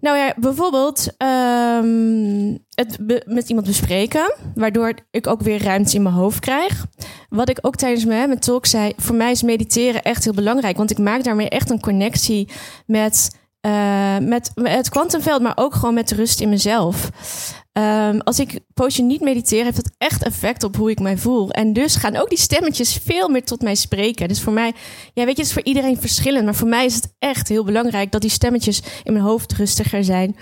nou 0.00 0.16
ja, 0.16 0.34
bijvoorbeeld 0.36 1.14
ehm, 1.16 2.56
het 2.74 2.98
met 3.26 3.48
iemand 3.48 3.66
bespreken, 3.66 4.34
waardoor 4.54 4.94
ik 5.10 5.26
ook 5.26 5.40
weer 5.40 5.62
ruimte 5.62 5.96
in 5.96 6.02
mijn 6.02 6.14
hoofd 6.14 6.40
krijg. 6.40 6.86
Wat 7.28 7.48
ik 7.48 7.58
ook 7.60 7.76
tijdens 7.76 8.04
mijn, 8.04 8.28
mijn 8.28 8.40
talk 8.40 8.66
zei, 8.66 8.92
voor 8.96 9.14
mij 9.14 9.30
is 9.30 9.42
mediteren 9.42 10.02
echt 10.02 10.24
heel 10.24 10.34
belangrijk, 10.34 10.76
want 10.76 10.90
ik 10.90 10.98
maak 10.98 11.24
daarmee 11.24 11.48
echt 11.48 11.70
een 11.70 11.80
connectie 11.80 12.48
met, 12.86 13.30
eh, 13.68 14.18
met, 14.18 14.50
het 14.54 14.88
kwantumveld, 14.88 15.42
maar 15.42 15.56
ook 15.56 15.74
gewoon 15.74 15.94
met 15.94 16.08
de 16.08 16.14
rust 16.14 16.40
in 16.40 16.48
mezelf. 16.48 17.10
Ehm, 17.72 18.18
als 18.18 18.38
ik 18.38 18.60
poosje 18.74 19.02
niet 19.02 19.20
mediteer, 19.20 19.64
heeft 19.64 19.76
dat 19.76 19.90
echt 19.98 20.22
effect 20.22 20.64
op 20.64 20.76
hoe 20.76 20.90
ik 20.90 21.00
mij 21.00 21.18
voel. 21.18 21.50
En 21.50 21.72
dus 21.72 21.96
gaan 21.96 22.16
ook 22.16 22.28
die 22.28 22.38
stemmetjes 22.38 23.00
veel 23.04 23.28
meer 23.28 23.44
tot 23.44 23.62
mij 23.62 23.74
spreken. 23.74 24.28
Dus 24.28 24.40
voor 24.40 24.52
mij, 24.52 24.72
ja, 25.14 25.24
weet 25.24 25.36
je, 25.36 25.42
het 25.42 25.50
is 25.50 25.52
voor 25.52 25.64
iedereen 25.64 26.00
verschillend. 26.00 26.44
Maar 26.44 26.54
voor 26.54 26.68
mij 26.68 26.84
is 26.84 26.94
het 26.94 27.14
echt 27.18 27.48
heel 27.48 27.64
belangrijk 27.64 28.12
dat 28.12 28.20
die 28.20 28.30
stemmetjes 28.30 28.82
in 29.02 29.12
mijn 29.12 29.24
hoofd 29.24 29.52
rustiger 29.52 30.04
zijn. 30.04 30.36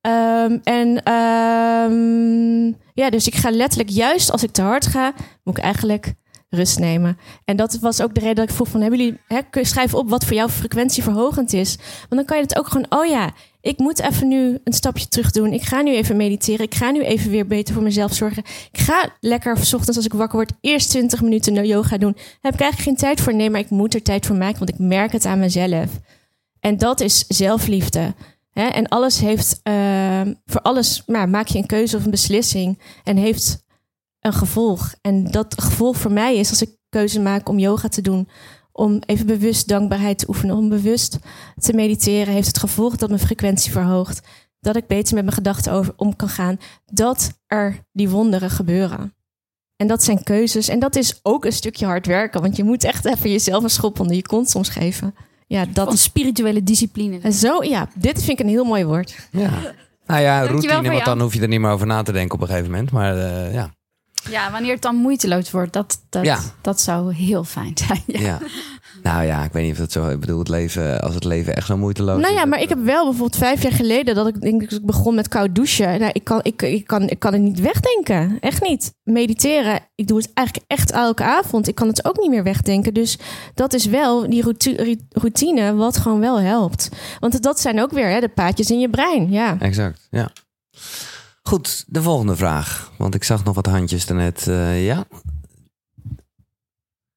Ehm, 0.00 0.58
en 0.62 1.02
ehm, 1.02 2.66
ja, 2.94 3.10
dus 3.10 3.26
ik 3.26 3.34
ga 3.34 3.50
letterlijk, 3.50 3.90
juist 3.90 4.30
als 4.32 4.42
ik 4.42 4.50
te 4.50 4.62
hard 4.62 4.86
ga, 4.86 5.12
moet 5.44 5.58
ik 5.58 5.64
eigenlijk 5.64 6.14
rust 6.50 6.78
nemen. 6.78 7.18
En 7.44 7.56
dat 7.56 7.78
was 7.78 8.02
ook 8.02 8.14
de 8.14 8.20
reden 8.20 8.36
dat 8.36 8.48
ik 8.48 8.54
vroeg 8.54 8.68
van, 8.68 8.80
hebben 8.80 8.98
jullie, 8.98 9.20
hè, 9.26 9.64
schrijven 9.64 9.98
op 9.98 10.10
wat 10.10 10.24
voor 10.24 10.34
jou 10.34 10.50
frequentieverhogend 10.50 11.52
is? 11.52 11.76
Want 11.76 12.10
dan 12.10 12.24
kan 12.24 12.36
je 12.36 12.42
het 12.42 12.58
ook 12.58 12.68
gewoon, 12.68 12.86
oh 12.88 13.06
ja, 13.06 13.32
ik 13.60 13.78
moet 13.78 14.00
even 14.00 14.28
nu 14.28 14.58
een 14.64 14.72
stapje 14.72 15.08
terug 15.08 15.30
doen. 15.30 15.52
Ik 15.52 15.62
ga 15.62 15.82
nu 15.82 15.94
even 15.94 16.16
mediteren. 16.16 16.66
Ik 16.66 16.74
ga 16.74 16.90
nu 16.90 17.02
even 17.02 17.30
weer 17.30 17.46
beter 17.46 17.74
voor 17.74 17.82
mezelf 17.82 18.14
zorgen. 18.14 18.42
Ik 18.72 18.80
ga 18.80 19.08
lekker 19.20 19.56
s 19.56 19.74
ochtends 19.74 19.96
als 19.96 20.06
ik 20.06 20.12
wakker 20.12 20.36
word 20.36 20.52
eerst 20.60 20.90
20 20.90 21.22
minuten 21.22 21.66
yoga 21.66 21.98
doen. 21.98 22.12
Daar 22.12 22.24
heb 22.40 22.54
ik 22.54 22.60
eigenlijk 22.60 22.82
geen 22.82 23.08
tijd 23.08 23.20
voor. 23.20 23.34
Nee, 23.34 23.50
maar 23.50 23.60
ik 23.60 23.70
moet 23.70 23.94
er 23.94 24.02
tijd 24.02 24.26
voor 24.26 24.36
maken, 24.36 24.58
want 24.58 24.70
ik 24.70 24.78
merk 24.78 25.12
het 25.12 25.24
aan 25.24 25.38
mezelf. 25.38 25.90
En 26.60 26.76
dat 26.76 27.00
is 27.00 27.24
zelfliefde. 27.28 28.14
En 28.52 28.88
alles 28.88 29.20
heeft, 29.20 29.60
uh, 29.64 30.20
voor 30.46 30.60
alles 30.60 31.02
maak 31.06 31.46
je 31.46 31.58
een 31.58 31.66
keuze 31.66 31.96
of 31.96 32.04
een 32.04 32.10
beslissing 32.10 32.78
en 33.04 33.16
heeft 33.16 33.64
een 34.20 34.32
gevolg. 34.32 34.94
En 35.00 35.24
dat 35.24 35.62
gevolg 35.62 35.96
voor 35.96 36.12
mij 36.12 36.36
is 36.36 36.50
als 36.50 36.62
ik 36.62 36.76
keuze 36.88 37.20
maak 37.20 37.48
om 37.48 37.58
yoga 37.58 37.88
te 37.88 38.00
doen, 38.00 38.28
om 38.72 38.98
even 39.06 39.26
bewust 39.26 39.68
dankbaarheid 39.68 40.18
te 40.18 40.28
oefenen, 40.28 40.56
om 40.56 40.68
bewust 40.68 41.18
te 41.56 41.72
mediteren, 41.72 42.34
heeft 42.34 42.46
het 42.46 42.58
gevolg 42.58 42.96
dat 42.96 43.08
mijn 43.08 43.20
frequentie 43.20 43.72
verhoogt. 43.72 44.20
Dat 44.60 44.76
ik 44.76 44.86
beter 44.86 45.14
met 45.14 45.24
mijn 45.24 45.36
gedachten 45.36 45.72
over 45.72 45.92
om 45.96 46.16
kan 46.16 46.28
gaan. 46.28 46.58
Dat 46.86 47.32
er 47.46 47.84
die 47.92 48.08
wonderen 48.08 48.50
gebeuren. 48.50 49.14
En 49.76 49.86
dat 49.86 50.02
zijn 50.02 50.22
keuzes. 50.22 50.68
En 50.68 50.78
dat 50.78 50.96
is 50.96 51.20
ook 51.22 51.44
een 51.44 51.52
stukje 51.52 51.86
hard 51.86 52.06
werken. 52.06 52.40
Want 52.40 52.56
je 52.56 52.64
moet 52.64 52.84
echt 52.84 53.04
even 53.04 53.30
jezelf 53.30 53.62
een 53.62 53.70
schop 53.70 54.00
onder 54.00 54.16
je 54.16 54.22
kont 54.22 54.50
soms 54.50 54.68
geven. 54.68 55.14
Ja, 55.46 55.64
dat 55.72 55.86
Van 55.86 55.96
spirituele 55.96 56.62
discipline. 56.62 57.18
En 57.22 57.32
zo, 57.32 57.64
ja, 57.64 57.88
dit 57.94 58.22
vind 58.22 58.38
ik 58.38 58.44
een 58.44 58.50
heel 58.50 58.64
mooi 58.64 58.84
woord. 58.84 59.28
Ja. 59.30 59.50
Nou 60.06 60.22
ja, 60.22 60.46
routine, 60.46 60.90
want 60.90 61.04
dan 61.04 61.20
hoef 61.20 61.34
je 61.34 61.40
er 61.40 61.48
niet 61.48 61.60
meer 61.60 61.70
over 61.70 61.86
na 61.86 62.02
te 62.02 62.12
denken 62.12 62.34
op 62.34 62.40
een 62.40 62.46
gegeven 62.46 62.70
moment. 62.70 62.90
Maar 62.90 63.16
eh, 63.16 63.54
ja. 63.54 63.70
Ja, 64.30 64.50
wanneer 64.50 64.72
het 64.72 64.82
dan 64.82 64.94
moeiteloos 64.96 65.50
wordt, 65.50 65.72
dat, 65.72 66.00
dat, 66.08 66.24
Ja. 66.24 66.38
dat 66.60 66.80
zou 66.80 67.14
heel 67.14 67.44
fijn 67.44 67.72
zijn. 67.86 68.02
Ja. 68.06 68.20
ja. 68.20 68.38
Nou 69.02 69.24
ja, 69.24 69.44
ik 69.44 69.52
weet 69.52 69.62
niet 69.64 69.72
of 69.72 69.78
het 69.78 69.92
zo... 69.92 70.08
Ik 70.08 70.20
bedoel, 70.20 70.38
het 70.38 70.48
leven, 70.48 71.00
als 71.00 71.14
het 71.14 71.24
leven 71.24 71.56
echt 71.56 71.66
zo 71.66 71.76
moeiteloos 71.76 72.20
Nou 72.20 72.32
is. 72.34 72.38
ja, 72.40 72.46
maar 72.46 72.60
ik 72.60 72.68
heb 72.68 72.78
wel 72.84 73.04
bijvoorbeeld 73.04 73.36
vijf 73.36 73.62
jaar 73.62 73.72
geleden 73.72 74.14
dat 74.14 74.26
ik 74.26 74.40
denk 74.40 74.60
dat 74.70 74.78
ik 74.78 74.86
begon 74.86 75.14
met 75.14 75.28
koud 75.28 75.54
douchen. 75.54 75.98
Nou, 76.00 76.10
ik, 76.12 76.24
kan, 76.24 76.40
ik, 76.42 76.62
ik, 76.62 76.86
kan, 76.86 77.08
ik 77.08 77.18
kan 77.18 77.32
het 77.32 77.42
niet 77.42 77.60
wegdenken. 77.60 78.36
Echt 78.40 78.62
niet. 78.62 78.92
Mediteren, 79.02 79.80
ik 79.94 80.06
doe 80.06 80.18
het 80.18 80.30
eigenlijk 80.34 80.70
echt 80.70 80.90
elke 80.90 81.22
avond. 81.24 81.68
Ik 81.68 81.74
kan 81.74 81.88
het 81.88 82.04
ook 82.04 82.18
niet 82.20 82.30
meer 82.30 82.42
wegdenken. 82.42 82.94
Dus 82.94 83.18
dat 83.54 83.72
is 83.74 83.86
wel 83.86 84.30
die 84.30 84.42
routine 85.10 85.74
wat 85.74 85.96
gewoon 85.96 86.20
wel 86.20 86.40
helpt. 86.40 86.88
Want 87.20 87.42
dat 87.42 87.60
zijn 87.60 87.80
ook 87.80 87.90
weer 87.90 88.08
hè, 88.08 88.20
de 88.20 88.28
paadjes 88.28 88.70
in 88.70 88.80
je 88.80 88.90
brein. 88.90 89.30
Ja. 89.30 89.56
Exact, 89.60 90.06
ja. 90.10 90.30
Goed, 91.42 91.84
de 91.86 92.02
volgende 92.02 92.36
vraag. 92.36 92.92
Want 92.98 93.14
ik 93.14 93.24
zag 93.24 93.44
nog 93.44 93.54
wat 93.54 93.66
handjes 93.66 94.06
daarnet. 94.06 94.46
eh 94.48 94.84
ja. 94.86 95.04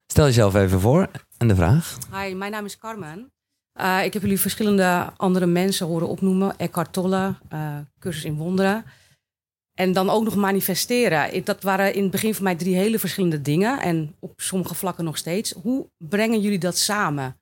Stel 0.07 0.25
jezelf 0.25 0.55
even 0.55 0.79
voor 0.79 1.07
en 1.37 1.47
de 1.47 1.55
vraag. 1.55 1.97
Hi, 2.11 2.33
mijn 2.33 2.51
naam 2.51 2.65
is 2.65 2.77
Carmen. 2.77 3.31
Eh, 3.73 4.03
ik 4.05 4.13
heb 4.13 4.21
jullie 4.21 4.39
verschillende 4.39 5.13
andere 5.17 5.45
mensen 5.45 5.87
horen 5.87 6.07
opnoemen. 6.07 6.57
Eckhart 6.57 6.93
Tolle, 6.93 7.35
eh, 7.49 7.77
cursus 7.99 8.23
in 8.23 8.35
wonderen. 8.35 8.85
En 9.73 9.93
dan 9.93 10.09
ook 10.09 10.23
nog 10.23 10.35
manifesteren. 10.35 11.43
Dat 11.43 11.63
waren 11.63 11.93
in 11.93 12.01
het 12.01 12.11
begin 12.11 12.33
voor 12.35 12.43
mij 12.43 12.55
drie 12.55 12.75
hele 12.75 12.99
verschillende 12.99 13.41
dingen. 13.41 13.81
En 13.81 14.15
op 14.19 14.41
sommige 14.41 14.75
vlakken 14.75 15.03
nog 15.03 15.17
steeds. 15.17 15.51
Hoe 15.51 15.89
brengen 15.97 16.41
jullie 16.41 16.59
dat 16.59 16.77
samen? 16.77 17.37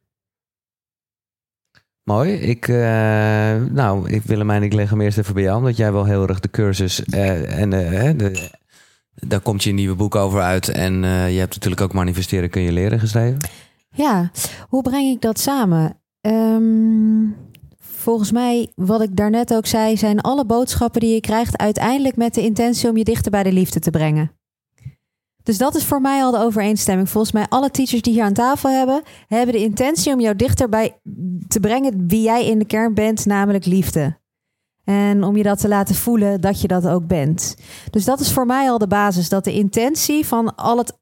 Mooi. 2.04 2.34
Ik, 2.34 2.68
eh, 2.68 3.56
nou, 3.70 4.10
ik 4.10 4.24
ik 4.24 4.74
leg 4.74 4.90
hem 4.90 5.02
eerst 5.02 5.18
even 5.18 5.34
bij 5.34 5.44
jou. 5.44 5.58
Omdat 5.58 5.78
jij 5.78 5.92
wel 5.92 6.06
heel 6.06 6.28
erg 6.28 6.40
de 6.40 6.50
cursus 6.50 7.04
eh, 7.04 7.60
en 7.60 7.74
eh, 7.74 8.18
de, 8.18 8.50
daar 9.16 9.40
komt 9.40 9.64
je 9.64 9.72
nieuwe 9.72 9.96
boek 9.96 10.16
over 10.16 10.42
uit. 10.42 10.70
En 10.70 10.94
je 11.04 11.40
hebt 11.40 11.54
natuurlijk 11.54 11.82
ook 11.82 11.94
manifesteren 11.94 12.50
kun 12.50 12.62
je 12.62 12.72
leren 12.72 13.00
geschreven. 13.00 13.38
Ja, 13.92 14.32
hoe 14.68 14.82
breng 14.82 15.10
ik 15.10 15.22
dat 15.22 15.40
samen? 15.40 15.98
Ehm, 16.22 17.26
volgens 17.80 18.32
mij, 18.32 18.72
wat 18.76 19.02
ik 19.02 19.16
daarnet 19.16 19.54
ook 19.54 19.66
zei, 19.66 19.98
zijn 19.98 20.22
alle 20.22 20.46
boodschappen 20.46 21.02
die 21.02 21.14
je 21.14 21.22
krijgt 21.22 21.58
uiteindelijk 21.58 22.16
met 22.16 22.34
de 22.34 22.42
intentie 22.42 22.90
om 22.90 22.98
je 22.98 23.04
dichter 23.04 23.32
bij 23.32 23.44
de 23.44 23.52
liefde 23.52 23.80
te 23.80 23.90
brengen. 23.90 24.32
Dus 25.44 25.58
dat 25.58 25.76
is 25.76 25.86
voor 25.86 26.02
mij 26.02 26.24
al 26.24 26.32
de 26.32 26.38
overeenstemming. 26.38 27.10
Volgens 27.10 27.34
mij, 27.34 27.46
alle 27.50 27.72
teachers 27.72 28.02
die 28.02 28.14
hier 28.14 28.24
aan 28.24 28.34
tafel 28.34 28.70
hebben, 28.70 29.02
hebben 29.28 29.56
de 29.56 29.62
intentie 29.62 30.14
om 30.14 30.20
jou 30.20 30.36
dichter 30.36 30.70
bij 30.70 31.00
te 31.48 31.60
brengen 31.60 32.08
wie 32.08 32.22
jij 32.22 32.46
in 32.46 32.60
de 32.60 32.66
kern 32.66 32.94
bent, 32.94 33.26
namelijk 33.26 33.66
liefde. 33.66 34.20
En 34.84 35.24
om 35.24 35.38
je 35.38 35.44
dat 35.44 35.60
te 35.60 35.68
laten 35.68 35.96
voelen 35.96 36.42
dat 36.42 36.62
je 36.62 36.68
dat 36.68 36.88
ook 36.88 37.08
bent. 37.08 37.56
Dus 37.90 38.06
dat 38.06 38.20
is 38.20 38.32
voor 38.32 38.46
mij 38.46 38.70
al 38.70 38.78
de 38.78 38.88
basis. 38.88 39.30
Dat 39.30 39.44
de 39.44 39.54
intentie 39.54 40.26
van 40.26 40.56
al, 40.56 40.78
het, 40.78 41.00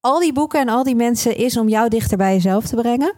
al 0.00 0.18
die 0.18 0.32
boeken 0.32 0.60
en 0.60 0.68
al 0.68 0.82
die 0.82 0.96
mensen 0.96 1.36
is 1.36 1.56
om 1.56 1.68
jou 1.68 1.88
dichter 1.88 2.16
bij 2.16 2.32
jezelf 2.32 2.66
te 2.66 2.76
brengen. 2.76 3.14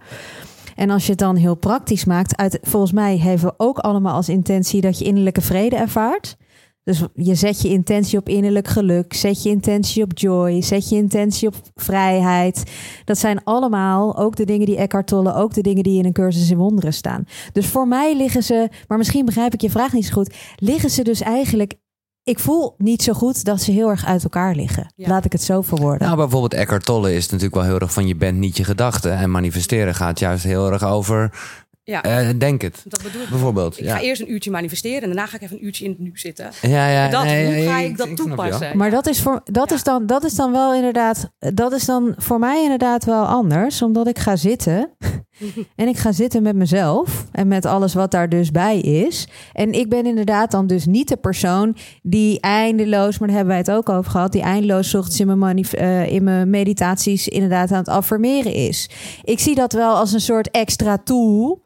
En 0.76 0.90
als 0.90 1.04
je 1.04 1.10
het 1.10 1.18
dan 1.18 1.36
heel 1.36 1.54
praktisch 1.54 2.04
maakt, 2.04 2.36
uit, 2.36 2.58
volgens 2.62 2.92
mij 2.92 3.18
hebben 3.18 3.46
we 3.46 3.54
ook 3.56 3.78
allemaal 3.78 4.14
als 4.14 4.28
intentie 4.28 4.80
dat 4.80 4.98
je 4.98 5.04
innerlijke 5.04 5.40
vrede 5.40 5.76
ervaart. 5.76 6.36
Dus 6.84 7.02
je 7.14 7.34
zet 7.34 7.62
je 7.62 7.68
intentie 7.68 8.18
op 8.18 8.28
innerlijk 8.28 8.68
geluk, 8.68 9.14
zet 9.14 9.42
je 9.42 9.48
intentie 9.48 10.02
op 10.02 10.18
joy, 10.18 10.62
zet 10.62 10.88
je 10.88 10.96
intentie 10.96 11.48
op 11.48 11.54
vrijheid. 11.74 12.62
Dat 13.04 13.18
zijn 13.18 13.44
allemaal 13.44 14.16
ook 14.16 14.36
de 14.36 14.44
dingen 14.44 14.66
die 14.66 14.76
Eckhart 14.76 15.06
Tolle, 15.06 15.34
ook 15.34 15.54
de 15.54 15.62
dingen 15.62 15.82
die 15.82 15.98
in 15.98 16.04
een 16.04 16.12
cursus 16.12 16.50
in 16.50 16.56
wonderen 16.56 16.92
staan. 16.92 17.24
Dus 17.52 17.66
voor 17.66 17.88
mij 17.88 18.16
liggen 18.16 18.42
ze, 18.42 18.68
maar 18.88 18.98
misschien 18.98 19.24
begrijp 19.24 19.54
ik 19.54 19.60
je 19.60 19.70
vraag 19.70 19.92
niet 19.92 20.06
zo 20.06 20.12
goed, 20.12 20.34
liggen 20.56 20.90
ze 20.90 21.02
dus 21.02 21.20
eigenlijk, 21.20 21.74
ik 22.22 22.38
voel 22.38 22.74
niet 22.78 23.02
zo 23.02 23.12
goed 23.12 23.44
dat 23.44 23.60
ze 23.60 23.72
heel 23.72 23.88
erg 23.88 24.04
uit 24.06 24.22
elkaar 24.22 24.54
liggen. 24.54 24.92
Laat 24.96 25.24
ik 25.24 25.32
het 25.32 25.42
zo 25.42 25.60
verwoorden. 25.60 26.06
Nou, 26.06 26.16
bijvoorbeeld 26.16 26.54
Eckhart 26.54 26.84
Tolle 26.84 27.14
is 27.14 27.28
natuurlijk 27.28 27.54
wel 27.54 27.64
heel 27.64 27.78
erg 27.78 27.92
van 27.92 28.06
je 28.06 28.16
bent 28.16 28.38
niet 28.38 28.56
je 28.56 28.64
gedachten. 28.64 29.16
En 29.16 29.30
manifesteren 29.30 29.94
gaat 29.94 30.18
juist 30.18 30.44
heel 30.44 30.72
erg 30.72 30.84
over 30.84 31.30
Ja. 31.84 32.02
eh, 32.02 32.28
denk 32.38 32.62
het. 32.62 32.82
Dat 32.84 33.02
bedoel 33.02 33.22
ik. 33.22 33.28
Bijvoorbeeld. 33.28 33.78
Ik 33.78 33.84
ja. 33.84 33.96
ga 33.96 34.02
eerst 34.02 34.20
een 34.20 34.32
uurtje 34.32 34.50
manifesteren 34.50 35.00
en 35.02 35.06
daarna 35.06 35.26
ga 35.26 35.36
ik 35.36 35.42
even 35.42 35.56
een 35.56 35.64
uurtje 35.64 35.84
in 35.84 35.90
het 35.90 35.98
nu 35.98 36.10
zitten. 36.14 36.50
Ja, 36.62 36.88
ja, 36.88 37.08
dat, 37.08 37.24
nee, 37.24 37.54
hoe 37.54 37.64
ga 37.72 37.78
ik- 37.78 37.88
ik 37.90 37.96
dat 37.96 38.06
ik 38.06 38.18
je 38.18 38.24
toepassen? 38.24 38.76
Maar 38.76 38.90
dat 38.90 39.06
is, 39.06 39.20
voor, 39.20 39.40
dat, 39.44 39.70
is 39.70 39.82
dan, 39.82 40.06
dat 40.06 40.24
is 40.24 40.34
dan 40.34 40.52
wel 40.52 40.74
inderdaad, 40.74 41.30
dat 41.38 41.72
is 41.72 41.84
dan 41.84 42.14
voor 42.16 42.38
mij 42.38 42.62
inderdaad 42.62 43.04
wel 43.04 43.24
anders, 43.24 43.82
omdat 43.82 44.06
ik 44.08 44.18
ga 44.18 44.36
zitten 44.36 44.90
en 45.76 45.88
ik 45.88 45.96
ga 45.96 46.12
zitten 46.12 46.42
met 46.42 46.56
mezelf 46.56 47.24
en 47.32 47.48
met 47.48 47.64
alles 47.66 47.94
wat 47.94 48.10
daar 48.10 48.28
dus 48.28 48.50
bij 48.50 48.78
is. 48.80 49.28
En 49.52 49.72
ik 49.72 49.88
ben 49.88 50.06
inderdaad 50.06 50.50
dan 50.50 50.66
dus 50.66 50.86
niet 50.86 51.08
de 51.08 51.16
persoon 51.16 51.76
die 52.02 52.40
eindeloos, 52.40 53.18
maar 53.18 53.28
daar 53.28 53.36
hebben 53.36 53.54
wij 53.54 53.64
het 53.66 53.70
ook 53.70 53.88
over 53.88 54.10
gehad, 54.10 54.32
die 54.32 54.42
eindeloos 54.42 54.94
ochtends 54.94 55.20
in 55.20 55.38
mijn, 55.38 55.58
eh, 55.64 56.12
in 56.12 56.24
mijn 56.24 56.50
meditaties 56.50 57.28
inderdaad 57.28 57.70
aan 57.72 57.78
het 57.78 57.88
affirmeren 57.88 58.54
is. 58.54 58.90
Ik 59.22 59.38
zie 59.38 59.54
dat 59.54 59.72
wel 59.72 59.94
als 59.96 60.12
een 60.12 60.20
soort 60.20 60.50
extra 60.50 60.98
tool 61.04 61.60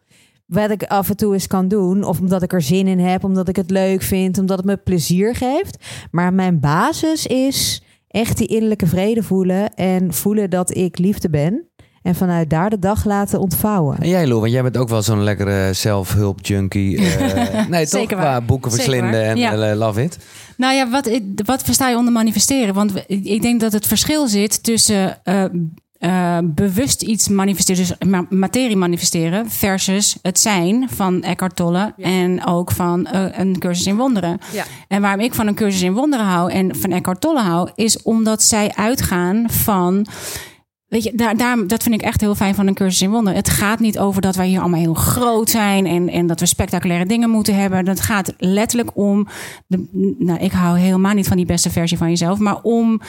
wat 0.47 0.71
ik 0.71 0.83
af 0.83 1.09
en 1.09 1.17
toe 1.17 1.33
eens 1.33 1.47
kan 1.47 1.69
doen. 1.69 2.05
Of 2.05 2.21
omdat 2.21 2.43
ik 2.43 2.53
er 2.53 2.63
zin 2.63 2.87
in 2.87 2.99
heb, 2.99 3.25
omdat 3.25 3.49
ik 3.49 3.57
het 3.57 3.71
leuk 3.71 4.03
vind, 4.03 4.39
omdat 4.39 4.57
het 4.57 4.67
me 4.67 4.77
plezier 4.77 5.35
geeft. 5.35 5.85
Maar 6.11 6.33
mijn 6.35 6.61
basis 6.61 7.27
is 7.27 7.83
echt 8.09 8.37
die 8.39 8.47
innerlijke 8.47 8.87
vrede 8.87 9.23
voelen 9.23 9.75
en 9.75 10.13
voelen 10.15 10.51
dat 10.51 10.77
ik 10.77 10.99
liefde 10.99 11.31
ben. 11.31 11.69
En 12.03 12.15
vanuit 12.15 12.51
daar 12.51 12.71
de 12.71 12.79
dag 12.79 13.05
laten 13.05 13.41
ontvouwen. 13.41 13.99
En 13.99 14.09
jij, 14.09 14.27
Lou, 14.27 14.41
want 14.41 14.53
jij 14.53 14.63
bent 14.63 14.77
ook 14.77 14.89
wel 14.89 15.03
zo'n 15.03 15.23
lekkere 15.23 15.73
zelfhulp 15.73 16.47
junkie. 16.47 16.97
eh, 16.99 17.67
nee, 17.69 17.81
toch? 17.89 18.01
Zeker 18.01 18.17
waar. 18.17 18.37
Qua 18.37 18.41
boeken 18.47 18.71
verslinden 18.71 19.25
en 19.25 19.37
Ja. 19.37 19.71
eh, 19.71 19.77
love 19.77 20.03
it. 20.03 20.19
Nou 20.57 20.75
ja, 20.75 20.91
wat, 20.91 21.11
wat 21.45 21.63
versta 21.63 21.89
je 21.89 21.97
onder 21.97 22.13
manifesteren? 22.13 22.75
Want 22.75 22.93
ik 23.07 23.43
denk 23.43 23.61
dat 23.61 23.73
het 23.73 23.87
verschil 23.87 24.29
zit 24.29 24.63
tussen 24.63 25.25
eh, 25.25 25.45
eh, 25.99 26.39
bewust 26.45 27.03
iets 27.03 27.29
manifesteren, 27.29 27.87
dus 27.87 28.09
ma- 28.09 28.27
materie 28.31 28.77
manifesteren, 28.77 29.51
versus 29.51 30.17
het 30.23 30.39
zijn 30.39 30.89
van 30.91 31.23
Eckhart 31.23 31.57
Tolle 31.57 31.95
en 31.97 32.47
ook 32.47 32.71
van 32.71 33.07
eh, 33.07 33.39
een 33.39 33.59
cursus 33.59 33.87
in 33.87 33.97
wonderen. 33.97 34.39
Ja. 34.53 34.65
En 34.89 35.01
waarom 35.01 35.21
ik 35.21 35.35
van 35.35 35.47
een 35.47 35.55
cursus 35.55 35.83
in 35.83 35.93
wonderen 35.93 36.27
hou 36.27 36.51
en 36.53 36.77
van 36.77 36.93
Eckhart 36.93 37.21
Tolle 37.21 37.41
hou, 37.41 37.71
is 37.75 38.03
omdat 38.03 38.43
zij 38.43 38.73
uitgaan 38.75 39.45
van. 39.51 40.07
Weet 40.87 41.05
je, 41.05 41.13
daar, 41.15 41.37
daar, 41.37 41.67
dat 41.67 41.83
vind 41.83 41.95
ik 41.95 42.03
echt 42.03 42.21
heel 42.21 42.35
fijn 42.35 42.55
van 42.55 42.67
een 42.67 42.75
cursus 42.75 43.03
in 43.03 43.11
wonderen. 43.11 43.39
Het 43.39 43.49
gaat 43.49 43.81
niet 43.81 43.99
over 43.99 44.23
dat 44.23 44.37
wij 44.37 44.47
hier 44.47 44.61
allemaal 44.61 44.81
heel 44.81 44.95
groot 44.95 45.51
zijn 45.51 45.87
en, 45.87 46.09
en 46.09 46.27
dat 46.27 46.41
we 46.41 46.47
spectaculaire 46.47 47.07
dingen 47.07 47.31
moeten 47.31 47.57
hebben. 47.57 47.85
Dat 47.85 48.01
gaat 48.01 48.33
letterlijk 48.39 48.91
om. 48.95 49.27
De, 49.67 50.15
nou, 50.19 50.41
ik 50.41 50.53
hou 50.53 50.79
helemaal 50.79 51.15
niet 51.15 51.29
van 51.29 51.37
die 51.37 51.47
beste 51.47 51.71
versie 51.71 51.99
van 51.99 52.09
jezelf, 52.09 52.39
maar 52.39 52.61
om 52.63 53.01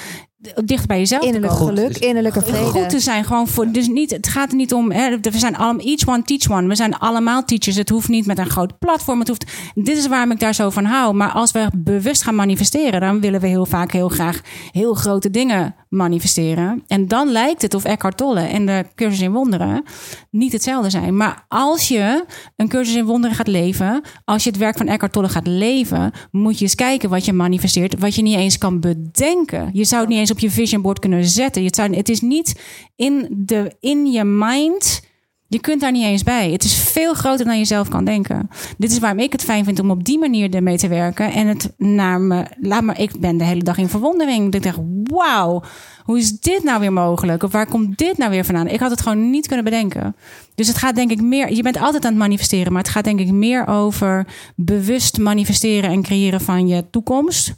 dicht 0.66 0.88
bij 0.88 0.98
jezelf 0.98 1.24
Innerlijk 1.24 1.52
te 1.54 1.58
komen. 1.60 1.76
geluk, 1.76 1.94
Dus- 1.94 2.02
innerlijke 2.08 2.42
vrede. 2.42 2.66
Goed 2.66 2.90
te 2.90 3.00
zijn. 3.00 3.24
Gewoon 3.26 3.48
voor, 3.48 3.72
dus 3.72 3.88
niet, 3.88 4.12
het 4.12 4.28
gaat 4.28 4.50
er 4.50 4.56
niet 4.56 4.74
om. 4.74 4.92
Hè, 4.92 5.20
we 5.20 5.38
zijn 5.38 5.56
allemaal 5.58 5.86
each 5.86 6.08
one 6.08 6.22
teach 6.24 6.52
one. 6.52 6.68
We 6.68 6.76
zijn 6.76 6.98
allemaal 6.98 7.46
teachers. 7.46 7.76
Het 7.76 7.90
hoeft 7.90 8.08
niet 8.08 8.26
met 8.26 8.38
een 8.38 8.50
groot 8.50 8.80
platform. 8.80 9.20
Het 9.20 9.28
hoeft, 9.28 9.46
dit 9.74 9.98
is 9.98 10.08
waarom 10.08 10.32
ik 10.32 10.40
daar 10.40 10.54
zo 10.56 10.70
van 10.70 10.86
hou. 10.86 11.14
Maar 11.14 11.32
als 11.32 11.52
we 11.52 11.70
bewust 11.78 12.24
gaan 12.24 12.36
manifesteren, 12.36 13.02
dan 13.02 13.20
willen 13.22 13.40
we 13.42 13.48
heel 13.48 13.66
vaak 13.66 13.92
heel 13.92 14.10
graag 14.10 14.42
heel 14.72 14.94
grote 14.94 15.30
dingen 15.30 15.76
manifesteren. 15.90 16.84
En 16.88 17.08
dan 17.08 17.32
lijkt 17.32 17.62
het 17.62 17.74
of 17.74 17.84
Eckhart 17.84 18.18
Tolle 18.18 18.40
en 18.42 18.66
de 18.66 18.86
cursus 18.96 19.22
in 19.22 19.32
wonderen 19.32 19.84
niet 20.32 20.52
hetzelfde 20.52 20.90
zijn. 20.90 21.18
Maar 21.18 21.46
als 21.48 21.88
je 21.88 22.26
een 22.56 22.68
cursus 22.68 22.96
in 22.96 23.06
wonderen 23.06 23.36
gaat 23.36 23.48
leven, 23.48 24.02
als 24.26 24.44
je 24.44 24.50
het 24.50 24.60
werk 24.60 24.78
van 24.78 24.88
Eckhart 24.88 25.14
Tolle 25.14 25.30
gaat 25.30 25.48
leven, 25.48 26.12
moet 26.32 26.58
je 26.58 26.64
eens 26.64 26.76
kijken 26.76 27.10
wat 27.10 27.26
je 27.26 27.34
manifesteert, 27.34 28.00
wat 28.00 28.16
je 28.16 28.22
niet 28.22 28.36
eens 28.36 28.58
kan 28.58 28.80
bedenken. 28.80 29.70
Je 29.74 29.84
zou 29.86 30.02
het 30.02 30.10
niet 30.10 30.20
eens 30.20 30.27
op 30.32 30.40
je 30.40 30.52
vision 30.52 30.82
board 30.82 31.00
kunnen 31.00 31.26
zetten. 31.26 31.64
Het, 31.64 31.78
het 31.78 32.10
is 32.10 32.22
niet 32.22 32.62
in, 32.96 33.28
de, 33.32 33.76
in 33.80 34.06
je 34.12 34.24
mind. 34.24 35.02
Je 35.50 35.60
kunt 35.60 35.82
daar 35.82 35.92
niet 35.92 36.04
eens 36.04 36.24
bij. 36.24 36.52
Het 36.52 36.64
is 36.64 36.74
veel 36.76 37.14
groter 37.14 37.46
dan 37.46 37.58
je 37.58 37.66
zelf 37.66 37.90
kan 37.90 38.06
denken. 38.06 38.50
Dit 38.78 38.92
is 38.92 39.00
waarom 39.00 39.20
ik 39.20 39.32
het 39.32 39.44
fijn 39.44 39.66
vind 39.66 39.80
om 39.80 39.92
op 39.92 40.04
die 40.04 40.20
manier 40.20 40.54
ermee 40.54 40.78
te 40.78 40.88
werken. 40.88 41.32
En 41.32 41.48
het 41.48 41.74
naar 41.78 42.22
me. 42.22 42.46
Laat 42.60 42.84
maar, 42.84 43.00
ik 43.00 43.20
ben 43.20 43.38
de 43.38 43.44
hele 43.44 43.64
dag 43.64 43.78
in 43.78 43.90
verwondering. 43.90 44.54
Ik 44.54 44.64
denk, 44.64 44.76
wauw, 45.04 45.64
hoe 46.04 46.18
is 46.18 46.40
dit 46.40 46.64
nou 46.64 46.80
weer 46.80 46.94
mogelijk? 46.94 47.44
Of 47.44 47.52
waar 47.52 47.68
komt 47.68 47.98
dit 47.98 48.18
nou 48.18 48.32
weer 48.32 48.46
vandaan? 48.46 48.68
Ik 48.68 48.80
had 48.80 48.92
het 48.92 49.02
gewoon 49.02 49.30
niet 49.30 49.48
kunnen 49.48 49.66
bedenken. 49.66 50.16
Dus 50.56 50.68
het 50.68 50.78
gaat 50.78 50.96
denk 50.96 51.12
ik 51.12 51.22
meer. 51.22 51.54
Je 51.54 51.64
bent 51.64 51.80
altijd 51.80 52.06
aan 52.06 52.12
het 52.12 52.20
manifesteren, 52.20 52.74
maar 52.74 52.82
het 52.82 52.92
gaat 52.92 53.04
denk 53.04 53.20
ik 53.20 53.32
meer 53.32 53.68
over 53.68 54.28
bewust 54.56 55.18
manifesteren 55.18 55.90
en 55.90 56.02
creëren 56.02 56.42
van 56.42 56.68
je 56.68 56.90
toekomst. 56.90 57.54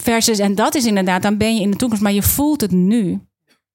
Versus, 0.00 0.38
en 0.38 0.54
dat 0.54 0.74
is 0.74 0.84
inderdaad, 0.84 1.22
dan 1.22 1.36
ben 1.36 1.54
je 1.54 1.60
in 1.60 1.70
de 1.70 1.76
toekomst, 1.76 2.02
maar 2.02 2.12
je 2.12 2.22
voelt 2.22 2.60
het 2.60 2.70
nu. 2.70 3.20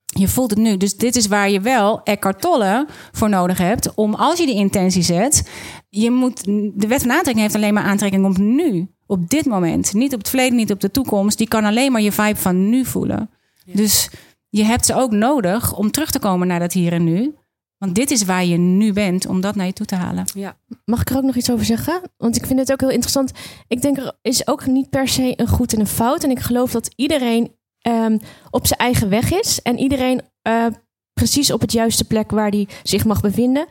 Je 0.05 0.27
voelt 0.27 0.49
het 0.49 0.59
nu. 0.59 0.77
Dus 0.77 0.95
dit 0.95 1.15
is 1.15 1.27
waar 1.27 1.49
je 1.49 1.61
wel 1.61 2.03
Eckhart 2.03 2.41
Tolle 2.41 2.87
voor 3.11 3.29
nodig 3.29 3.57
hebt. 3.57 3.93
Om 3.93 4.13
als 4.13 4.39
je 4.39 4.45
die 4.45 4.55
intentie 4.55 5.01
zet. 5.01 5.49
Je 5.89 6.11
moet, 6.11 6.43
de 6.73 6.87
wet 6.87 7.01
van 7.01 7.11
aantrekking 7.11 7.39
heeft 7.39 7.55
alleen 7.55 7.73
maar 7.73 7.83
aantrekking 7.83 8.25
op 8.25 8.37
nu. 8.37 8.87
Op 9.07 9.29
dit 9.29 9.45
moment. 9.45 9.93
Niet 9.93 10.13
op 10.13 10.19
het 10.19 10.29
verleden, 10.29 10.55
niet 10.55 10.71
op 10.71 10.79
de 10.79 10.91
toekomst. 10.91 11.37
Die 11.37 11.47
kan 11.47 11.63
alleen 11.63 11.91
maar 11.91 12.01
je 12.01 12.11
vibe 12.11 12.39
van 12.39 12.69
nu 12.69 12.85
voelen. 12.85 13.29
Dus 13.65 14.09
je 14.49 14.63
hebt 14.63 14.85
ze 14.85 14.95
ook 14.95 15.11
nodig 15.11 15.77
om 15.77 15.91
terug 15.91 16.11
te 16.11 16.19
komen 16.19 16.47
naar 16.47 16.59
dat 16.59 16.73
hier 16.73 16.93
en 16.93 17.03
nu. 17.03 17.35
Want 17.77 17.95
dit 17.95 18.11
is 18.11 18.23
waar 18.23 18.45
je 18.45 18.57
nu 18.57 18.93
bent, 18.93 19.25
om 19.25 19.41
dat 19.41 19.55
naar 19.55 19.65
je 19.65 19.73
toe 19.73 19.85
te 19.85 19.95
halen. 19.95 20.25
Ja. 20.33 20.57
Mag 20.85 21.01
ik 21.01 21.09
er 21.09 21.17
ook 21.17 21.23
nog 21.23 21.35
iets 21.35 21.51
over 21.51 21.65
zeggen? 21.65 22.01
Want 22.17 22.35
ik 22.35 22.45
vind 22.45 22.59
het 22.59 22.71
ook 22.71 22.79
heel 22.79 22.89
interessant. 22.89 23.31
Ik 23.67 23.81
denk 23.81 23.97
er 23.97 24.17
is 24.21 24.47
ook 24.47 24.65
niet 24.65 24.89
per 24.89 25.07
se 25.07 25.33
een 25.35 25.47
goed 25.47 25.73
en 25.73 25.79
een 25.79 25.87
fout. 25.87 26.23
En 26.23 26.29
ik 26.29 26.39
geloof 26.39 26.71
dat 26.71 26.93
iedereen 26.95 27.51
um, 27.87 28.19
op 28.49 28.67
zijn 28.67 28.79
eigen 28.79 29.09
weg 29.09 29.33
is. 29.33 29.61
En 29.61 29.79
iedereen 29.79 30.21
uh, 30.47 30.65
precies 31.13 31.51
op 31.51 31.61
het 31.61 31.71
juiste 31.71 32.05
plek 32.05 32.31
waar 32.31 32.51
die 32.51 32.67
zich 32.83 33.05
mag 33.05 33.21
bevinden. 33.21 33.65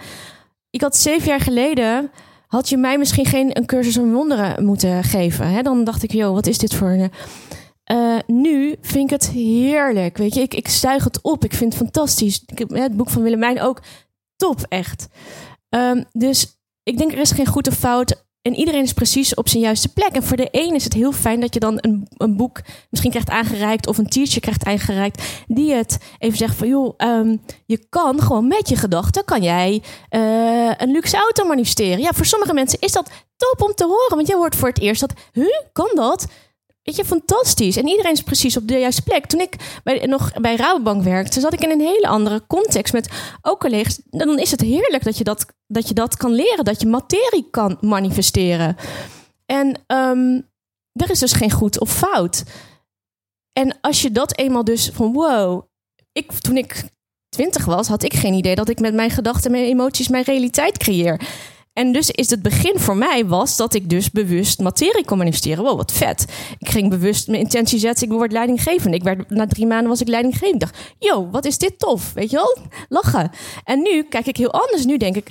Ik 0.71 0.81
had 0.81 0.97
zeven 0.97 1.29
jaar 1.29 1.41
geleden. 1.41 2.11
Had 2.47 2.69
je 2.69 2.77
mij 2.77 2.99
misschien 2.99 3.27
geen 3.27 3.57
een 3.57 3.67
cursus 3.67 3.97
in 3.97 4.13
wonderen 4.13 4.65
moeten 4.65 5.05
geven? 5.05 5.49
Hè? 5.49 5.63
Dan 5.63 5.85
dacht 5.85 6.03
ik, 6.03 6.13
joh, 6.13 6.35
wat 6.35 6.47
is 6.47 6.59
dit 6.59 6.75
voor 6.75 6.89
een. 6.89 7.11
Uh, 7.93 8.19
nu 8.27 8.77
vind 8.81 9.05
ik 9.05 9.11
het 9.11 9.31
heerlijk. 9.31 10.17
Weet 10.17 10.35
je, 10.35 10.41
ik, 10.41 10.55
ik 10.55 10.69
zuig 10.69 11.05
het 11.05 11.23
op. 11.23 11.45
Ik 11.45 11.55
vind 11.55 11.73
het 11.73 11.83
fantastisch. 11.83 12.43
Ik 12.47 12.59
heb 12.59 12.71
het 12.71 12.97
boek 12.97 13.11
van 13.11 13.23
Willemijn 13.23 13.61
ook 13.61 13.83
top, 14.37 14.67
echt. 14.69 15.07
Um, 15.69 16.05
dus 16.13 16.59
ik 16.83 16.99
denk 16.99 17.13
er 17.13 17.19
is 17.19 17.31
geen 17.31 17.47
goed 17.47 17.69
of 17.69 17.75
fout. 17.75 18.25
En 18.43 18.55
iedereen 18.55 18.83
is 18.83 18.93
precies 18.93 19.35
op 19.35 19.49
zijn 19.49 19.63
juiste 19.63 19.93
plek. 19.93 20.13
En 20.13 20.23
voor 20.23 20.37
de 20.37 20.49
een 20.51 20.75
is 20.75 20.85
het 20.85 20.93
heel 20.93 21.13
fijn 21.13 21.41
dat 21.41 21.55
je 21.55 21.61
dan 21.61 21.79
een, 21.81 22.09
een 22.17 22.37
boek 22.37 22.61
misschien 22.91 23.11
krijgt 23.11 23.31
aangereikt 23.31 23.87
of 23.87 23.99
een 23.99 24.09
t-shirt 24.09 24.41
krijgt 24.41 24.65
aangereikt. 24.65 25.23
Die 25.47 25.73
het 25.73 25.99
even 26.19 26.39
zegt 26.39 26.57
van 26.57 26.69
joh, 26.69 26.95
um, 26.97 27.41
je 27.67 27.87
kan 27.89 28.21
gewoon 28.23 28.49
met 28.49 28.69
je 28.69 28.77
gedachten 28.77 29.25
kan 29.25 29.43
jij 29.43 29.83
uh, 30.11 30.73
een 30.77 30.91
luxe 30.91 31.17
auto 31.17 31.45
manifesteren. 31.45 32.01
Ja, 32.01 32.13
voor 32.13 32.25
sommige 32.25 32.55
mensen 32.55 32.81
is 32.81 32.93
dat 32.93 33.11
top 33.37 33.69
om 33.69 33.75
te 33.75 33.85
horen. 33.85 34.17
Want 34.17 34.29
je 34.29 34.37
hoort 34.37 34.57
voor 34.57 34.69
het 34.69 34.81
eerst 34.81 35.01
dat, 35.01 35.13
huh, 35.33 35.61
kan 35.73 35.91
dat? 35.95 36.27
Weet 36.85 36.97
je, 36.97 37.05
fantastisch. 37.05 37.77
En 37.77 37.89
iedereen 37.89 38.13
is 38.13 38.23
precies 38.23 38.57
op 38.57 38.69
de 38.69 38.79
juiste 38.79 39.03
plek. 39.03 39.27
Toen 39.27 39.41
ik 39.41 39.81
bij, 39.85 40.07
nog 40.07 40.33
bij 40.41 40.57
Rabobank 40.57 41.03
werkte, 41.03 41.41
zat 41.41 41.53
ik 41.53 41.61
in 41.61 41.71
een 41.71 41.81
hele 41.81 42.07
andere 42.09 42.47
context 42.47 42.93
met 42.93 43.11
ook 43.43 43.61
collega's. 43.61 44.01
Dan 44.05 44.39
is 44.39 44.51
het 44.51 44.61
heerlijk 44.61 45.05
dat 45.05 45.19
je 45.19 45.25
dat, 45.25 45.47
dat, 45.67 45.89
je 45.89 45.95
dat 45.95 46.17
kan 46.17 46.33
leren, 46.33 46.65
dat 46.65 46.81
je 46.81 46.87
materie 46.87 47.49
kan 47.51 47.79
manifesteren. 47.81 48.77
En 49.47 49.67
um, 49.87 50.49
er 50.93 51.11
is 51.11 51.19
dus 51.19 51.33
geen 51.33 51.51
goed 51.51 51.81
of 51.81 51.91
fout. 51.91 52.45
En 53.53 53.79
als 53.81 54.03
je 54.03 54.13
dat 54.13 54.39
eenmaal 54.39 54.65
dus 54.65 54.91
van 54.93 55.13
wow, 55.13 55.63
ik, 56.13 56.33
toen 56.33 56.57
ik 56.57 56.85
twintig 57.29 57.65
was, 57.65 57.89
had 57.89 58.03
ik 58.03 58.15
geen 58.15 58.35
idee 58.35 58.55
dat 58.55 58.69
ik 58.69 58.81
met 58.81 58.95
mijn 58.95 59.11
gedachten, 59.11 59.51
mijn 59.51 59.65
emoties, 59.65 60.09
mijn 60.09 60.25
realiteit 60.25 60.79
creëer. 60.79 61.21
En 61.75 61.93
dus 61.93 62.11
is 62.11 62.31
het 62.31 62.43
begin 62.43 62.79
voor 62.79 62.97
mij 62.97 63.27
was 63.27 63.57
dat 63.57 63.75
ik 63.75 63.91
dus 63.91 64.11
bewust 64.11 64.61
materie 64.61 65.05
kon 65.05 65.19
manifesteren. 65.19 65.65
Wow, 65.65 65.77
wat 65.77 65.93
vet. 65.93 66.25
Ik 66.59 66.69
ging 66.69 66.91
bewust 66.91 67.29
mijn 67.29 67.41
intentie 67.41 67.79
zetten. 67.79 68.07
Ik 68.07 68.13
word 68.13 68.33
leidinggevend. 68.33 68.95
Ik 68.95 69.03
werd, 69.03 69.31
na 69.31 69.47
drie 69.47 69.67
maanden 69.67 69.89
was 69.89 70.01
ik 70.01 70.09
leidinggevend. 70.09 70.55
Ik 70.55 70.61
dacht, 70.61 70.95
yo, 70.99 71.31
wat 71.31 71.45
is 71.45 71.59
dit 71.59 71.79
tof. 71.79 72.13
Weet 72.13 72.31
je 72.31 72.37
wel? 72.37 72.57
Lachen. 72.89 73.31
En 73.65 73.83
nu 73.83 74.03
kijk 74.03 74.27
ik 74.27 74.37
heel 74.37 74.53
anders. 74.53 74.85
Nu 74.85 74.97
denk 74.97 75.17
ik, 75.17 75.31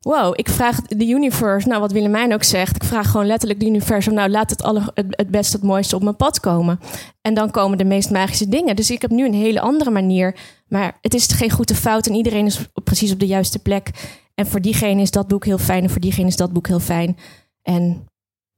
wow, 0.00 0.32
ik 0.36 0.48
vraag 0.48 0.82
de 0.82 1.06
universe, 1.06 1.68
nou 1.68 1.80
wat 1.80 1.92
Willemijn 1.92 2.34
ook 2.34 2.42
zegt. 2.42 2.76
Ik 2.76 2.84
vraag 2.84 3.10
gewoon 3.10 3.26
letterlijk 3.26 3.60
de 3.60 3.66
universum, 3.66 4.14
nou 4.14 4.30
laat 4.30 4.50
het, 4.50 4.62
alle, 4.62 4.90
het, 4.94 5.06
het 5.08 5.30
beste, 5.30 5.56
het 5.56 5.64
mooiste 5.64 5.96
op 5.96 6.02
mijn 6.02 6.16
pad 6.16 6.40
komen. 6.40 6.80
En 7.20 7.34
dan 7.34 7.50
komen 7.50 7.78
de 7.78 7.84
meest 7.84 8.10
magische 8.10 8.48
dingen. 8.48 8.76
Dus 8.76 8.90
ik 8.90 9.02
heb 9.02 9.10
nu 9.10 9.24
een 9.24 9.34
hele 9.34 9.60
andere 9.60 9.90
manier. 9.90 10.36
Maar 10.68 10.98
het 11.00 11.14
is 11.14 11.26
geen 11.26 11.50
goede 11.50 11.74
fout 11.74 12.06
en 12.06 12.14
iedereen 12.14 12.46
is 12.46 12.58
precies 12.84 13.12
op 13.12 13.20
de 13.20 13.26
juiste 13.26 13.58
plek. 13.58 13.90
En 14.38 14.46
voor 14.46 14.60
diegene 14.60 15.02
is 15.02 15.10
dat 15.10 15.28
boek 15.28 15.44
heel 15.44 15.58
fijn 15.58 15.82
en 15.82 15.90
voor 15.90 16.00
diegene 16.00 16.26
is 16.26 16.36
dat 16.36 16.52
boek 16.52 16.66
heel 16.66 16.80
fijn. 16.80 17.16
En 17.62 18.06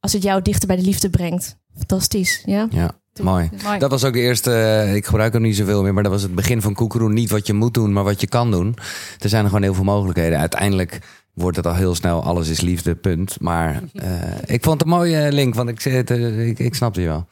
als 0.01 0.13
het 0.13 0.23
jou 0.23 0.43
dichter 0.43 0.67
bij 0.67 0.77
de 0.77 0.83
liefde 0.83 1.11
brengt, 1.11 1.59
fantastisch. 1.77 2.43
Ja, 2.45 2.67
ja. 2.71 2.91
Mooi. 3.23 3.51
Mooi. 3.65 3.79
Dat 3.79 3.91
was 3.91 4.05
ook 4.05 4.13
de 4.13 4.21
eerste, 4.21 4.53
eh, 4.53 4.95
ik 4.95 5.07
gebruik 5.07 5.33
hem 5.33 5.43
niet 5.43 5.57
zoveel 5.57 5.83
meer, 5.83 5.95
maar 5.95 6.03
dat 6.03 6.13
was 6.13 6.23
het 6.23 6.35
begin 6.35 6.63
van 6.63 6.75
Koekeroen. 6.75 7.13
Niet 7.13 7.31
wat 7.31 7.47
je 7.47 7.53
moet 7.53 7.75
doen, 7.75 7.93
maar 7.93 8.05
wat 8.05 8.21
je 8.21 8.27
kan 8.27 8.51
doen. 8.51 8.77
Er 9.19 9.29
zijn 9.29 9.43
er 9.43 9.49
gewoon 9.49 9.63
heel 9.63 9.75
veel 9.75 9.85
mogelijkheden. 9.85 10.39
Uiteindelijk 10.39 10.99
wordt 11.35 11.57
het 11.57 11.67
al 11.67 11.75
heel 11.75 11.95
snel, 11.95 12.23
alles 12.23 12.49
is 12.49 12.61
liefde, 12.61 12.95
punt. 12.95 13.41
Maar 13.41 13.83
uh, 13.93 14.05
ik 14.47 14.65
vond 14.65 14.81
het 14.81 14.89
een 14.89 14.97
mooie 14.97 15.33
link, 15.33 15.55
want 15.55 15.69
ik, 15.69 15.83
het, 15.83 16.11
uh, 16.11 16.49
ik, 16.49 16.59
ik 16.59 16.75
snapte 16.75 17.01
je 17.01 17.07
wel. 17.07 17.27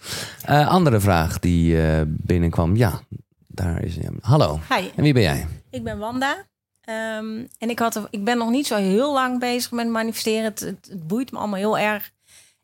Uh, 0.48 0.68
andere 0.68 1.00
vraag 1.00 1.38
die 1.38 1.76
binnenkwam. 2.06 2.76
Ja, 2.76 3.00
daar 3.46 3.84
is 3.84 3.96
hij. 3.96 4.10
Hallo. 4.20 4.60
Hi. 4.68 4.88
En 4.96 5.02
wie 5.02 5.12
ben 5.12 5.22
jij? 5.22 5.46
Ik 5.70 5.84
ben 5.84 5.98
Wanda. 5.98 6.46
Um, 6.90 7.48
en 7.58 7.70
ik, 7.70 7.78
had, 7.78 8.06
ik 8.10 8.24
ben 8.24 8.38
nog 8.38 8.50
niet 8.50 8.66
zo 8.66 8.76
heel 8.76 9.12
lang 9.12 9.38
bezig 9.38 9.70
met 9.70 9.88
manifesteren. 9.88 10.44
Het, 10.44 10.60
het, 10.60 11.06
boeit 11.06 11.32
me 11.32 11.38
allemaal 11.38 11.58
heel 11.58 11.78
erg. 11.78 12.10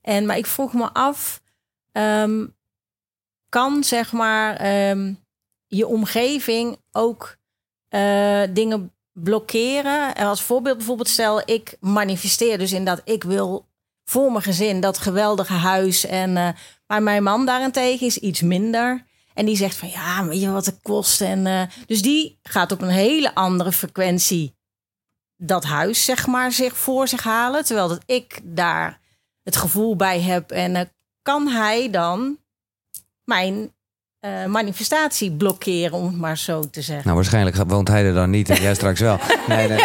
En, 0.01 0.27
maar 0.27 0.37
ik 0.37 0.47
vroeg 0.47 0.73
me 0.73 0.93
af, 0.93 1.43
um, 1.93 2.55
kan 3.49 3.85
zeg 3.85 4.13
maar 4.13 4.77
um, 4.91 5.25
je 5.67 5.87
omgeving 5.87 6.79
ook 6.93 7.37
uh, 7.91 8.43
dingen 8.51 8.93
blokkeren? 9.13 10.15
En 10.15 10.27
als 10.27 10.43
voorbeeld 10.43 10.77
bijvoorbeeld 10.77 11.09
stel, 11.09 11.43
ik 11.45 11.77
manifesteer 11.81 12.59
dus 12.59 12.73
in 12.73 12.85
dat 12.85 13.01
ik 13.05 13.25
wil 13.25 13.67
voor 14.05 14.31
mijn 14.33 14.45
gezin 14.45 14.81
dat 14.81 14.99
geweldige 14.99 15.53
huis. 15.53 16.07
En, 16.07 16.33
maar 16.87 17.03
mijn 17.03 17.23
man 17.23 17.47
daarentegen 17.47 18.07
is 18.07 18.19
iets 18.19 18.41
minder. 18.41 19.05
En 19.35 19.47
die 19.47 19.57
zegt 19.57 19.77
van 19.77 19.89
ja, 19.89 20.27
weet 20.27 20.41
je 20.41 20.51
wat 20.51 20.67
het 20.67 20.79
kost? 20.83 21.21
En, 21.21 21.47
uh, 21.47 21.63
dus 21.87 22.03
die 22.03 22.39
gaat 22.43 22.73
op 22.73 22.83
een 22.83 22.89
hele 22.89 23.35
andere 23.35 23.73
frequentie 23.73 24.55
dat 25.37 25.65
huis, 25.65 26.05
zeg 26.05 26.27
maar, 26.27 26.53
zich 26.53 26.77
voor 26.77 27.09
zich 27.09 27.23
halen. 27.23 27.65
Terwijl 27.65 27.89
dat 27.89 28.03
ik 28.07 28.41
daar 28.43 29.01
het 29.43 29.57
gevoel 29.57 29.97
bij 29.97 30.21
heb. 30.21 30.51
En 30.51 30.75
uh, 30.75 30.81
kan 31.23 31.49
hij 31.49 31.91
dan 31.91 32.39
mijn 33.25 33.73
uh, 34.21 34.45
manifestatie 34.45 35.33
blokkeren, 35.33 35.93
om 35.93 36.07
het 36.07 36.17
maar 36.17 36.39
zo 36.39 36.71
te 36.71 36.83
zeggen? 36.83 37.05
Nou, 37.05 37.17
waarschijnlijk 37.17 37.57
woont 37.57 37.89
hij 37.89 38.05
er 38.05 38.15
dan 38.15 38.31
niet 38.31 38.51
en 38.51 38.63
jij 38.63 38.75
straks 38.75 39.01
wel. 39.01 39.19
Nee, 39.49 39.69
nee. 39.69 39.79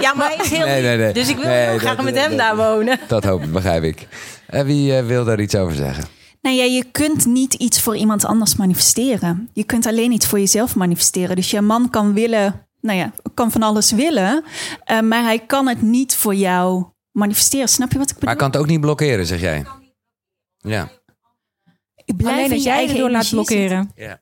ja, 0.00 0.14
maar 0.14 0.28
hij 0.28 0.36
is 0.44 0.50
heel 0.50 0.66
nee. 0.66 1.12
Dus 1.12 1.28
ik 1.28 1.36
wil 1.36 1.46
heel 1.46 1.78
graag 1.78 2.02
met 2.02 2.16
hem 2.16 2.36
daar 2.36 2.56
wonen. 2.56 3.00
Dat 3.08 3.24
hoop 3.24 3.42
ik, 3.42 3.52
begrijp 3.52 3.82
ik. 3.82 4.06
En 4.46 4.66
wie 4.66 5.02
wil 5.02 5.24
daar 5.24 5.40
iets 5.40 5.54
over 5.54 5.76
zeggen? 5.76 6.19
Nou 6.40 6.56
ja, 6.56 6.64
je 6.64 6.84
kunt 6.84 7.26
niet 7.26 7.54
iets 7.54 7.80
voor 7.80 7.96
iemand 7.96 8.24
anders 8.24 8.56
manifesteren. 8.56 9.48
Je 9.52 9.64
kunt 9.64 9.86
alleen 9.86 10.12
iets 10.12 10.26
voor 10.26 10.38
jezelf 10.38 10.76
manifesteren. 10.76 11.36
Dus 11.36 11.50
je 11.50 11.60
man 11.60 11.90
kan 11.90 12.12
willen, 12.12 12.66
nou 12.80 12.98
ja, 12.98 13.12
kan 13.34 13.50
van 13.50 13.62
alles 13.62 13.90
willen, 13.90 14.44
uh, 14.90 15.00
maar 15.00 15.22
hij 15.22 15.38
kan 15.38 15.68
het 15.68 15.82
niet 15.82 16.16
voor 16.16 16.34
jou 16.34 16.84
manifesteren. 17.10 17.68
Snap 17.68 17.92
je 17.92 17.98
wat 17.98 18.10
ik 18.10 18.14
bedoel? 18.14 18.28
Maar 18.28 18.38
hij 18.38 18.48
kan 18.48 18.60
het 18.60 18.60
ook 18.60 18.72
niet 18.72 18.80
blokkeren, 18.80 19.26
zeg 19.26 19.40
jij. 19.40 19.64
Ja. 20.56 20.88
Blijf 22.16 22.36
Alleen 22.36 22.52
als 22.52 22.62
jij 22.62 22.88
je 22.88 22.94
door 22.94 23.10
laat 23.10 23.30
blokkeren. 23.30 23.92
Ja. 23.94 24.20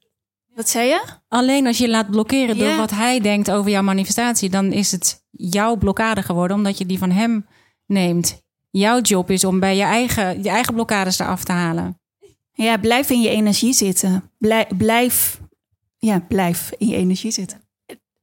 Wat 0.54 0.68
zei 0.68 0.88
je? 0.88 1.04
Alleen 1.28 1.66
als 1.66 1.78
je 1.78 1.88
laat 1.88 2.10
blokkeren 2.10 2.58
door 2.58 2.76
wat 2.76 2.90
hij 2.90 3.20
denkt 3.20 3.50
over 3.50 3.70
jouw 3.70 3.82
manifestatie, 3.82 4.50
dan 4.50 4.72
is 4.72 4.92
het 4.92 5.24
jouw 5.30 5.76
blokkade 5.76 6.22
geworden, 6.22 6.56
omdat 6.56 6.78
je 6.78 6.86
die 6.86 6.98
van 6.98 7.10
hem 7.10 7.46
neemt. 7.86 8.42
Jouw 8.70 9.00
job 9.00 9.30
is 9.30 9.44
om 9.44 9.60
bij 9.60 9.76
je 9.76 9.82
eigen, 9.82 10.42
je 10.42 10.48
eigen 10.48 10.74
blokkades 10.74 11.18
eraf 11.18 11.44
te 11.44 11.52
halen. 11.52 11.97
Ja, 12.64 12.76
blijf 12.76 13.10
in 13.10 13.20
je 13.20 13.28
energie 13.28 13.72
zitten. 13.72 14.30
Blijf, 14.38 14.66
blijf, 14.76 15.40
ja, 15.96 16.24
blijf 16.28 16.70
in 16.78 16.86
je 16.86 16.96
energie 16.96 17.30
zitten. 17.30 17.60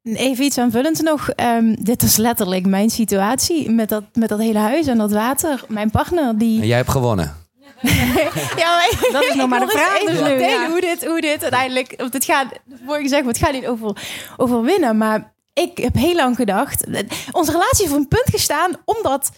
Even 0.03 0.45
iets 0.45 0.57
aanvullends 0.57 1.01
nog. 1.01 1.29
Ehm, 1.29 1.75
dit 1.79 2.03
is 2.03 2.17
letterlijk 2.17 2.65
mijn 2.65 2.89
situatie 2.89 3.69
met 3.69 3.89
dat, 3.89 4.03
met 4.13 4.29
dat 4.29 4.39
hele 4.39 4.59
huis 4.59 4.87
en 4.87 4.97
dat 4.97 5.11
water. 5.11 5.63
Mijn 5.67 5.91
partner 5.91 6.37
die... 6.37 6.61
En 6.61 6.67
jij 6.67 6.77
hebt 6.77 6.89
gewonnen. 6.89 7.35
Ja, 8.55 8.75
maar 8.75 9.09
Dat 9.11 9.23
is 9.23 9.33
nog 9.33 9.49
maar 9.49 9.59
de 9.59 9.67
vraag 9.67 9.99
dus 9.99 10.09
nu, 10.09 10.15
vertellen 10.15 10.61
ja. 10.61 10.69
hoe, 10.69 10.81
dit, 10.81 11.05
hoe 11.05 11.21
dit 11.21 11.41
uiteindelijk... 11.41 11.93
Want 11.97 12.13
het 12.13 12.25
gaat, 12.25 12.47
vorige 12.85 13.03
gezegd, 13.03 13.25
het 13.25 13.37
gaat 13.37 13.53
niet 13.53 13.67
over, 13.67 13.97
over 14.37 14.61
winnen. 14.61 14.97
Maar 14.97 15.33
ik 15.53 15.77
heb 15.77 15.95
heel 15.95 16.15
lang 16.15 16.35
gedacht... 16.35 16.85
Onze 17.31 17.51
relatie 17.51 17.81
heeft 17.81 17.91
op 17.91 17.97
een 17.97 18.07
punt 18.07 18.29
gestaan 18.29 18.71
omdat 18.85 19.31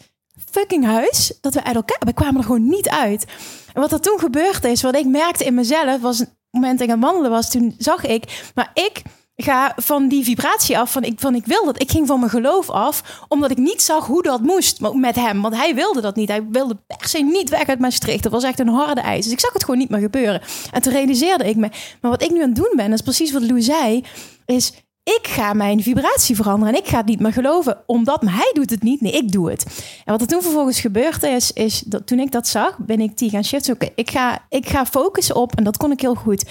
fucking 0.52 0.86
huis... 0.86 1.38
dat 1.42 1.54
we 1.54 1.64
uit 1.64 1.76
elkaar... 1.76 1.98
We 2.00 2.14
kwamen 2.14 2.38
er 2.38 2.44
gewoon 2.44 2.70
niet 2.70 2.90
uit. 2.90 3.26
En 3.74 3.82
wat 3.82 3.92
er 3.92 4.02
toen 4.02 4.20
gebeurd 4.20 4.64
is, 4.64 4.82
wat 4.82 4.96
ik 4.96 5.06
merkte 5.06 5.46
in 5.46 5.54
mezelf... 5.54 6.02
was 6.02 6.20
het 6.20 6.36
moment 6.52 6.80
dat 6.80 6.88
ik 6.88 6.94
aan 6.94 7.00
wandelen 7.00 7.32
was, 7.32 7.50
toen 7.50 7.76
zag 7.78 8.06
ik... 8.06 8.52
Maar 8.56 8.72
ik 8.74 9.02
ga 9.38 9.74
van 9.76 10.08
die 10.08 10.24
vibratie 10.24 10.78
af 10.80 10.92
van 10.92 11.04
ik, 11.04 11.20
van 11.20 11.36
ik 11.36 11.46
wil 11.46 11.66
dat. 11.66 11.82
Ik 11.82 11.92
ging 11.92 12.08
van 12.08 12.20
mijn 12.20 12.32
geloof 12.32 12.70
af, 12.70 13.26
omdat 13.28 13.52
ik 13.52 13.58
niet 13.58 13.82
zag 13.82 14.06
hoe 14.06 14.24
dat 14.24 14.42
moest 14.42 14.80
met 14.94 15.16
hem. 15.16 15.42
Want 15.42 15.56
hij 15.56 15.76
wilde 15.76 16.02
dat 16.02 16.16
niet. 16.16 16.30
Hij 16.30 16.48
wilde 16.50 16.76
per 16.88 17.08
se 17.08 17.20
niet 17.20 17.50
weg 17.50 17.68
uit 17.68 17.80
Maastricht. 17.80 18.24
Dat 18.24 18.32
was 18.32 18.44
echt 18.44 18.60
een 18.60 18.68
harde 18.68 19.02
ijs. 19.02 19.24
Dus 19.24 19.34
ik 19.34 19.40
zag 19.40 19.54
het 19.54 19.64
gewoon 19.64 19.80
niet 19.80 19.90
meer 19.90 20.00
gebeuren. 20.00 20.42
En 20.72 20.82
toen 20.82 20.94
realiseerde 20.94 21.50
ik 21.50 21.56
me, 21.56 21.70
maar 22.02 22.12
wat 22.12 22.22
ik 22.22 22.32
nu 22.32 22.42
aan 22.42 22.50
het 22.50 22.56
doen 22.56 22.74
ben, 22.76 22.94
is 22.94 23.02
precies 23.02 23.32
wat 23.32 23.42
Lou 23.42 23.62
zei, 23.62 24.04
is 24.46 24.74
ik 25.16 25.28
ga 25.28 25.54
mijn 25.54 25.84
vibratie 25.84 26.36
veranderen 26.36 26.74
en 26.74 26.80
ik 26.80 26.88
ga 26.88 26.98
het 26.98 27.06
niet 27.06 27.20
meer 27.20 27.34
geloven, 27.34 27.84
omdat 27.86 28.22
maar 28.22 28.34
hij 28.34 28.52
doet 28.54 28.70
het 28.70 28.84
niet. 28.84 29.02
Nee, 29.02 29.12
ik 29.12 29.32
doe 29.32 29.50
het. 29.50 29.64
En 30.06 30.12
wat 30.12 30.22
er 30.22 30.28
toen 30.28 30.42
vervolgens 30.42 30.80
gebeurd 30.80 31.24
is, 31.24 31.52
is 31.52 31.80
dat 31.80 32.08
toen 32.08 32.20
ik 32.20 32.32
dat 32.32 32.48
zag, 32.48 32.78
ben 32.78 33.00
ik 33.00 33.18
die 33.18 33.30
gaan 33.30 33.44
shiften. 33.44 33.74
Oké, 33.74 33.90
ik, 33.96 34.10
ga, 34.10 34.46
ik 34.50 34.70
ga 34.70 34.86
focussen 34.86 35.36
op, 35.36 35.56
en 35.56 35.64
dat 35.64 35.78
kon 35.78 35.92
ik 35.92 36.02
heel 36.02 36.16
goed. 36.16 36.46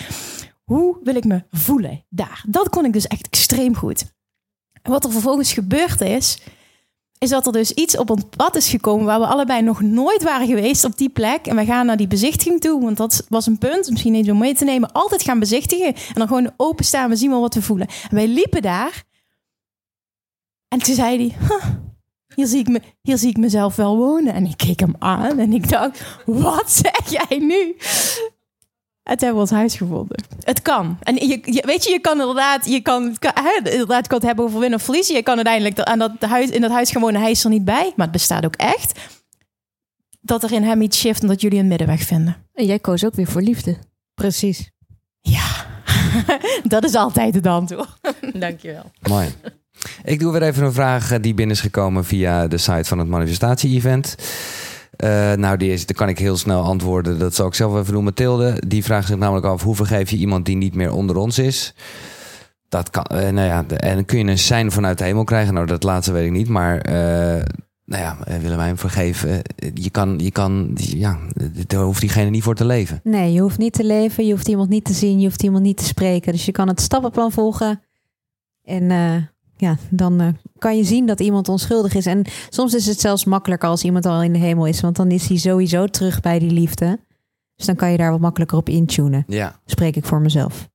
Hoe 0.64 0.98
wil 1.02 1.14
ik 1.14 1.24
me 1.24 1.42
voelen 1.50 2.04
daar? 2.08 2.44
Dat 2.48 2.68
kon 2.68 2.84
ik 2.84 2.92
dus 2.92 3.06
echt 3.06 3.26
extreem 3.26 3.76
goed. 3.76 4.04
En 4.82 4.90
wat 4.90 5.04
er 5.04 5.10
vervolgens 5.12 5.52
gebeurd 5.52 6.00
is, 6.00 6.38
is 7.18 7.28
dat 7.28 7.46
er 7.46 7.52
dus 7.52 7.72
iets 7.72 7.96
op 7.96 8.10
ons 8.10 8.22
pad 8.36 8.56
is 8.56 8.68
gekomen 8.68 9.06
waar 9.06 9.20
we 9.20 9.26
allebei 9.26 9.62
nog 9.62 9.80
nooit 9.80 10.22
waren 10.22 10.46
geweest 10.46 10.84
op 10.84 10.96
die 10.96 11.08
plek. 11.08 11.46
En 11.46 11.56
we 11.56 11.64
gaan 11.64 11.86
naar 11.86 11.96
die 11.96 12.06
bezichtiging 12.06 12.60
toe, 12.60 12.82
want 12.82 12.96
dat 12.96 13.26
was 13.28 13.46
een 13.46 13.58
punt, 13.58 13.90
misschien 13.90 14.12
niet 14.12 14.30
om 14.30 14.38
mee 14.38 14.54
te 14.54 14.64
nemen. 14.64 14.92
Altijd 14.92 15.22
gaan 15.22 15.38
bezichtigen 15.38 15.94
en 15.94 16.14
dan 16.14 16.26
gewoon 16.26 16.52
openstaan, 16.56 17.08
we 17.08 17.16
zien 17.16 17.30
wel 17.30 17.40
wat 17.40 17.54
we 17.54 17.62
voelen. 17.62 17.86
En 17.86 18.14
wij 18.14 18.28
liepen 18.28 18.62
daar 18.62 19.04
en 20.68 20.78
toen 20.78 20.94
zei 20.94 21.16
hij, 21.16 21.48
"Huh, 21.48 21.74
hier, 22.36 22.46
zie 22.46 22.58
ik 22.58 22.68
me, 22.68 22.80
hier 23.02 23.18
zie 23.18 23.28
ik 23.28 23.36
mezelf 23.36 23.76
wel 23.76 23.96
wonen. 23.96 24.34
En 24.34 24.46
ik 24.46 24.56
keek 24.56 24.80
hem 24.80 24.94
aan 24.98 25.38
en 25.38 25.52
ik 25.52 25.68
dacht, 25.68 26.04
wat 26.26 26.72
zeg 26.72 27.10
jij 27.10 27.38
nu? 27.38 27.76
Het 29.06 29.20
hebben 29.20 29.34
we 29.34 29.40
ons 29.50 29.50
huis 29.58 29.74
gevonden. 29.74 30.24
Het 30.40 30.62
kan. 30.62 30.98
En 31.02 31.14
je, 31.14 31.40
je- 31.44 31.62
weet 31.66 31.84
je, 31.84 31.90
je 31.90 32.00
kan 32.00 32.20
inderdaad, 32.20 32.66
je 32.68 32.80
kan, 32.80 33.02
het 33.04 33.18
kan, 33.18 33.30
hè, 33.34 33.70
inderdaad, 33.70 34.06
kan 34.06 34.18
het 34.18 34.26
hebben 34.26 34.44
over 34.44 34.58
winnen 34.60 34.78
of 34.78 34.84
verliezen. 34.84 35.14
Je 35.14 35.22
kan 35.22 35.36
uiteindelijk 35.36 35.80
aan 35.80 35.98
dat 35.98 36.10
huis, 36.20 36.50
in 36.50 36.60
dat 36.60 36.70
huis 36.70 36.90
gaan 36.90 37.00
wonen. 37.02 37.20
Hij 37.20 37.30
is 37.30 37.44
er 37.44 37.50
niet 37.50 37.64
bij, 37.64 37.92
maar 37.96 38.06
het 38.06 38.10
bestaat 38.16 38.44
ook 38.44 38.56
echt. 38.56 39.00
Dat 40.20 40.42
er 40.42 40.52
in 40.52 40.62
hem 40.62 40.80
iets 40.82 40.98
shift 40.98 41.22
en 41.22 41.28
dat 41.28 41.40
jullie 41.40 41.58
een 41.58 41.68
middenweg 41.68 42.00
vinden. 42.02 42.36
En 42.54 42.66
jij 42.66 42.78
koos 42.78 43.04
ook 43.04 43.14
weer 43.14 43.26
voor 43.26 43.42
liefde. 43.42 43.76
Precies. 44.14 44.70
Dat 46.64 46.84
is 46.84 46.94
altijd 46.94 47.34
het 47.34 47.46
antwoord. 47.46 47.88
Dankjewel. 48.34 48.90
Mooi. 49.08 49.28
Ik 50.04 50.20
doe 50.20 50.32
weer 50.32 50.42
even 50.42 50.64
een 50.64 50.72
vraag 50.72 51.10
eh, 51.10 51.18
die 51.20 51.34
binnen 51.34 51.56
is 51.56 51.62
gekomen 51.62 52.04
via 52.04 52.46
de 52.46 52.58
site 52.58 52.84
van 52.84 52.98
het 52.98 53.08
manifestatie-event. 53.08 54.14
Eh, 54.96 55.32
nou, 55.32 55.56
die, 55.56 55.72
is, 55.72 55.86
die 55.86 55.96
kan 55.96 56.08
ik 56.08 56.18
heel 56.18 56.36
snel 56.36 56.62
antwoorden. 56.62 57.18
Dat 57.18 57.34
zal 57.34 57.46
ik 57.46 57.54
zelf 57.54 57.76
even 57.80 57.92
doen. 57.92 58.04
Mathilde, 58.04 58.62
die 58.66 58.84
vraagt 58.84 59.06
zich 59.06 59.16
namelijk 59.16 59.46
af... 59.46 59.62
hoe 59.62 59.74
vergeef 59.76 60.10
je 60.10 60.16
iemand 60.16 60.46
die 60.46 60.56
niet 60.56 60.74
meer 60.74 60.92
onder 60.92 61.16
ons 61.16 61.38
is? 61.38 61.74
Dat 62.68 62.90
kan, 62.90 63.04
eh, 63.04 63.28
nou 63.32 63.46
ja, 63.46 63.64
en 63.76 64.04
kun 64.04 64.18
je 64.18 64.24
een 64.24 64.38
sein 64.38 64.72
vanuit 64.72 64.98
de 64.98 65.04
hemel 65.04 65.24
krijgen? 65.24 65.54
Nou, 65.54 65.66
dat 65.66 65.82
laatste 65.82 66.12
weet 66.12 66.26
ik 66.26 66.32
niet, 66.32 66.48
maar... 66.48 66.80
eh, 66.80 67.42
nou 67.84 68.02
ja, 68.02 68.16
Willemijn, 68.40 68.76
vergeef. 68.76 69.24
eh, 69.24 69.38
je 69.74 69.90
kan, 69.90 70.18
je 70.18 70.30
kan, 70.30 70.70
ja, 70.74 71.18
daar 71.66 71.82
hoeft 71.82 72.00
diegene 72.00 72.30
niet 72.30 72.42
voor 72.42 72.54
te 72.54 72.64
leven. 72.64 73.00
Nee, 73.02 73.32
je 73.32 73.40
hoeft 73.40 73.58
niet 73.58 73.72
te 73.72 73.84
leven, 73.84 74.26
je 74.26 74.32
hoeft 74.32 74.48
iemand 74.48 74.68
niet 74.68 74.84
te 74.84 74.92
zien, 74.92 75.18
je 75.18 75.26
hoeft 75.26 75.42
iemand 75.42 75.62
niet 75.62 75.76
te 75.76 75.84
spreken. 75.84 76.32
Dus 76.32 76.44
je 76.44 76.52
kan 76.52 76.68
het 76.68 76.80
stappenplan 76.80 77.32
volgen. 77.32 77.82
En 78.64 78.90
ja, 79.56 79.76
dan 79.90 80.20
eh, 80.20 80.28
kan 80.58 80.76
je 80.76 80.84
zien 80.84 81.06
dat 81.06 81.20
iemand 81.20 81.48
onschuldig 81.48 81.94
is. 81.94 82.06
En 82.06 82.24
soms 82.48 82.74
is 82.74 82.86
het 82.86 83.00
zelfs 83.00 83.24
makkelijker 83.24 83.68
als 83.68 83.84
iemand 83.84 84.06
al 84.06 84.22
in 84.22 84.32
de 84.32 84.38
hemel 84.38 84.66
is. 84.66 84.80
Want 84.80 84.96
dan 84.96 85.10
is 85.10 85.28
hij 85.28 85.36
sowieso 85.36 85.86
terug 85.86 86.20
bij 86.20 86.38
die 86.38 86.50
liefde. 86.50 86.98
Dus 87.56 87.66
dan 87.66 87.76
kan 87.76 87.90
je 87.90 87.96
daar 87.96 88.10
wat 88.10 88.20
makkelijker 88.20 88.58
op 88.58 88.68
intunen. 88.68 89.24
Ja. 89.26 89.60
Spreek 89.64 89.96
ik 89.96 90.04
voor 90.04 90.20
mezelf. 90.20 90.68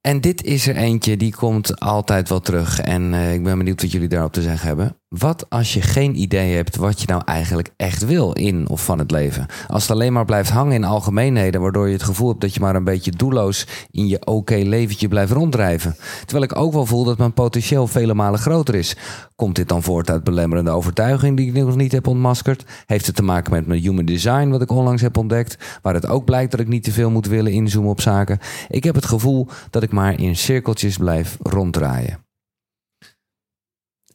En 0.00 0.20
dit 0.20 0.44
is 0.44 0.66
er 0.66 0.76
eentje 0.76 1.16
die 1.16 1.34
komt 1.34 1.80
altijd 1.80 2.28
wel 2.28 2.40
terug. 2.40 2.80
En 2.80 3.14
eh, 3.14 3.34
ik 3.34 3.42
ben 3.42 3.58
benieuwd 3.58 3.82
wat 3.82 3.92
jullie 3.92 4.08
daarop 4.08 4.32
te 4.32 4.42
zeggen 4.42 4.66
hebben. 4.66 4.96
Wat 5.08 5.46
als 5.48 5.74
je 5.74 5.80
geen 5.80 6.20
idee 6.20 6.54
hebt 6.54 6.76
wat 6.76 7.00
je 7.00 7.06
nou 7.06 7.22
eigenlijk 7.24 7.70
echt 7.76 8.04
wil 8.04 8.32
in 8.32 8.68
of 8.68 8.84
van 8.84 8.98
het 8.98 9.10
leven? 9.10 9.46
Als 9.68 9.82
het 9.82 9.90
alleen 9.90 10.12
maar 10.12 10.24
blijft 10.24 10.50
hangen 10.50 10.74
in 10.74 10.84
algemeenheden, 10.84 11.60
waardoor 11.60 11.86
je 11.86 11.92
het 11.92 12.02
gevoel 12.02 12.28
hebt 12.28 12.40
dat 12.40 12.54
je 12.54 12.60
maar 12.60 12.74
een 12.74 12.84
beetje 12.84 13.10
doelloos 13.10 13.66
in 13.90 14.06
je 14.06 14.26
oké 14.26 14.54
leventje 14.54 15.08
blijft 15.08 15.32
ronddrijven. 15.32 15.96
Terwijl 16.20 16.44
ik 16.44 16.56
ook 16.56 16.72
wel 16.72 16.86
voel 16.86 17.04
dat 17.04 17.18
mijn 17.18 17.32
potentieel 17.32 17.86
vele 17.86 18.14
malen 18.14 18.38
groter 18.38 18.74
is. 18.74 18.96
Komt 19.36 19.56
dit 19.56 19.68
dan 19.68 19.82
voort 19.82 20.10
uit 20.10 20.24
belemmerende 20.24 20.70
overtuiging 20.70 21.36
die 21.36 21.46
ik 21.46 21.54
nog 21.54 21.76
niet 21.76 21.92
heb 21.92 22.06
ontmaskerd? 22.06 22.64
Heeft 22.86 23.06
het 23.06 23.16
te 23.16 23.22
maken 23.22 23.52
met 23.52 23.66
mijn 23.66 23.80
human 23.80 24.04
design, 24.04 24.48
wat 24.48 24.62
ik 24.62 24.70
onlangs 24.70 25.02
heb 25.02 25.16
ontdekt? 25.16 25.78
Waar 25.82 25.94
het 25.94 26.06
ook 26.06 26.24
blijkt 26.24 26.50
dat 26.50 26.60
ik 26.60 26.68
niet 26.68 26.84
te 26.84 26.92
veel 26.92 27.10
moet 27.10 27.26
willen 27.26 27.52
inzoomen 27.52 27.90
op 27.90 28.00
zaken. 28.00 28.38
Ik 28.68 28.84
heb 28.84 28.94
het 28.94 29.06
gevoel 29.06 29.48
dat 29.70 29.82
ik 29.82 29.92
maar 29.92 30.20
in 30.20 30.36
cirkeltjes 30.36 30.96
blijf 30.96 31.36
ronddraaien. 31.42 32.25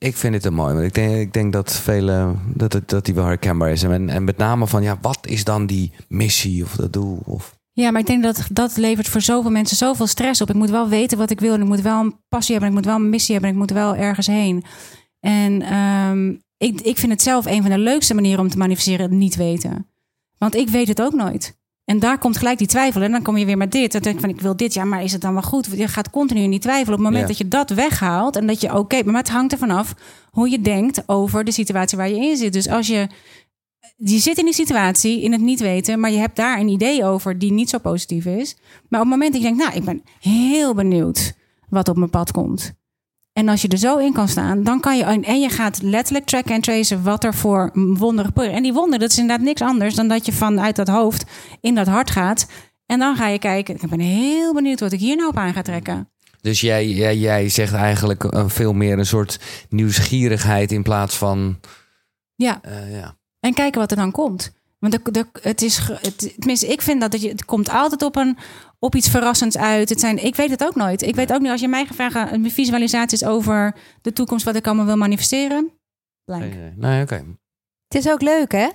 Ik 0.04 0.18
vind 0.18 0.34
het 0.34 0.46
een 0.46 0.54
mooi, 0.54 0.74
want 0.74 0.86
ik 0.86 0.94
denk, 0.94 1.16
ik 1.16 1.34
denk 1.34 1.54
dat, 1.54 1.74
vele, 1.74 2.36
dat, 2.54 2.74
het, 2.74 2.90
dat 2.90 3.06
die 3.06 3.14
wel 3.14 3.26
herkenbaar 3.26 3.72
is. 3.72 3.84
En, 3.84 4.10
en 4.10 4.24
met 4.24 4.38
name 4.38 4.68
van, 4.68 4.84
ja, 4.84 4.98
wat 5.02 5.28
is 5.28 5.44
dan 5.44 5.66
die 5.66 5.92
missie 6.08 6.64
of 6.64 6.76
dat 6.76 6.94
doel? 6.94 7.20
Of... 7.26 7.56
Ja, 7.72 7.92
maar 7.92 8.02
ik 8.02 8.08
denk 8.08 8.24
dat 8.24 8.48
dat 8.52 8.78
levert 8.78 9.08
voor 9.08 9.22
zoveel 9.22 9.52
mensen 9.52 9.78
zoveel 9.78 10.08
stress 10.08 10.42
op. 10.42 10.50
Ik 10.50 10.56
moet 10.56 10.70
wel 10.70 10.90
weten 10.90 11.18
wat 11.18 11.30
ik 11.30 11.40
wil. 11.40 11.54
En 11.54 11.62
ik 11.62 11.68
moet 11.68 11.82
wel 11.82 12.00
een 12.00 12.16
passie 12.30 12.56
hebben. 12.56 12.72
en 12.72 12.78
Ik 12.78 12.84
moet 12.84 12.94
wel 12.94 13.04
een 13.04 13.10
missie 13.10 13.34
hebben. 13.34 13.50
en 13.52 13.56
Ik 13.56 13.62
moet 13.62 13.78
wel 13.78 13.96
ergens 13.96 14.28
heen. 14.28 14.64
En 15.20 15.62
ehm, 15.62 16.30
ik, 16.58 16.82
ik 16.82 16.98
vind 16.98 17.12
het 17.12 17.22
zelf 17.22 17.46
een 17.46 17.62
van 17.62 17.72
de 17.72 17.78
leukste 17.78 18.14
manieren 18.14 18.44
om 18.44 18.50
te 18.50 18.58
manifesteren. 18.58 19.18
Niet 19.18 19.36
weten. 19.36 19.88
Want 20.38 20.56
ik 20.56 20.70
weet 20.70 20.88
het 20.88 21.02
ook 21.02 21.14
nooit. 21.14 21.60
En 21.92 22.00
daar 22.00 22.18
komt 22.18 22.38
gelijk 22.38 22.58
die 22.58 22.68
twijfel. 22.68 23.02
En 23.02 23.12
dan 23.12 23.22
kom 23.22 23.38
je 23.38 23.46
weer 23.46 23.58
met 23.58 23.72
dit. 23.72 23.92
Dan 23.92 24.02
denk 24.02 24.16
ik 24.16 24.22
van, 24.22 24.30
ik 24.30 24.42
wil 24.42 24.56
dit. 24.56 24.74
Ja, 24.74 24.84
maar 24.86 25.04
is 25.04 25.12
het 25.12 25.22
dan 25.22 25.34
wel 25.34 25.42
goed? 25.42 25.68
Je 25.76 25.88
gaat 25.88 26.10
continu 26.10 26.42
in 26.42 26.50
die 26.50 26.60
twijfel. 26.60 26.94
Op 26.94 27.00
het 27.00 27.08
moment 27.08 27.22
Ja. 27.22 27.28
dat 27.28 27.38
je 27.38 27.48
dat 27.48 27.70
weghaalt. 27.70 28.36
En 28.36 28.48
dat 28.48 28.62
je, 28.62 28.78
oké, 28.78 29.04
maar 29.04 29.16
het 29.16 29.30
hangt 29.30 29.52
ervan 29.52 29.70
af 29.72 29.96
hoe 30.32 30.50
je 30.50 30.62
denkt 30.62 31.04
over 31.06 31.44
de 31.44 31.52
situatie 31.52 31.98
waar 31.98 32.10
je 32.10 32.16
in 32.16 32.38
zit. 32.38 32.54
Dus 32.54 32.68
als 32.70 32.88
je 32.88 33.08
je 33.98 34.18
zit 34.20 34.38
in 34.38 34.46
die 34.46 34.54
situatie, 34.54 35.22
in 35.22 35.32
het 35.32 35.42
niet 35.42 35.60
weten, 35.60 36.00
maar 36.00 36.12
je 36.12 36.18
hebt 36.18 36.36
daar 36.36 36.60
een 36.60 36.68
idee 36.68 37.06
over 37.06 37.40
die 37.40 37.52
niet 37.52 37.70
zo 37.70 37.78
positief 37.78 38.26
is. 38.26 38.56
Maar 38.90 39.00
op 39.02 39.06
het 39.10 39.16
moment 39.16 39.34
dat 39.34 39.42
je 39.42 39.48
denkt, 39.48 39.64
nou, 39.64 39.76
ik 39.78 39.84
ben 39.84 40.02
heel 40.20 40.74
benieuwd 40.74 41.34
wat 41.70 41.90
op 41.90 41.98
mijn 41.98 42.10
pad 42.10 42.32
komt. 42.32 42.74
En 43.34 43.50
als 43.50 43.62
je 43.62 43.68
er 43.68 43.78
zo 43.78 43.98
in 43.98 44.14
kan 44.14 44.28
staan, 44.28 44.64
dan 44.64 44.80
kan 44.80 44.98
je. 44.98 45.04
En 45.04 45.40
je 45.42 45.50
gaat 45.50 45.82
letterlijk 45.82 46.26
tracken 46.26 46.56
en 46.56 46.62
tracen 46.62 47.04
wat 47.04 47.24
er 47.24 47.34
voor 47.34 47.70
wonderen. 47.74 48.34
En 48.36 48.64
die 48.64 48.74
wonderen, 48.74 49.00
dat 49.00 49.12
is 49.12 49.18
inderdaad 49.18 49.46
niks 49.46 49.62
anders 49.62 49.96
dan 49.96 50.08
dat 50.08 50.26
je 50.26 50.32
vanuit 50.32 50.76
dat 50.76 50.88
hoofd 50.88 51.24
in 51.62 51.76
dat 51.76 51.88
hart 51.88 52.12
gaat. 52.12 52.48
En 52.86 53.00
dan 53.00 53.16
ga 53.16 53.28
je 53.28 53.40
kijken. 53.40 53.76
Ik 53.82 53.90
ben 53.90 54.00
heel 54.00 54.54
benieuwd 54.54 54.80
wat 54.80 54.92
ik 54.92 55.00
hier 55.00 55.16
nou 55.16 55.30
op 55.30 55.38
aan 55.38 55.54
ga 55.54 55.62
trekken. 55.62 56.10
Dus 56.42 56.62
jij, 56.62 56.88
jij, 56.90 57.18
jij 57.18 57.50
zegt 57.50 57.74
eigenlijk 57.74 58.24
eh, 58.24 58.44
veel 58.48 58.74
meer 58.74 59.00
een 59.00 59.06
soort 59.06 59.40
nieuwsgierigheid 59.70 60.72
in 60.72 60.84
plaats 60.84 61.16
van. 61.18 61.60
Ja. 62.36 62.60
eh, 62.62 62.94
ja. 63.00 63.16
En 63.40 63.54
kijken 63.54 63.80
wat 63.82 63.92
er 63.92 63.98
dan 63.98 64.12
komt. 64.12 64.52
Want 64.80 64.94
de, 64.94 65.12
de, 65.12 65.26
het 65.42 65.62
is, 65.62 65.78
het, 66.02 66.34
tenminste, 66.38 66.68
ik 66.68 66.82
vind 66.82 67.02
dat 67.02 67.14
het, 67.14 67.22
je- 67.22 67.30
het 67.30 67.46
komt 67.46 67.70
altijd 67.70 68.02
op, 68.02 68.16
een, 68.16 68.38
op 68.84 68.96
iets 68.96 69.10
verrassends 69.10 69.58
uit. 69.58 69.90
Het 69.90 70.00
zijn, 70.00 70.24
ik 70.24 70.36
weet 70.36 70.50
het 70.50 70.64
ook 70.64 70.76
nooit. 70.76 71.02
Ik 71.02 71.16
weet 71.16 71.34
ook 71.34 71.40
niet, 71.42 71.52
als 71.52 71.62
je 71.62 71.68
mij 71.68 71.86
gaat 71.86 71.96
vragen, 71.96 72.34
een 72.34 72.52
visualisaties 72.52 73.24
over 73.26 73.76
de 74.02 74.14
toekomst, 74.14 74.46
wat 74.46 74.56
ik 74.56 74.66
allemaal 74.68 74.86
wil 74.86 74.96
manifesteren. 74.98 75.72
Blank. 76.26 76.54
Nee, 76.76 77.02
oké. 77.02 77.26
Het 77.88 78.06
is 78.06 78.12
ook 78.12 78.22
leuk, 78.22 78.52
hè? 78.52 78.68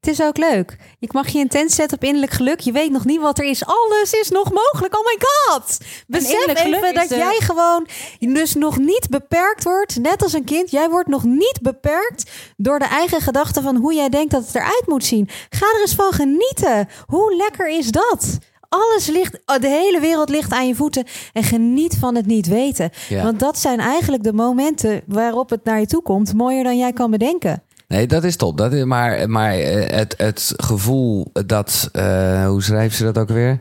Het 0.00 0.10
is 0.10 0.22
ook 0.22 0.36
leuk. 0.36 0.76
Je 0.98 1.08
mag 1.12 1.28
je 1.28 1.38
intent 1.38 1.72
zetten 1.72 1.96
op 1.96 2.04
innerlijk 2.04 2.32
geluk. 2.32 2.60
Je 2.60 2.72
weet 2.72 2.90
nog 2.90 3.04
niet 3.04 3.20
wat 3.20 3.38
er 3.38 3.44
is. 3.44 3.64
Alles 3.64 4.12
is 4.12 4.28
nog 4.30 4.52
mogelijk. 4.52 4.96
Oh 4.98 5.04
my 5.04 5.16
god. 5.18 5.78
Besef 6.06 6.30
innerlijk 6.30 6.58
geluk 6.58 6.82
even 6.82 6.94
dat 6.94 7.08
de- 7.08 7.16
jij 7.16 7.36
gewoon 7.40 7.86
dus 8.18 8.54
nog 8.54 8.78
niet 8.78 9.06
beperkt 9.10 9.64
wordt. 9.64 9.98
Net 9.98 10.22
als 10.22 10.32
een 10.32 10.44
kind. 10.44 10.70
Jij 10.70 10.88
wordt 10.88 11.08
nog 11.08 11.24
niet 11.24 11.58
beperkt 11.62 12.30
door 12.56 12.78
de 12.78 12.84
eigen 12.84 13.20
gedachten 13.20 13.62
van 13.62 13.76
hoe 13.76 13.94
jij 13.94 14.08
denkt 14.08 14.30
dat 14.30 14.46
het 14.46 14.54
eruit 14.54 14.82
moet 14.86 15.04
zien. 15.04 15.28
Ga 15.50 15.66
er 15.74 15.80
eens 15.80 15.94
van 15.94 16.12
genieten. 16.12 16.88
Hoe 17.06 17.36
lekker 17.36 17.68
is 17.68 17.90
dat? 17.90 18.38
Alles 18.70 19.06
ligt, 19.06 19.32
de 19.44 19.68
hele 19.68 20.00
wereld 20.00 20.28
ligt 20.28 20.52
aan 20.52 20.66
je 20.66 20.74
voeten. 20.74 21.04
En 21.32 21.42
geniet 21.42 21.96
van 21.96 22.14
het 22.14 22.26
niet 22.26 22.46
weten. 22.46 22.90
Ja. 23.08 23.22
Want 23.22 23.40
dat 23.40 23.58
zijn 23.58 23.80
eigenlijk 23.80 24.22
de 24.22 24.32
momenten 24.32 25.02
waarop 25.06 25.50
het 25.50 25.64
naar 25.64 25.80
je 25.80 25.86
toe 25.86 26.02
komt. 26.02 26.34
Mooier 26.34 26.64
dan 26.64 26.78
jij 26.78 26.92
kan 26.92 27.10
bedenken. 27.10 27.62
Nee, 27.88 28.06
dat 28.06 28.24
is 28.24 28.36
top. 28.36 28.58
Dat 28.58 28.72
is, 28.72 28.84
maar 28.84 29.30
maar 29.30 29.52
eh, 29.52 29.96
het, 29.96 30.14
het 30.16 30.52
gevoel 30.56 31.30
dat, 31.32 31.88
eh, 31.92 32.46
hoe 32.46 32.62
schrijven 32.62 32.96
ze 32.96 33.04
dat 33.04 33.18
ook 33.18 33.28
weer? 33.28 33.60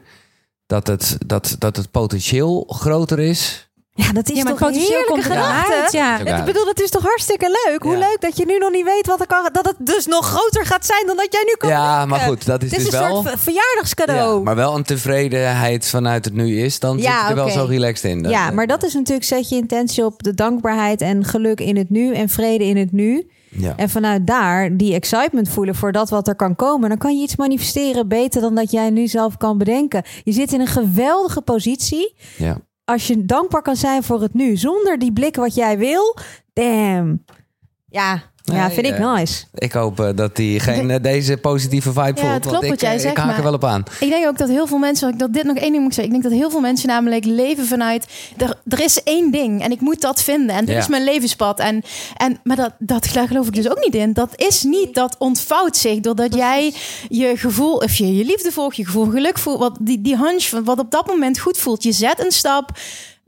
Dat 0.65 0.87
het, 0.87 1.17
dat, 1.25 1.55
dat 1.59 1.75
het 1.75 1.91
potentieel 1.91 2.65
groter 2.67 3.19
is. 3.19 3.68
Ja, 4.03 4.11
dat 4.13 4.29
is 4.29 4.37
Ja, 4.37 4.43
maar 4.43 4.53
toch 4.55 4.67
een 4.67 4.73
heerlijke 4.73 5.21
gedachte. 5.21 5.97
ja. 5.97 6.17
Ik 6.39 6.45
bedoel, 6.45 6.65
dat 6.65 6.79
is 6.81 6.89
toch 6.89 7.01
hartstikke 7.03 7.61
leuk? 7.65 7.81
Hoe 7.83 7.91
Ja. 7.91 7.99
leuk 7.99 8.17
dat 8.19 8.37
je 8.37 8.45
nu 8.45 8.57
nog 8.57 8.71
niet 8.71 8.85
weet 8.85 9.05
wat 9.07 9.19
er 9.19 9.27
kan... 9.27 9.49
Dat 9.51 9.65
het 9.65 9.75
dus 9.79 10.05
nog 10.05 10.25
groter 10.25 10.65
gaat 10.65 10.85
zijn 10.85 11.03
dan 11.07 11.15
dat 11.17 11.27
jij 11.31 11.43
nu 11.45 11.53
kan 11.57 11.69
Ja, 11.69 12.05
maar 12.05 12.19
goed, 12.19 12.45
dat 12.45 12.63
is 12.63 12.71
Het 12.71 12.79
is 12.79 12.85
dus 12.85 12.93
een 12.93 12.99
wel... 13.07 13.15
soort 13.15 13.27
ver- 13.29 13.39
verjaardagscadeau. 13.39 14.37
Ja, 14.37 14.43
maar 14.43 14.55
wel 14.55 14.75
een 14.75 14.83
tevredenheid 14.83 15.87
vanuit 15.87 16.25
het 16.25 16.33
nu 16.33 16.59
is, 16.61 16.79
dan 16.79 16.97
Ja, 16.97 17.11
zit 17.17 17.21
je 17.23 17.29
er 17.29 17.35
wel 17.35 17.49
zo 17.49 17.65
relaxed 17.65 18.11
in. 18.11 18.21
Dat- 18.23 18.31
ja, 18.31 18.51
maar 18.51 18.67
dat 18.67 18.83
is 18.83 18.93
natuurlijk 18.93 19.25
zet 19.27 19.49
je 19.49 19.55
intentie 19.55 20.05
op 20.05 20.23
de 20.23 20.33
dankbaarheid 20.33 21.01
en 21.01 21.25
geluk 21.25 21.59
in 21.59 21.77
het 21.77 21.89
nu 21.89 22.13
en 22.13 22.29
vrede 22.29 22.63
in 22.65 22.77
het 22.77 22.91
nu. 22.91 23.29
Ja. 23.51 23.73
En 23.77 23.89
vanuit 23.89 24.27
daar 24.27 24.77
die 24.77 24.93
excitement 24.93 25.49
voelen 25.49 25.75
voor 25.75 25.91
dat 25.91 26.09
wat 26.09 26.27
er 26.27 26.35
kan 26.35 26.55
komen. 26.55 26.89
Dan 26.89 26.97
kan 26.97 27.17
je 27.17 27.23
iets 27.23 27.35
manifesteren 27.35 28.07
beter 28.07 28.41
dan 28.41 28.55
dat 28.55 28.71
jij 28.71 28.89
nu 28.89 29.07
zelf 29.07 29.37
kan 29.37 29.57
bedenken. 29.57 30.03
Je 30.23 30.31
zit 30.31 30.53
in 30.53 30.59
een 30.61 30.67
geweldige 30.67 31.41
positie. 31.41 32.15
Ja. 32.37 32.57
Als 32.89 33.07
je 33.07 33.25
dankbaar 33.25 33.61
kan 33.61 33.75
zijn 33.75 34.03
voor 34.03 34.21
het 34.21 34.33
nu. 34.33 34.57
Zonder 34.57 34.99
die 34.99 35.13
blik 35.13 35.35
wat 35.35 35.55
jij 35.55 35.77
wil. 35.77 36.17
Damn. 36.53 37.25
Ja, 37.89 38.21
ja 38.51 38.71
vind 38.71 38.85
ik 38.85 38.97
eh, 38.97 39.13
nice. 39.13 39.43
Ik 39.53 39.71
hoop 39.71 39.99
eh, 39.99 40.09
dat 40.15 40.37
hij 40.37 40.59
geen 40.59 40.91
eh, 40.91 41.01
deze 41.01 41.37
positieve 41.37 41.91
vibe 41.93 42.03
voelt. 42.03 42.17
het 42.17 42.27
want 42.29 42.45
klopt 42.45 42.63
ik, 42.63 42.69
wat 42.69 42.81
jij 42.81 42.99
zegt, 42.99 43.17
Ik 43.17 43.23
haak 43.23 43.37
er 43.37 43.43
wel 43.43 43.53
op 43.53 43.63
aan. 43.63 43.83
Ik 43.99 44.09
denk 44.09 44.27
ook 44.27 44.37
dat 44.37 44.49
heel 44.49 44.67
veel 44.67 44.77
mensen, 44.77 45.17
dat 45.17 45.33
dit 45.33 45.43
nog 45.43 45.55
één 45.57 45.71
ding 45.71 45.83
moet 45.83 45.91
ik 45.91 45.93
zeggen. 45.93 46.15
Ik 46.15 46.21
denk 46.21 46.33
dat 46.33 46.41
heel 46.41 46.49
veel 46.51 46.59
mensen 46.59 46.87
namelijk 46.87 47.25
leven 47.25 47.65
vanuit, 47.65 48.05
er, 48.37 48.57
er 48.67 48.79
is 48.79 49.03
één 49.03 49.31
ding 49.31 49.61
en 49.63 49.71
ik 49.71 49.81
moet 49.81 50.01
dat 50.01 50.23
vinden. 50.23 50.55
En 50.55 50.65
dit 50.65 50.75
Ja. 50.75 50.81
is 50.81 50.87
mijn 50.87 51.03
levenspad. 51.03 51.59
En, 51.59 51.83
en, 52.17 52.39
maar 52.43 52.55
dat, 52.55 52.73
dat 52.79 53.07
daar 53.13 53.27
geloof 53.27 53.47
ik 53.47 53.55
dus 53.55 53.69
ook 53.69 53.83
niet 53.83 53.95
in. 53.95 54.13
Dat 54.13 54.33
is 54.35 54.63
niet, 54.63 54.93
dat 54.93 55.15
ontvouwt 55.19 55.77
zich 55.77 55.99
doordat 55.99 56.33
jij 56.35 56.73
je 57.09 57.37
gevoel, 57.37 57.75
of 57.75 57.93
je, 57.95 58.15
je 58.15 58.25
liefde 58.25 58.51
volgt, 58.51 58.75
je 58.75 58.85
gevoel 58.85 59.05
geluk 59.05 59.37
voelt. 59.37 59.59
Wat, 59.59 59.77
die, 59.81 60.01
die 60.01 60.17
hunch, 60.17 60.43
van 60.43 60.63
wat 60.63 60.79
op 60.79 60.91
dat 60.91 61.07
moment 61.07 61.39
goed 61.39 61.57
voelt. 61.57 61.83
Je 61.83 61.91
zet 61.91 62.23
een 62.25 62.31
stap. 62.31 62.71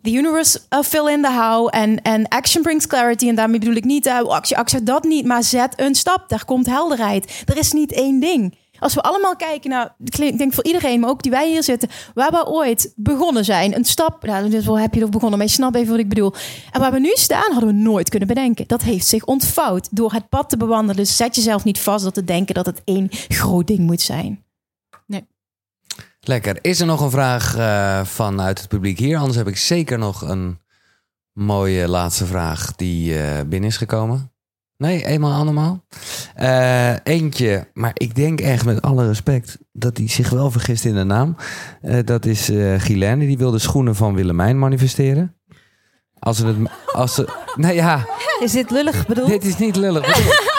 The 0.02 0.12
universe 0.12 0.60
uh, 0.70 0.82
fill 0.82 1.08
in 1.08 1.22
the 1.22 1.32
how. 1.32 1.68
En, 1.72 2.02
en 2.02 2.28
action 2.28 2.64
brings 2.64 2.88
clarity. 2.88 3.28
En 3.28 3.36
daarmee 3.36 3.60
bedoel 3.60 3.76
ik 3.76 3.86
niet, 3.86 4.06
uh, 4.06 4.22
actie, 4.22 4.58
actie, 4.58 4.84
dat 4.84 5.04
niet. 5.04 5.26
Maar 5.26 5.44
zet 5.44 5.80
een 5.80 5.96
stap. 5.96 6.30
Daar 6.30 6.46
komt 6.46 6.66
helderheid. 6.66 7.44
Er 7.46 7.58
is 7.58 7.72
niet 7.72 7.92
één 7.92 8.20
ding. 8.20 8.60
Als 8.82 8.94
we 8.94 9.02
allemaal 9.02 9.36
kijken 9.36 9.70
naar, 9.70 9.96
ik 10.00 10.38
denk 10.38 10.54
voor 10.54 10.64
iedereen, 10.64 11.00
maar 11.00 11.10
ook 11.10 11.22
die 11.22 11.32
wij 11.32 11.50
hier 11.50 11.64
zitten, 11.64 11.90
waar 12.14 12.32
we 12.32 12.48
ooit 12.48 12.94
begonnen 12.96 13.46
zijn, 13.46 13.76
een 13.76 13.86
stap, 13.86 14.26
nou, 14.26 14.50
dus 14.50 14.66
wel 14.66 14.80
heb 14.80 14.94
je 14.94 15.02
er 15.02 15.10
begonnen, 15.10 15.38
maar 15.38 15.48
je 15.48 15.54
snapt 15.54 15.76
even 15.76 15.90
wat 15.90 16.00
ik 16.00 16.10
bedoel. 16.10 16.34
En 16.72 16.80
waar 16.80 16.92
we 16.92 17.00
nu 17.00 17.12
staan, 17.14 17.52
hadden 17.52 17.70
we 17.70 17.76
nooit 17.76 18.10
kunnen 18.10 18.28
bedenken. 18.28 18.68
Dat 18.68 18.82
heeft 18.82 19.08
zich 19.08 19.26
ontvouwd 19.26 19.88
door 19.92 20.12
het 20.12 20.30
pad 20.30 20.50
te 20.50 20.58
bewandelen. 20.58 20.96
Dus 20.96 21.16
zet 21.16 21.36
jezelf 21.36 21.64
niet 21.64 21.80
vast 21.80 22.04
door 22.04 22.14
te 22.14 22.24
denken 22.24 22.56
dat 22.56 22.66
het 22.66 22.82
één 22.84 23.08
groot 23.28 23.68
ding 23.68 23.80
moet 23.80 24.02
zijn. 24.02 24.44
Lekker. 26.24 26.58
Is 26.62 26.80
er 26.80 26.86
nog 26.86 27.02
een 27.02 27.12
vraag 27.12 27.58
eh, 27.58 28.06
vanuit 28.06 28.60
het 28.60 28.68
publiek 28.68 29.00
hier? 29.00 29.18
Anders 29.18 29.38
heb 29.38 29.48
ik 29.48 29.58
zeker 29.58 29.98
nog 29.98 30.22
een 30.22 30.60
mooie 31.34 31.88
laatste 31.88 32.26
vraag 32.26 32.76
die 32.76 33.20
eh, 33.20 33.40
binnen 33.48 33.70
is 33.70 33.78
gekomen. 33.78 34.32
Nee, 34.78 35.06
eenmaal 35.06 35.40
allemaal. 35.42 35.86
Eh, 36.36 36.94
eentje, 37.04 37.68
maar 37.74 37.92
ik 37.94 38.16
denk 38.16 38.42
echt 38.42 38.66
met 38.66 38.82
alle 38.82 39.08
respect 39.08 39.58
dat 39.72 39.98
hij 39.98 40.08
zich 40.08 40.30
wel 40.30 40.52
vergist 40.52 40.86
in 40.86 40.96
de 40.96 41.04
naam. 41.04 41.36
Dat 42.06 42.26
is 42.26 42.50
eh 42.50 42.80
Guylaine, 42.80 43.26
die 43.26 43.38
wil 43.38 43.52
de 43.52 43.60
schoenen 43.60 43.96
van 43.96 44.16
Willemijn 44.16 44.60
manifesteren. 44.60 45.36
Als 46.20 46.38
ze 46.38 46.46
het... 46.46 46.58
Als 46.86 47.16
ze, 47.16 47.28
nou 47.56 47.74
ja, 47.74 48.06
Is 48.40 48.52
dit 48.52 48.72
lullig 48.72 49.08
bedoeld? 49.08 49.30
dit 49.30 49.46
is 49.46 49.58
niet 49.58 49.76
lullig 49.76 50.06
bedoeld. 50.16 50.51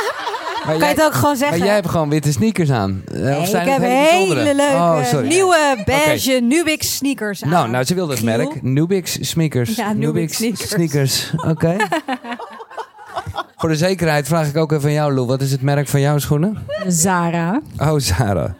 Maar 0.67 0.79
Kan 0.79 0.89
je 0.89 0.95
het 0.95 1.03
ook 1.05 1.13
gewoon 1.15 1.37
zeggen? 1.37 1.59
Maar 1.59 1.67
jij 1.67 1.77
hebt 1.77 1.89
gewoon 1.89 2.09
witte 2.09 2.33
sneakers 2.33 2.71
aan. 2.71 3.03
Eh, 3.13 3.21
Nee, 3.21 3.39
of 3.39 3.49
zijn 3.49 3.67
ik 3.67 3.73
heb 3.73 3.83
hele 3.83 4.55
leuke 4.55 4.73
Oh, 4.75 5.05
sorry. 5.05 5.29
nieuwe 5.29 5.83
beige. 5.85 6.41
Nubix 6.43 6.97
sneakers 6.97 7.43
aan. 7.45 7.51
Nou, 7.51 7.69
nou, 7.71 7.85
ze 7.85 7.95
wilde 7.95 8.13
het 8.13 8.21
Giel. 8.23 8.37
merk. 8.37 8.63
Nubix 8.63 9.19
sneakers. 9.29 9.75
Ja, 9.75 9.93
Nubix 9.93 10.37
sneakers. 10.37 10.69
sneakers. 10.69 11.33
Oké. 11.49 11.77
Voor 13.57 13.69
de 13.69 13.77
zekerheid 13.77 14.27
vraag 14.27 14.49
ik 14.49 14.57
ook 14.57 14.73
even 14.73 14.85
aan 14.89 14.93
jou, 14.95 15.15
Lou. 15.15 15.27
Wat 15.27 15.41
is 15.41 15.51
het 15.51 15.63
merk 15.63 15.89
van 15.89 16.01
jouw 16.01 16.19
schoenen? 16.19 16.59
Zara. 16.87 17.61
Oh, 17.79 17.99
Zara. 17.99 18.55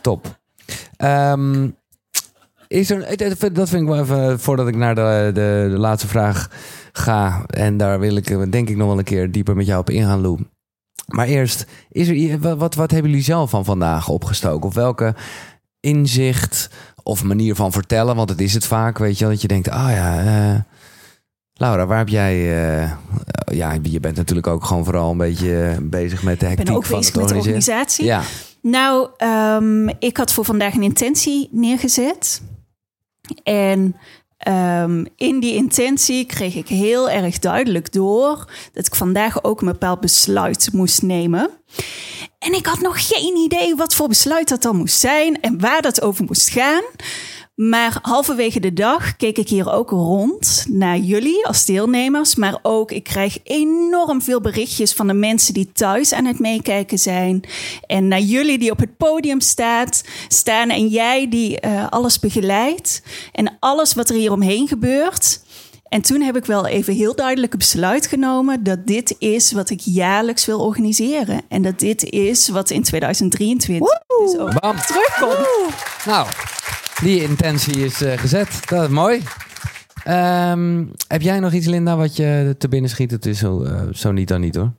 Top. 0.00 0.38
Ehm, 0.96 1.68
is 2.68 2.90
er, 2.90 3.16
dat 3.52 3.68
vind 3.68 3.82
ik 3.82 3.88
wel 3.88 3.98
even, 4.00 4.40
voordat 4.40 4.68
ik 4.68 4.76
naar 4.76 4.94
de, 4.94 5.30
de, 5.34 5.66
de 5.70 5.78
laatste 5.78 6.08
vraag 6.08 6.50
ga. 6.92 7.44
En 7.46 7.76
daar 7.76 8.00
wil 8.00 8.16
ik 8.16 8.52
denk 8.52 8.68
ik 8.68 8.76
nog 8.76 8.88
wel 8.88 8.98
een 8.98 9.04
keer 9.04 9.30
dieper 9.32 9.56
met 9.56 9.66
jou 9.66 9.80
op 9.80 9.90
ingaan, 9.90 10.20
Lou. 10.20 10.38
Maar 11.06 11.26
eerst, 11.26 11.66
is 11.90 12.08
er, 12.08 12.38
wat, 12.58 12.74
wat, 12.74 12.90
hebben 12.90 13.10
jullie 13.10 13.24
zelf 13.24 13.50
van 13.50 13.64
vandaag 13.64 14.08
opgestoken? 14.08 14.68
Of 14.68 14.74
welke 14.74 15.14
inzicht 15.80 16.70
of 17.02 17.24
manier 17.24 17.54
van 17.54 17.72
vertellen? 17.72 18.16
Want 18.16 18.28
het 18.28 18.40
is 18.40 18.54
het 18.54 18.66
vaak, 18.66 18.98
weet 18.98 19.18
je 19.18 19.24
wel, 19.24 19.32
dat 19.32 19.42
je 19.42 19.48
denkt, 19.48 19.68
ah 19.68 19.90
ja... 19.90 20.24
eh, 20.24 20.60
Laura, 21.52 21.86
waar 21.86 21.98
heb 21.98 22.08
jij... 22.08 22.34
eh, 22.34 22.92
ja, 23.52 23.76
je 23.82 24.00
bent 24.00 24.16
natuurlijk 24.16 24.46
ook 24.46 24.64
gewoon 24.64 24.84
vooral 24.84 25.10
een 25.10 25.16
beetje 25.16 25.62
eh, 25.62 25.76
bezig 25.82 26.22
met 26.22 26.40
de 26.40 26.46
hectiek 26.46 26.66
ben 26.66 26.74
ook 26.74 26.84
van 26.84 26.98
bezig 26.98 27.14
het 27.14 27.22
met 27.22 27.30
de 27.30 27.36
organisatie. 27.36 28.04
Ja. 28.04 28.22
Nou, 28.62 29.08
ehm, 29.16 29.88
ik 29.88 30.16
had 30.16 30.32
voor 30.32 30.44
vandaag 30.44 30.74
een 30.74 30.82
intentie 30.82 31.48
neergezet. 31.52 32.42
En 33.42 33.96
ehm, 34.38 35.04
in 35.16 35.40
die 35.40 35.54
intentie 35.54 36.26
kreeg 36.26 36.54
ik 36.54 36.68
heel 36.68 37.10
erg 37.10 37.38
duidelijk 37.38 37.92
door 37.92 38.50
dat 38.72 38.86
ik 38.86 38.94
vandaag 38.94 39.44
ook 39.44 39.60
een 39.60 39.66
bepaald 39.66 40.00
besluit 40.00 40.68
moest 40.72 41.02
nemen. 41.02 41.50
En 42.38 42.52
ik 42.52 42.66
had 42.66 42.80
nog 42.80 43.06
geen 43.08 43.36
idee 43.36 43.74
wat 43.74 43.94
voor 43.94 44.08
besluit 44.08 44.48
dat 44.48 44.62
dan 44.62 44.76
moest 44.76 44.98
zijn 44.98 45.40
en 45.40 45.60
waar 45.60 45.82
dat 45.82 46.02
over 46.02 46.24
moest 46.24 46.48
gaan. 46.48 46.82
Maar 47.56 47.98
halverwege 48.02 48.60
de 48.60 48.72
dag 48.72 49.16
keek 49.16 49.38
ik 49.38 49.48
hier 49.48 49.72
ook 49.72 49.90
rond 49.90 50.64
naar 50.68 50.98
jullie 50.98 51.46
als 51.46 51.64
deelnemers. 51.64 52.34
Maar 52.34 52.58
ook, 52.62 52.90
ik 52.90 53.04
krijg 53.04 53.38
enorm 53.44 54.22
veel 54.22 54.40
berichtjes 54.40 54.92
van 54.92 55.06
de 55.06 55.12
mensen 55.12 55.54
die 55.54 55.72
thuis 55.72 56.12
aan 56.12 56.24
het 56.24 56.38
meekijken 56.38 56.98
zijn. 56.98 57.42
En 57.86 58.08
naar 58.08 58.20
jullie 58.20 58.58
die 58.58 58.70
op 58.70 58.78
het 58.78 58.96
podium 58.96 59.40
staat, 59.40 60.04
staan. 60.28 60.70
En 60.70 60.86
jij 60.86 61.28
die 61.28 61.60
eh, 61.60 61.88
alles 61.88 62.18
begeleidt. 62.18 63.02
En 63.32 63.56
alles 63.60 63.94
wat 63.94 64.08
er 64.08 64.16
hier 64.16 64.32
omheen 64.32 64.68
gebeurt. 64.68 65.40
En 65.88 66.02
toen 66.02 66.20
heb 66.20 66.36
ik 66.36 66.44
wel 66.44 66.66
even 66.66 66.94
heel 66.94 67.14
duidelijk 67.14 67.52
een 67.52 67.58
besluit 67.58 68.06
genomen 68.06 68.62
dat 68.62 68.86
dit 68.86 69.14
is 69.18 69.52
wat 69.52 69.70
ik 69.70 69.80
jaarlijks 69.80 70.46
wil 70.46 70.60
organiseren. 70.60 71.40
En 71.48 71.62
dat 71.62 71.78
dit 71.78 72.02
is 72.02 72.48
wat 72.48 72.70
in 72.70 72.82
2023 72.82 73.88
dus 74.06 74.38
ook 74.38 74.60
Bam. 74.60 74.76
terugkomt. 74.76 75.46
Nou, 76.04 76.28
die 77.02 77.22
intentie 77.22 77.84
is 77.84 78.02
eh, 78.02 78.18
gezet. 78.18 78.68
Dat 78.68 78.82
is 78.82 78.88
mooi. 78.88 79.22
Ehm, 80.04 80.84
heb 81.08 81.22
jij 81.22 81.40
nog 81.40 81.52
iets, 81.52 81.66
Linda, 81.66 81.96
wat 81.96 82.16
je 82.16 82.54
te 82.58 82.68
binnen 82.68 82.90
schiet? 82.90 83.10
Het 83.10 83.26
is 83.26 83.38
zo, 83.38 83.62
eh, 83.62 83.82
zo 83.92 84.12
niet 84.12 84.28
dan 84.28 84.40
niet, 84.40 84.54
hoor. 84.54 84.72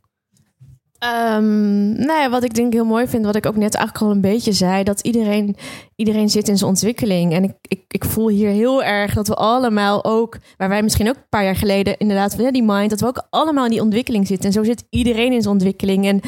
Ja, 2.27 2.29
wat 2.29 2.43
ik 2.43 2.53
denk 2.53 2.73
heel 2.73 2.85
mooi 2.85 3.07
vind, 3.07 3.25
wat 3.25 3.35
ik 3.35 3.45
ook 3.45 3.55
net 3.55 3.75
eigenlijk 3.75 4.05
al 4.05 4.11
een 4.11 4.21
beetje 4.21 4.51
zei, 4.51 4.83
dat 4.83 4.99
iedereen, 4.99 5.55
iedereen 5.95 6.29
zit 6.29 6.47
in 6.47 6.57
zijn 6.57 6.69
ontwikkeling. 6.69 7.33
En 7.33 7.43
ik, 7.43 7.53
ik, 7.61 7.81
ik 7.87 8.05
voel 8.05 8.29
hier 8.29 8.49
heel 8.49 8.83
erg 8.83 9.13
dat 9.13 9.27
we 9.27 9.35
allemaal 9.35 10.05
ook, 10.05 10.37
waar 10.57 10.69
wij 10.69 10.83
misschien 10.83 11.09
ook 11.09 11.15
een 11.15 11.29
paar 11.29 11.43
jaar 11.43 11.55
geleden 11.55 11.97
inderdaad, 11.97 12.35
ja, 12.37 12.51
die 12.51 12.63
mind, 12.63 12.89
dat 12.89 12.99
we 12.99 13.07
ook 13.07 13.27
allemaal 13.29 13.65
in 13.65 13.71
die 13.71 13.81
ontwikkeling 13.81 14.27
zitten. 14.27 14.47
En 14.47 14.53
zo 14.53 14.63
zit 14.63 14.83
iedereen 14.89 15.31
in 15.31 15.41
zijn 15.41 15.53
ontwikkeling. 15.53 16.05
En 16.05 16.21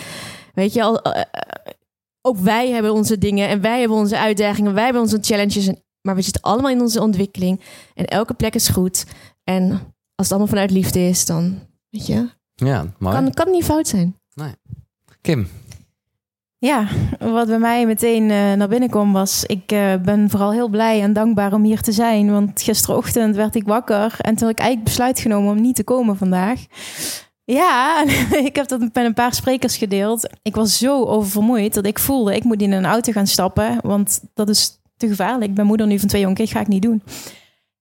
weet 0.53 0.74
je, 0.74 0.84
al, 0.84 1.02
eh, 1.02 1.22
ook 2.21 2.37
wij 2.37 2.69
hebben 2.69 2.93
onze 2.93 3.17
dingen 3.17 3.47
en 3.47 3.61
wij 3.61 3.79
hebben 3.79 3.97
onze 3.97 4.17
uitdagingen, 4.17 4.73
wij 4.73 4.83
hebben 4.83 5.01
onze 5.01 5.17
challenges. 5.21 5.67
En, 5.67 5.83
maar 6.01 6.15
we 6.15 6.21
zitten 6.21 6.41
allemaal 6.41 6.71
in 6.71 6.81
onze 6.81 7.01
ontwikkeling. 7.01 7.61
En 7.93 8.05
elke 8.05 8.33
plek 8.33 8.55
is 8.55 8.67
goed. 8.67 9.05
En 9.43 9.71
als 9.71 9.79
het 10.15 10.29
allemaal 10.29 10.47
vanuit 10.47 10.71
liefde 10.71 10.99
is, 10.99 11.25
dan, 11.25 11.59
weet 11.89 12.07
je, 12.07 12.29
Ja, 12.55 12.85
mooi. 12.97 13.15
kan, 13.15 13.33
kan 13.33 13.45
het 13.45 13.55
niet 13.55 13.63
fout 13.63 13.87
zijn. 13.87 14.15
Kim. 15.21 15.47
Ja, 16.57 16.87
wat 17.19 17.47
bij 17.47 17.59
mij 17.59 17.85
meteen 17.85 18.23
eh, 18.23 18.53
naar 18.53 18.67
binnen 18.67 18.89
kwam 18.89 19.13
was... 19.13 19.45
ik 19.45 19.71
eh, 19.71 19.95
ben 19.95 20.29
vooral 20.29 20.51
heel 20.51 20.67
blij 20.69 21.01
en 21.01 21.13
dankbaar 21.13 21.53
om 21.53 21.63
hier 21.63 21.81
te 21.81 21.91
zijn. 21.91 22.31
Want 22.31 22.61
gisterochtend 22.61 23.35
werd 23.35 23.55
ik 23.55 23.63
wakker... 23.63 24.15
en 24.19 24.35
toen 24.35 24.47
had 24.47 24.57
ik 24.57 24.59
eigenlijk 24.59 24.83
besluit 24.83 25.19
genomen 25.19 25.51
om 25.51 25.61
niet 25.61 25.75
te 25.75 25.83
komen 25.83 26.17
vandaag. 26.17 26.65
Ja, 27.51 28.05
ik 28.49 28.55
heb 28.55 28.67
dat 28.67 28.80
met 28.80 28.95
een 28.95 29.13
paar 29.13 29.34
sprekers 29.34 29.77
gedeeld. 29.77 30.30
Ik 30.41 30.55
was 30.55 30.77
zo 30.77 31.05
oververmoeid 31.05 31.73
dat 31.73 31.85
ik 31.85 31.99
voelde... 31.99 32.35
ik 32.35 32.43
moet 32.43 32.61
in 32.61 32.71
een 32.71 32.85
auto 32.85 33.11
gaan 33.11 33.27
stappen, 33.27 33.77
want 33.81 34.21
dat 34.34 34.49
is 34.49 34.80
te 34.97 35.07
gevaarlijk. 35.07 35.49
Ik 35.49 35.55
ben 35.55 35.65
moeder 35.65 35.88
nu 35.88 35.99
van 35.99 36.07
twee 36.07 36.23
kinderen, 36.23 36.47
ga 36.47 36.59
ik 36.59 36.67
niet 36.67 36.81
doen. 36.81 37.03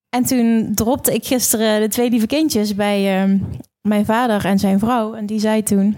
En 0.08 0.24
toen 0.24 0.72
dropte 0.74 1.14
ik 1.14 1.26
gisteren 1.26 1.80
de 1.80 1.88
twee 1.88 2.10
lieve 2.10 2.26
kindjes 2.26 2.74
bij 2.74 3.22
eh, 3.22 3.40
mijn 3.80 4.04
vader 4.04 4.44
en 4.44 4.58
zijn 4.58 4.78
vrouw. 4.78 5.14
En 5.14 5.26
die 5.26 5.40
zei 5.40 5.62
toen... 5.62 5.96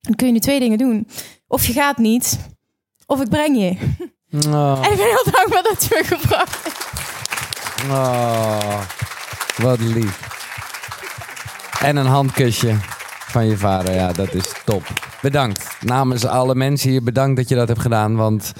Dan 0.00 0.14
kun 0.14 0.26
je 0.26 0.32
nu 0.32 0.38
twee 0.38 0.60
dingen 0.60 0.78
doen. 0.78 1.08
Of 1.46 1.66
je 1.66 1.72
gaat 1.72 1.98
niet, 1.98 2.38
of 3.06 3.20
ik 3.20 3.28
breng 3.28 3.56
je. 3.58 3.76
Oh, 4.48 4.80
En 4.82 4.92
ik 4.92 4.96
ben 4.96 5.06
heel 5.06 5.32
dankbaar 5.32 5.62
dat 5.62 5.84
je 5.84 6.04
me 6.08 6.16
gebracht 6.16 6.64
hebt. 6.64 7.90
oh, 7.90 8.80
wat 9.56 9.80
lief. 9.80 10.28
En 11.80 11.96
een 11.96 12.06
handkusje. 12.06 12.98
Van 13.30 13.46
je 13.46 13.56
vader. 13.56 13.94
Ja, 13.94 14.12
dat 14.12 14.34
is 14.34 14.52
top. 14.64 14.82
Bedankt. 15.22 15.76
Namens 15.80 16.26
alle 16.26 16.54
mensen 16.54 16.90
hier, 16.90 17.02
bedankt 17.02 17.36
dat 17.36 17.48
je 17.48 17.54
dat 17.54 17.68
hebt 17.68 17.80
gedaan. 17.80 18.16
Want 18.16 18.52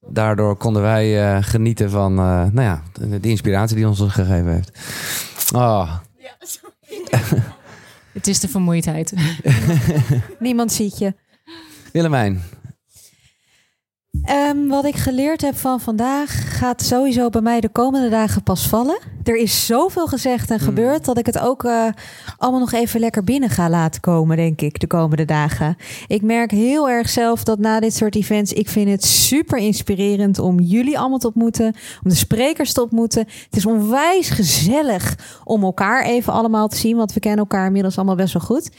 daardoor 0.00 0.56
konden 0.56 0.82
wij 0.82 1.36
eh, 1.36 1.42
genieten 1.42 1.90
van 1.90 2.18
eh, 2.18 2.24
nou 2.24 2.60
ja, 2.60 2.82
de, 2.92 3.20
de 3.20 3.28
inspiratie 3.28 3.76
die 3.76 3.88
ons 3.88 4.00
gegeven 4.00 4.52
heeft. 4.52 4.78
Oh. 5.54 5.92
Het 8.12 8.26
is 8.26 8.40
de 8.40 8.48
vermoeidheid. 8.48 9.12
Niemand 10.38 10.72
ziet 10.72 10.98
je. 10.98 11.14
Willemijn, 11.92 12.42
Ehm, 14.26 14.66
wat 14.66 14.84
ik 14.84 14.96
geleerd 14.96 15.40
heb 15.40 15.56
van 15.56 15.80
vandaag 15.80 16.58
gaat 16.58 16.82
sowieso 16.82 17.28
bij 17.28 17.40
mij 17.40 17.60
de 17.60 17.68
komende 17.68 18.08
dagen 18.08 18.42
pas 18.42 18.68
vallen. 18.68 18.98
Er 19.24 19.36
is 19.36 19.66
zoveel 19.66 20.06
gezegd 20.06 20.50
en 20.50 20.58
gebeurd 20.58 21.04
dat 21.04 21.18
ik 21.18 21.26
het 21.26 21.38
ook 21.38 21.64
eh, 21.64 21.86
allemaal 22.36 22.60
nog 22.60 22.72
even 22.72 23.00
lekker 23.00 23.24
binnen 23.24 23.50
ga 23.50 23.70
laten 23.70 24.00
komen, 24.00 24.36
denk 24.36 24.60
ik, 24.60 24.80
de 24.80 24.86
komende 24.86 25.24
dagen. 25.24 25.76
Ik 26.06 26.22
merk 26.22 26.50
heel 26.50 26.88
erg 26.88 27.08
zelf 27.08 27.44
dat 27.44 27.58
na 27.58 27.80
dit 27.80 27.94
soort 27.94 28.14
events, 28.14 28.52
ik 28.52 28.68
vind 28.68 28.88
het 28.88 29.04
super 29.04 29.58
inspirerend 29.58 30.38
om 30.38 30.60
jullie 30.60 30.98
allemaal 30.98 31.18
te 31.18 31.26
ontmoeten, 31.26 31.74
om 32.04 32.10
de 32.10 32.16
sprekers 32.16 32.72
te 32.72 32.82
ontmoeten. 32.82 33.26
Het 33.44 33.56
is 33.56 33.66
onwijs 33.66 34.30
gezellig 34.30 35.18
om 35.44 35.62
elkaar 35.62 36.04
even 36.04 36.32
allemaal 36.32 36.68
te 36.68 36.76
zien, 36.76 36.96
want 36.96 37.12
we 37.12 37.20
kennen 37.20 37.40
elkaar 37.40 37.66
inmiddels 37.66 37.96
allemaal 37.96 38.16
best 38.16 38.32
wel 38.32 38.42
goed. 38.42 38.70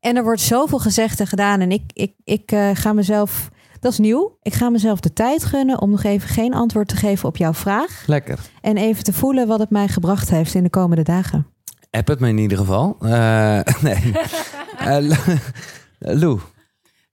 En 0.00 0.16
er 0.16 0.22
wordt 0.22 0.40
zoveel 0.40 0.78
gezegd 0.78 1.20
en 1.20 1.26
gedaan 1.26 1.60
en 1.60 1.72
ik, 1.72 1.82
ik, 1.92 2.12
ik 2.24 2.52
eh, 2.52 2.70
ga 2.74 2.92
mezelf... 2.92 3.50
Dat 3.82 3.92
is 3.92 3.98
nieuw. 3.98 4.38
Ik 4.42 4.54
ga 4.54 4.70
mezelf 4.70 5.00
de 5.00 5.12
tijd 5.12 5.44
gunnen 5.44 5.80
om 5.80 5.90
nog 5.90 6.02
even 6.02 6.28
geen 6.28 6.54
antwoord 6.54 6.88
te 6.88 6.96
geven 6.96 7.28
op 7.28 7.36
jouw 7.36 7.54
vraag. 7.54 8.02
lekker. 8.06 8.38
En 8.60 8.76
even 8.76 9.04
te 9.04 9.12
voelen 9.12 9.46
wat 9.46 9.58
het 9.58 9.70
mij 9.70 9.88
gebracht 9.88 10.30
heeft 10.30 10.54
in 10.54 10.62
de 10.62 10.70
komende 10.70 11.02
dagen. 11.02 11.46
App 11.90 12.08
het 12.08 12.20
me 12.20 12.28
in 12.28 12.38
ieder 12.38 12.58
geval. 12.58 12.96
Eh, 13.00 13.60
nee. 13.82 14.12
Eh, 14.78 14.96
Lo- 15.00 15.34
Lou. 15.98 16.40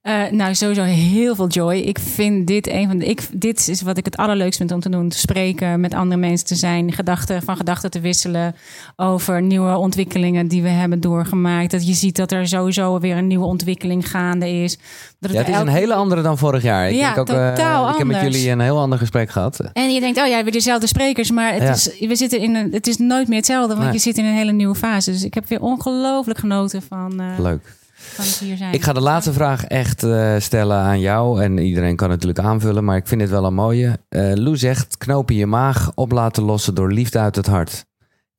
Eh, 0.00 0.30
nou, 0.30 0.54
sowieso 0.54 0.82
heel 0.82 1.34
veel 1.34 1.46
joy. 1.48 1.74
Ik 1.76 1.98
vind 1.98 2.46
dit 2.46 2.68
een 2.68 2.86
van 2.88 2.98
de. 2.98 3.04
Ik, 3.06 3.28
dit 3.32 3.68
is 3.68 3.82
wat 3.82 3.96
ik 3.98 4.04
het 4.04 4.16
allerleukst 4.16 4.58
vind 4.58 4.72
om 4.72 4.80
te 4.80 4.88
doen: 4.88 5.08
te 5.08 5.18
spreken, 5.18 5.80
met 5.80 5.94
andere 5.94 6.20
mensen 6.20 6.46
te 6.46 6.54
zijn, 6.54 6.92
gedachten 6.92 7.42
van 7.42 7.56
gedachten 7.56 7.90
te 7.90 8.00
wisselen 8.00 8.54
over 8.96 9.42
nieuwe 9.42 9.76
ontwikkelingen 9.76 10.48
die 10.48 10.62
we 10.62 10.68
hebben 10.68 11.00
doorgemaakt. 11.00 11.70
Dat 11.70 11.86
je 11.86 11.92
ziet 11.94 12.16
dat 12.16 12.32
er 12.32 12.48
sowieso 12.48 12.98
weer 12.98 13.16
een 13.16 13.26
nieuwe 13.26 13.44
ontwikkeling 13.44 14.10
gaande 14.10 14.50
is. 14.50 14.78
Dat 15.18 15.30
Ja, 15.32 15.38
het 15.38 15.48
is 15.48 15.56
een 15.58 15.68
hele 15.68 15.94
andere 15.94 16.22
dan 16.22 16.38
vorig 16.38 16.62
jaar. 16.62 16.88
Ik, 16.88 16.94
Ja, 16.96 17.14
denk 17.14 17.30
ook, 17.30 17.36
eh, 17.36 17.90
ik 17.90 17.98
heb 17.98 18.06
met 18.06 18.20
jullie 18.20 18.50
een 18.50 18.60
heel 18.60 18.78
ander 18.78 18.98
gesprek 18.98 19.30
gehad. 19.30 19.60
En 19.72 19.90
je 19.90 20.00
denkt, 20.00 20.18
oh 20.18 20.26
ja, 20.26 20.42
weer 20.42 20.52
dezelfde 20.52 20.86
sprekers, 20.86 21.30
maar 21.30 21.52
het, 21.52 21.62
Ja. 21.62 21.70
is, 21.70 21.98
we 22.08 22.16
zitten 22.16 22.40
in 22.40 22.54
een, 22.54 22.72
het 22.72 22.86
is 22.86 22.96
nooit 22.96 23.28
meer 23.28 23.36
hetzelfde, 23.36 23.72
want 23.74 23.84
Nee. 23.84 23.92
je 23.94 23.98
zit 24.00 24.18
in 24.18 24.24
een 24.24 24.34
hele 24.34 24.52
nieuwe 24.52 24.74
fase. 24.74 25.10
Dus 25.10 25.22
ik 25.22 25.34
heb 25.34 25.48
weer 25.48 25.60
ongelooflijk 25.60 26.38
genoten 26.38 26.82
van, 26.82 27.20
eh, 27.20 27.38
Leuk. 27.38 27.78
Van 28.10 28.24
het 28.24 28.38
hier 28.38 28.56
zijn. 28.56 28.74
Ik 28.74 28.82
ga 28.82 28.92
de 28.92 29.00
laatste 29.00 29.32
vraag 29.32 29.64
echt 29.64 30.02
eh, 30.02 30.34
stellen 30.38 30.76
aan 30.76 31.00
jou. 31.00 31.42
En 31.42 31.58
iedereen 31.58 31.96
kan 31.96 32.08
natuurlijk 32.08 32.38
aanvullen, 32.38 32.84
maar 32.84 32.96
ik 32.96 33.06
vind 33.06 33.20
het 33.20 33.30
wel 33.30 33.44
een 33.44 33.54
mooie. 33.54 33.98
Eh 34.08 34.32
Lou 34.34 34.56
zegt, 34.56 34.96
knoop 34.96 35.30
in 35.30 35.36
je 35.36 35.46
maag 35.46 35.92
op 35.94 36.12
laten 36.12 36.42
lossen 36.42 36.74
door 36.74 36.92
liefde 36.92 37.18
uit 37.18 37.36
het 37.36 37.46
hart. 37.46 37.86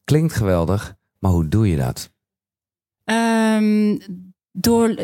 Klinkt 0.03 0.33
geweldig, 0.33 0.95
maar 1.19 1.31
hoe 1.31 1.47
doe 1.47 1.69
je 1.69 1.77
dat? 1.77 2.11
Ehm, 3.03 3.97
door 4.51 4.95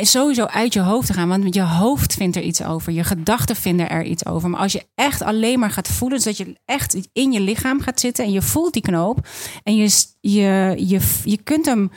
sowieso 0.00 0.44
uit 0.44 0.72
je 0.72 0.80
hoofd 0.80 1.06
te 1.06 1.12
gaan. 1.12 1.28
Want 1.28 1.54
je 1.54 1.62
hoofd 1.62 2.14
vindt 2.14 2.36
er 2.36 2.42
iets 2.42 2.62
over. 2.62 2.92
Je 2.92 3.04
gedachten 3.04 3.56
vinden 3.56 3.90
er 3.90 4.04
iets 4.04 4.26
over. 4.26 4.50
Maar 4.50 4.60
als 4.60 4.72
je 4.72 4.86
echt 4.94 5.22
alleen 5.22 5.58
maar 5.58 5.70
gaat 5.70 5.88
voelen. 5.88 6.16
Dus 6.16 6.26
dat 6.26 6.36
je 6.36 6.56
echt 6.64 7.08
in 7.12 7.32
je 7.32 7.40
lichaam 7.40 7.80
gaat 7.80 8.00
zitten. 8.00 8.24
En 8.24 8.32
je 8.32 8.42
voelt 8.42 8.72
die 8.72 8.82
knoop. 8.82 9.26
En 9.62 9.76
je, 9.76 10.04
je, 10.20 10.74
je, 10.76 11.00
je 11.24 11.36
kunt 11.42 11.66
hem 11.66 11.90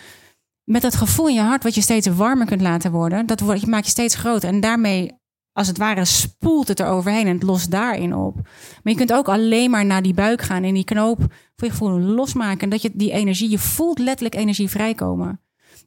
met 0.64 0.82
dat 0.82 0.96
gevoel 0.96 1.28
in 1.28 1.34
je 1.34 1.42
hart. 1.42 1.64
Wat 1.64 1.76
je 1.76 1.82
steeds 1.82 2.08
warmer 2.08 2.46
kunt 2.46 2.62
laten 2.62 2.92
worden. 2.92 3.26
Dat 3.26 3.40
wordt- 3.40 3.66
maak 3.66 3.84
je 3.84 3.90
steeds 3.90 4.16
groter. 4.16 4.50
En 4.50 4.60
daarmee 4.60 5.12
als 5.54 5.68
het 5.68 5.78
ware 5.78 6.06
spoelt 6.06 6.68
het 6.68 6.80
er 6.80 6.88
overheen 6.88 7.28
en 7.28 7.34
het 7.34 7.44
lost 7.44 7.72
daarin 7.72 8.16
op. 8.16 8.36
Maar 8.36 8.94
je 8.94 8.96
kunt 8.96 9.14
ook 9.14 9.28
alleen 9.28 9.70
maar 9.72 9.86
naar 9.86 10.02
die 10.02 10.14
buik 10.14 10.42
gaan 10.42 10.64
en 10.64 10.74
die 10.74 10.84
knoop 10.84 11.20
voor 11.56 11.68
je 11.68 11.70
gevoel 11.70 12.00
losmaken. 12.00 12.60
En 12.62 12.70
dat 12.70 12.82
je 12.82 12.92
die 12.94 13.12
energie, 13.12 13.50
je 13.50 13.60
voelt 13.60 14.00
letterlijk 14.00 14.36
energie 14.36 14.70
vrijkomen. 14.70 15.42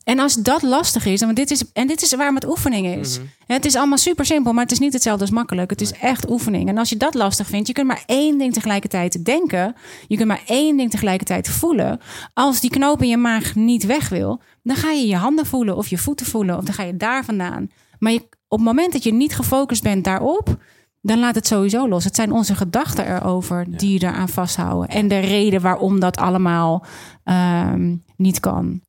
En 0.06 0.18
als 0.18 0.34
dat 0.34 0.62
lastig 0.62 1.06
is, 1.06 1.20
want 1.20 1.36
dit 1.36 1.50
is, 1.50 1.72
en 1.72 1.86
dit 1.86 2.02
is 2.02 2.14
waarom 2.14 2.34
het 2.34 2.48
oefening 2.48 2.86
is. 2.86 3.20
Het 3.46 3.64
is 3.64 3.76
allemaal 3.76 3.98
super 3.98 4.26
simpel, 4.26 4.52
maar 4.52 4.62
het 4.62 4.72
is 4.72 4.78
niet 4.78 4.92
hetzelfde 4.92 5.20
als 5.20 5.30
makkelijk. 5.30 5.70
Het 5.70 5.80
is 5.80 5.92
echt 5.92 6.30
oefening. 6.30 6.68
En 6.68 6.78
als 6.78 6.88
je 6.88 6.96
dat 6.96 7.14
lastig 7.14 7.46
vindt, 7.46 7.66
je 7.66 7.72
kunt 7.72 7.86
maar 7.86 8.02
één 8.06 8.38
ding 8.38 8.52
tegelijkertijd 8.52 9.24
denken. 9.24 9.74
Je 10.08 10.16
kunt 10.16 10.28
maar 10.28 10.42
één 10.46 10.76
ding 10.76 10.90
tegelijkertijd 10.90 11.48
voelen. 11.48 12.00
Als 12.34 12.60
die 12.60 12.70
knoop 12.70 13.02
in 13.02 13.08
je 13.08 13.16
maag 13.16 13.54
niet 13.54 13.86
weg 13.86 14.08
wil, 14.08 14.40
dan 14.62 14.76
ga 14.76 14.90
je 14.90 15.06
je 15.06 15.16
handen 15.16 15.46
voelen 15.46 15.76
of 15.76 15.88
je 15.88 15.98
voeten 15.98 16.26
voelen. 16.26 16.56
Of 16.56 16.64
dan 16.64 16.74
ga 16.74 16.82
je 16.82 16.96
daar 16.96 17.24
vandaan. 17.24 17.70
Maar 17.98 18.12
je, 18.12 18.28
op 18.48 18.58
het 18.58 18.66
moment 18.66 18.92
dat 18.92 19.02
je 19.02 19.12
niet 19.12 19.34
gefocust 19.34 19.82
bent 19.82 20.04
daarop, 20.04 20.56
dan 21.00 21.18
laat 21.18 21.34
het 21.34 21.46
sowieso 21.46 21.88
los. 21.88 22.04
Het 22.04 22.16
zijn 22.16 22.32
onze 22.32 22.54
gedachten 22.54 23.06
erover 23.06 23.66
die 23.68 23.92
je 23.92 24.06
eraan 24.06 24.28
vasthouden. 24.28 24.88
En 24.88 25.08
de 25.08 25.18
reden 25.18 25.60
waarom 25.60 26.00
dat 26.00 26.16
allemaal 26.16 26.84
ehm, 27.24 27.94
niet 28.16 28.40
kan. 28.40 28.84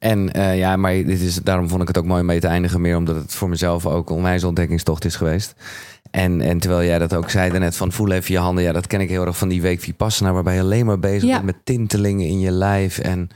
En 0.00 0.32
eh, 0.32 0.58
ja, 0.58 0.76
maar 0.76 0.92
dit 0.92 1.20
is, 1.20 1.34
daarom 1.34 1.68
vond 1.68 1.82
ik 1.82 1.88
het 1.88 1.98
ook 1.98 2.04
mooi 2.04 2.20
om 2.20 2.26
mee 2.26 2.40
te 2.40 2.46
eindigen. 2.46 2.80
Meer 2.80 2.96
omdat 2.96 3.16
het 3.16 3.34
voor 3.34 3.48
mezelf 3.48 3.86
ook 3.86 4.10
een 4.10 4.16
onwijs 4.16 4.44
ontdekkingstocht 4.44 5.04
is 5.04 5.16
geweest. 5.16 5.54
En, 6.10 6.40
en 6.40 6.58
terwijl 6.58 6.84
jij 6.88 6.98
dat 6.98 7.14
ook 7.14 7.30
zei 7.30 7.58
net 7.58 7.76
van 7.76 7.92
voel 7.92 8.10
even 8.10 8.32
je 8.34 8.38
handen. 8.40 8.64
Ja, 8.64 8.72
dat 8.72 8.86
ken 8.86 9.00
ik 9.00 9.08
heel 9.08 9.26
erg 9.26 9.36
van 9.38 9.48
die 9.48 9.62
week 9.62 9.80
Vipassana. 9.80 10.32
Waarbij 10.32 10.54
je 10.54 10.60
alleen 10.60 10.86
maar 10.86 10.98
bezig 10.98 11.28
Ja. 11.28 11.32
bent 11.32 11.44
met 11.44 11.56
tintelingen 11.64 12.26
in 12.26 12.40
je 12.40 12.50
lijf. 12.50 12.98
En 12.98 13.28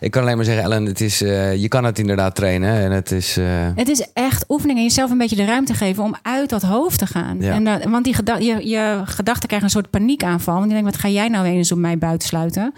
ik 0.00 0.10
kan 0.10 0.22
alleen 0.22 0.36
maar 0.36 0.44
zeggen, 0.44 0.64
Ellen, 0.64 0.84
het 0.84 1.00
is, 1.00 1.22
eh, 1.22 1.56
je 1.56 1.68
kan 1.68 1.84
het 1.84 1.98
inderdaad 1.98 2.34
trainen. 2.34 2.74
En 2.74 2.90
het 2.90 3.12
is... 3.12 3.36
eh, 3.36 3.44
Het 3.74 3.88
is 3.88 4.06
echt 4.12 4.44
oefening 4.48 4.78
en 4.78 4.84
jezelf 4.84 5.10
een 5.10 5.18
beetje 5.18 5.36
de 5.36 5.44
ruimte 5.44 5.74
geven 5.74 6.02
om 6.02 6.14
uit 6.22 6.48
dat 6.50 6.62
hoofd 6.62 6.98
te 6.98 7.06
gaan. 7.06 7.36
Ja. 7.40 7.52
En 7.52 7.64
dat, 7.64 7.84
want 7.84 8.04
die 8.04 8.14
je, 8.38 8.68
je 8.68 9.00
gedachten 9.04 9.46
krijgen 9.48 9.68
een 9.68 9.74
soort 9.74 9.90
paniekaanval. 9.90 10.54
Want 10.54 10.66
je 10.66 10.72
denkt, 10.72 10.90
wat 10.90 11.00
ga 11.00 11.08
jij 11.08 11.28
nou 11.28 11.46
eens 11.46 11.72
op 11.72 11.78
mij 11.78 11.98
buiten 11.98 12.28
sluiten? 12.28 12.72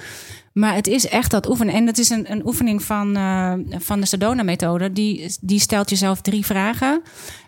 Maar 0.59 0.75
het 0.75 0.87
is 0.87 1.07
echt 1.07 1.31
dat 1.31 1.49
oefenen. 1.49 1.75
En 1.75 1.87
dat 1.87 1.99
is 1.99 2.11
een, 2.11 2.33
een 2.33 2.47
oefening 2.47 2.83
van, 2.83 3.17
eh, 3.17 3.55
van 3.69 4.01
de 4.01 4.07
Sedona-methode. 4.07 4.93
Die, 4.93 5.37
die 5.41 5.61
stelt 5.61 5.91
jezelf 5.91 6.21
drie 6.21 6.47
vragen. 6.47 7.03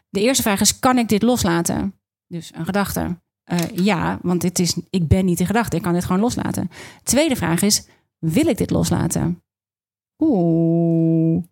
De 0.09 0.20
eerste 0.20 0.43
vraag 0.43 0.61
is, 0.61 0.78
kan 0.78 0.99
ik 0.99 1.09
dit 1.09 1.23
loslaten? 1.23 1.95
Dus 2.27 2.51
een 2.55 2.65
gedachte. 2.65 3.20
Eh, 3.45 3.59
ja, 3.74 4.19
want 4.23 4.41
dit 4.41 4.59
is, 4.59 4.77
ik 4.91 5.09
ben 5.09 5.24
niet 5.24 5.39
de 5.39 5.47
gedachte. 5.47 5.77
Ik 5.77 5.82
kan 5.82 5.93
dit 5.93 6.05
gewoon 6.05 6.20
loslaten. 6.20 6.70
Tweede 7.03 7.37
vraag 7.37 7.62
is, 7.62 7.87
wil 8.19 8.47
ik 8.47 8.59
dit 8.59 8.70
loslaten? 8.70 9.43
Oeh. 10.19 11.43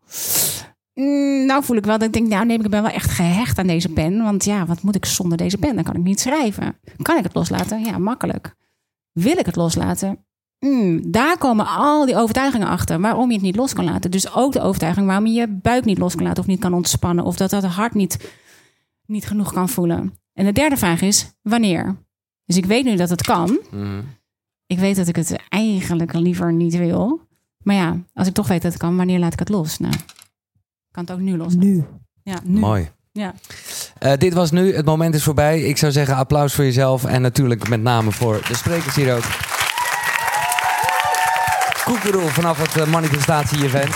Mm, 0.95 1.47
nou 1.47 1.65
voel 1.65 1.77
ik 1.77 1.85
wel 1.85 1.99
dat 1.99 2.07
ik 2.07 2.13
denk, 2.13 2.29
nou 2.29 2.47
nee, 2.47 2.59
ik 2.59 2.69
ben 2.71 2.83
wel 2.83 2.91
echt 2.91 3.11
gehecht 3.11 3.59
aan 3.59 3.67
deze 3.67 3.89
pen. 3.89 4.23
Want 4.23 4.45
ja, 4.45 4.67
wat 4.67 4.83
moet 4.83 4.97
ik 4.97 5.05
zonder 5.05 5.39
deze 5.39 5.59
pen? 5.59 5.75
Dan 5.75 5.85
kan 5.85 5.97
ik 5.97 6.03
niet 6.03 6.21
schrijven. 6.21 6.81
Kan 7.03 7.17
ik 7.17 7.25
het 7.25 7.35
loslaten? 7.35 7.85
Ja, 7.85 7.99
makkelijk. 7.99 8.55
Wil 9.13 9.39
ik 9.39 9.47
het 9.47 9.57
loslaten? 9.57 10.27
Mm, 10.61 11.11
daar 11.11 11.39
komen 11.39 11.67
al 11.67 12.07
die 12.07 12.17
overtuigingen 12.17 12.69
achter 12.69 13.01
waarom 13.01 13.29
je 13.29 13.35
het 13.35 13.43
niet 13.43 13.57
los 13.57 13.73
kan 13.73 13.85
laten. 13.85 14.11
Dus 14.11 14.35
ook 14.35 14.53
de 14.53 14.61
overtuiging 14.61 15.07
waarom 15.07 15.27
je 15.27 15.33
je 15.33 15.49
buik 15.49 15.85
niet 15.85 15.99
los 15.99 16.15
kan 16.15 16.25
laten 16.25 16.43
of 16.43 16.49
niet 16.49 16.61
kan 16.61 16.75
ontspannen. 16.75 17.25
Of 17.25 17.37
dat 17.37 17.51
dat 17.51 17.65
hart 17.65 17.95
niet, 17.95 18.33
niet 19.07 19.27
genoeg 19.27 19.53
kan 19.53 19.69
voelen. 19.69 20.15
En 20.33 20.45
de 20.45 20.53
derde 20.53 20.77
vraag 20.77 21.01
is, 21.01 21.33
wanneer? 21.43 21.97
Dus 22.45 22.57
ik 22.57 22.65
weet 22.65 22.85
nu 22.85 22.97
dat 22.97 23.11
het 23.11 23.23
kan. 23.23 23.59
mhm. 23.71 24.01
Ik 24.67 24.79
weet 24.79 24.97
dat 24.97 25.09
ik 25.09 25.17
het 25.17 25.37
eigenlijk 25.49 26.13
liever 26.15 26.53
niet 26.53 26.77
wil. 26.77 27.21
Maar 27.63 27.75
ja, 27.75 27.97
als 28.15 28.29
ik 28.29 28.35
toch 28.35 28.49
weet 28.49 28.63
dat 28.63 28.73
het 28.73 28.81
kan, 28.81 28.97
wanneer 28.97 29.19
laat 29.19 29.33
ik 29.33 29.39
het 29.39 29.49
los? 29.49 29.79
Nou, 29.79 29.95
ik 29.95 30.91
kan 30.91 31.05
het 31.05 31.13
ook 31.13 31.21
nu 31.21 31.37
los. 31.37 31.55
Nu. 31.55 31.85
Ja, 32.23 32.39
nu. 32.45 32.59
Mooi. 32.59 32.89
Ja. 33.13 33.35
Eh, 33.99 34.13
dit 34.19 34.33
was 34.35 34.51
nu, 34.51 34.75
het 34.75 34.85
moment 34.85 35.15
is 35.15 35.23
voorbij. 35.23 35.61
Ik 35.63 35.77
zou 35.77 35.93
zeggen 35.93 36.17
applaus 36.17 36.55
voor 36.55 36.65
jezelf 36.65 37.05
en 37.05 37.23
natuurlijk 37.23 37.69
met 37.69 37.83
name 37.83 38.13
voor 38.13 38.45
de 38.49 38.55
sprekers 38.57 38.95
hier 38.97 39.17
ook. 39.17 39.25
Koekeroe 41.89 42.31
vanaf 42.31 42.63
het 42.63 42.77
eh, 42.77 42.93
manifestatie-event. 42.93 43.95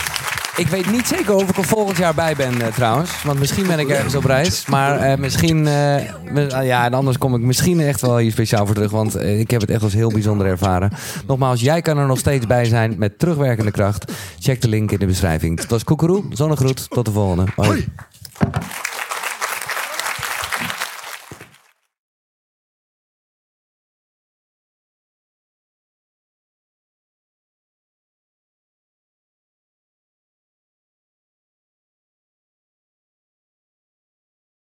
Ik 0.56 0.68
weet 0.68 0.90
niet 0.90 1.06
zeker 1.06 1.34
of 1.34 1.48
ik 1.48 1.56
er 1.56 1.64
volgend 1.64 1.96
jaar 1.96 2.14
bij 2.14 2.34
ben 2.36 2.62
eh, 2.62 2.72
trouwens. 2.72 3.22
Want 3.22 3.38
misschien 3.38 3.66
ben 3.66 3.78
ik 3.78 3.88
ergens 3.88 4.14
op 4.14 4.24
reis. 4.24 4.66
Maar 4.66 4.98
eh, 4.98 5.18
misschien... 5.18 5.66
ah, 5.68 6.64
ja, 6.64 6.84
en 6.84 6.94
anders 6.94 7.18
kom 7.18 7.34
ik 7.34 7.40
misschien 7.40 7.80
echt 7.80 8.00
wel 8.00 8.16
hier 8.16 8.30
speciaal 8.30 8.66
voor 8.66 8.74
terug. 8.74 8.90
Want 8.90 9.20
ik 9.20 9.50
heb 9.50 9.60
het 9.60 9.70
echt 9.70 9.82
als 9.82 9.92
heel 9.92 10.08
bijzonder 10.08 10.46
ervaren. 10.46 10.90
Nogmaals, 11.26 11.60
jij 11.60 11.82
kan 11.82 11.98
er 11.98 12.06
nog 12.06 12.18
steeds 12.18 12.46
bij 12.46 12.64
zijn 12.64 12.94
met 12.98 13.18
terugwerkende 13.18 13.70
kracht. 13.70 14.12
Check 14.38 14.60
de 14.60 14.68
link 14.68 14.90
in 14.90 14.98
de 14.98 15.06
beschrijving. 15.06 15.60
Het 15.60 15.70
was 15.70 15.84
Koekeroe, 15.84 16.24
zonnegroet. 16.30 16.90
Tot 16.90 17.04
de 17.04 17.12
volgende. 17.12 17.44
Hoi. 17.56 17.88